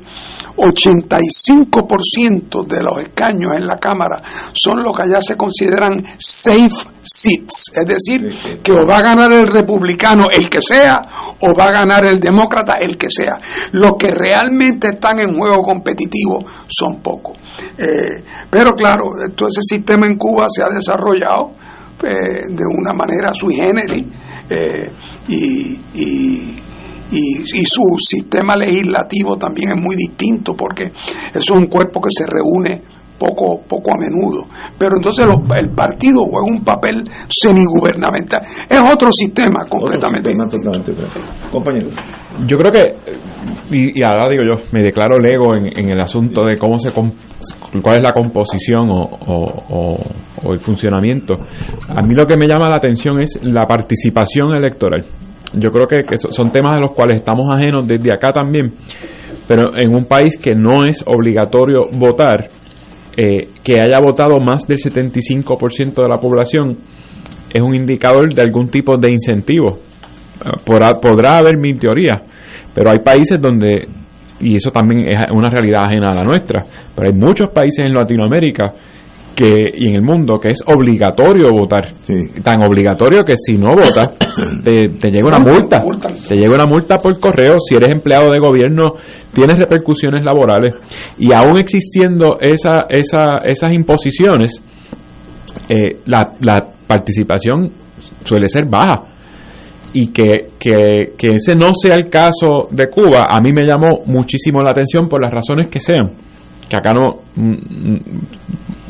85% 0.55 2.65
de 2.67 2.81
los 2.81 3.03
escaños 3.03 3.51
en 3.55 3.65
la 3.65 3.77
Cámara 3.77 4.21
son 4.53 4.83
los 4.83 4.95
que 4.95 5.03
allá 5.03 5.21
se 5.21 5.37
consideran 5.37 6.03
safe 6.17 6.75
seats, 7.01 7.71
es 7.73 7.85
decir, 7.85 8.29
que 8.61 8.71
o 8.71 8.85
va 8.85 8.97
a 8.97 9.01
ganar 9.01 9.31
el 9.31 9.47
republicano 9.47 10.25
el 10.31 10.47
que 10.49 10.61
sea, 10.61 11.01
o 11.39 11.53
va 11.53 11.69
a 11.69 11.71
ganar 11.71 12.05
el 12.05 12.19
demócrata 12.19 12.73
el 12.79 12.97
que 12.97 13.09
sea. 13.09 13.39
Los 13.71 13.93
que 13.97 14.11
realmente 14.11 14.89
están 14.93 15.19
en 15.19 15.35
juego 15.37 15.63
competitivo 15.63 16.45
son 16.67 17.01
pocos. 17.01 17.37
Eh, 17.77 18.23
pero 18.49 18.73
claro, 18.73 19.11
todo 19.35 19.47
ese 19.47 19.61
sistema 19.61 20.07
en 20.07 20.17
Cuba 20.17 20.45
se 20.49 20.63
ha 20.63 20.69
desarrollado 20.69 21.51
eh, 22.03 22.47
de 22.49 22.63
una 22.65 22.93
manera 22.93 23.33
sui 23.33 23.55
generis 23.55 24.05
eh, 24.49 24.91
y, 25.27 25.79
y, 25.93 26.59
y, 27.11 27.65
su 27.65 27.83
sistema 27.99 28.55
legislativo 28.55 29.37
también 29.37 29.71
es 29.71 29.81
muy 29.81 29.95
distinto 29.95 30.53
porque 30.53 30.85
eso 30.85 31.33
es 31.33 31.49
un 31.49 31.67
cuerpo 31.67 31.99
que 32.01 32.09
se 32.09 32.25
reúne 32.25 32.81
poco, 33.19 33.61
poco 33.67 33.91
a 33.91 33.97
menudo. 33.97 34.47
Pero 34.77 34.95
entonces 34.95 35.27
el 35.57 35.69
partido 35.71 36.23
juega 36.25 36.47
un 36.47 36.63
papel 36.63 37.03
semigubernamental. 37.29 38.41
Es 38.67 38.79
otro 38.79 39.11
sistema 39.11 39.59
completamente. 39.69 40.31
Compañero. 41.51 41.89
Yo 42.47 42.57
creo 42.57 42.71
que, 42.71 42.95
y, 43.71 44.01
ahora 44.03 44.29
digo 44.29 44.43
yo, 44.43 44.63
me 44.71 44.83
declaro 44.83 45.19
lego 45.19 45.55
en, 45.55 45.67
en 45.77 45.89
el 45.91 45.99
asunto 45.99 46.43
de 46.43 46.57
cómo 46.57 46.79
se 46.79 46.91
cuál 46.91 47.97
es 47.97 48.03
la 48.03 48.11
composición 48.11 48.89
o, 48.91 49.03
o, 49.03 50.51
el 50.51 50.59
funcionamiento. 50.59 51.35
A 51.89 52.01
mí 52.01 52.13
lo 52.15 52.25
que 52.25 52.37
me 52.37 52.47
llama 52.47 52.69
la 52.69 52.77
atención 52.77 53.21
es 53.21 53.39
la 53.41 53.65
participación 53.65 54.53
electoral. 54.55 55.05
Yo 55.53 55.69
creo 55.71 55.87
que, 55.87 56.03
que 56.03 56.17
son 56.17 56.51
temas 56.51 56.75
de 56.75 56.81
los 56.81 56.93
cuales 56.93 57.17
estamos 57.17 57.47
ajenos 57.51 57.87
desde 57.87 58.13
acá 58.13 58.31
también, 58.31 58.73
pero 59.47 59.75
en 59.75 59.93
un 59.93 60.05
país 60.05 60.37
que 60.37 60.55
no 60.55 60.85
es 60.85 61.03
obligatorio 61.05 61.89
votar, 61.91 62.49
eh, 63.17 63.49
que 63.63 63.73
haya 63.73 63.99
votado 63.99 64.39
más 64.39 64.65
del 64.67 64.77
75% 64.77 65.93
de 65.93 66.07
la 66.07 66.17
población 66.17 66.77
es 67.51 67.61
un 67.61 67.75
indicador 67.75 68.33
de 68.33 68.41
algún 68.41 68.69
tipo 68.69 68.97
de 68.97 69.11
incentivo. 69.11 69.79
Eh, 70.45 70.49
podrá, 70.63 70.91
podrá 70.93 71.39
haber 71.39 71.57
mil 71.57 71.77
teorías, 71.79 72.21
pero 72.73 72.91
hay 72.91 72.99
países 72.99 73.37
donde, 73.41 73.87
y 74.39 74.55
eso 74.55 74.69
también 74.71 75.07
es 75.07 75.19
una 75.31 75.49
realidad 75.49 75.83
ajena 75.85 76.09
a 76.11 76.15
la 76.15 76.23
nuestra, 76.23 76.65
pero 76.95 77.09
hay 77.11 77.17
muchos 77.17 77.49
países 77.51 77.85
en 77.85 77.93
Latinoamérica 77.93 78.73
que, 79.39 79.71
y 79.73 79.87
en 79.87 79.95
el 79.95 80.01
mundo 80.01 80.37
que 80.37 80.49
es 80.49 80.61
obligatorio 80.65 81.53
votar. 81.53 81.93
Tan 82.43 82.57
obligatorio 82.67 83.23
que 83.23 83.35
si 83.37 83.57
no 83.57 83.71
votas, 83.73 84.17
te, 84.65 85.11
llega 85.11 85.27
una 85.27 85.39
multa. 85.39 85.81
Te 86.27 86.35
llega 86.35 86.53
una 86.53 86.65
multa 86.65 86.97
por 86.97 87.17
correo. 87.19 87.55
Si 87.59 87.75
eres 87.75 87.93
empleado 87.93 88.31
de 88.31 88.39
gobierno, 88.39 88.95
tienes 89.33 89.57
repercusiones 89.57 90.25
laborales. 90.25 90.75
Y 91.17 91.31
aún 91.31 91.57
existiendo 91.57 92.37
esa, 92.41 92.79
esa, 92.89 93.39
esas 93.45 93.71
imposiciones, 93.71 94.61
eh, 95.69 95.99
la, 96.05 96.33
la 96.41 96.67
participación 96.85 97.71
suele 98.25 98.49
ser 98.49 98.65
baja 98.65 99.18
y 99.93 100.07
que, 100.07 100.49
que, 100.59 101.13
que, 101.17 101.27
ese 101.35 101.55
no 101.55 101.71
sea 101.73 101.95
el 101.95 102.09
caso 102.09 102.67
de 102.71 102.87
Cuba, 102.87 103.27
a 103.29 103.39
mí 103.41 103.51
me 103.51 103.65
llamó 103.65 103.99
muchísimo 104.05 104.61
la 104.61 104.69
atención 104.71 105.07
por 105.07 105.21
las 105.21 105.33
razones 105.33 105.67
que 105.67 105.79
sean. 105.79 106.11
Que 106.69 106.77
acá 106.77 106.93
no, 106.93 107.21
mm, 107.35 107.51
mm, 107.51 107.99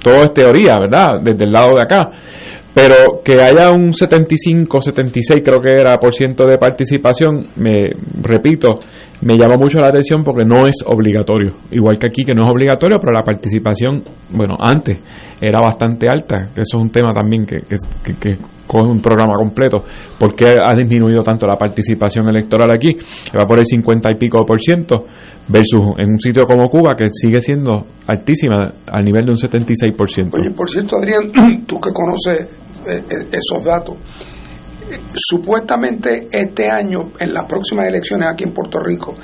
todo 0.03 0.23
es 0.23 0.33
teoría, 0.33 0.77
¿verdad? 0.79 1.19
Desde 1.23 1.45
el 1.45 1.51
lado 1.51 1.75
de 1.75 1.81
acá. 1.81 2.09
Pero 2.73 3.21
que 3.23 3.41
haya 3.41 3.71
un 3.71 3.93
75, 3.93 4.81
76 4.81 5.41
creo 5.43 5.59
que 5.59 5.73
era 5.73 5.97
por 5.97 6.13
ciento 6.13 6.45
de 6.45 6.57
participación, 6.57 7.47
me 7.55 7.85
repito, 8.21 8.77
me 9.21 9.35
llama 9.35 9.55
mucho 9.57 9.79
la 9.79 9.87
atención 9.87 10.23
porque 10.23 10.45
no 10.45 10.67
es 10.67 10.75
obligatorio. 10.85 11.55
Igual 11.71 11.97
que 11.97 12.07
aquí 12.07 12.23
que 12.23 12.33
no 12.33 12.45
es 12.45 12.51
obligatorio, 12.51 12.97
pero 12.99 13.11
la 13.11 13.23
participación, 13.23 14.03
bueno, 14.29 14.55
antes 14.59 14.99
era 15.41 15.59
bastante 15.59 16.07
alta. 16.07 16.49
Eso 16.55 16.77
es 16.77 16.83
un 16.83 16.89
tema 16.89 17.13
también 17.13 17.45
que, 17.45 17.61
que, 17.61 18.13
que, 18.19 18.37
coge 18.67 18.87
un 18.87 19.01
programa 19.01 19.33
completo. 19.33 19.83
¿Por 20.19 20.35
qué 20.35 20.53
ha 20.63 20.75
disminuido 20.75 21.21
tanto 21.21 21.47
la 21.47 21.55
participación 21.55 22.29
electoral 22.29 22.69
aquí? 22.71 22.95
Va 23.35 23.47
por 23.47 23.57
el 23.57 23.65
50 23.65 24.11
y 24.11 24.15
pico 24.15 24.45
por 24.45 24.61
ciento 24.61 25.05
versus 25.47 25.97
en 25.97 26.11
un 26.11 26.19
sitio 26.19 26.45
como 26.45 26.69
Cuba 26.69 26.93
que 26.95 27.09
sigue 27.11 27.41
siendo 27.41 27.83
altísima 28.05 28.71
al 28.85 29.03
nivel 29.03 29.25
de 29.25 29.31
un 29.31 29.37
76%. 29.37 30.29
Oye, 30.33 30.51
por 30.51 30.69
cierto, 30.69 30.97
Adrián, 30.97 31.31
tú 31.65 31.79
que 31.79 31.89
conoces 31.91 32.47
eh, 32.85 32.97
eh, 32.97 33.29
esos 33.31 33.63
datos, 33.65 33.97
supuestamente 35.15 36.27
este 36.31 36.69
año, 36.69 37.11
en 37.19 37.33
las 37.33 37.45
próximas 37.47 37.87
elecciones 37.87 38.29
aquí 38.31 38.43
en 38.43 38.53
Puerto 38.53 38.77
Rico, 38.79 39.15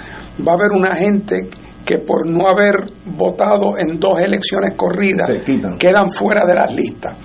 va 0.46 0.54
a 0.54 0.56
haber 0.56 0.72
una 0.76 0.96
gente 0.96 1.50
que 1.86 2.00
por 2.00 2.28
no 2.28 2.48
haber 2.48 2.92
votado 3.06 3.78
en 3.78 4.00
dos 4.00 4.20
elecciones 4.20 4.74
corridas 4.76 5.30
quedan 5.78 6.12
fuera 6.12 6.42
de 6.46 6.56
las 6.56 6.74
listas. 6.74 7.16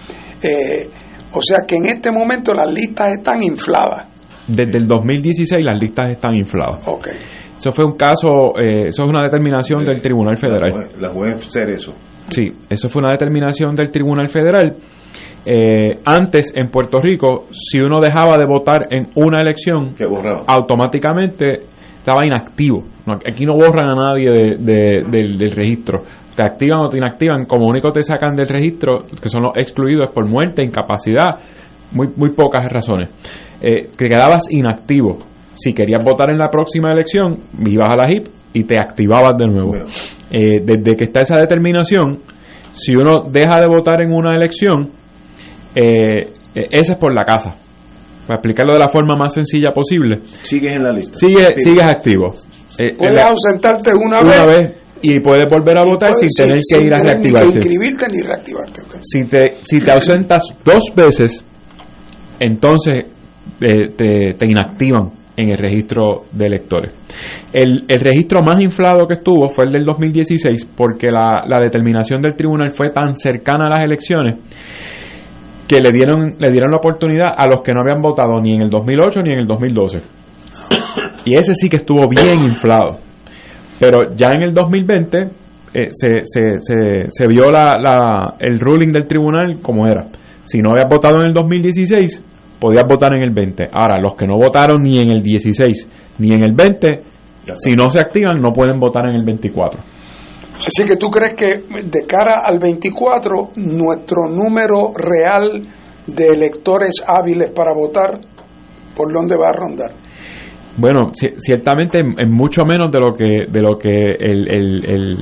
Eh, 0.42 0.88
o 1.32 1.40
sea 1.40 1.58
que 1.66 1.76
en 1.76 1.86
este 1.86 2.10
momento 2.10 2.52
las 2.52 2.68
listas 2.68 3.08
están 3.18 3.42
infladas. 3.42 4.06
Desde 4.46 4.78
el 4.78 4.86
2016 4.86 5.64
las 5.64 5.78
listas 5.78 6.10
están 6.10 6.34
infladas. 6.34 6.82
Okay. 6.86 7.14
Eso 7.56 7.72
fue 7.72 7.84
un 7.84 7.96
caso, 7.96 8.58
eh, 8.58 8.88
eso 8.88 9.04
es 9.04 9.08
una 9.08 9.22
determinación 9.22 9.80
del 9.80 10.00
Tribunal 10.00 10.36
Federal. 10.36 10.88
La 10.98 11.10
juez 11.10 11.44
ser 11.44 11.70
eso. 11.70 11.94
Sí, 12.28 12.46
eso 12.68 12.88
fue 12.88 13.00
una 13.00 13.12
determinación 13.12 13.74
del 13.74 13.90
Tribunal 13.90 14.28
Federal. 14.28 14.76
Eh, 15.44 15.96
antes 16.04 16.52
en 16.54 16.70
Puerto 16.70 16.98
Rico, 17.00 17.46
si 17.52 17.80
uno 17.80 17.98
dejaba 18.00 18.36
de 18.38 18.46
votar 18.46 18.86
en 18.90 19.08
una 19.14 19.40
elección, 19.40 19.94
automáticamente 20.46 21.60
estaba 21.98 22.26
inactivo. 22.26 22.82
Aquí 23.14 23.44
no 23.44 23.54
borran 23.54 23.90
a 23.90 23.94
nadie 23.94 24.56
del, 24.58 25.50
registro. 25.50 26.02
Te 26.34 26.42
activan 26.42 26.80
o 26.80 26.88
te 26.88 26.98
inactivan. 26.98 27.44
Como 27.44 27.66
único 27.66 27.90
te 27.90 28.02
sacan 28.02 28.34
del 28.34 28.48
registro, 28.48 29.00
que 29.20 29.28
son 29.28 29.42
los 29.42 29.56
excluidos 29.56 30.12
por 30.12 30.26
muerte, 30.26 30.62
incapacidad, 30.64 31.38
muy, 31.92 32.08
muy 32.16 32.30
pocas 32.30 32.64
razones. 32.70 33.10
Eh, 33.60 33.90
que 33.96 34.08
quedabas 34.08 34.44
inactivo 34.50 35.18
si 35.54 35.74
querías 35.74 36.02
votar 36.02 36.30
en 36.30 36.38
la 36.38 36.48
próxima 36.48 36.90
elección, 36.90 37.38
ibas 37.66 37.90
a 37.90 37.96
la 37.96 38.08
HIP 38.08 38.28
y 38.54 38.64
te 38.64 38.76
activabas 38.76 39.36
de 39.36 39.46
nuevo. 39.46 39.72
Eh, 40.30 40.60
desde 40.64 40.96
que 40.96 41.04
está 41.04 41.20
esa 41.20 41.36
determinación, 41.36 42.20
si 42.72 42.96
uno 42.96 43.24
deja 43.30 43.60
de 43.60 43.66
votar 43.66 44.00
en 44.00 44.12
una 44.12 44.34
elección, 44.34 44.90
eh, 45.74 46.32
Eh, 46.54 46.66
ese 46.70 46.92
es 46.92 46.98
por 46.98 47.14
la 47.14 47.22
casa. 47.22 47.54
Para 48.26 48.38
explicarlo 48.38 48.72
de 48.72 48.78
la 48.78 48.88
forma 48.88 49.16
más 49.16 49.34
sencilla 49.34 49.70
posible. 49.70 50.20
Sigues 50.42 50.74
en 50.74 50.82
la 50.82 50.92
lista. 50.92 51.16
Sigue, 51.16 51.48
sigues 51.56 51.84
activo. 51.84 52.34
Eh, 52.78 52.94
Puedes 52.96 53.22
ausentarte 53.22 53.90
una, 53.94 54.20
una 54.20 54.44
vez, 54.44 54.60
vez 54.60 54.76
y 55.02 55.20
puedes 55.20 55.46
volver 55.50 55.78
a 55.78 55.84
votar 55.84 56.14
sin 56.14 56.28
tener 56.28 56.56
que 56.56 56.62
sin 56.62 56.86
ir 56.86 56.94
a 56.94 56.98
tener 56.98 57.18
ni 57.18 57.22
que 57.24 57.30
reactivarse. 57.30 57.58
inscribirte 57.58 58.06
ni 58.12 58.22
reactivarte. 58.22 58.82
Si 59.00 59.24
te, 59.24 59.54
si 59.62 59.80
te 59.80 59.92
ausentas 59.92 60.44
dos 60.64 60.92
veces, 60.94 61.44
entonces 62.38 63.06
eh, 63.60 63.88
te, 63.96 64.34
te 64.38 64.46
inactivan 64.46 65.10
en 65.36 65.50
el 65.50 65.58
registro 65.58 66.24
de 66.32 66.46
electores. 66.46 66.92
El, 67.52 67.84
el 67.88 68.00
registro 68.00 68.42
más 68.42 68.62
inflado 68.62 69.06
que 69.06 69.14
estuvo 69.14 69.48
fue 69.48 69.64
el 69.64 69.72
del 69.72 69.84
2016 69.84 70.66
porque 70.76 71.10
la, 71.10 71.42
la 71.46 71.58
determinación 71.60 72.20
del 72.20 72.36
tribunal 72.36 72.70
fue 72.70 72.90
tan 72.90 73.16
cercana 73.16 73.66
a 73.66 73.70
las 73.70 73.84
elecciones 73.84 74.36
que 75.66 75.80
le 75.80 75.92
dieron, 75.92 76.34
le 76.38 76.50
dieron 76.50 76.70
la 76.72 76.78
oportunidad 76.78 77.32
a 77.36 77.48
los 77.48 77.62
que 77.62 77.72
no 77.72 77.80
habían 77.80 78.02
votado 78.02 78.40
ni 78.40 78.54
en 78.54 78.62
el 78.62 78.68
2008 78.70 79.20
ni 79.22 79.32
en 79.32 79.38
el 79.38 79.46
2012. 79.46 79.98
Y 81.24 81.34
ese 81.34 81.54
sí 81.54 81.68
que 81.68 81.76
estuvo 81.76 82.08
bien 82.08 82.40
inflado. 82.40 82.98
Pero 83.78 84.14
ya 84.14 84.28
en 84.28 84.42
el 84.42 84.54
2020 84.54 85.18
eh, 85.72 85.88
se, 85.92 86.22
se, 86.24 86.58
se, 86.58 87.06
se 87.10 87.26
vio 87.26 87.50
la, 87.50 88.34
el 88.38 88.58
ruling 88.58 88.92
del 88.92 89.06
tribunal 89.06 89.60
como 89.62 89.86
era. 89.86 90.06
Si 90.44 90.60
no 90.60 90.72
habías 90.72 90.88
votado 90.88 91.20
en 91.20 91.26
el 91.26 91.34
2016, 91.34 92.22
podías 92.58 92.84
votar 92.86 93.14
en 93.14 93.22
el 93.22 93.30
20. 93.30 93.68
Ahora, 93.72 94.00
los 94.00 94.14
que 94.14 94.26
no 94.26 94.36
votaron 94.36 94.82
ni 94.82 94.98
en 94.98 95.10
el 95.10 95.22
16 95.22 95.88
ni 96.18 96.32
en 96.32 96.42
el 96.42 96.52
20, 96.54 97.02
si 97.56 97.74
no 97.74 97.88
se 97.90 98.00
activan, 98.00 98.40
no 98.40 98.52
pueden 98.52 98.78
votar 98.78 99.06
en 99.06 99.14
el 99.14 99.24
24. 99.24 99.80
Así 100.66 100.84
que 100.84 100.96
tú 100.96 101.08
crees 101.08 101.34
que 101.34 101.46
de 101.46 102.06
cara 102.06 102.42
al 102.44 102.58
24, 102.58 103.52
nuestro 103.56 104.28
número 104.28 104.92
real 104.94 105.62
de 106.06 106.26
electores 106.26 107.02
hábiles 107.06 107.50
para 107.50 107.72
votar, 107.74 108.20
¿por 108.94 109.12
dónde 109.12 109.36
va 109.36 109.48
a 109.48 109.52
rondar? 109.52 109.92
Bueno, 110.76 111.10
ci- 111.10 111.34
ciertamente 111.38 111.98
en, 111.98 112.14
en 112.18 112.32
mucho 112.32 112.64
menos 112.64 112.90
de 112.92 113.00
lo 113.00 113.14
que 113.14 113.44
de 113.50 113.60
lo 113.60 113.76
que 113.76 113.90
el, 114.18 114.48
el, 114.48 114.84
el, 114.84 115.18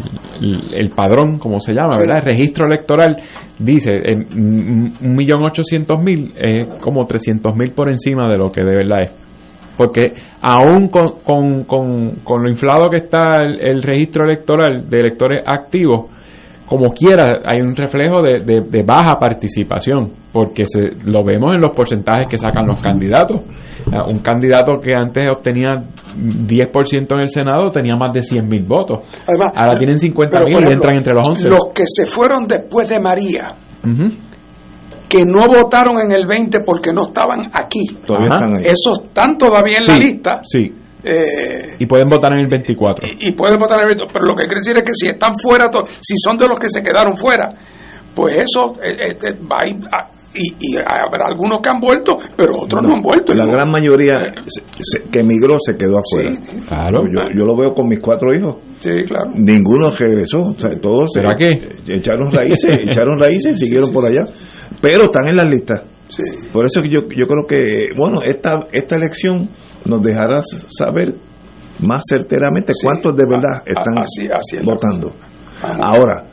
el- 0.74 0.90
padrón, 0.90 1.38
como 1.38 1.58
se 1.58 1.72
llama, 1.72 1.96
¿verdad? 1.98 2.18
El 2.18 2.24
registro 2.36 2.66
electoral 2.66 3.16
dice 3.58 3.92
en 4.04 4.26
un 5.02 5.16
millón 5.16 5.42
ochocientos 5.44 6.00
mil 6.02 6.32
es 6.36 6.68
como 6.80 7.06
trescientos 7.06 7.56
mil 7.56 7.72
por 7.72 7.88
encima 7.88 8.28
de 8.28 8.36
lo 8.36 8.50
que 8.52 8.62
de 8.62 8.74
verdad 8.76 9.00
es. 9.02 9.10
Porque 9.76 10.12
aún 10.42 10.88
con, 10.88 11.20
con, 11.24 11.62
con, 11.64 12.10
con 12.24 12.42
lo 12.42 12.50
inflado 12.50 12.90
que 12.90 12.96
está 12.98 13.42
el, 13.42 13.60
el 13.64 13.82
registro 13.82 14.24
electoral 14.24 14.88
de 14.90 14.96
electores 14.98 15.40
activos, 15.46 16.06
como 16.66 16.90
quiera, 16.92 17.40
hay 17.46 17.60
un 17.62 17.74
reflejo 17.74 18.20
de, 18.20 18.40
de- 18.44 18.66
de 18.68 18.82
baja 18.82 19.18
participación, 19.18 20.10
porque 20.32 20.64
se, 20.66 20.90
lo 21.08 21.24
vemos 21.24 21.54
en 21.54 21.62
los 21.62 21.74
porcentajes 21.74 22.26
que 22.28 22.36
sacan 22.36 22.66
los 22.66 22.82
candidatos. 22.82 23.40
Ah, 23.92 24.04
Un 24.08 24.18
candidato 24.20 24.76
que 24.82 24.94
antes 24.94 25.24
obtenía 25.30 25.76
10% 26.16 27.14
en 27.14 27.20
el 27.20 27.28
Senado 27.28 27.68
tenía 27.70 27.96
más 27.96 28.12
de 28.12 28.22
100 28.22 28.48
mil 28.48 28.62
votos. 28.64 29.00
Además, 29.26 29.52
Ahora 29.54 29.78
tienen 29.78 29.98
50 29.98 30.38
pero, 30.38 30.48
mil 30.48 30.68
y 30.68 30.72
entran 30.72 30.94
entre 30.96 31.14
los 31.14 31.26
11. 31.28 31.48
Los 31.48 31.66
que 31.74 31.84
se 31.86 32.06
fueron 32.06 32.44
después 32.44 32.88
de 32.88 33.00
María, 33.00 33.54
que 35.08 35.24
no 35.24 35.46
votaron 35.46 36.00
en 36.00 36.12
el 36.12 36.26
20 36.26 36.58
porque 36.66 36.92
no 36.92 37.08
estaban 37.08 37.46
aquí. 37.52 37.86
Todavía 38.06 38.34
están 38.34 38.56
ahí. 38.56 38.64
Esos 38.66 39.00
están 39.04 39.38
todavía 39.38 39.78
en 39.78 39.86
la 39.86 39.96
lista 39.98 40.42
Sí, 40.44 40.70
eh, 41.02 41.76
y 41.78 41.86
pueden 41.86 42.08
votar 42.08 42.32
en 42.34 42.40
el 42.40 42.48
24. 42.48 43.06
y 43.18 43.32
pueden 43.32 43.56
votar 43.58 43.78
en 43.78 43.88
el 43.88 43.96
20. 43.96 44.12
Pero 44.12 44.26
lo 44.26 44.34
que 44.34 44.44
quiere 44.44 44.60
decir 44.60 44.76
es 44.76 44.82
que 44.82 44.92
si 44.94 45.08
están 45.08 45.32
fuera, 45.42 45.70
si 46.00 46.14
son 46.22 46.36
de 46.36 46.46
los 46.46 46.58
que 46.58 46.68
se 46.68 46.82
quedaron 46.82 47.16
fuera, 47.16 47.54
pues 48.14 48.36
eso 48.36 48.74
eh, 48.82 49.12
este, 49.12 49.32
va 49.50 49.58
a 49.62 49.66
ir 49.68 49.76
a- 49.90 50.08
y, 50.34 50.54
y 50.60 50.76
habrá 50.76 51.26
algunos 51.26 51.60
que 51.60 51.70
han 51.70 51.80
vuelto, 51.80 52.16
pero 52.36 52.60
otros 52.62 52.86
no, 52.86 52.94
han 52.96 53.02
vuelto. 53.02 53.34
La 53.34 53.46
gran 53.46 53.70
mayoría 53.70 54.20
se- 54.46 54.62
se- 54.78 55.10
que 55.10 55.20
emigró 55.20 55.56
se 55.60 55.76
quedó 55.76 55.98
afuera. 55.98 56.36
Claro. 56.68 57.04
Yo, 57.06 57.20
yo 57.34 57.44
lo 57.44 57.56
veo 57.56 57.72
con 57.72 57.88
mis 57.88 58.00
cuatro 58.00 58.32
hijos. 58.34 58.56
Sí, 58.78 58.90
claro. 59.06 59.30
Ninguno 59.34 59.90
regresó. 59.90 60.40
O 60.40 60.54
sea, 60.58 60.70
todos 60.80 61.10
se- 61.12 61.20
¿Será 61.20 61.34
qué? 61.36 61.48
echaron 61.88 62.30
raíces, 62.30 62.80
echaron 62.86 63.18
raíces 63.18 63.56
y 63.56 63.58
siguieron 63.66 63.90
por 63.92 64.04
allá. 64.04 64.30
Pero 64.80 65.04
están 65.04 65.28
en 65.28 65.36
las 65.36 65.46
listas. 65.46 65.82
Por 66.52 66.64
eso 66.66 66.80
que 66.82 66.88
yo, 66.88 67.00
yo 67.14 67.26
creo 67.26 67.46
que, 67.46 67.88
bueno, 67.96 68.22
esta, 68.22 68.60
esta 68.72 68.96
elección 68.96 69.48
nos 69.84 70.02
dejará 70.02 70.40
saber 70.70 71.14
más 71.80 72.02
certeramente 72.08 72.72
cuántos 72.82 73.14
de 73.14 73.24
verdad 73.28 73.62
están 73.66 73.98
así- 73.98 74.26
así 74.26 74.56
es 74.56 74.64
la 74.66 74.72
votando. 74.72 75.12
Ahora, 75.80 76.24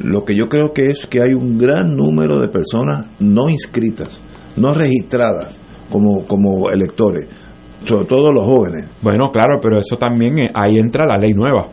lo 0.00 0.24
que 0.24 0.34
yo 0.36 0.46
creo 0.46 0.72
que 0.72 0.90
es 0.90 1.06
que 1.06 1.22
hay 1.22 1.32
un 1.34 1.58
gran 1.58 1.96
número 1.96 2.40
de 2.40 2.48
personas 2.48 3.06
no 3.20 3.48
inscritas, 3.48 4.20
no 4.56 4.74
registradas 4.74 5.60
como, 5.90 6.26
como 6.26 6.70
electores, 6.70 7.28
sobre 7.84 8.06
todo 8.06 8.32
los 8.32 8.44
jóvenes. 8.44 8.88
Bueno, 9.02 9.30
claro, 9.30 9.58
pero 9.62 9.78
eso 9.78 9.96
también, 9.96 10.38
eh, 10.38 10.50
ahí 10.54 10.78
entra 10.78 11.06
la 11.06 11.18
ley 11.18 11.32
nueva. 11.32 11.66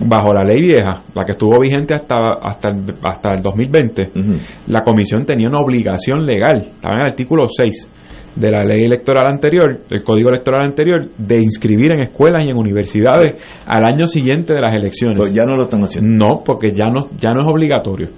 Bajo 0.00 0.32
la 0.32 0.42
ley 0.42 0.60
vieja, 0.60 1.02
la 1.14 1.24
que 1.24 1.32
estuvo 1.32 1.60
vigente 1.60 1.94
hasta, 1.94 2.16
hasta, 2.42 2.68
el, 2.70 2.94
hasta 3.00 3.34
el 3.34 3.42
2020, 3.42 4.10
la 4.66 4.82
comisión 4.82 5.24
tenía 5.24 5.48
una 5.48 5.60
obligación 5.60 6.26
legal, 6.26 6.62
estaba 6.62 6.94
en 6.94 7.00
el 7.02 7.06
artículo 7.10 7.46
6 7.46 7.90
de 8.36 8.50
la 8.50 8.64
ley 8.64 8.84
electoral 8.84 9.26
anterior, 9.26 9.78
del 9.88 10.02
código 10.02 10.28
electoral 10.30 10.62
anterior, 10.64 11.06
de 11.16 11.40
inscribir 11.40 11.92
en 11.92 12.00
escuelas 12.00 12.44
y 12.44 12.50
en 12.50 12.56
universidades 12.56 13.34
al 13.66 13.84
año 13.84 14.06
siguiente 14.08 14.52
de 14.54 14.60
las 14.60 14.74
elecciones. 14.76 15.18
Pues 15.18 15.32
ya 15.34 15.42
no 15.44 15.56
lo 15.56 15.64
están 15.64 15.82
haciendo. 15.84 16.26
No, 16.26 16.42
porque 16.44 16.70
ya 16.72 16.86
no, 16.86 17.08
ya 17.18 17.30
no 17.30 17.42
es 17.42 17.46
obligatorio. 17.46 18.08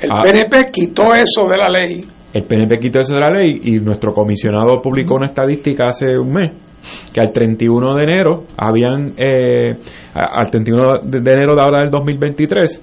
El 0.00 0.10
Ah, 0.10 0.22
PNP 0.24 0.70
quitó 0.72 1.12
eso 1.12 1.46
de 1.46 1.56
la 1.58 1.68
ley. 1.68 2.04
el 2.32 2.42
PNP 2.44 2.78
quitó 2.78 3.00
eso 3.00 3.14
de 3.14 3.20
la 3.20 3.30
ley 3.30 3.60
y 3.64 3.80
nuestro 3.80 4.12
comisionado 4.12 4.80
publicó 4.82 5.14
una 5.16 5.26
estadística 5.26 5.86
hace 5.86 6.16
un 6.18 6.32
mes 6.32 6.50
que 7.12 7.20
al 7.20 7.30
31 7.32 7.94
de 7.96 8.02
enero 8.04 8.44
habían 8.56 9.12
eh, 9.18 9.70
a- 10.14 10.40
al 10.40 10.50
31 10.50 11.00
de 11.02 11.20
de 11.20 11.32
enero 11.32 11.54
de 11.54 11.62
ahora 11.62 11.80
del 11.80 11.90
2023 11.90 12.82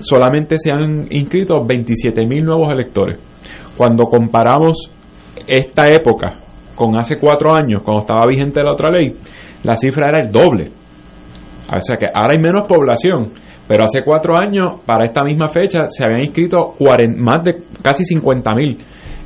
solamente 0.00 0.56
se 0.58 0.70
han 0.70 1.06
inscrito 1.10 1.64
27 1.64 2.26
mil 2.26 2.44
nuevos 2.44 2.70
electores 2.72 3.18
cuando 3.76 4.04
comparamos 4.04 4.90
esta 5.46 5.88
época 5.88 6.38
con 6.74 6.98
hace 6.98 7.18
cuatro 7.18 7.54
años 7.54 7.82
cuando 7.82 8.00
estaba 8.00 8.26
vigente 8.26 8.62
la 8.62 8.72
otra 8.72 8.90
ley 8.90 9.14
la 9.62 9.76
cifra 9.76 10.08
era 10.08 10.18
el 10.22 10.30
doble 10.30 10.70
o 11.76 11.80
sea 11.80 11.96
que 11.98 12.06
ahora 12.12 12.32
hay 12.32 12.38
menos 12.38 12.66
población, 12.66 13.30
pero 13.66 13.84
hace 13.84 14.02
cuatro 14.02 14.36
años, 14.36 14.80
para 14.86 15.04
esta 15.04 15.22
misma 15.22 15.48
fecha, 15.48 15.80
se 15.88 16.02
habían 16.04 16.24
inscrito 16.24 16.74
40 16.78 17.20
más 17.20 17.44
de 17.44 17.56
casi 17.82 18.04
50 18.04 18.54
mil 18.54 18.78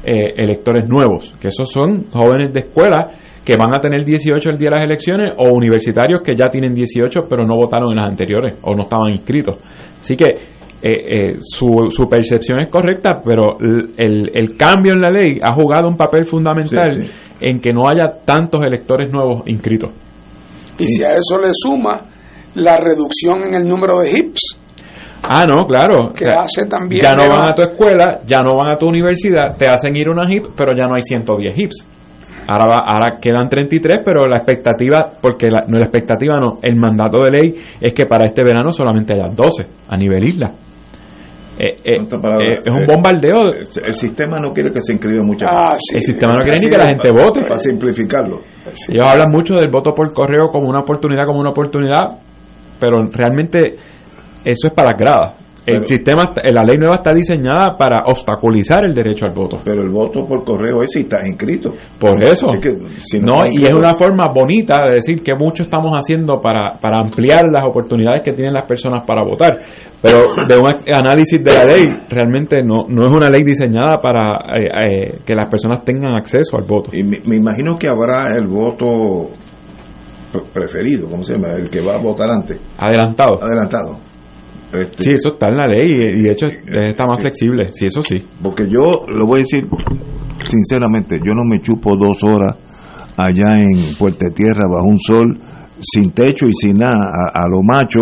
eh, 0.05 0.33
electores 0.37 0.89
nuevos, 0.89 1.35
que 1.41 1.49
esos 1.49 1.71
son 1.71 2.11
jóvenes 2.11 2.53
de 2.53 2.61
escuela 2.61 3.09
que 3.45 3.55
van 3.57 3.75
a 3.75 3.81
tener 3.81 4.05
18 4.05 4.51
el 4.51 4.59
día 4.59 4.71
de 4.71 4.77
las 4.77 4.85
elecciones 4.85 5.35
o 5.37 5.53
universitarios 5.53 6.23
que 6.23 6.37
ya 6.37 6.49
tienen 6.49 6.75
18 6.75 7.23
pero 7.29 7.45
no 7.45 7.57
votaron 7.57 7.91
en 7.91 7.97
las 7.97 8.07
anteriores 8.07 8.57
o 8.63 8.75
no 8.75 8.83
estaban 8.83 9.11
inscritos. 9.11 9.59
Así 10.01 10.17
que 10.17 10.27
eh, 10.83 10.91
eh, 10.91 11.37
su, 11.41 11.89
su 11.91 12.05
percepción 12.09 12.61
es 12.61 12.69
correcta, 12.71 13.19
pero 13.25 13.57
el, 13.61 14.31
el 14.35 14.57
cambio 14.57 14.93
en 14.95 15.01
la 15.01 15.11
ley 15.11 15.39
ha 15.43 15.53
jugado 15.55 15.89
un 15.89 15.97
papel 15.97 16.25
fundamental 16.25 17.05
Sí, 17.05 17.11
en 17.41 17.61
que 17.61 17.73
no 17.73 17.89
haya 17.89 18.13
tantos 18.25 18.65
electores 18.67 19.11
nuevos 19.13 19.43
inscritos. 19.47 19.91
Y 20.79 20.87
si 20.87 21.05
a 21.05 21.11
eso 21.11 21.39
le 21.39 21.51
suma 21.53 22.01
la 22.55 22.77
reducción 22.77 23.45
en 23.45 23.55
el 23.55 23.69
número 23.69 23.99
de 24.01 24.11
hips, 24.11 24.59
Ah, 25.23 25.45
no, 25.49 25.65
claro. 25.67 26.13
que 26.13 26.25
hace 26.29 26.67
también 26.67 27.01
ya 27.01 27.15
no 27.15 27.29
van 27.29 27.51
a 27.51 27.55
tu 27.55 27.63
escuela, 27.63 28.21
ya 28.27 28.43
no 28.43 28.57
van 28.57 28.73
a 28.73 28.77
tu 28.77 28.89
universidad, 28.89 29.57
te 29.57 29.69
hacen 29.69 29.95
ir 29.97 30.09
una 30.09 30.29
HIP, 30.29 30.47
pero 30.57 30.75
ya 30.75 30.87
no 30.87 30.97
hay 30.97 31.03
110 31.03 31.57
HIPs. 31.57 31.87
Ahora, 32.49 32.67
va, 32.67 32.79
ahora 32.85 33.19
quedan 33.21 33.49
33, 33.49 34.01
pero 34.05 34.27
la 34.27 34.39
expectativa, 34.39 35.11
porque 35.21 35.49
la, 35.49 35.65
no 35.69 35.79
la 35.79 35.85
expectativa 35.85 36.35
no, 36.41 36.59
el 36.61 36.75
mandato 36.75 37.23
de 37.25 37.31
ley 37.31 37.55
es 37.81 37.95
que 37.95 38.07
para 38.07 38.27
este 38.27 38.43
verano 38.43 38.73
solamente 38.73 39.15
haya 39.15 39.33
12 39.33 39.65
a 39.89 39.97
nivel 39.97 40.25
isla. 40.25 40.51
Eh, 41.65 41.77
eh, 41.85 41.95
eh, 41.95 42.61
es 42.65 42.75
un 42.75 42.85
bombardeo. 42.87 43.53
de- 43.53 43.87
El 43.87 43.95
sistema 43.95 44.41
no 44.41 44.53
quiere 44.53 44.73
que 44.73 44.83
se 44.83 44.93
inscriba 44.95 45.23
mucha 45.25 45.47
Ah, 45.49 45.69
gente. 45.71 45.79
sí. 45.79 45.95
el 45.97 46.01
sistema 46.03 46.33
no 46.35 46.43
quiere 46.43 46.59
ni 46.59 46.69
que 46.69 46.77
la 46.77 46.87
gente 46.87 47.09
para- 47.09 47.25
vote. 47.25 47.41
Para 47.43 47.59
simplificarlo. 47.59 48.41
Ellos 48.89 49.07
hablan 49.07 49.31
mucho 49.31 49.55
del 49.55 49.71
voto 49.71 49.93
por 49.93 50.13
correo 50.13 50.49
como 50.49 50.69
una 50.69 50.81
oportunidad, 50.81 51.25
como 51.25 51.39
una 51.39 51.51
oportunidad, 51.51 52.19
pero 52.81 53.01
realmente 53.13 53.77
eso 54.45 54.67
es 54.67 54.73
para 54.75 54.91
las 54.91 54.99
gradas. 54.99 55.37
El 55.65 55.87
sistema, 55.87 56.33
la 56.43 56.65
ley 56.65 56.77
nueva 56.77 56.97
está 56.97 57.13
diseñada 57.15 57.77
para 57.79 58.03
obstaculizar 58.07 58.85
el 58.85 58.93
derecho 58.95 59.27
al 59.27 59.33
voto. 59.33 59.59
Pero 59.65 59.83
el 59.83 59.91
voto 59.91 60.27
por 60.27 60.43
correo 60.43 60.83
es 60.83 60.91
si 60.91 61.01
estás 61.03 61.21
inscrito. 61.25 61.73
Por 62.01 62.21
eso. 62.25 62.49
Así 62.49 62.59
que, 62.59 62.71
si 62.99 63.21
no, 63.21 63.47
y 63.49 63.65
es 63.65 63.73
una 63.73 63.95
forma 63.95 64.25
bonita 64.35 64.75
de 64.89 64.95
decir 64.97 65.23
que 65.23 65.35
mucho 65.39 65.63
estamos 65.63 65.93
haciendo 65.93 66.41
para, 66.41 66.79
para 66.81 66.99
ampliar 66.99 67.45
las 67.53 67.65
oportunidades 67.65 68.23
que 68.23 68.33
tienen 68.33 68.55
las 68.55 68.67
personas 68.67 69.05
para 69.05 69.23
votar. 69.23 69.53
Pero 70.03 70.19
de 70.49 70.57
un 70.57 70.67
análisis 70.93 71.41
de 71.41 71.55
la 71.55 71.65
ley, 71.65 71.87
realmente 72.09 72.61
no, 72.65 72.87
no 72.89 73.07
es 73.07 73.13
una 73.13 73.31
ley 73.31 73.45
diseñada 73.45 73.99
para 74.03 74.33
eh, 74.59 74.67
eh, 74.67 75.19
que 75.25 75.35
las 75.37 75.47
personas 75.49 75.85
tengan 75.85 76.15
acceso 76.17 76.57
al 76.57 76.65
voto. 76.65 76.91
Y 76.93 77.05
me, 77.05 77.21
me 77.25 77.37
imagino 77.37 77.79
que 77.79 77.87
habrá 77.87 78.33
el 78.33 78.49
voto 78.49 79.31
pre- 80.33 80.43
preferido, 80.53 81.09
¿cómo 81.09 81.23
se 81.23 81.35
llama? 81.35 81.53
El 81.57 81.71
que 81.71 81.81
va 81.81 81.95
a 81.95 81.99
votar 81.99 82.29
antes. 82.31 82.59
Adelantado. 82.79 83.41
Adelantado. 83.41 84.12
Este, 84.73 85.03
Sí, 85.05 85.11
eso 85.13 85.31
está 85.35 85.49
en 85.49 85.57
la 85.57 85.67
ley 85.67 85.93
y, 85.93 86.23
de 86.23 86.31
hecho 86.33 86.47
está 86.47 87.05
más 87.07 87.19
flexible. 87.21 87.71
Sí, 87.73 87.87
eso 87.87 88.01
sí. 88.03 88.17
Porque 88.43 88.65
yo 88.65 89.07
lo 89.09 89.27
voy 89.27 89.41
a 89.41 89.43
decir 89.43 89.65
sinceramente, 90.47 91.19
yo 91.25 91.35
no 91.35 91.45
me 91.45 91.61
chupo 91.61 91.97
dos 91.97 92.23
horas 92.25 92.57
allá 93.17 93.53
en 93.59 93.95
Puerto 93.99 94.27
Tierra 94.35 94.67
bajo 94.73 94.87
un 94.87 94.99
sol 94.99 95.39
sin 95.81 96.13
techo 96.13 96.47
y 96.47 96.55
sin 96.55 96.79
nada, 96.79 96.97
a, 97.35 97.43
a 97.45 97.49
lo 97.49 97.61
macho, 97.63 97.99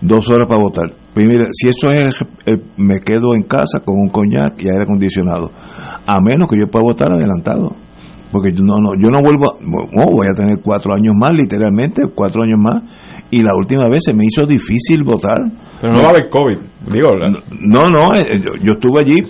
dos 0.00 0.28
horas 0.30 0.46
para 0.46 0.60
votar. 0.60 0.90
Pues 1.14 1.26
mira, 1.26 1.46
si 1.52 1.68
eso 1.68 1.90
es, 1.90 2.22
eh, 2.46 2.56
me 2.76 3.00
quedo 3.00 3.34
en 3.34 3.44
casa 3.44 3.80
con 3.84 3.94
un 3.98 4.08
coñac 4.08 4.54
y 4.62 4.68
aire 4.68 4.82
acondicionado, 4.82 5.50
a 6.06 6.20
menos 6.20 6.48
que 6.48 6.58
yo 6.58 6.66
pueda 6.70 6.82
votar 6.84 7.10
adelantado. 7.12 7.74
Porque 8.30 8.52
yo 8.52 8.64
no, 8.64 8.78
no, 8.78 8.90
yo 9.00 9.10
no 9.10 9.22
vuelvo, 9.22 9.46
a- 9.52 10.10
voy 10.10 10.26
a 10.30 10.34
tener 10.36 10.58
cuatro 10.62 10.92
años 10.92 11.14
más, 11.16 11.32
literalmente, 11.32 12.02
cuatro 12.14 12.42
años 12.42 12.58
más, 12.58 12.82
y 13.38 13.42
la 13.42 13.54
última 13.54 13.88
vez 13.88 14.04
se 14.04 14.12
me 14.14 14.24
hizo 14.24 14.42
difícil 14.46 15.02
votar. 15.04 15.38
Pero 15.80 15.92
no 15.92 16.00
va 16.02 16.06
a 16.06 16.10
haber 16.10 16.28
COVID, 16.28 16.56
digo. 16.92 17.14
la- 17.14 17.30
No, 17.60 17.90
no, 17.90 18.14
eh, 18.14 18.40
yo, 18.40 18.50
yo 18.62 18.72
estuve 18.74 19.00
allí 19.00 19.22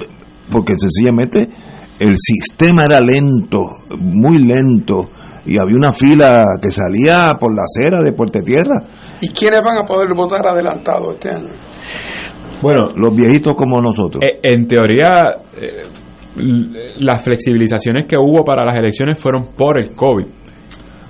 porque 0.53 0.75
sencillamente 0.77 1.49
el 1.99 2.15
sistema 2.19 2.85
era 2.85 3.01
lento, 3.01 3.67
muy 3.99 4.39
lento, 4.39 5.09
y 5.47 5.59
había 5.59 5.77
una 5.77 5.93
fila 5.93 6.45
que 6.61 6.71
salía 6.71 7.35
por 7.39 7.55
la 7.55 7.63
acera 7.65 8.03
de 8.03 8.13
Puerto 8.13 8.41
Tierra. 8.41 8.83
¿Y 9.21 9.29
quiénes 9.29 9.61
van 9.65 9.79
a 9.85 9.87
poder 9.87 10.15
votar 10.15 10.47
adelantado 10.47 11.13
este 11.13 11.31
año? 11.31 11.49
Bueno, 12.63 12.87
los 12.97 13.15
viejitos 13.15 13.55
como 13.55 13.81
nosotros. 13.81 14.25
Eh, 14.25 14.41
en 14.43 14.67
teoría, 14.67 15.27
eh, 15.57 15.83
las 17.01 17.23
flexibilizaciones 17.23 18.07
que 18.09 18.17
hubo 18.19 18.45
para 18.45 18.65
las 18.65 18.77
elecciones 18.77 19.19
fueron 19.19 19.49
por 19.57 19.79
el 19.81 19.93
COVID. 19.95 20.27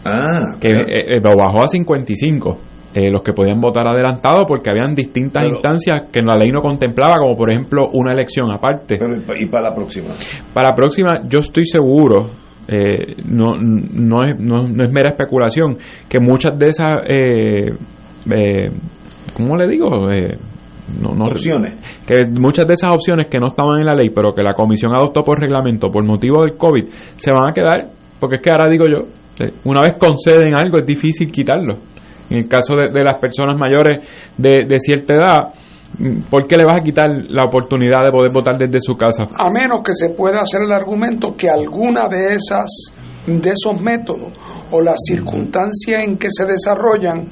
Ah, 0.04 0.56
que 0.60 0.68
eh, 0.68 0.84
eh, 1.16 1.20
lo 1.22 1.36
bajó 1.36 1.62
a 1.62 1.68
55. 1.68 2.58
Eh, 2.94 3.10
los 3.10 3.22
que 3.22 3.32
podían 3.32 3.60
votar 3.60 3.86
adelantado 3.88 4.44
porque 4.46 4.70
habían 4.70 4.94
distintas 4.94 5.42
Pero- 5.42 5.56
instancias 5.56 6.06
que 6.12 6.22
la 6.22 6.36
ley 6.36 6.50
no 6.50 6.60
contemplaba, 6.62 7.16
como 7.20 7.36
por 7.36 7.50
ejemplo 7.50 7.88
una 7.92 8.12
elección 8.12 8.52
aparte. 8.52 8.98
y 9.38 9.46
para 9.46 9.70
la 9.70 9.74
próxima. 9.74 10.08
Para 10.52 10.68
la 10.70 10.74
próxima, 10.74 11.22
yo 11.28 11.40
estoy 11.40 11.66
seguro, 11.66 12.30
eh, 12.68 13.16
no, 13.28 13.56
no, 13.58 14.18
es, 14.24 14.38
no, 14.38 14.68
no 14.68 14.84
es 14.84 14.92
mera 14.92 15.10
especulación, 15.10 15.76
que 16.08 16.20
muchas 16.20 16.56
de 16.58 16.66
esas, 16.68 16.92
eh, 17.08 17.66
eh, 18.30 18.68
¿cómo 19.36 19.56
le 19.56 19.66
digo? 19.68 20.08
Eh, 20.10 20.36
no, 21.02 21.14
no- 21.14 21.24
Opciones. 21.26 21.74
Que 22.06 22.26
muchas 22.38 22.66
de 22.66 22.74
esas 22.74 22.90
opciones 22.94 23.26
que 23.30 23.38
no 23.38 23.48
estaban 23.48 23.80
en 23.80 23.86
la 23.86 23.94
ley, 23.94 24.10
pero 24.14 24.32
que 24.32 24.42
la 24.42 24.54
comisión 24.54 24.94
adoptó 24.94 25.22
por 25.22 25.40
reglamento 25.40 25.90
por 25.90 26.04
motivo 26.04 26.42
del 26.42 26.56
COVID, 26.56 26.84
se 27.16 27.32
van 27.32 27.50
a 27.50 27.52
quedar, 27.52 27.88
porque 28.20 28.36
es 28.36 28.42
que 28.42 28.50
ahora 28.50 28.68
digo 28.68 28.86
yo, 28.86 28.98
eh, 29.40 29.50
una 29.64 29.82
vez 29.82 29.94
conceden 29.98 30.54
algo 30.54 30.78
es 30.78 30.86
difícil 30.86 31.32
quitarlo. 31.32 31.74
En 32.34 32.40
el 32.40 32.48
caso 32.48 32.74
de, 32.76 32.92
de 32.92 33.04
las 33.04 33.14
personas 33.20 33.56
mayores 33.56 34.02
de, 34.36 34.64
de 34.66 34.80
cierta 34.80 35.14
edad, 35.14 35.54
¿por 36.28 36.46
qué 36.46 36.56
le 36.56 36.64
vas 36.64 36.80
a 36.80 36.82
quitar 36.82 37.10
la 37.28 37.44
oportunidad 37.44 38.04
de 38.04 38.10
poder 38.10 38.32
votar 38.32 38.56
desde 38.56 38.80
su 38.80 38.96
casa? 38.96 39.28
A 39.38 39.50
menos 39.50 39.80
que 39.84 39.92
se 39.92 40.10
pueda 40.10 40.40
hacer 40.40 40.62
el 40.64 40.72
argumento 40.72 41.36
que 41.36 41.48
alguna 41.48 42.08
de 42.08 42.34
esas 42.34 42.66
de 43.26 43.50
esos 43.50 43.80
métodos 43.80 44.32
o 44.70 44.80
las 44.82 44.96
circunstancias 45.06 46.04
en 46.04 46.18
que 46.18 46.28
se 46.30 46.44
desarrollan 46.44 47.26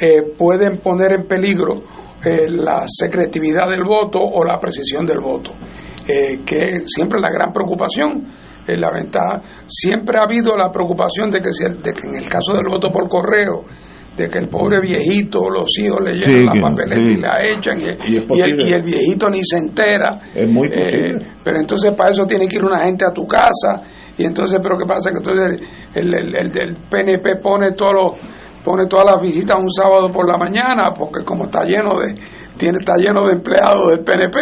eh, 0.00 0.22
pueden 0.38 0.78
poner 0.78 1.12
en 1.12 1.26
peligro 1.26 1.82
eh, 2.24 2.46
la 2.48 2.84
secretividad 2.86 3.68
del 3.68 3.84
voto 3.84 4.18
o 4.20 4.42
la 4.44 4.58
precisión 4.58 5.04
del 5.04 5.20
voto, 5.20 5.50
eh, 6.08 6.40
que 6.46 6.56
es 6.56 6.84
siempre 6.86 7.20
la 7.20 7.30
gran 7.30 7.52
preocupación. 7.52 8.42
la 8.66 8.90
ventaja 8.90 9.42
siempre 9.66 10.16
ha 10.18 10.22
habido 10.22 10.56
la 10.56 10.72
preocupación 10.72 11.30
de 11.30 11.40
que, 11.40 11.50
de 11.50 11.92
que 11.92 12.08
en 12.08 12.16
el 12.16 12.28
caso 12.28 12.54
del 12.54 12.66
voto 12.66 12.90
por 12.90 13.08
correo 13.10 13.64
de 14.16 14.28
que 14.28 14.38
el 14.38 14.48
pobre 14.48 14.80
viejito, 14.80 15.40
los 15.50 15.66
hijos 15.78 15.98
le 16.04 16.14
llenan 16.14 16.52
Sí, 16.52 16.60
la 16.60 16.68
papeleta 16.68 17.04
sí. 17.04 17.12
y 17.12 17.16
la 17.20 17.44
echan 17.46 17.80
y, 17.80 17.84
Y 17.84 18.16
es 18.18 18.26
y 18.30 18.40
el, 18.40 18.60
y 18.60 18.72
el 18.72 18.82
viejito 18.82 19.28
ni 19.28 19.40
se 19.42 19.58
entera. 19.58 20.20
Es 20.34 20.48
muy 20.48 20.68
Eh, 20.72 21.12
pero 21.42 21.58
entonces 21.58 21.92
para 21.96 22.10
eso 22.10 22.24
tiene 22.24 22.46
que 22.46 22.56
ir 22.56 22.64
una 22.64 22.80
gente 22.84 23.04
a 23.04 23.12
tu 23.12 23.26
casa 23.26 23.82
y 24.16 24.24
entonces, 24.24 24.58
pero 24.62 24.76
¿qué 24.78 24.84
pasa? 24.86 25.10
Que 25.10 25.16
entonces 25.16 25.66
el, 25.94 26.14
el, 26.14 26.34
el 26.36 26.52
del 26.52 26.76
PNP 26.88 27.36
pone 27.42 27.72
todos 27.72 27.92
los 27.92 28.20
pone 28.64 28.86
todas 28.88 29.04
las 29.04 29.20
visitas 29.20 29.56
un 29.60 29.68
sábado 29.70 30.08
por 30.08 30.26
la 30.26 30.38
mañana 30.38 30.84
porque 30.96 31.22
como 31.24 31.44
está 31.44 31.64
lleno 31.64 31.98
de 31.98 32.14
tiene 32.56 32.78
está 32.80 32.94
lleno 32.96 33.26
de 33.26 33.34
empleados 33.34 33.90
del 33.90 34.04
PNP 34.04 34.38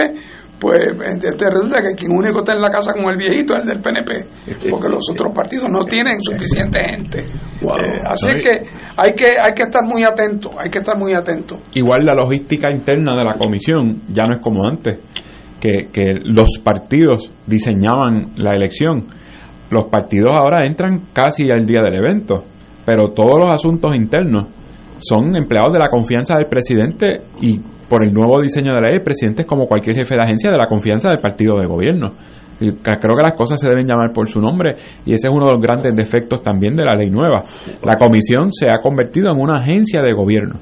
pues 0.62 0.78
entonces 0.86 1.48
resulta 1.52 1.82
que 1.82 1.94
quien 1.96 2.12
único 2.12 2.38
está 2.38 2.52
en 2.52 2.60
la 2.60 2.70
casa 2.70 2.92
con 2.92 3.10
el 3.10 3.16
viejito 3.16 3.54
es 3.54 3.64
el 3.64 3.66
del 3.66 3.80
PNP 3.80 4.70
porque 4.70 4.88
los 4.88 5.04
otros 5.10 5.34
partidos 5.34 5.66
no 5.68 5.84
tienen 5.84 6.16
suficiente 6.20 6.78
gente. 6.78 7.18
Eh, 7.18 7.66
así 8.08 8.28
No, 8.28 8.40
que 8.40 8.62
hay 8.96 9.12
que 9.14 9.26
hay 9.42 9.52
que 9.54 9.62
estar 9.64 9.82
muy 9.84 10.04
atento 10.04 10.50
hay 10.56 10.70
que 10.70 10.78
estar 10.78 10.96
muy 10.96 11.14
atento. 11.14 11.58
Igual 11.74 12.04
la 12.04 12.14
logística 12.14 12.70
interna 12.70 13.16
de 13.16 13.24
la 13.24 13.34
comisión 13.34 14.02
ya 14.12 14.24
no 14.24 14.34
es 14.34 14.40
como 14.40 14.64
antes, 14.64 14.98
que, 15.60 15.88
que 15.92 16.14
los 16.22 16.58
partidos 16.62 17.30
diseñaban 17.46 18.32
la 18.36 18.54
elección. 18.54 19.06
Los 19.70 19.84
partidos 19.86 20.32
ahora 20.34 20.66
entran 20.66 21.00
casi 21.12 21.50
al 21.50 21.66
día 21.66 21.82
del 21.82 21.94
evento, 21.94 22.44
pero 22.84 23.08
todos 23.08 23.38
los 23.38 23.50
asuntos 23.50 23.94
internos 23.96 24.46
son 24.98 25.34
empleados 25.34 25.72
de 25.72 25.78
la 25.78 25.88
confianza 25.88 26.36
del 26.36 26.46
presidente 26.46 27.22
y 27.40 27.60
por 27.92 28.02
el 28.02 28.14
nuevo 28.14 28.40
diseño 28.40 28.72
de 28.72 28.80
la 28.80 28.88
ley, 28.88 28.96
el 28.96 29.02
presidente 29.02 29.42
es 29.42 29.46
como 29.46 29.66
cualquier 29.66 29.94
jefe 29.94 30.14
de 30.14 30.22
agencia 30.22 30.50
de 30.50 30.56
la 30.56 30.66
confianza 30.66 31.10
del 31.10 31.18
partido 31.18 31.58
de 31.58 31.66
gobierno. 31.66 32.14
Creo 32.58 33.16
que 33.16 33.22
las 33.22 33.34
cosas 33.36 33.60
se 33.60 33.68
deben 33.68 33.86
llamar 33.86 34.12
por 34.14 34.30
su 34.30 34.40
nombre 34.40 34.76
y 35.04 35.12
ese 35.12 35.28
es 35.28 35.30
uno 35.30 35.44
de 35.44 35.52
los 35.52 35.60
grandes 35.60 35.94
defectos 35.94 36.40
también 36.40 36.74
de 36.74 36.86
la 36.86 36.94
ley 36.96 37.10
nueva. 37.10 37.44
La 37.84 37.98
comisión 37.98 38.50
se 38.50 38.70
ha 38.70 38.78
convertido 38.82 39.30
en 39.30 39.38
una 39.38 39.60
agencia 39.60 40.00
de 40.00 40.14
gobierno 40.14 40.54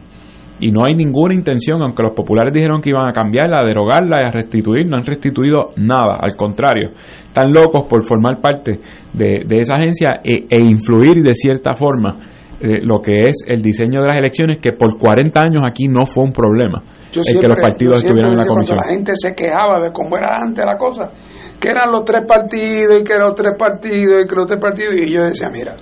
y 0.59 0.73
no 0.73 0.85
hay 0.85 0.97
ninguna 0.97 1.33
intención, 1.33 1.81
aunque 1.85 2.03
los 2.03 2.15
populares 2.15 2.53
dijeron 2.53 2.83
que 2.83 2.91
iban 2.91 3.09
a 3.09 3.13
cambiarla, 3.13 3.59
a 3.61 3.65
derogarla 3.65 4.23
y 4.23 4.25
a 4.25 4.33
restituir, 4.33 4.89
no 4.89 4.97
han 4.97 5.07
restituido 5.07 5.69
nada, 5.77 6.19
al 6.21 6.35
contrario, 6.35 6.91
están 7.29 7.53
locos 7.53 7.85
por 7.89 8.05
formar 8.05 8.41
parte 8.41 8.81
de, 9.13 9.45
de 9.47 9.61
esa 9.61 9.75
agencia 9.75 10.21
e, 10.25 10.47
e 10.51 10.61
influir 10.61 11.23
de 11.23 11.37
cierta 11.37 11.75
forma 11.75 12.17
eh, 12.61 12.81
lo 12.83 13.01
que 13.01 13.27
es 13.27 13.45
el 13.47 13.63
diseño 13.63 14.03
de 14.03 14.09
las 14.09 14.17
elecciones, 14.17 14.59
que 14.59 14.73
por 14.73 14.99
40 14.99 15.41
años 15.41 15.63
aquí 15.65 15.87
no 15.87 16.07
fue 16.07 16.25
un 16.25 16.33
problema 16.33 16.83
Yo 17.13 17.23
el 17.27 17.41
que 17.41 17.49
los 17.49 17.59
partidos 17.61 18.01
siempre 18.01 18.21
estuvieran 18.21 18.33
en 18.33 18.39
la 18.39 18.47
comisión. 18.47 18.79
La 18.87 18.95
gente 18.95 19.13
se 19.17 19.33
quejaba 19.33 19.81
de 19.81 19.91
cómo 19.93 20.17
era 20.17 20.39
antes 20.41 20.65
la 20.65 20.77
cosa, 20.77 21.11
que 21.59 21.69
eran 21.71 21.91
los 21.91 22.05
tres 22.05 22.23
partidos 22.27 23.01
y 23.01 23.05
que 23.05 23.15
los 23.19 23.35
tres 23.35 23.53
partidos 23.59 24.25
y 24.25 24.29
que 24.29 24.35
los 24.37 24.47
tres 24.47 24.61
partidos. 24.61 24.95
Y 24.97 25.11
yo 25.13 25.23
decía, 25.23 25.49
mira, 25.51 25.75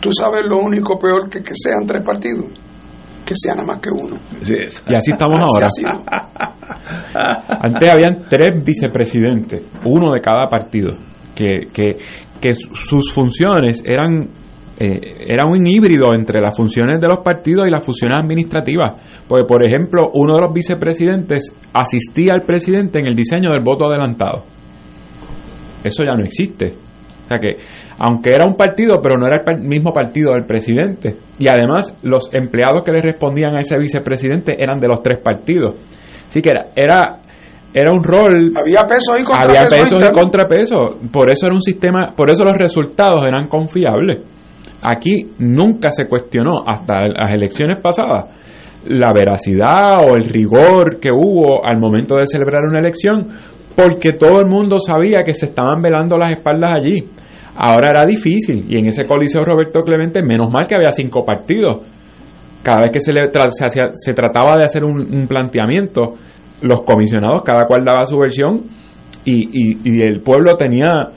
tú 0.00 0.10
sabes 0.12 0.44
lo 0.46 0.58
único 0.58 0.98
peor 0.98 1.30
que 1.30 1.42
que 1.42 1.52
sean 1.54 1.86
tres 1.86 2.02
partidos, 2.04 2.46
que 3.24 3.34
sean 3.36 3.56
nada 3.58 3.66
más 3.74 3.80
que 3.80 3.90
uno. 3.90 4.18
Y 4.88 4.94
así 4.94 5.12
estamos 5.12 5.40
ahora. 5.42 5.68
Antes 7.60 7.88
habían 7.90 8.24
tres 8.28 8.62
vicepresidentes, 8.64 9.62
uno 9.84 10.12
de 10.12 10.20
cada 10.20 10.48
partido, 10.48 10.90
que, 11.34 11.68
que, 11.72 11.96
que 12.40 12.54
su- 12.54 12.74
sus 12.74 13.12
funciones 13.12 13.82
eran 13.84 14.28
eh, 14.78 15.24
era 15.26 15.46
un 15.46 15.66
híbrido 15.66 16.12
entre 16.12 16.40
las 16.40 16.54
funciones 16.54 17.00
de 17.00 17.08
los 17.08 17.20
partidos 17.20 17.66
y 17.66 17.70
las 17.70 17.84
funciones 17.84 18.18
administrativas. 18.18 18.96
Porque, 19.26 19.44
por 19.44 19.64
ejemplo, 19.64 20.10
uno 20.12 20.34
de 20.34 20.40
los 20.42 20.52
vicepresidentes 20.52 21.54
asistía 21.72 22.34
al 22.34 22.42
presidente 22.42 22.98
en 22.98 23.06
el 23.06 23.14
diseño 23.14 23.50
del 23.52 23.62
voto 23.62 23.86
adelantado. 23.86 24.44
Eso 25.82 26.04
ya 26.04 26.14
no 26.14 26.24
existe. 26.24 26.74
O 27.24 27.28
sea 27.28 27.38
que, 27.38 27.54
aunque 27.98 28.30
era 28.30 28.46
un 28.46 28.54
partido, 28.54 29.00
pero 29.02 29.16
no 29.16 29.26
era 29.26 29.42
el 29.46 29.62
mismo 29.62 29.92
partido 29.92 30.34
del 30.34 30.44
presidente. 30.44 31.16
Y 31.38 31.48
además, 31.48 31.96
los 32.02 32.32
empleados 32.32 32.82
que 32.84 32.92
le 32.92 33.00
respondían 33.00 33.56
a 33.56 33.60
ese 33.60 33.76
vicepresidente 33.78 34.62
eran 34.62 34.78
de 34.78 34.88
los 34.88 35.00
tres 35.00 35.18
partidos. 35.18 35.74
Así 36.28 36.42
que 36.42 36.50
era, 36.50 36.66
era, 36.76 37.18
era 37.72 37.92
un 37.92 38.04
rol. 38.04 38.52
Había 38.54 38.82
pesos 38.82 39.18
y 39.18 39.24
Había 39.32 39.62
contrapesos 39.62 39.90
pesos 39.90 40.02
y 40.02 40.12
contrapesos. 40.12 40.96
Por 41.10 41.32
eso 41.32 41.46
era 41.46 41.54
un 41.54 41.62
sistema, 41.62 42.12
por 42.14 42.30
eso 42.30 42.44
los 42.44 42.56
resultados 42.56 43.24
eran 43.26 43.48
confiables. 43.48 44.35
Aquí 44.88 45.32
nunca 45.40 45.90
se 45.90 46.06
cuestionó, 46.06 46.62
hasta 46.64 47.08
las 47.08 47.34
elecciones 47.34 47.82
pasadas, 47.82 48.26
la 48.86 49.12
veracidad 49.12 49.96
o 50.08 50.14
el 50.14 50.22
rigor 50.28 51.00
que 51.00 51.10
hubo 51.10 51.66
al 51.66 51.80
momento 51.80 52.14
de 52.14 52.26
celebrar 52.28 52.62
una 52.68 52.78
elección, 52.78 53.26
porque 53.74 54.12
todo 54.12 54.40
el 54.40 54.46
mundo 54.46 54.78
sabía 54.78 55.24
que 55.24 55.34
se 55.34 55.46
estaban 55.46 55.82
velando 55.82 56.16
las 56.16 56.30
espaldas 56.30 56.70
allí. 56.72 57.04
Ahora 57.56 57.88
era 57.88 58.02
difícil, 58.06 58.64
y 58.68 58.78
en 58.78 58.86
ese 58.86 59.02
coliseo 59.06 59.42
Roberto 59.42 59.80
Clemente, 59.80 60.22
menos 60.22 60.52
mal 60.52 60.68
que 60.68 60.76
había 60.76 60.92
cinco 60.92 61.24
partidos. 61.24 61.78
Cada 62.62 62.82
vez 62.82 62.90
que 62.92 63.00
se, 63.00 63.12
le 63.12 63.28
se, 63.28 64.12
trataba 64.12 64.56
de 64.56 64.66
hacer 64.66 64.84
un, 64.84 65.26
planteamiento, 65.26 66.14
los 66.62 66.82
comisionados, 66.82 67.42
cada 67.44 67.66
cual 67.66 67.84
daba 67.84 68.06
su 68.06 68.16
versión, 68.18 68.62
y 69.24 70.00
el 70.00 70.20
pueblo 70.20 70.54
tenía 70.54 71.08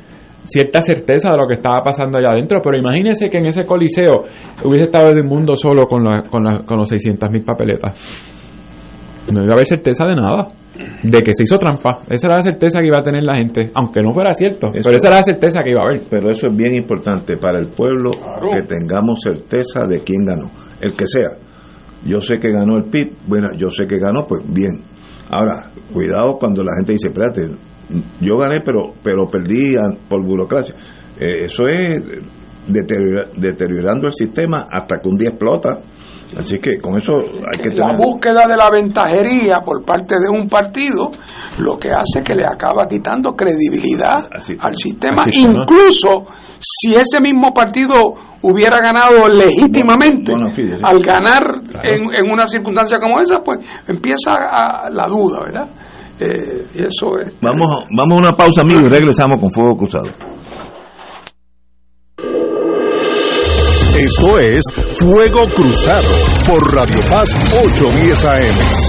cierta 0.45 0.81
certeza 0.81 1.31
de 1.31 1.37
lo 1.37 1.47
que 1.47 1.55
estaba 1.55 1.81
pasando 1.83 2.17
allá 2.17 2.29
adentro, 2.31 2.59
pero 2.63 2.77
imagínense 2.77 3.29
que 3.29 3.37
en 3.37 3.47
ese 3.47 3.65
coliseo 3.65 4.23
hubiese 4.63 4.85
estado 4.85 5.09
el 5.09 5.23
mundo 5.23 5.55
solo 5.55 5.85
con, 5.85 6.03
la- 6.03 6.23
con, 6.23 6.43
la- 6.43 6.59
con 6.65 6.77
los 6.77 6.89
600 6.89 7.29
mil 7.31 7.43
papeletas. 7.43 7.95
No 9.33 9.43
iba 9.43 9.51
a 9.51 9.55
haber 9.55 9.65
certeza 9.67 10.07
de 10.07 10.15
nada, 10.15 10.47
de 11.03 11.21
que 11.21 11.33
se 11.35 11.43
hizo 11.43 11.57
trampa. 11.57 11.99
Esa 12.09 12.27
era 12.27 12.37
la 12.37 12.41
certeza 12.41 12.79
que 12.79 12.87
iba 12.87 12.97
a 12.97 13.03
tener 13.03 13.23
la 13.23 13.35
gente, 13.35 13.69
aunque 13.75 14.01
no 14.01 14.11
fuera 14.11 14.33
cierto, 14.33 14.69
pero 14.83 14.95
esa 14.97 15.07
era 15.09 15.17
la 15.17 15.23
certeza 15.23 15.61
que 15.63 15.71
iba 15.71 15.81
a 15.81 15.85
haber. 15.87 16.01
Pero 16.09 16.31
eso 16.31 16.47
es 16.47 16.55
bien 16.55 16.73
importante 16.73 17.37
para 17.37 17.59
el 17.59 17.67
pueblo 17.67 18.09
que 18.51 18.61
tengamos 18.63 19.19
certeza 19.21 19.85
de 19.87 19.99
quién 19.99 20.25
ganó, 20.25 20.49
el 20.81 20.93
que 20.95 21.05
sea. 21.05 21.29
Yo 22.05 22.21
sé 22.21 22.37
que 22.37 22.49
ganó 22.51 22.77
el 22.77 22.85
PIB, 22.85 23.11
bueno, 23.27 23.49
yo 23.57 23.69
sé 23.69 23.85
que 23.85 23.99
ganó, 23.99 24.25
pues 24.25 24.43
bien. 24.51 24.81
Ahora, 25.29 25.69
cuidado 25.93 26.37
cuando 26.39 26.63
la 26.63 26.71
gente 26.77 26.93
dice, 26.93 27.09
espérate, 27.09 27.41
yo 28.19 28.37
gané, 28.37 28.61
pero 28.63 28.93
pero 29.01 29.27
perdí 29.29 29.75
por 30.07 30.25
burocracia. 30.25 30.75
Eh, 31.19 31.45
eso 31.45 31.63
es 31.67 32.01
deteriorando 32.67 34.07
el 34.07 34.13
sistema 34.13 34.65
hasta 34.69 34.97
que 34.99 35.09
un 35.09 35.17
día 35.17 35.29
explota. 35.29 35.79
Así 36.37 36.59
que 36.59 36.77
con 36.77 36.95
eso 36.95 37.13
hay 37.17 37.57
que 37.57 37.69
tener... 37.71 37.79
La 37.79 37.97
búsqueda 37.97 38.45
de 38.47 38.55
la 38.55 38.69
ventajería 38.69 39.57
por 39.65 39.83
parte 39.83 40.15
de 40.23 40.29
un 40.29 40.47
partido 40.47 41.09
lo 41.57 41.79
que 41.79 41.89
hace 41.89 42.23
que 42.23 42.35
le 42.35 42.45
acaba 42.45 42.87
quitando 42.87 43.33
credibilidad 43.33 44.19
al 44.59 44.75
sistema, 44.75 45.23
incluso 45.31 46.27
si 46.59 46.93
ese 46.93 47.19
mismo 47.19 47.51
partido 47.51 47.97
hubiera 48.41 48.79
ganado 48.79 49.27
legítimamente, 49.27 50.33
al 50.83 50.99
ganar 50.99 51.61
en, 51.83 52.31
una 52.31 52.47
circunstancia 52.47 52.99
como 52.99 53.19
esa, 53.19 53.39
pues 53.39 53.59
empieza 53.87 54.89
la 54.91 55.07
duda, 55.07 55.39
¿verdad? 55.43 55.67
Eh, 56.19 56.65
eso 56.75 57.17
es... 57.19 57.33
Vamos, 57.41 57.85
vamos 57.91 58.17
a 58.17 58.19
una 58.19 58.31
pausa, 58.33 58.61
amigos, 58.61 58.83
y 58.87 58.89
regresamos 58.89 59.39
con 59.39 59.51
Fuego 59.51 59.77
Cruzado. 59.77 60.09
Esto 63.97 64.39
es 64.39 64.63
Fuego 64.97 65.45
Cruzado 65.53 66.07
por 66.47 66.73
Radio 66.73 66.99
Paz 67.09 67.35
810 67.63 68.25
AM. 68.25 68.88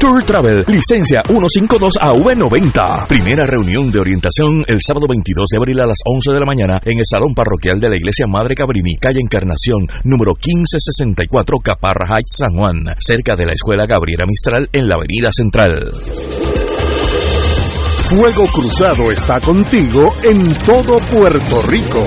Tour 0.00 0.24
Travel, 0.24 0.64
licencia 0.66 1.20
152AV90. 1.24 3.06
Primera 3.06 3.44
reunión 3.44 3.92
de 3.92 4.00
orientación 4.00 4.64
el 4.66 4.78
sábado 4.80 5.06
22 5.06 5.44
de 5.52 5.58
abril 5.58 5.78
a 5.80 5.86
las 5.86 5.98
11 6.06 6.32
de 6.32 6.40
la 6.40 6.46
mañana 6.46 6.80
en 6.86 6.98
el 6.98 7.04
Salón 7.04 7.34
Parroquial 7.34 7.78
de 7.78 7.90
la 7.90 7.96
Iglesia 7.96 8.26
Madre 8.26 8.54
Cabrini, 8.54 8.96
calle 8.96 9.20
Encarnación, 9.20 9.86
número 10.04 10.32
1564, 10.32 11.58
Caparra 11.58 12.16
Heights, 12.16 12.38
San 12.38 12.56
Juan, 12.56 12.86
cerca 12.98 13.36
de 13.36 13.44
la 13.44 13.52
Escuela 13.52 13.84
Gabriela 13.86 14.24
Mistral 14.24 14.70
en 14.72 14.88
la 14.88 14.94
Avenida 14.94 15.30
Central. 15.32 15.92
Fuego 18.08 18.46
Cruzado 18.46 19.12
está 19.12 19.38
contigo 19.40 20.14
en 20.24 20.54
todo 20.64 20.98
Puerto 20.98 21.60
Rico. 21.68 22.06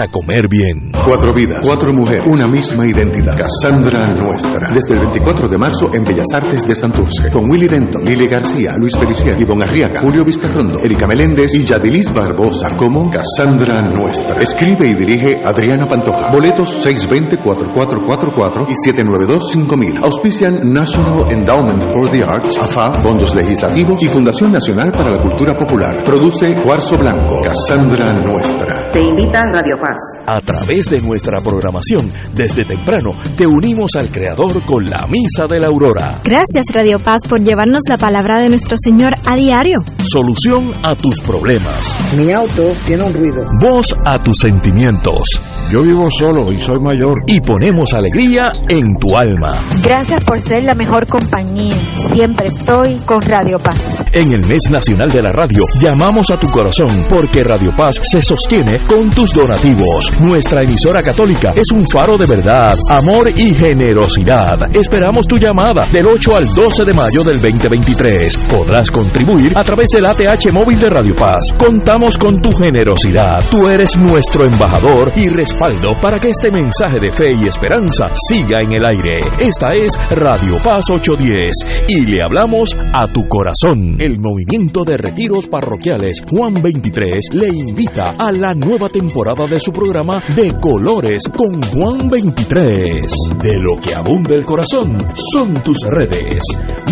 comer 0.07 0.47
bien. 0.47 0.91
Cuatro 1.05 1.33
vidas, 1.33 1.59
cuatro 1.63 1.93
mujeres, 1.93 2.25
una 2.27 2.47
misma 2.47 2.85
identidad. 2.87 3.37
Cassandra 3.37 4.07
Nuestra. 4.07 4.69
Desde 4.69 4.95
el 4.95 4.99
24 5.01 5.47
de 5.47 5.57
marzo 5.57 5.93
en 5.93 6.03
Bellas 6.03 6.27
Artes 6.33 6.67
de 6.67 6.75
Santurce. 6.75 7.29
Con 7.29 7.49
Willy 7.49 7.67
Denton, 7.67 8.03
Lili 8.05 8.27
García, 8.27 8.75
Luis 8.77 8.97
Feliciano, 8.97 9.39
Ivonne 9.41 9.65
Arriaga, 9.65 10.01
Julio 10.01 10.23
Vizcarrondo, 10.23 10.79
Erika 10.79 11.07
Meléndez 11.07 11.53
y 11.53 11.63
Yadilis 11.63 12.13
Barbosa 12.13 12.75
como 12.75 13.09
Cassandra 13.09 13.81
Nuestra. 13.81 14.41
Escribe 14.41 14.87
y 14.87 14.93
dirige 14.93 15.41
Adriana 15.43 15.85
Pantoja. 15.85 16.31
Boletos 16.31 16.85
620-4444 16.85 18.67
y 18.69 18.73
792-5000. 18.89 20.03
Auspician 20.03 20.73
National 20.73 21.31
Endowment 21.31 21.91
for 21.91 22.09
the 22.09 22.23
Arts, 22.23 22.57
AFA, 22.57 22.93
Fondos 23.01 23.33
Legislativos 23.35 24.01
y 24.03 24.07
Fundación 24.07 24.51
Nacional 24.51 24.91
para 24.91 25.11
la 25.11 25.21
Cultura 25.21 25.55
Popular. 25.55 26.03
Produce 26.03 26.55
Cuarzo 26.55 26.97
Blanco. 26.97 27.41
Cassandra 27.43 28.13
Nuestra. 28.13 28.91
Te 28.91 29.01
invita 29.01 29.41
Radio 29.51 29.75
Paz. 29.79 29.90
A 30.25 30.39
través 30.41 30.89
de 30.89 31.01
nuestra 31.01 31.41
programación, 31.41 32.11
desde 32.33 32.65
temprano, 32.65 33.13
te 33.35 33.45
unimos 33.45 33.95
al 33.95 34.09
Creador 34.09 34.61
con 34.63 34.89
la 34.89 35.07
Misa 35.07 35.45
de 35.49 35.59
la 35.59 35.67
Aurora. 35.67 36.19
Gracias 36.23 36.65
Radio 36.73 36.99
Paz 36.99 37.21
por 37.27 37.41
llevarnos 37.41 37.81
la 37.87 37.97
palabra 37.97 38.39
de 38.39 38.49
nuestro 38.49 38.75
Señor 38.81 39.13
a 39.25 39.35
diario. 39.35 39.83
Solución 40.03 40.71
a 40.83 40.95
tus 40.95 41.19
problemas. 41.21 41.97
Mi 42.17 42.31
auto 42.31 42.73
tiene 42.85 43.03
un 43.03 43.13
ruido. 43.13 43.43
Voz 43.61 43.95
a 44.05 44.19
tus 44.19 44.39
sentimientos. 44.39 45.29
Yo 45.71 45.83
vivo 45.83 46.09
solo 46.17 46.51
y 46.51 46.61
soy 46.61 46.79
mayor. 46.79 47.23
Y 47.27 47.39
ponemos 47.39 47.93
alegría 47.93 48.51
en 48.67 48.95
tu 48.97 49.15
alma. 49.15 49.65
Gracias 49.83 50.23
por 50.23 50.39
ser 50.39 50.63
la 50.63 50.75
mejor 50.75 51.07
compañía. 51.07 51.77
Siempre 52.11 52.47
estoy 52.47 52.95
con 53.05 53.21
Radio 53.21 53.57
Paz. 53.57 54.03
En 54.11 54.33
el 54.33 54.45
mes 54.45 54.69
nacional 54.69 55.11
de 55.11 55.21
la 55.21 55.31
radio, 55.31 55.63
llamamos 55.79 56.29
a 56.31 56.37
tu 56.37 56.49
corazón 56.49 57.05
porque 57.09 57.43
Radio 57.43 57.71
Paz 57.71 57.99
se 58.01 58.21
sostiene 58.21 58.79
con 58.87 59.09
tus 59.11 59.33
donativos. 59.33 59.80
Nuestra 60.19 60.61
emisora 60.61 61.01
católica 61.01 61.53
es 61.55 61.71
un 61.71 61.87
faro 61.89 62.15
de 62.15 62.27
verdad, 62.27 62.77
amor 62.87 63.31
y 63.35 63.55
generosidad. 63.55 64.69
Esperamos 64.75 65.25
tu 65.25 65.39
llamada 65.39 65.87
del 65.91 66.05
8 66.05 66.35
al 66.35 66.53
12 66.53 66.85
de 66.85 66.93
mayo 66.93 67.23
del 67.23 67.41
2023. 67.41 68.37
Podrás 68.37 68.91
contribuir 68.91 69.57
a 69.57 69.63
través 69.63 69.89
del 69.89 70.05
ATH 70.05 70.51
móvil 70.51 70.79
de 70.79 70.87
Radio 70.87 71.15
Paz. 71.15 71.51
Contamos 71.57 72.19
con 72.19 72.39
tu 72.39 72.51
generosidad. 72.51 73.43
Tú 73.49 73.67
eres 73.67 73.97
nuestro 73.97 74.45
embajador 74.45 75.13
y 75.15 75.29
respaldo 75.29 75.95
para 75.99 76.19
que 76.19 76.29
este 76.29 76.51
mensaje 76.51 76.99
de 76.99 77.09
fe 77.09 77.33
y 77.33 77.47
esperanza 77.47 78.11
siga 78.29 78.61
en 78.61 78.73
el 78.73 78.85
aire. 78.85 79.21
Esta 79.39 79.73
es 79.73 79.97
Radio 80.11 80.57
Paz 80.63 80.91
810 80.91 81.87
y 81.87 82.05
le 82.05 82.21
hablamos 82.21 82.77
a 82.93 83.07
tu 83.11 83.27
corazón. 83.27 83.95
El 83.99 84.19
movimiento 84.19 84.83
de 84.83 84.97
retiros 84.97 85.47
parroquiales 85.47 86.21
Juan 86.29 86.53
23 86.61 87.33
le 87.33 87.47
invita 87.47 88.13
a 88.15 88.31
la 88.31 88.53
nueva 88.53 88.87
temporada 88.87 89.45
de 89.49 89.59
su 89.59 89.70
programa 89.71 90.21
De 90.35 90.53
Colores 90.59 91.23
con 91.35 91.61
Juan 91.63 92.09
23. 92.09 93.11
De 93.41 93.57
lo 93.57 93.79
que 93.79 93.93
abunda 93.93 94.35
el 94.35 94.45
corazón 94.45 94.97
son 95.31 95.53
tus 95.63 95.77
redes. 95.89 96.41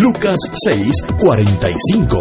Lucas 0.00 0.38
6, 0.64 0.94
45. 1.18 2.18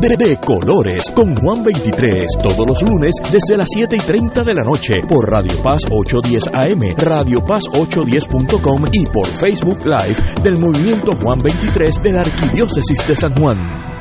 De, 0.00 0.16
de 0.16 0.36
Colores 0.38 1.10
con 1.14 1.34
Juan 1.36 1.64
23. 1.64 2.26
Todos 2.42 2.66
los 2.66 2.82
lunes 2.82 3.14
desde 3.30 3.56
las 3.56 3.68
7 3.70 3.96
y 3.96 4.00
30 4.00 4.44
de 4.44 4.54
la 4.54 4.62
noche 4.62 4.94
por 5.08 5.30
Radio 5.30 5.62
Paz 5.62 5.82
810 5.90 6.48
AM, 6.52 6.96
Radio 6.96 7.44
Paz 7.44 7.64
810.com 7.72 8.84
y 8.92 9.06
por 9.06 9.26
Facebook 9.26 9.84
Live 9.84 10.16
del 10.42 10.58
Movimiento 10.58 11.14
Juan 11.16 11.38
23 11.38 12.02
de 12.02 12.12
la 12.12 12.20
Arquidiócesis 12.20 13.06
de 13.06 13.16
San 13.16 13.34
Juan. 13.34 13.97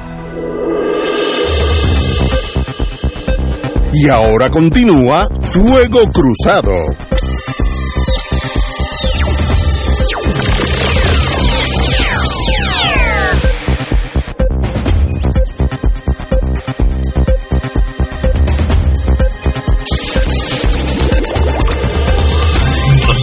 Y 3.99 4.09
ahora 4.09 4.51
continúa 4.51 5.27
Fuego 5.41 6.01
Cruzado. 6.13 6.71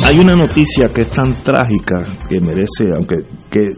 Hay 0.05 0.19
una 0.19 0.35
noticia 0.35 0.89
que 0.93 1.03
es 1.03 1.11
tan 1.11 1.35
trágica 1.45 2.05
que 2.29 2.41
merece, 2.41 2.91
aunque 2.97 3.19
que 3.49 3.75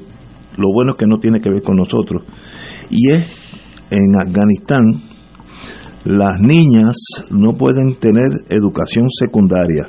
lo 0.57 0.73
bueno 0.73 0.93
es 0.93 0.97
que 0.99 1.07
no 1.07 1.19
tiene 1.19 1.43
que 1.43 1.51
ver 1.51 1.63
con 1.63 1.77
nosotros. 1.77 2.23
Y 2.89 3.11
es 3.11 3.27
en 3.91 4.17
Afganistán, 4.19 5.16
las 6.07 6.41
niñas 6.41 6.95
no 7.31 7.55
pueden 7.55 7.97
tener 7.97 8.29
educación 8.49 9.07
secundaria. 9.11 9.89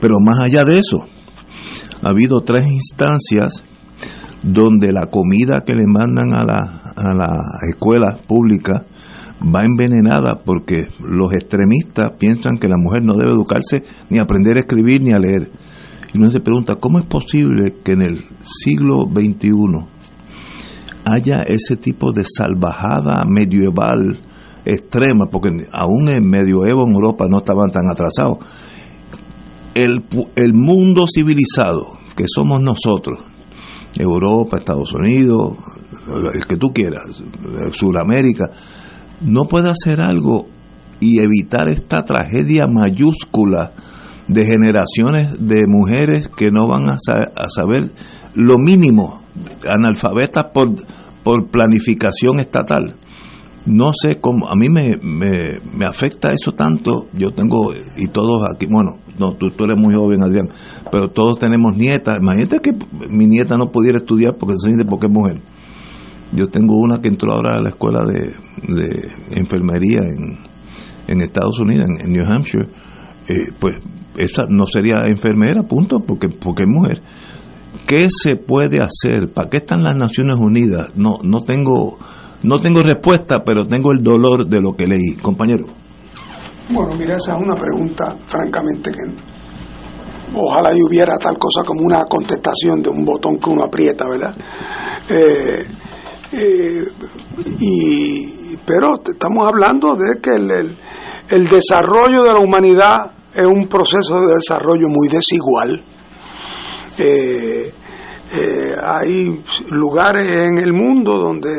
Pero 0.00 0.20
más 0.20 0.44
allá 0.44 0.64
de 0.64 0.78
eso, 0.78 1.04
ha 2.02 2.10
habido 2.10 2.42
tres 2.42 2.66
instancias 2.66 3.64
donde 4.44 4.92
la 4.92 5.06
comida 5.06 5.64
que 5.66 5.74
le 5.74 5.86
mandan 5.86 6.34
a 6.34 6.44
la, 6.44 6.92
a 6.94 7.14
la 7.14 7.40
escuela 7.68 8.16
pública 8.28 8.86
va 9.42 9.64
envenenada 9.64 10.36
porque 10.44 10.88
los 11.00 11.32
extremistas 11.32 12.12
piensan 12.18 12.58
que 12.58 12.68
la 12.68 12.76
mujer 12.76 13.02
no 13.02 13.14
debe 13.14 13.32
educarse 13.32 13.82
ni 14.10 14.18
aprender 14.18 14.56
a 14.56 14.60
escribir 14.60 15.02
ni 15.02 15.12
a 15.12 15.18
leer. 15.18 15.50
Y 16.12 16.18
uno 16.18 16.30
se 16.30 16.40
pregunta, 16.40 16.76
¿cómo 16.76 17.00
es 17.00 17.06
posible 17.06 17.74
que 17.82 17.92
en 17.92 18.02
el 18.02 18.24
siglo 18.44 19.08
XXI 19.12 19.50
haya 21.06 21.40
ese 21.40 21.76
tipo 21.76 22.12
de 22.12 22.22
salvajada 22.24 23.24
medieval 23.26 24.20
extrema? 24.64 25.26
Porque 25.30 25.50
aún 25.72 26.12
en 26.14 26.28
medioevo 26.28 26.84
en 26.86 26.94
Europa 26.94 27.26
no 27.28 27.38
estaban 27.38 27.70
tan 27.70 27.88
atrasados. 27.90 28.38
El, 29.74 30.04
el 30.36 30.54
mundo 30.54 31.06
civilizado, 31.12 31.98
que 32.16 32.24
somos 32.28 32.60
nosotros, 32.60 33.18
Europa, 33.96 34.56
Estados 34.56 34.92
Unidos, 34.92 35.56
el 36.34 36.46
que 36.46 36.56
tú 36.56 36.72
quieras, 36.72 37.24
Sudamérica, 37.72 38.50
no 39.20 39.46
puede 39.46 39.70
hacer 39.70 40.00
algo 40.00 40.46
y 41.00 41.20
evitar 41.20 41.68
esta 41.68 42.04
tragedia 42.04 42.66
mayúscula 42.66 43.72
de 44.28 44.46
generaciones 44.46 45.32
de 45.38 45.66
mujeres 45.66 46.28
que 46.28 46.50
no 46.50 46.66
van 46.66 46.90
a, 46.90 46.98
saber 46.98 47.90
lo 48.34 48.56
mínimo, 48.58 49.22
analfabetas 49.68 50.46
por, 50.52 50.74
por 51.22 51.48
planificación 51.48 52.38
estatal. 52.38 52.96
No 53.66 53.92
sé 53.94 54.20
cómo, 54.20 54.48
a 54.48 54.56
mí 54.56 54.68
me, 54.68 54.98
me, 55.02 55.58
me, 55.74 55.86
afecta 55.86 56.32
eso 56.32 56.52
tanto, 56.52 57.06
yo 57.14 57.30
tengo, 57.30 57.72
y 57.96 58.08
todos 58.08 58.46
aquí, 58.54 58.66
bueno, 58.70 58.98
no, 59.18 59.32
tú, 59.36 59.50
tú 59.50 59.64
eres 59.64 59.80
muy 59.80 59.94
joven 59.94 60.22
Adrián, 60.22 60.48
pero 60.90 61.08
todos 61.08 61.38
tenemos 61.38 61.74
nietas, 61.74 62.18
imagínate 62.20 62.60
que 62.60 62.74
mi 63.08 63.26
nieta 63.26 63.56
no 63.56 63.70
pudiera 63.70 63.98
estudiar 63.98 64.36
porque 64.38 64.56
se 64.58 64.66
siente 64.66 64.84
porque 64.84 65.06
es 65.06 65.12
mujer 65.12 65.40
yo 66.34 66.48
tengo 66.48 66.76
una 66.76 67.00
que 67.00 67.08
entró 67.08 67.32
ahora 67.32 67.58
a 67.58 67.62
la 67.62 67.68
escuela 67.68 68.00
de, 68.04 68.32
enfermería 69.30 70.00
en, 70.00 70.38
en, 71.06 71.20
Estados 71.20 71.58
Unidos, 71.60 71.86
en, 72.02 72.12
New 72.12 72.24
Hampshire. 72.24 72.66
Eh, 73.28 73.52
pues 73.58 73.74
esa 74.16 74.44
no 74.48 74.66
sería 74.66 75.06
enfermera, 75.06 75.62
punto, 75.62 76.00
porque, 76.00 76.28
porque 76.28 76.64
es 76.64 76.68
mujer. 76.68 77.02
¿Qué 77.86 78.08
se 78.10 78.36
puede 78.36 78.80
hacer? 78.80 79.32
¿Para 79.32 79.48
qué 79.48 79.58
están 79.58 79.82
las 79.82 79.96
Naciones 79.96 80.36
Unidas? 80.36 80.90
No, 80.96 81.18
no 81.22 81.40
tengo, 81.40 81.98
no 82.44 82.58
tengo 82.58 82.82
respuesta, 82.82 83.42
pero 83.44 83.66
tengo 83.66 83.90
el 83.90 84.02
dolor 84.02 84.46
de 84.46 84.60
lo 84.60 84.76
que 84.76 84.86
leí, 84.86 85.16
compañero. 85.20 85.66
Bueno, 86.70 86.94
mira, 86.96 87.16
esa 87.16 87.34
es 87.34 87.42
una 87.42 87.54
pregunta, 87.54 88.14
francamente, 88.26 88.90
que 88.90 89.02
ojalá 90.34 90.70
y 90.76 90.82
hubiera 90.82 91.16
tal 91.18 91.38
cosa 91.38 91.62
como 91.64 91.82
una 91.82 92.04
contestación 92.04 92.82
de 92.82 92.90
un 92.90 93.04
botón 93.04 93.38
que 93.38 93.50
uno 93.50 93.64
aprieta, 93.64 94.04
¿verdad? 94.06 94.34
Eh, 95.08 95.66
eh, 96.32 96.84
y, 97.60 98.56
pero 98.66 98.94
estamos 99.04 99.46
hablando 99.46 99.94
de 99.94 100.20
que 100.20 100.30
el, 100.30 100.76
el, 101.30 101.46
desarrollo 101.46 102.24
de 102.24 102.32
la 102.32 102.40
humanidad 102.40 103.12
es 103.34 103.46
un 103.46 103.68
proceso 103.68 104.20
de 104.20 104.34
desarrollo 104.34 104.88
muy 104.88 105.08
desigual. 105.08 105.82
Eh, 106.98 107.72
eh, 108.32 108.74
hay 108.82 109.40
lugares 109.70 110.26
en 110.26 110.58
el 110.58 110.72
mundo 110.72 111.18
donde 111.18 111.50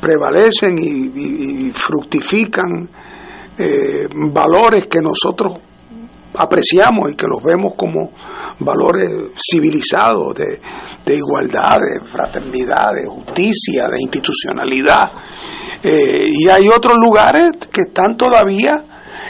prevalecen 0.00 0.76
y, 0.78 1.70
fructifican 1.72 2.88
valores 4.32 4.86
que 4.86 5.00
nosotros 5.00 5.58
apreciamos 6.34 7.10
y 7.10 7.16
que 7.16 7.26
los 7.26 7.42
vemos 7.42 7.74
como 7.76 8.12
valores 8.60 9.32
civilizados 9.36 10.34
de, 10.34 11.14
igualdad, 11.14 11.78
de 11.78 12.04
fraternidad, 12.04 12.86
de 12.94 13.08
justicia, 13.08 13.86
de 13.90 14.00
institucionalidad. 14.00 15.12
Eh, 15.82 16.28
y 16.32 16.48
hay 16.48 16.68
otros 16.68 16.96
lugares 17.00 17.52
que 17.72 17.82
están 17.82 18.16
todavía 18.16 18.84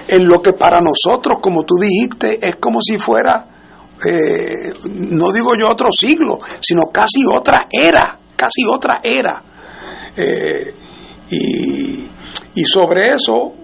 en 0.07 0.27
lo 0.27 0.41
que 0.41 0.53
para 0.53 0.81
nosotros, 0.81 1.39
como 1.43 1.65
tú 1.65 1.75
dijiste, 1.77 2.39
es 2.41 2.57
como 2.57 2.81
si 2.83 2.99
fuera, 2.99 3.47
eh, 4.07 4.73
no 4.85 5.33
digo 5.33 5.55
yo 5.59 5.71
otro 5.71 5.93
siglo, 5.93 6.39
sino 6.61 6.85
casi 6.93 7.25
otra 7.31 7.67
era, 7.71 8.19
casi 8.35 8.65
otra 8.67 9.01
era. 9.03 9.43
Eh, 10.19 10.75
y, 11.31 12.09
y, 12.55 12.65
sobre 12.65 13.11
eso, 13.11 13.55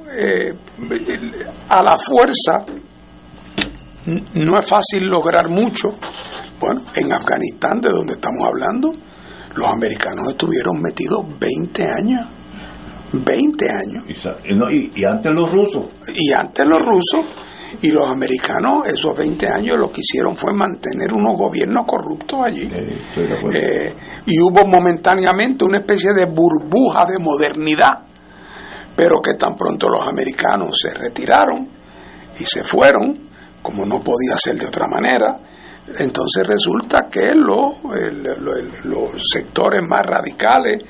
a 1.68 1.82
la 1.82 1.96
fuerza, 1.96 2.64
no 4.34 4.58
es 4.58 4.68
fácil 4.68 5.06
lograr 5.06 5.48
mucho. 5.48 5.88
Bueno, 6.60 6.82
en 6.94 7.12
Afganistán, 7.12 7.80
de 7.80 7.90
donde 7.90 8.14
estamos 8.14 8.46
hablando, 8.46 8.92
los 9.54 9.72
americanos 9.72 10.28
estuvieron 10.30 10.80
metidos 10.80 11.24
20 11.38 11.82
años. 11.82 12.26
20 13.12 13.64
años. 13.70 14.06
Y, 14.94 15.04
antes 15.04 15.32
los 15.32 15.50
rusos. 15.50 15.86
Y 16.14 16.32
antes 16.32 16.66
los 16.66 16.78
rusos. 16.78 17.26
Y 17.82 17.90
los 17.90 18.10
americanos, 18.10 18.86
esos 18.86 19.16
20 19.16 19.46
años, 19.46 19.78
lo 19.78 19.90
que 19.90 20.00
hicieron 20.00 20.36
fue 20.36 20.52
mantener 20.52 21.12
unos 21.12 21.36
gobiernos 21.36 21.84
corruptos 21.86 22.40
allí. 22.44 22.70
Eh, 23.54 23.94
y 24.26 24.40
hubo 24.40 24.66
momentáneamente 24.66 25.64
una 25.64 25.78
especie 25.78 26.10
de 26.12 26.26
burbuja 26.26 27.06
de 27.06 27.18
modernidad. 27.18 28.00
Pero 28.96 29.20
que 29.22 29.34
tan 29.38 29.56
pronto 29.56 29.88
los 29.88 30.06
americanos 30.06 30.78
se 30.80 30.94
retiraron 30.94 31.68
y 32.38 32.44
se 32.44 32.62
fueron, 32.62 33.28
como 33.60 33.84
no 33.84 34.02
podía 34.02 34.36
ser 34.36 34.56
de 34.56 34.66
otra 34.66 34.86
manera, 34.88 35.38
entonces 35.98 36.46
resulta 36.46 37.08
que 37.10 37.32
los, 37.34 37.74
los 38.84 39.10
sectores 39.30 39.82
más 39.86 40.06
radicales 40.06 40.82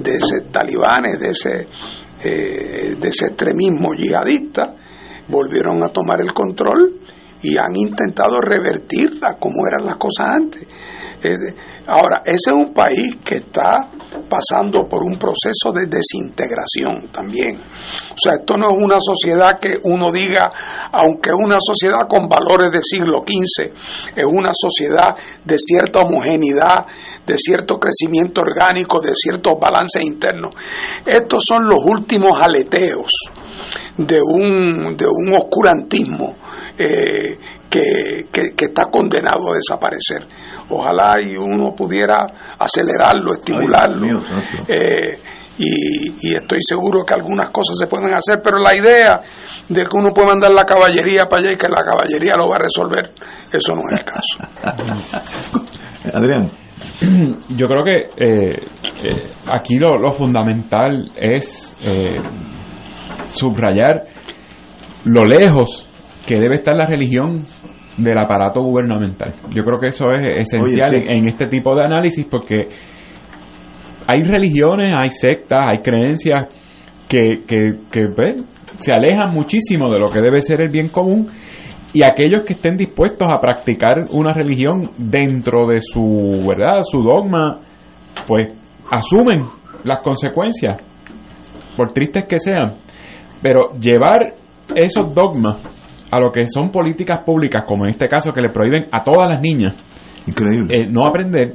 de 0.00 0.14
ese 0.14 0.42
talibanes, 0.52 1.18
de 1.18 1.30
ese, 1.30 1.68
eh, 2.22 2.94
de 2.96 3.08
ese 3.08 3.26
extremismo 3.26 3.92
yihadista, 3.94 4.74
volvieron 5.28 5.82
a 5.82 5.88
tomar 5.88 6.20
el 6.20 6.32
control 6.32 7.00
y 7.42 7.56
han 7.56 7.76
intentado 7.76 8.40
revertir 8.40 9.08
a 9.22 9.34
como 9.38 9.66
eran 9.66 9.86
las 9.86 9.96
cosas 9.96 10.28
antes. 10.28 10.66
Ahora, 11.86 12.22
ese 12.24 12.50
es 12.50 12.56
un 12.56 12.72
país 12.72 13.16
que 13.24 13.36
está 13.36 13.88
pasando 14.28 14.86
por 14.88 15.02
un 15.02 15.18
proceso 15.18 15.72
de 15.72 15.86
desintegración 15.86 17.08
también. 17.12 17.56
O 17.56 18.16
sea, 18.16 18.34
esto 18.34 18.56
no 18.56 18.70
es 18.70 18.82
una 18.82 18.98
sociedad 19.00 19.58
que 19.60 19.78
uno 19.84 20.10
diga, 20.12 20.50
aunque 20.92 21.30
es 21.30 21.36
una 21.38 21.58
sociedad 21.60 22.06
con 22.08 22.28
valores 22.28 22.70
del 22.70 22.82
siglo 22.82 23.22
XV, 23.26 23.72
es 24.16 24.26
una 24.26 24.52
sociedad 24.54 25.14
de 25.44 25.58
cierta 25.58 26.00
homogeneidad, 26.00 26.86
de 27.26 27.36
cierto 27.36 27.78
crecimiento 27.78 28.40
orgánico, 28.40 29.00
de 29.00 29.12
ciertos 29.14 29.54
balances 29.60 30.02
internos. 30.02 30.54
Estos 31.04 31.44
son 31.44 31.68
los 31.68 31.84
últimos 31.84 32.40
aleteos 32.40 33.10
de 33.96 34.20
un, 34.20 34.96
de 34.96 35.06
un 35.06 35.34
oscurantismo 35.34 36.36
eh, 36.78 37.38
que, 37.70 38.26
que, 38.30 38.64
está 38.64 38.86
condenado 38.90 39.50
a 39.50 39.56
desaparecer. 39.56 40.26
Ojalá 40.68 41.20
y 41.20 41.36
uno 41.36 41.74
pudiera 41.74 42.18
acelerarlo, 42.58 43.34
estimularlo. 43.34 44.22
Eh, 44.68 45.18
y, 45.58 46.34
estoy 46.34 46.58
seguro 46.60 47.04
que 47.04 47.14
algunas 47.14 47.50
cosas 47.50 47.76
se 47.78 47.86
pueden 47.86 48.12
hacer, 48.12 48.42
pero 48.42 48.58
la 48.58 48.74
idea 48.74 49.20
de 49.68 49.82
que 49.84 49.96
uno 49.96 50.12
puede 50.12 50.28
mandar 50.28 50.50
la 50.50 50.64
caballería 50.64 51.26
para 51.26 51.42
allá 51.42 51.52
y 51.52 51.56
que 51.56 51.68
la 51.68 51.82
caballería 51.82 52.36
lo 52.36 52.48
va 52.48 52.56
a 52.56 52.58
resolver, 52.58 53.12
eso 53.52 53.72
no 53.72 53.82
es 53.90 54.00
el 54.00 54.04
caso. 54.04 55.64
Adrián. 56.12 56.50
Yo 57.50 57.68
creo 57.68 57.84
que 57.84 57.96
eh, 58.16 58.58
eh, 59.02 59.26
aquí 59.46 59.78
lo, 59.78 59.98
lo, 59.98 60.12
fundamental 60.12 61.10
es 61.14 61.76
subrayar 63.30 64.04
lo 65.04 65.24
lejos 65.24 65.86
que 66.26 66.40
debe 66.40 66.56
estar 66.56 66.76
la 66.76 66.86
religión 66.86 67.46
del 67.96 68.18
aparato 68.18 68.60
gubernamental. 68.62 69.34
Yo 69.54 69.64
creo 69.64 69.78
que 69.78 69.88
eso 69.88 70.10
es 70.10 70.26
esencial 70.26 70.94
en, 70.94 71.28
este 71.28 71.46
tipo 71.46 71.74
de 71.74 71.84
análisis 71.84 72.24
porque 72.24 72.68
hay 74.06 74.22
religiones, 74.22 74.94
hay 74.96 75.10
sectas, 75.10 75.68
hay 75.70 75.82
creencias 75.82 76.46
que, 77.08 77.44
que, 77.46 78.08
pues, 78.08 78.36
se 78.78 78.92
alejan 78.92 79.32
muchísimo 79.32 79.90
de 79.90 79.98
lo 79.98 80.08
que 80.08 80.20
debe 80.20 80.42
ser 80.42 80.60
el 80.60 80.70
bien 80.70 80.88
común 80.88 81.28
y 81.92 82.02
aquellos 82.02 82.44
que 82.44 82.52
estén 82.52 82.76
dispuestos 82.76 83.28
a 83.32 83.40
practicar 83.40 84.04
una 84.10 84.32
religión 84.32 84.90
dentro 84.98 85.66
de 85.66 85.80
su 85.80 86.44
verdad, 86.46 86.82
su 86.82 87.02
dogma, 87.02 87.60
pues 88.26 88.52
asumen 88.90 89.46
las 89.84 90.00
consecuencias, 90.00 90.76
por 91.76 91.92
tristes 91.92 92.26
que 92.26 92.38
sean. 92.38 92.74
Pero 93.40 93.72
llevar 93.78 94.34
esos 94.74 95.14
dogmas 95.14 95.56
a 96.10 96.20
lo 96.20 96.30
que 96.30 96.46
son 96.48 96.70
políticas 96.70 97.24
públicas, 97.24 97.64
como 97.66 97.84
en 97.84 97.90
este 97.90 98.06
caso 98.06 98.32
que 98.32 98.40
le 98.40 98.50
prohíben 98.50 98.86
a 98.90 99.02
todas 99.02 99.28
las 99.28 99.40
niñas 99.40 99.74
Increíble. 100.26 100.86
no 100.90 101.06
aprender, 101.06 101.54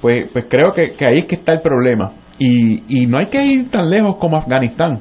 pues, 0.00 0.30
pues 0.32 0.46
creo 0.48 0.72
que, 0.72 0.90
que 0.96 1.06
ahí 1.06 1.18
es 1.20 1.26
que 1.26 1.36
está 1.36 1.52
el 1.54 1.60
problema. 1.60 2.12
Y, 2.38 2.82
y 2.88 3.06
no 3.06 3.18
hay 3.18 3.26
que 3.26 3.44
ir 3.44 3.68
tan 3.68 3.88
lejos 3.88 4.16
como 4.16 4.36
Afganistán. 4.36 5.00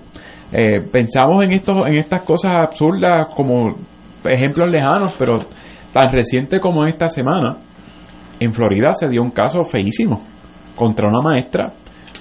Eh, 0.51 0.79
pensamos 0.91 1.45
en, 1.45 1.53
estos, 1.53 1.87
en 1.87 1.95
estas 1.95 2.23
cosas 2.23 2.53
absurdas 2.55 3.27
como 3.35 3.75
ejemplos 4.25 4.69
lejanos, 4.69 5.13
pero 5.17 5.39
tan 5.93 6.11
reciente 6.11 6.59
como 6.59 6.85
esta 6.85 7.07
semana, 7.07 7.57
en 8.39 8.51
Florida 8.53 8.91
se 8.93 9.07
dio 9.07 9.21
un 9.21 9.31
caso 9.31 9.63
feísimo 9.63 10.21
contra 10.75 11.07
una 11.07 11.21
maestra 11.21 11.67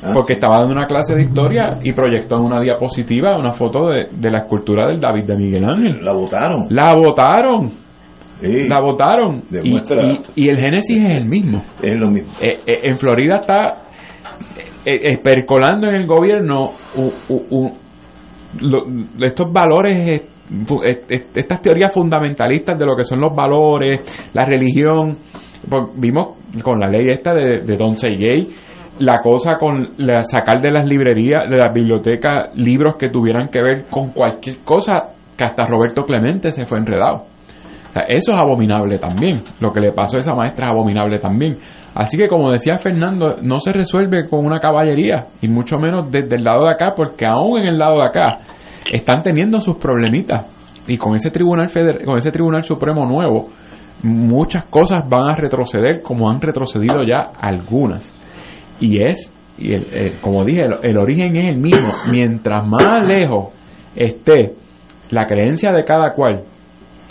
Ah, 0.03 0.11
porque 0.15 0.33
estaba 0.35 0.59
dando 0.61 0.73
una 0.75 0.87
clase 0.87 1.15
de 1.15 1.23
historia 1.23 1.79
y 1.83 1.93
proyectó 1.93 2.37
en 2.37 2.43
una 2.45 2.61
diapositiva 2.61 3.37
una 3.39 3.53
foto 3.53 3.89
de, 3.89 4.09
de 4.11 4.31
la 4.31 4.39
escultura 4.39 4.87
del 4.89 4.99
David 4.99 5.25
de 5.25 5.37
Miguel 5.37 5.65
Ángel. 5.65 5.99
La 6.03 6.13
votaron. 6.15 6.67
La 6.71 6.95
votaron. 6.95 7.71
Sí. 8.41 8.67
La 8.69 8.81
votaron. 8.81 9.43
Y, 9.63 9.77
y- 9.77 10.45
y 10.45 10.49
el 10.49 10.59
génesis 10.59 10.97
es 11.05 11.19
el 11.19 11.27
mismo. 11.27 11.63
Es 11.83 12.01
lo 12.01 12.11
mismo. 12.11 12.33
Eh, 12.41 12.61
eh, 12.67 12.79
en 12.85 12.97
Florida 12.97 13.37
está 13.41 13.83
eh, 14.87 15.13
eh, 15.13 15.19
percolando 15.23 15.89
en 15.89 15.97
el 15.97 16.07
gobierno 16.07 16.71
u- 16.97 17.13
u- 17.35 17.45
u- 17.51 17.73
lo- 18.63 18.87
estos 19.21 19.53
valores, 19.53 20.23
estas 21.37 21.61
teorías 21.61 21.93
fundamentalistas 21.93 22.79
de 22.79 22.87
lo 22.87 22.97
que 22.97 23.05
son 23.05 23.21
los 23.21 23.37
valores, 23.37 24.01
la 24.33 24.47
religión. 24.47 25.19
Pues 25.69 25.83
vimos 25.97 26.39
con 26.63 26.81
la 26.81 26.89
ley 26.89 27.11
esta 27.11 27.35
de, 27.35 27.59
de 27.59 27.97
Say 27.97 28.17
Gay, 28.17 28.49
la 29.01 29.21
cosa 29.21 29.57
con 29.59 29.89
la- 29.99 30.23
sacar 30.23 30.61
de 30.63 30.71
las 30.71 30.89
librerías, 30.89 31.49
de 31.51 31.57
las 31.57 31.73
bibliotecas, 31.75 32.57
libros 32.57 32.97
que 32.99 33.09
tuvieran 33.09 33.49
que 33.49 33.61
ver 33.61 33.85
con 33.91 34.11
cualquier 34.11 34.59
cosa, 34.65 35.11
que 35.37 35.45
hasta 35.45 35.67
Roberto 35.67 36.05
Clemente 36.05 36.53
se 36.53 36.67
fue 36.67 36.79
enredado. 36.79 37.25
O 37.89 37.93
sea, 37.93 38.03
eso 38.03 38.33
es 38.33 38.39
abominable 38.39 38.99
también. 38.99 39.41
Lo 39.61 39.71
que 39.71 39.81
le 39.81 39.91
pasó 39.93 40.17
a 40.17 40.21
esa 40.21 40.35
maestra 40.35 40.67
es 40.69 40.73
abominable 40.73 41.19
también. 41.19 41.57
Así 41.95 42.17
que, 42.17 42.29
como 42.29 42.53
decía 42.53 42.79
Fernando, 42.79 43.35
no 43.43 43.59
se 43.59 43.73
resuelve 43.73 44.29
con 44.29 44.47
una 44.47 44.61
caballería, 44.61 45.25
y 45.43 45.49
mucho 45.49 45.77
menos 45.77 46.09
desde 46.11 46.37
el 46.37 46.45
lado 46.45 46.67
de 46.67 46.71
acá, 46.71 46.93
porque 46.95 47.27
aún 47.27 47.59
en 47.59 47.67
el 47.67 47.79
lado 47.79 47.97
de 47.97 48.05
acá 48.07 48.39
están 48.93 49.23
teniendo 49.23 49.61
sus 49.61 49.77
problemitas. 49.77 50.47
Y 50.87 50.97
con 50.97 51.17
ese 51.17 51.31
tribunal 51.31 51.69
feder- 51.69 52.05
con 52.05 52.17
ese 52.17 52.31
tribunal 52.31 52.63
supremo 52.63 53.05
nuevo, 53.07 53.49
muchas 54.05 54.65
cosas 54.67 55.03
van 55.09 55.31
a 55.31 55.35
retroceder, 55.35 56.01
como 56.01 56.31
han 56.31 56.41
retrocedido 56.41 57.03
ya 57.05 57.33
algunas. 57.41 58.15
Y 58.81 59.03
es, 59.03 59.33
y 59.59 59.73
el- 59.75 59.87
el- 59.93 60.15
como 60.21 60.45
dije, 60.45 60.63
el, 60.83 60.97
origen 60.99 61.37
es 61.37 61.49
el 61.51 61.59
mismo. 61.59 61.93
Mientras 62.11 62.67
más 62.67 63.07
lejos 63.07 63.49
esté 63.95 64.55
la 65.11 65.27
creencia 65.27 65.73
de 65.73 65.85
cada 65.85 66.13
cual 66.15 66.43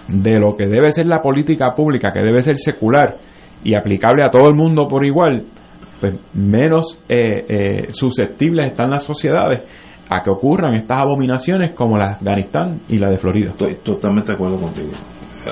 de 0.08 0.40
lo 0.40 0.56
que 0.58 0.66
debe 0.68 0.92
ser 0.92 1.08
la 1.08 1.22
política 1.22 1.76
pública, 1.76 2.12
que 2.12 2.22
debe 2.24 2.42
ser 2.42 2.58
secular 2.58 3.18
y 3.64 3.76
aplicable 3.76 4.24
a 4.26 4.32
todo 4.32 4.48
el 4.50 4.56
mundo 4.56 4.88
por 4.88 5.06
igual, 5.06 5.44
pues 6.00 6.16
menos 6.34 6.98
eh, 7.10 7.46
eh, 7.48 7.88
susceptibles 7.92 8.68
están 8.68 8.90
las 8.90 9.04
sociedades 9.04 9.62
a 10.10 10.24
que 10.24 10.32
ocurran 10.32 10.74
estas 10.76 11.02
abominaciones 11.04 11.74
como 11.74 11.98
la 11.98 12.06
de 12.08 12.12
Afganistán 12.14 12.80
y 12.90 12.98
la 12.98 13.10
de 13.10 13.18
Florida. 13.18 13.52
Estoy 13.52 13.76
totalmente 13.84 14.32
de 14.32 14.36
acuerdo 14.36 14.58
contigo. 14.60 14.90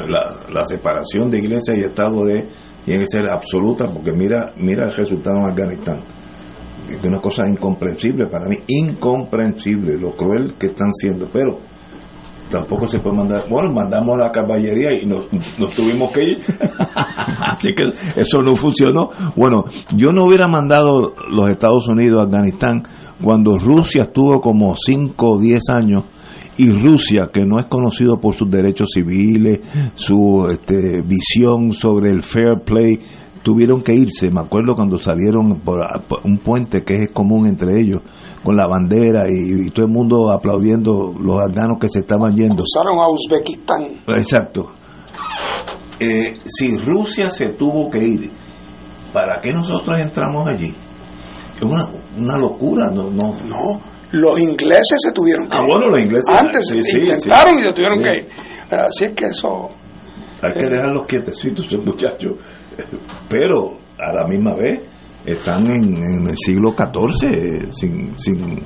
La, 0.10 0.22
la 0.52 0.66
separación 0.66 1.30
de 1.30 1.38
iglesia 1.40 1.74
y 1.78 1.84
Estado 1.84 2.26
de, 2.26 2.46
tiene 2.88 3.04
que 3.04 3.18
ser 3.18 3.30
absoluta 3.30 3.86
porque 3.86 4.14
mira 4.14 4.54
mira 4.56 4.86
el 4.86 4.96
resultado 4.96 5.40
en 5.40 5.50
Afganistán. 5.50 6.00
Es 6.90 7.04
una 7.04 7.20
cosa 7.20 7.44
incomprensible 7.46 8.28
para 8.28 8.46
mí, 8.46 8.60
incomprensible 8.66 9.98
lo 9.98 10.12
cruel 10.12 10.54
que 10.58 10.68
están 10.68 10.94
siendo, 10.94 11.28
pero 11.28 11.60
tampoco 12.50 12.88
se 12.88 13.00
puede 13.00 13.18
mandar, 13.18 13.44
bueno, 13.50 13.74
mandamos 13.74 14.18
la 14.18 14.32
caballería 14.32 14.94
y 15.02 15.06
nos, 15.06 15.26
nos 15.60 15.76
tuvimos 15.76 16.14
que 16.14 16.24
ir. 16.24 16.38
Así 16.96 17.76
que 17.76 17.92
eso 18.16 18.42
no 18.42 18.56
funcionó. 18.56 19.10
Bueno, 19.36 19.66
yo 19.94 20.14
no 20.14 20.24
hubiera 20.24 20.48
mandado 20.48 21.14
los 21.30 21.50
Estados 21.50 21.90
Unidos 21.90 22.22
a 22.22 22.24
Afganistán 22.24 22.84
cuando 23.22 23.58
Rusia 23.58 24.04
estuvo 24.04 24.40
como 24.40 24.78
5 24.78 25.30
o 25.30 25.38
10 25.38 25.62
años 25.74 26.06
y 26.58 26.72
Rusia, 26.72 27.30
que 27.32 27.46
no 27.46 27.58
es 27.60 27.66
conocido 27.68 28.20
por 28.20 28.34
sus 28.34 28.50
derechos 28.50 28.90
civiles, 28.94 29.60
su 29.96 30.48
este, 30.50 31.02
visión 31.02 31.72
sobre 31.72 32.12
el 32.12 32.24
fair 32.24 32.62
play, 32.66 33.00
tuvieron 33.44 33.84
que 33.84 33.94
irse. 33.94 34.32
Me 34.32 34.42
acuerdo 34.42 34.76
cuando 34.76 34.98
salieron 34.98 35.60
por, 35.60 35.80
un 36.24 36.38
puente 36.40 36.84
que 36.84 37.04
es 37.04 37.10
común 37.12 37.48
entre 37.48 37.80
ellos, 37.80 38.02
con 38.44 38.58
la 38.58 38.68
bandera 38.68 39.30
y, 39.30 39.68
y 39.68 39.70
todo 39.70 39.86
el 39.86 39.92
mundo 39.92 40.32
aplaudiendo 40.32 41.14
los 41.20 41.40
afganos 41.40 41.80
que 41.80 41.90
se 41.90 42.00
estaban 42.00 42.36
yendo. 42.36 42.64
Usaron 42.64 43.00
a 43.00 43.10
Uzbekistán. 43.10 43.84
Exacto. 44.08 44.72
Eh, 46.00 46.40
si 46.46 46.78
Rusia 46.78 47.32
se 47.32 47.50
tuvo 47.50 47.90
que 47.90 48.04
ir, 48.04 48.32
¿para 49.14 49.40
qué 49.42 49.52
nosotros 49.52 49.98
entramos 50.00 50.48
allí? 50.48 50.74
Es 51.56 51.64
una, 51.64 51.90
una 52.18 52.38
locura, 52.38 52.92
no, 52.92 53.10
no, 53.10 53.34
No, 53.44 53.82
los 54.12 54.40
ingleses 54.40 55.00
se 55.02 55.12
tuvieron 55.12 55.48
que 55.50 55.58
Ah, 55.58 55.62
ir. 55.62 55.68
bueno, 55.68 55.88
los 55.90 56.02
ingleses, 56.02 56.30
Antes 56.40 56.68
sí, 56.68 56.82
sí, 56.82 57.00
intentaron 57.00 57.56
sí. 57.56 57.62
y 57.62 57.64
se 57.64 57.74
tuvieron 57.74 58.04
que 58.04 58.18
ir. 58.18 58.28
Así 58.72 59.06
es 59.06 59.12
que 59.12 59.26
eso. 59.26 59.70
Hay 60.42 60.54
que 60.54 60.66
dejarlos 60.70 61.06
quietecitos, 61.08 61.68
muchachos. 61.86 62.34
Pero 63.30 63.78
a 64.00 64.14
la 64.22 64.28
misma 64.28 64.54
vez 64.54 64.82
están 65.26 65.66
en, 65.68 65.98
en 65.98 66.28
el 66.30 66.38
siglo 66.38 66.72
XIV 66.74 67.30
eh, 67.32 67.68
sin, 67.72 68.16
sin, 68.20 68.60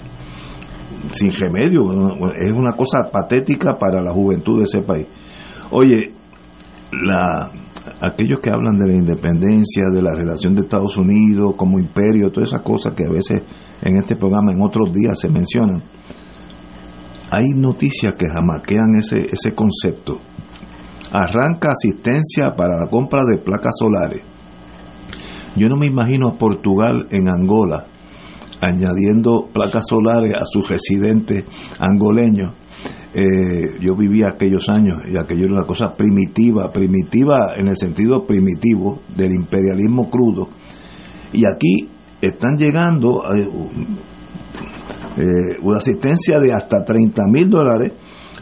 sin 1.11 1.31
remedio. 1.33 1.81
Es 2.35 2.51
una 2.53 2.73
cosa 2.73 3.09
patética 3.11 3.73
para 3.79 4.01
la 4.01 4.11
juventud 4.11 4.57
de 4.57 4.63
ese 4.63 4.81
país. 4.81 5.07
Oye, 5.71 6.11
la, 6.91 7.49
aquellos 8.01 8.39
que 8.41 8.49
hablan 8.49 8.77
de 8.77 8.87
la 8.91 8.97
independencia, 8.97 9.85
de 9.91 10.01
la 10.01 10.13
relación 10.13 10.53
de 10.55 10.63
Estados 10.63 10.97
Unidos 10.97 11.53
como 11.55 11.79
imperio, 11.79 12.29
todas 12.31 12.49
esas 12.49 12.61
cosas 12.61 12.93
que 12.93 13.05
a 13.05 13.09
veces 13.09 13.41
en 13.81 13.97
este 13.97 14.15
programa, 14.15 14.51
en 14.51 14.61
otros 14.61 14.93
días 14.93 15.19
se 15.19 15.29
mencionan, 15.29 15.83
hay 17.29 17.49
noticias 17.49 18.13
que 18.15 18.27
jamaquean 18.27 18.95
ese, 18.99 19.21
ese 19.21 19.55
concepto 19.55 20.19
arranca 21.11 21.71
asistencia 21.71 22.55
para 22.55 22.79
la 22.79 22.89
compra 22.89 23.21
de 23.29 23.37
placas 23.37 23.73
solares. 23.77 24.21
Yo 25.55 25.67
no 25.67 25.75
me 25.75 25.87
imagino 25.87 26.29
a 26.29 26.37
Portugal 26.37 27.07
en 27.11 27.27
Angola 27.27 27.85
añadiendo 28.61 29.49
placas 29.51 29.85
solares 29.87 30.35
a 30.37 30.45
sus 30.45 30.69
residentes 30.69 31.43
angoleños. 31.79 32.53
Eh, 33.13 33.77
yo 33.81 33.93
vivía 33.95 34.29
aquellos 34.29 34.69
años 34.69 34.99
y 35.11 35.17
aquello 35.17 35.45
era 35.45 35.53
una 35.53 35.65
cosa 35.65 35.91
primitiva, 35.97 36.71
primitiva 36.71 37.55
en 37.57 37.67
el 37.67 37.75
sentido 37.75 38.25
primitivo 38.25 39.01
del 39.13 39.33
imperialismo 39.33 40.09
crudo. 40.09 40.47
Y 41.33 41.43
aquí 41.45 41.89
están 42.21 42.57
llegando 42.57 43.23
eh, 43.33 43.47
eh, 45.17 45.57
una 45.61 45.77
asistencia 45.77 46.39
de 46.39 46.53
hasta 46.53 46.83
30 46.83 47.23
mil 47.27 47.49
dólares 47.49 47.93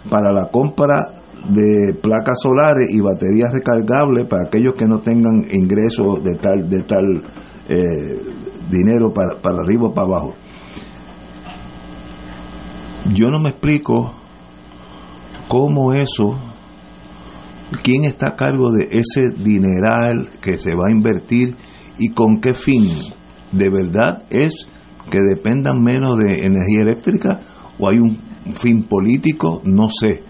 para 0.09 0.31
la 0.31 0.49
compra 0.49 1.19
de 1.49 1.93
placas 1.93 2.39
solares 2.41 2.89
y 2.91 2.99
baterías 2.99 3.51
recargables 3.51 4.27
para 4.27 4.43
aquellos 4.47 4.75
que 4.75 4.85
no 4.85 4.99
tengan 4.99 5.45
ingresos 5.51 6.23
de 6.23 6.35
tal 6.35 6.69
de 6.69 6.83
tal 6.83 7.23
eh, 7.69 8.21
dinero 8.69 9.13
para, 9.13 9.39
para 9.41 9.61
arriba 9.61 9.87
o 9.87 9.93
para 9.93 10.07
abajo. 10.07 10.35
Yo 13.13 13.29
no 13.29 13.39
me 13.39 13.49
explico 13.49 14.13
cómo 15.47 15.93
eso, 15.93 16.37
quién 17.81 18.03
está 18.03 18.29
a 18.29 18.35
cargo 18.35 18.71
de 18.71 18.99
ese 18.99 19.31
dineral 19.31 20.29
que 20.41 20.57
se 20.57 20.75
va 20.75 20.87
a 20.89 20.91
invertir 20.91 21.55
y 21.97 22.09
con 22.09 22.39
qué 22.39 22.53
fin. 22.53 22.87
¿De 23.51 23.69
verdad 23.69 24.23
es 24.29 24.67
que 25.09 25.19
dependan 25.19 25.81
menos 25.83 26.17
de 26.17 26.45
energía 26.45 26.81
eléctrica 26.81 27.39
o 27.79 27.89
hay 27.89 27.99
un 27.99 28.17
fin 28.53 28.83
político? 28.83 29.61
No 29.65 29.89
sé 29.89 30.23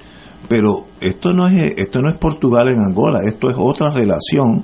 pero 0.48 0.86
esto 1.00 1.32
no 1.32 1.48
es 1.48 1.74
esto 1.78 2.02
no 2.02 2.10
es 2.10 2.18
Portugal 2.18 2.70
en 2.70 2.80
Angola 2.80 3.22
esto 3.28 3.50
es 3.50 3.56
otra 3.58 3.92
relación 3.92 4.64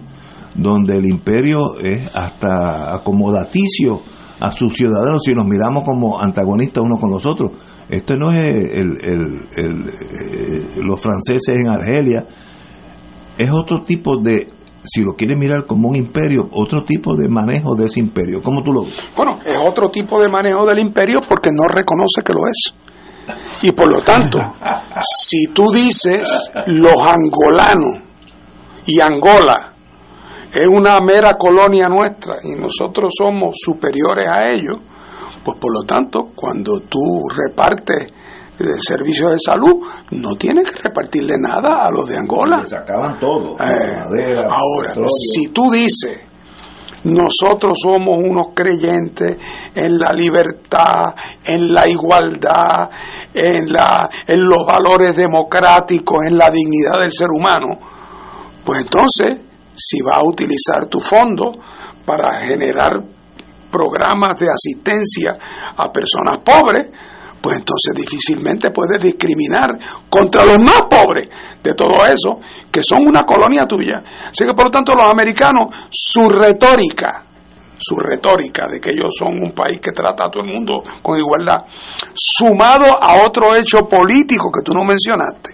donde 0.55 0.97
el 0.97 1.05
imperio 1.05 1.77
es 1.79 2.09
hasta 2.15 2.95
acomodaticio 2.95 4.01
a 4.39 4.51
sus 4.51 4.73
ciudadanos 4.73 5.21
si 5.23 5.33
los 5.33 5.45
miramos 5.45 5.83
como 5.83 6.19
antagonistas 6.19 6.83
unos 6.83 6.99
con 6.99 7.11
los 7.11 7.23
otros 7.25 7.51
esto 7.89 8.15
no 8.15 8.31
es 8.31 8.45
el- 8.73 8.97
el- 9.03 9.41
eh, 9.57 10.65
los 10.81 10.99
franceses 10.99 11.49
en 11.55 11.67
Argelia 11.67 12.25
es 13.37 13.51
otro 13.51 13.79
tipo 13.81 14.17
de 14.17 14.47
si 14.85 15.01
lo 15.01 15.15
quieres 15.15 15.37
mirar 15.37 15.65
como 15.65 15.89
un 15.89 15.95
imperio 15.95 16.47
otro 16.51 16.83
tipo 16.83 17.15
de 17.15 17.27
manejo 17.27 17.75
de 17.75 17.85
ese 17.85 17.99
imperio 17.99 18.41
¿cómo 18.41 18.63
tú 18.63 18.71
lo 18.71 18.83
ves? 18.83 19.11
Bueno, 19.15 19.37
es 19.45 19.57
otro 19.57 19.89
tipo 19.89 20.21
de 20.21 20.29
manejo 20.29 20.65
del 20.65 20.79
imperio 20.79 21.21
porque 21.27 21.49
no 21.51 21.67
reconoce 21.67 22.21
que 22.23 22.33
lo 22.33 22.47
es. 22.47 22.73
Y 23.61 23.71
por 23.71 23.89
lo 23.89 24.01
tanto, 24.01 24.39
si 25.01 25.47
tú 25.47 25.71
dices 25.71 26.51
los 26.67 26.93
angolanos 26.93 28.03
y 28.85 28.99
Angola 28.99 29.73
es 30.53 30.67
una 30.67 30.99
mera 31.01 31.33
colonia 31.35 31.89
nuestra 31.89 32.35
y 32.43 32.55
nosotros 32.55 33.13
somos 33.17 33.55
superiores 33.59 34.25
a 34.31 34.49
ellos, 34.49 34.79
pues 35.43 35.57
por 35.59 35.73
lo 35.73 35.83
tanto, 35.85 36.31
cuando 36.33 36.79
tú 36.87 37.27
repartes 37.35 38.11
de 38.57 38.79
servicios 38.79 39.33
de 39.33 39.39
salud 39.39 39.81
no 40.11 40.35
tiene 40.35 40.63
que 40.63 40.81
repartirle 40.81 41.35
nada 41.37 41.85
a 41.87 41.91
los 41.91 42.07
de 42.07 42.17
Angola. 42.17 42.59
Le 42.59 42.67
sacaban 42.67 43.19
todo. 43.19 43.53
Eh, 43.53 43.99
madera, 43.99 44.47
ahora, 44.49 44.89
petróleo. 44.89 45.09
si 45.09 45.47
tú 45.49 45.69
dices, 45.71 46.19
nosotros 47.05 47.77
somos 47.81 48.17
unos 48.17 48.47
creyentes 48.55 49.37
en 49.75 49.97
la 49.97 50.11
libertad, 50.11 51.13
en 51.45 51.73
la 51.73 51.87
igualdad, 51.87 52.89
en, 53.33 53.71
la, 53.71 54.09
en 54.27 54.43
los 54.43 54.65
valores 54.65 55.15
democráticos, 55.15 56.17
en 56.27 56.37
la 56.37 56.49
dignidad 56.49 57.01
del 57.01 57.11
ser 57.11 57.27
humano, 57.29 57.77
pues 58.65 58.81
entonces, 58.81 59.37
si 59.75 60.01
vas 60.01 60.19
a 60.19 60.23
utilizar 60.23 60.87
tu 60.89 60.99
fondo 60.99 61.51
para 62.05 62.43
generar 62.43 63.03
programas 63.71 64.39
de 64.39 64.47
asistencia 64.49 65.33
a 65.77 65.91
personas 65.91 66.37
pobres, 66.43 66.87
pues 67.45 67.59
entonces 67.59 67.93
difícilmente 67.95 68.71
puedes 68.71 68.99
discriminar 68.99 69.77
contra 70.09 70.43
los 70.43 70.57
más 70.57 70.81
pobres 70.89 71.29
de 71.61 71.75
todo 71.75 72.03
eso, 72.07 72.39
que 72.71 72.81
son 72.81 73.07
una 73.07 73.21
colonia 73.23 73.67
tuya. 73.67 74.01
Así 74.31 74.47
que 74.47 74.53
por 74.55 74.65
lo 74.65 74.71
tanto 74.71 74.95
los 74.95 75.05
americanos, 75.07 75.67
su 75.91 76.27
retórica, 76.27 77.23
su 77.77 77.97
retórica 77.97 78.63
de 78.67 78.81
que 78.81 78.89
ellos 78.89 79.13
son 79.15 79.37
un 79.43 79.51
país 79.51 79.79
que 79.79 79.91
trata 79.91 80.25
a 80.25 80.31
todo 80.31 80.41
el 80.41 80.51
mundo 80.51 80.81
con 81.03 81.19
igualdad, 81.19 81.65
sumado 82.15 82.85
a 82.99 83.23
otro 83.23 83.55
hecho 83.55 83.87
político 83.87 84.49
que 84.51 84.63
tú 84.63 84.73
no 84.73 84.83
mencionaste. 84.83 85.51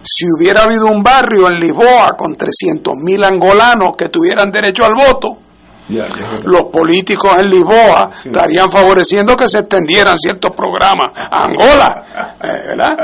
Si 0.00 0.26
hubiera 0.26 0.62
habido 0.62 0.86
un 0.86 1.02
barrio 1.02 1.48
en 1.48 1.58
Lisboa 1.58 2.14
con 2.16 2.36
300.000 2.36 3.24
angolanos 3.24 3.96
que 3.98 4.10
tuvieran 4.10 4.52
derecho 4.52 4.84
al 4.84 4.94
voto, 4.94 5.38
los 5.88 6.64
políticos 6.72 7.32
en 7.38 7.46
Lisboa 7.50 8.10
estarían 8.24 8.70
favoreciendo 8.70 9.36
que 9.36 9.48
se 9.48 9.58
extendieran 9.58 10.16
ciertos 10.18 10.54
programas 10.56 11.10
a 11.14 11.44
Angola. 11.44 12.34
eh, 12.42 12.48
¿verdad? 12.68 12.96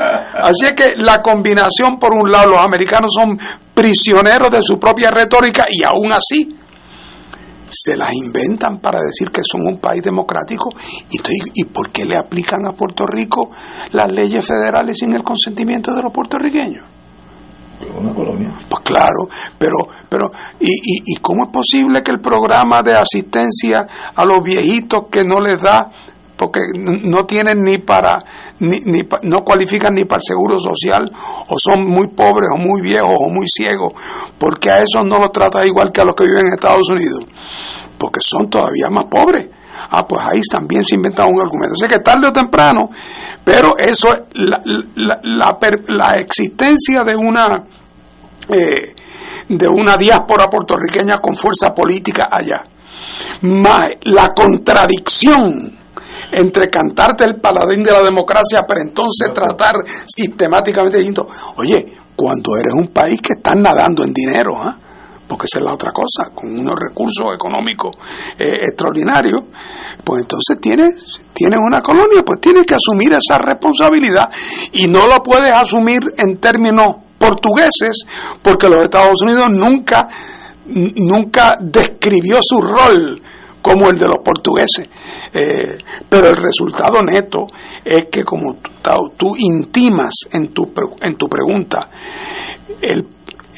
Así 0.43 0.67
es 0.67 0.73
que 0.73 0.95
la 0.97 1.21
combinación, 1.21 1.99
por 1.99 2.15
un 2.15 2.31
lado, 2.31 2.51
los 2.51 2.59
americanos 2.59 3.11
son 3.15 3.39
prisioneros 3.75 4.51
de 4.51 4.63
su 4.63 4.79
propia 4.79 5.11
retórica 5.11 5.67
y 5.71 5.83
aún 5.87 6.13
así 6.13 6.57
se 7.69 7.97
las 7.97 8.13
inventan 8.13 8.81
para 8.81 8.99
decir 8.99 9.31
que 9.31 9.43
son 9.45 9.67
un 9.67 9.79
país 9.79 10.03
democrático. 10.03 10.71
¿Y, 11.11 11.19
¿Y 11.55 11.65
por 11.67 11.91
qué 11.91 12.05
le 12.05 12.19
aplican 12.19 12.67
a 12.67 12.73
Puerto 12.73 13.05
Rico 13.07 13.51
las 13.93 14.11
leyes 14.11 14.45
federales 14.45 14.99
sin 14.99 15.15
el 15.15 15.23
consentimiento 15.23 15.95
de 15.95 16.03
los 16.03 16.13
puertorriqueños? 16.13 16.85
Una 17.89 18.15
colonia. 18.15 18.55
Pues 18.69 18.83
claro, 18.83 19.29
pero, 19.59 19.77
pero, 20.09 20.31
¿y, 20.59 20.71
y, 20.71 21.03
y 21.07 21.17
cómo 21.17 21.45
es 21.45 21.51
posible 21.51 22.03
que 22.03 22.11
el 22.11 22.21
programa 22.21 22.83
de 22.83 22.95
asistencia 22.95 23.87
a 24.15 24.25
los 24.25 24.43
viejitos 24.43 25.07
que 25.11 25.25
no 25.25 25.41
les 25.41 25.63
da, 25.63 25.91
porque 26.37 26.61
no 26.75 27.27
tienen 27.27 27.63
ni 27.63 27.79
para, 27.79 28.19
ni, 28.61 28.81
ni 28.81 29.01
no 29.23 29.45
cualifican 29.45 29.95
ni 29.95 30.05
para 30.05 30.19
el 30.19 30.27
seguro 30.27 30.59
social, 30.59 31.11
o 31.49 31.59
son 31.59 31.87
muy 31.87 32.09
pobres, 32.09 32.49
o 32.55 32.59
muy 32.59 32.83
viejos, 32.83 33.15
o 33.19 33.29
muy 33.29 33.47
ciegos, 33.49 33.93
porque 34.39 34.71
a 34.71 34.79
esos 34.79 35.05
no 35.05 35.19
los 35.19 35.33
trata 35.33 35.65
igual 35.67 35.93
que 35.93 36.01
a 36.01 36.05
los 36.05 36.15
que 36.15 36.25
viven 36.25 36.47
en 36.47 36.55
Estados 36.55 36.89
Unidos, 36.89 37.25
porque 37.99 38.21
son 38.21 38.49
todavía 38.49 38.89
más 38.91 39.05
pobres. 39.11 39.49
Ah, 39.91 40.07
pues 40.07 40.21
ahí 40.25 40.41
también 40.51 40.85
se 40.85 40.97
inventa 40.97 41.25
un 41.25 41.41
argumento. 41.41 41.75
Así 41.75 41.89
que 41.89 42.01
tarde 42.01 42.29
o 42.29 42.33
temprano, 42.33 42.91
pero 43.45 43.77
eso 43.79 44.13
es 44.13 44.21
la, 44.35 44.61
la, 44.95 45.59
la 45.89 46.21
existencia 46.21 47.05
de 47.05 47.17
una 47.17 47.65
eh, 48.49 48.95
de 49.49 49.69
una 49.69 49.97
diáspora 49.97 50.49
puertorriqueña 50.49 51.21
con 51.21 51.35
fuerza 51.35 51.73
política 51.75 52.29
allá. 52.31 52.63
Más 53.43 53.91
la 54.03 54.29
contradicción 54.29 55.77
entre 56.33 56.71
cantarte 56.71 57.25
el 57.25 57.41
paladín 57.41 57.83
de 57.83 57.93
la 57.93 58.03
democracia, 58.03 58.63
pero 58.67 58.81
entonces 58.83 59.33
tratar 59.33 59.75
sistemáticamente 60.07 60.99
distinto. 60.99 61.27
Oye, 61.57 61.95
cuando 62.15 62.57
eres 62.57 62.75
un 62.75 62.89
país 62.89 63.21
que 63.21 63.33
está 63.33 63.55
nadando 63.55 64.05
en 64.05 64.13
dinero, 64.13 64.57
¿ah? 64.57 64.77
Porque 65.31 65.47
esa 65.47 65.61
es 65.61 65.65
la 65.65 65.75
otra 65.75 65.93
cosa, 65.93 66.35
con 66.35 66.51
unos 66.51 66.77
recursos 66.77 67.33
económicos 67.33 67.97
eh, 68.37 68.67
extraordinarios, 68.69 69.45
pues 70.03 70.23
entonces 70.23 70.57
tienes, 70.61 71.23
tienes 71.33 71.61
una 71.65 71.81
colonia, 71.81 72.25
pues 72.27 72.41
tienes 72.41 72.67
que 72.67 72.75
asumir 72.75 73.13
esa 73.13 73.39
responsabilidad 73.39 74.29
y 74.73 74.89
no 74.89 75.07
lo 75.07 75.23
puedes 75.23 75.51
asumir 75.55 76.01
en 76.19 76.39
términos 76.39 76.97
portugueses, 77.17 78.05
porque 78.43 78.69
los 78.69 78.83
Estados 78.83 79.23
Unidos 79.23 79.47
nunca, 79.51 80.09
nunca 80.67 81.55
describió 81.61 82.41
su 82.43 82.61
rol 82.61 83.23
como 83.63 83.89
el 83.89 83.99
de 84.01 84.09
los 84.09 84.19
portugueses. 84.25 84.89
Eh, 85.33 85.79
pero 86.09 86.27
el 86.27 86.35
resultado 86.35 87.01
neto 87.05 87.47
es 87.85 88.07
que 88.07 88.25
como 88.25 88.55
tú, 88.55 89.13
tú 89.17 89.37
intimas 89.37 90.27
en 90.33 90.49
tu, 90.49 90.73
en 91.03 91.17
tu 91.17 91.29
pregunta, 91.29 91.89
el, 92.81 93.07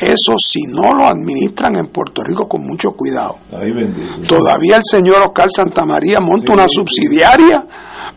eso 0.02 0.34
si 0.36 0.62
no 0.62 0.92
lo 0.94 1.06
administran 1.06 1.76
en 1.76 1.86
Puerto 1.86 2.22
Rico 2.22 2.48
con 2.48 2.62
mucho 2.66 2.90
cuidado. 2.92 3.36
Todavía 4.26 4.76
el 4.76 4.82
señor 4.84 5.22
Oscar 5.26 5.48
Santamaría 5.54 6.18
monta 6.20 6.52
una 6.52 6.66
subsidiaria 6.66 7.64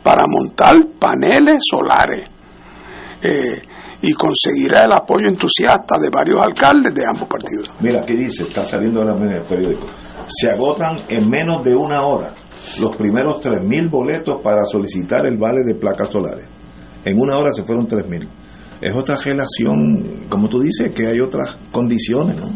para 0.02 0.26
montar 0.28 0.76
paneles 1.00 1.60
solares 1.70 2.30
eh, 3.22 3.62
y 4.02 4.14
conseguirá 4.14 4.86
el 4.86 4.94
apoyo 4.94 5.28
entusiasta 5.28 5.96
de 6.02 6.10
varios 6.12 6.42
alcaldes 6.42 6.94
de 6.94 7.04
ambos 7.08 7.28
partidos. 7.28 7.68
Mira, 7.80 8.02
aquí 8.02 8.16
dice, 8.16 8.44
está 8.44 8.66
saliendo 8.66 9.02
ahora 9.02 9.16
en 9.18 9.32
el 9.32 9.44
periódico. 9.44 9.86
Se 10.28 10.50
agotan 10.50 10.98
en 11.08 11.30
menos 11.30 11.64
de 11.64 11.76
una 11.76 12.02
hora 12.02 12.34
los 12.80 12.96
primeros 12.96 13.44
3.000 13.44 13.90
boletos 13.90 14.42
para 14.42 14.64
solicitar 14.66 15.26
el 15.26 15.38
vale 15.38 15.62
de 15.64 15.76
placas 15.76 16.10
solares. 16.10 16.46
En 17.04 17.20
una 17.20 17.38
hora 17.38 17.54
se 17.54 17.64
fueron 17.64 17.88
3.000. 17.88 18.28
Es 18.82 18.94
otra 18.96 19.16
relación, 19.24 20.28
como 20.30 20.48
tú 20.50 20.60
dices, 20.62 20.92
que 20.94 21.08
hay 21.08 21.20
otras 21.20 21.58
condiciones, 21.72 22.38
¿no? 22.38 22.48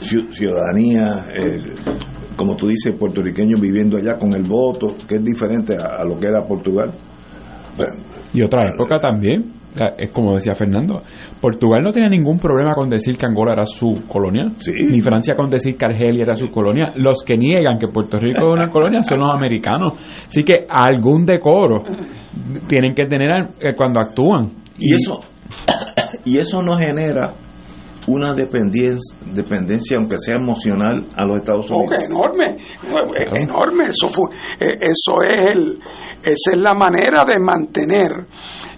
Ciu- 0.00 0.32
Ciudadanía, 0.32 1.24
eh, 1.34 1.60
como 2.36 2.54
tú 2.56 2.68
dices, 2.68 2.94
puertorriqueños 2.98 3.60
viviendo 3.60 3.96
allá 3.98 4.16
con 4.18 4.32
el 4.34 4.44
voto, 4.44 4.94
que 5.08 5.16
es 5.16 5.24
diferente 5.24 5.76
a, 5.76 6.00
a 6.00 6.04
lo 6.04 6.18
que 6.18 6.28
era 6.28 6.44
Portugal. 6.46 6.92
Bueno, 7.76 7.92
Y 8.32 8.42
otra 8.42 8.62
época 8.72 9.00
también, 9.00 9.44
eh, 9.76 9.90
es 9.98 10.10
como 10.10 10.34
decía 10.36 10.54
Fernando, 10.54 11.02
Portugal 11.40 11.82
no 11.82 11.90
tenía 11.92 12.08
ningún 12.08 12.38
problema 12.38 12.74
con 12.74 12.88
decir 12.88 13.16
que 13.18 13.26
Angola 13.26 13.52
era 13.54 13.66
su 13.66 14.02
colonia, 14.08 14.46
ni 14.90 15.00
Francia 15.00 15.34
con 15.34 15.50
decir 15.50 15.76
que 15.76 15.84
Argelia 15.84 16.22
era 16.22 16.36
su 16.36 16.48
colonia. 16.50 16.92
Los 16.96 17.22
que 17.24 17.36
niegan 17.36 17.78
que 17.78 17.88
Puerto 17.88 18.18
Rico 18.18 18.48
es 18.48 18.54
una 18.54 18.68
colonia 18.68 19.02
son 19.02 19.18
los 19.18 19.30
americanos. 19.30 19.94
Así 20.28 20.44
que 20.44 20.64
algún 20.68 21.26
decoro 21.26 21.82
tienen 22.68 22.94
que 22.94 23.06
tener 23.06 23.48
eh, 23.60 23.74
cuando 23.76 24.00
actúan. 24.00 24.50
Y 24.78 24.94
eso, 24.94 25.18
y 26.24 26.38
eso 26.38 26.62
no 26.62 26.76
genera 26.78 27.32
una 28.06 28.32
dependencia, 28.32 29.14
dependencia, 29.34 29.98
aunque 29.98 30.18
sea 30.18 30.36
emocional, 30.36 31.06
a 31.14 31.24
los 31.26 31.38
Estados 31.38 31.66
Oh, 31.70 31.76
Unidos. 31.78 31.94
que 31.98 32.04
enorme, 32.06 32.56
eh, 32.56 33.42
enorme. 33.42 33.84
Eso, 33.88 34.08
fue, 34.08 34.30
eh, 34.60 34.78
eso 34.80 35.22
es 35.22 35.50
el, 35.54 35.78
esa 36.22 36.52
es 36.54 36.60
la 36.60 36.72
manera 36.72 37.24
de 37.26 37.38
mantener 37.38 38.12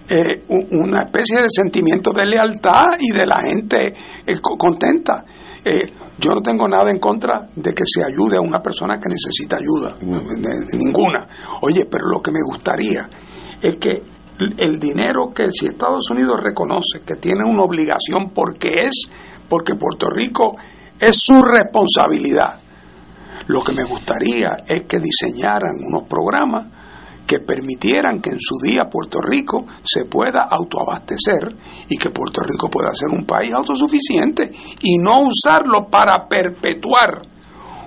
eh, 0.09 0.43
una 0.71 1.03
especie 1.03 1.41
de 1.41 1.47
sentimiento 1.49 2.11
de 2.11 2.25
lealtad 2.25 2.83
y 2.99 3.11
de 3.15 3.25
la 3.25 3.39
gente 3.41 3.93
eh, 4.27 4.35
co- 4.41 4.57
contenta. 4.57 5.23
Eh, 5.63 5.93
yo 6.19 6.31
no 6.35 6.41
tengo 6.41 6.67
nada 6.67 6.91
en 6.91 6.99
contra 6.99 7.47
de 7.55 7.73
que 7.73 7.83
se 7.85 8.03
ayude 8.03 8.35
a 8.35 8.41
una 8.41 8.61
persona 8.61 8.99
que 8.99 9.07
necesita 9.07 9.55
ayuda, 9.55 9.95
de- 9.97 10.65
de 10.71 10.77
ninguna. 10.77 11.25
Oye, 11.61 11.85
pero 11.89 12.05
lo 12.07 12.21
que 12.21 12.31
me 12.31 12.41
gustaría 12.45 13.07
es 13.61 13.75
que 13.77 14.01
el 14.57 14.79
dinero 14.79 15.33
que 15.33 15.51
si 15.51 15.67
Estados 15.67 16.09
Unidos 16.09 16.39
reconoce 16.41 17.01
que 17.05 17.15
tiene 17.15 17.43
una 17.45 17.63
obligación 17.63 18.31
porque 18.33 18.69
es, 18.81 19.09
porque 19.47 19.75
Puerto 19.75 20.07
Rico 20.09 20.55
es 20.99 21.17
su 21.17 21.41
responsabilidad. 21.41 22.59
Lo 23.47 23.63
que 23.63 23.73
me 23.73 23.83
gustaría 23.83 24.57
es 24.67 24.83
que 24.83 24.99
diseñaran 24.99 25.73
unos 25.87 26.07
programas 26.07 26.67
que 27.27 27.39
permitieran 27.39 28.19
que 28.19 28.31
en 28.31 28.39
su 28.39 28.57
día 28.59 28.89
Puerto 28.89 29.19
Rico 29.21 29.65
se 29.83 30.03
pueda 30.05 30.47
autoabastecer 30.49 31.55
y 31.87 31.97
que 31.97 32.09
Puerto 32.09 32.41
Rico 32.41 32.69
pueda 32.69 32.93
ser 32.93 33.07
un 33.07 33.25
país 33.25 33.53
autosuficiente 33.53 34.51
y 34.81 34.97
no 34.97 35.21
usarlo 35.21 35.87
para 35.89 36.27
perpetuar 36.27 37.30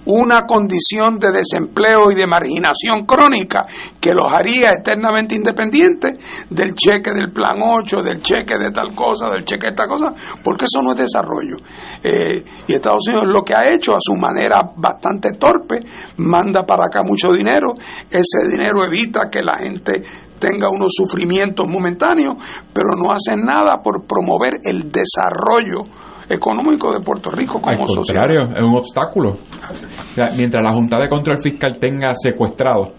una 0.06 0.42
condición 0.42 1.18
de 1.18 1.32
desempleo 1.32 2.10
y 2.10 2.14
de 2.14 2.26
marginación 2.26 3.06
crónica 3.06 3.66
que 4.00 4.12
los 4.12 4.32
haría 4.32 4.70
eternamente 4.70 5.34
independientes 5.34 6.18
del 6.50 6.74
cheque 6.74 7.10
del 7.12 7.32
plan 7.32 7.58
8, 7.62 8.02
del 8.02 8.20
cheque 8.20 8.54
de 8.58 8.70
tal 8.70 8.94
cosa, 8.94 9.28
del 9.30 9.44
cheque 9.44 9.68
de 9.68 9.70
esta 9.70 9.86
cosa, 9.86 10.14
porque 10.42 10.66
eso 10.66 10.82
no 10.82 10.92
es 10.92 10.98
desarrollo. 10.98 11.56
Eh, 12.02 12.44
y 12.66 12.74
Estados 12.74 13.06
Unidos 13.08 13.26
lo 13.26 13.42
que 13.42 13.54
ha 13.54 13.72
hecho 13.72 13.96
a 13.96 14.00
su 14.00 14.14
manera 14.14 14.60
bastante 14.76 15.32
torpe, 15.32 15.80
manda 16.18 16.64
para 16.64 16.84
acá 16.86 17.00
mucho 17.02 17.32
dinero, 17.32 17.74
ese 18.10 18.48
dinero 18.50 18.84
evita 18.84 19.28
que 19.30 19.42
la 19.42 19.58
gente 19.58 20.02
tenga 20.38 20.68
unos 20.70 20.92
sufrimientos 20.94 21.66
momentáneos, 21.66 22.36
pero 22.72 22.96
no 22.96 23.12
hacen 23.12 23.44
nada 23.44 23.80
por 23.80 24.04
promover 24.06 24.58
el 24.64 24.90
desarrollo 24.92 25.84
económico 26.28 26.92
de 26.92 27.00
Puerto 27.00 27.30
Rico 27.30 27.60
como 27.60 27.82
Al 27.82 27.88
sociedad. 27.88 28.22
contrario, 28.22 28.56
es 28.56 28.64
un 28.64 28.74
obstáculo. 28.76 29.30
O 29.30 30.14
sea, 30.14 30.30
mientras 30.36 30.62
la 30.62 30.72
Junta 30.72 30.98
de 30.98 31.08
Control 31.08 31.38
Fiscal 31.42 31.78
tenga 31.78 32.12
secuestrado 32.14 32.92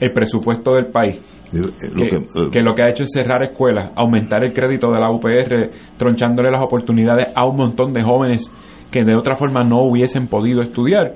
el 0.00 0.10
presupuesto 0.12 0.74
del 0.74 0.86
país 0.86 1.16
Eh, 1.52 1.60
que, 1.78 1.88
lo 1.88 2.10
que- 2.10 2.50
que 2.50 2.60
lo 2.60 2.74
que 2.74 2.82
ha 2.82 2.88
hecho 2.90 3.04
es 3.04 3.10
cerrar 3.12 3.42
escuelas, 3.44 3.92
aumentar 3.96 4.44
el 4.44 4.52
crédito 4.52 4.90
de 4.90 4.98
la 5.00 5.10
UPR, 5.10 5.70
tronchándole 5.96 6.50
las 6.50 6.60
oportunidades 6.62 7.28
a 7.34 7.46
un 7.46 7.56
montón 7.56 7.92
de 7.92 8.02
jóvenes 8.02 8.50
que 8.90 9.04
de 9.04 9.14
otra 9.16 9.36
forma 9.36 9.62
no 9.64 9.82
hubiesen 9.82 10.26
podido 10.28 10.60
estudiar. 10.62 11.14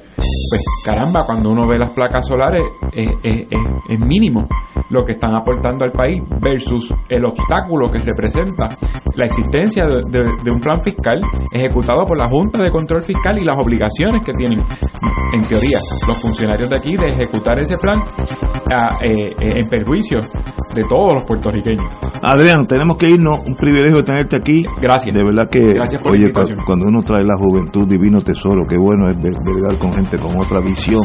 Pues 0.50 0.62
caramba, 0.84 1.20
cuando 1.26 1.50
uno 1.50 1.66
ve 1.66 1.78
las 1.78 1.90
placas 1.90 2.26
solares 2.26 2.62
es, 2.92 3.08
es- 3.22 3.46
es- 3.50 3.58
es 3.88 4.00
mínimo 4.00 4.46
lo 4.90 5.04
que 5.04 5.12
están 5.12 5.34
aportando 5.36 5.84
al 5.84 5.92
país 5.92 6.20
versus 6.40 6.92
el 7.08 7.24
obstáculo 7.24 7.90
que 7.90 7.98
representa 7.98 8.66
la 9.16 9.24
existencia 9.26 9.84
de, 9.84 9.98
de- 10.10 10.32
de 10.42 10.50
un 10.50 10.58
plan 10.58 10.80
fiscal 10.82 11.20
ejecutado 11.52 12.04
por 12.04 12.18
la 12.18 12.28
Junta 12.28 12.58
de 12.62 12.70
Control 12.70 13.04
Fiscal 13.04 13.38
y 13.40 13.44
las 13.44 13.58
obligaciones 13.58 14.24
que 14.24 14.32
tienen, 14.32 14.60
en 15.32 15.42
teoría, 15.42 15.78
los 16.08 16.18
funcionarios 16.20 16.68
de 16.68 16.76
aquí 16.76 16.96
de 16.96 17.08
ejecutar 17.08 17.58
ese 17.60 17.76
plan 17.78 18.00
a- 18.72 18.98
eh, 19.04 19.30
eh, 19.40 19.60
en 19.62 19.68
perjuicio 19.68 20.18
de 20.74 20.82
todos 20.88 21.12
los 21.14 21.24
puertorriqueños. 21.24 21.84
Adrián, 22.22 22.66
tenemos 22.66 22.96
que 22.96 23.06
irnos. 23.06 23.40
Un 23.46 23.54
privilegio 23.56 24.02
tenerte 24.02 24.36
aquí. 24.36 24.64
Gracias. 24.80 25.14
De 25.14 25.22
verdad 25.24 25.44
que, 25.50 25.60
Gracias 25.74 26.00
por 26.02 26.12
la 26.12 26.16
oye, 26.16 26.22
invitación. 26.26 26.58
cu- 26.58 26.64
cuando 26.66 26.86
uno 26.86 27.00
trae 27.02 27.24
la 27.24 27.36
juventud, 27.38 27.88
divino 27.88 28.20
tesoro, 28.20 28.62
qué 28.68 28.76
bueno 28.78 29.08
es 29.08 29.16
ver- 29.20 29.34
bregar 29.44 29.76
con 29.78 29.92
gente 29.92 30.16
con 30.18 30.36
otra 30.40 30.60
visión 30.60 31.02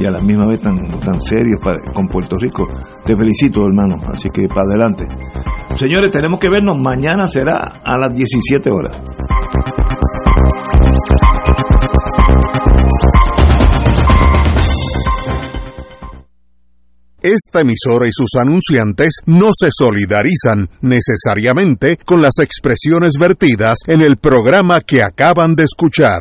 y 0.00 0.04
a 0.04 0.10
la 0.10 0.20
misma 0.20 0.46
vez 0.46 0.60
tan, 0.60 0.76
tan 1.00 1.20
serios 1.20 1.60
con 1.94 2.06
Puerto 2.08 2.36
Rico. 2.38 2.68
Te 3.04 3.14
felicito, 3.14 3.60
hermano. 3.64 4.00
Así 4.08 4.28
que 4.30 4.48
para 4.48 4.66
adelante. 4.68 5.06
Señores, 5.76 6.10
tenemos 6.10 6.40
que 6.40 6.48
vernos. 6.48 6.78
Mañana 6.78 7.26
será 7.26 7.54
a 7.84 7.98
las 7.98 8.14
17 8.14 8.70
horas. 8.70 9.00
Esta 17.22 17.60
emisora 17.60 18.08
y 18.08 18.10
sus 18.12 18.34
anunciantes 18.36 19.20
no 19.26 19.50
se 19.56 19.68
solidarizan 19.70 20.68
necesariamente 20.80 21.96
con 21.96 22.20
las 22.20 22.40
expresiones 22.40 23.12
vertidas 23.18 23.76
en 23.86 24.02
el 24.02 24.16
programa 24.16 24.80
que 24.80 25.04
acaban 25.04 25.54
de 25.54 25.62
escuchar. 25.62 26.20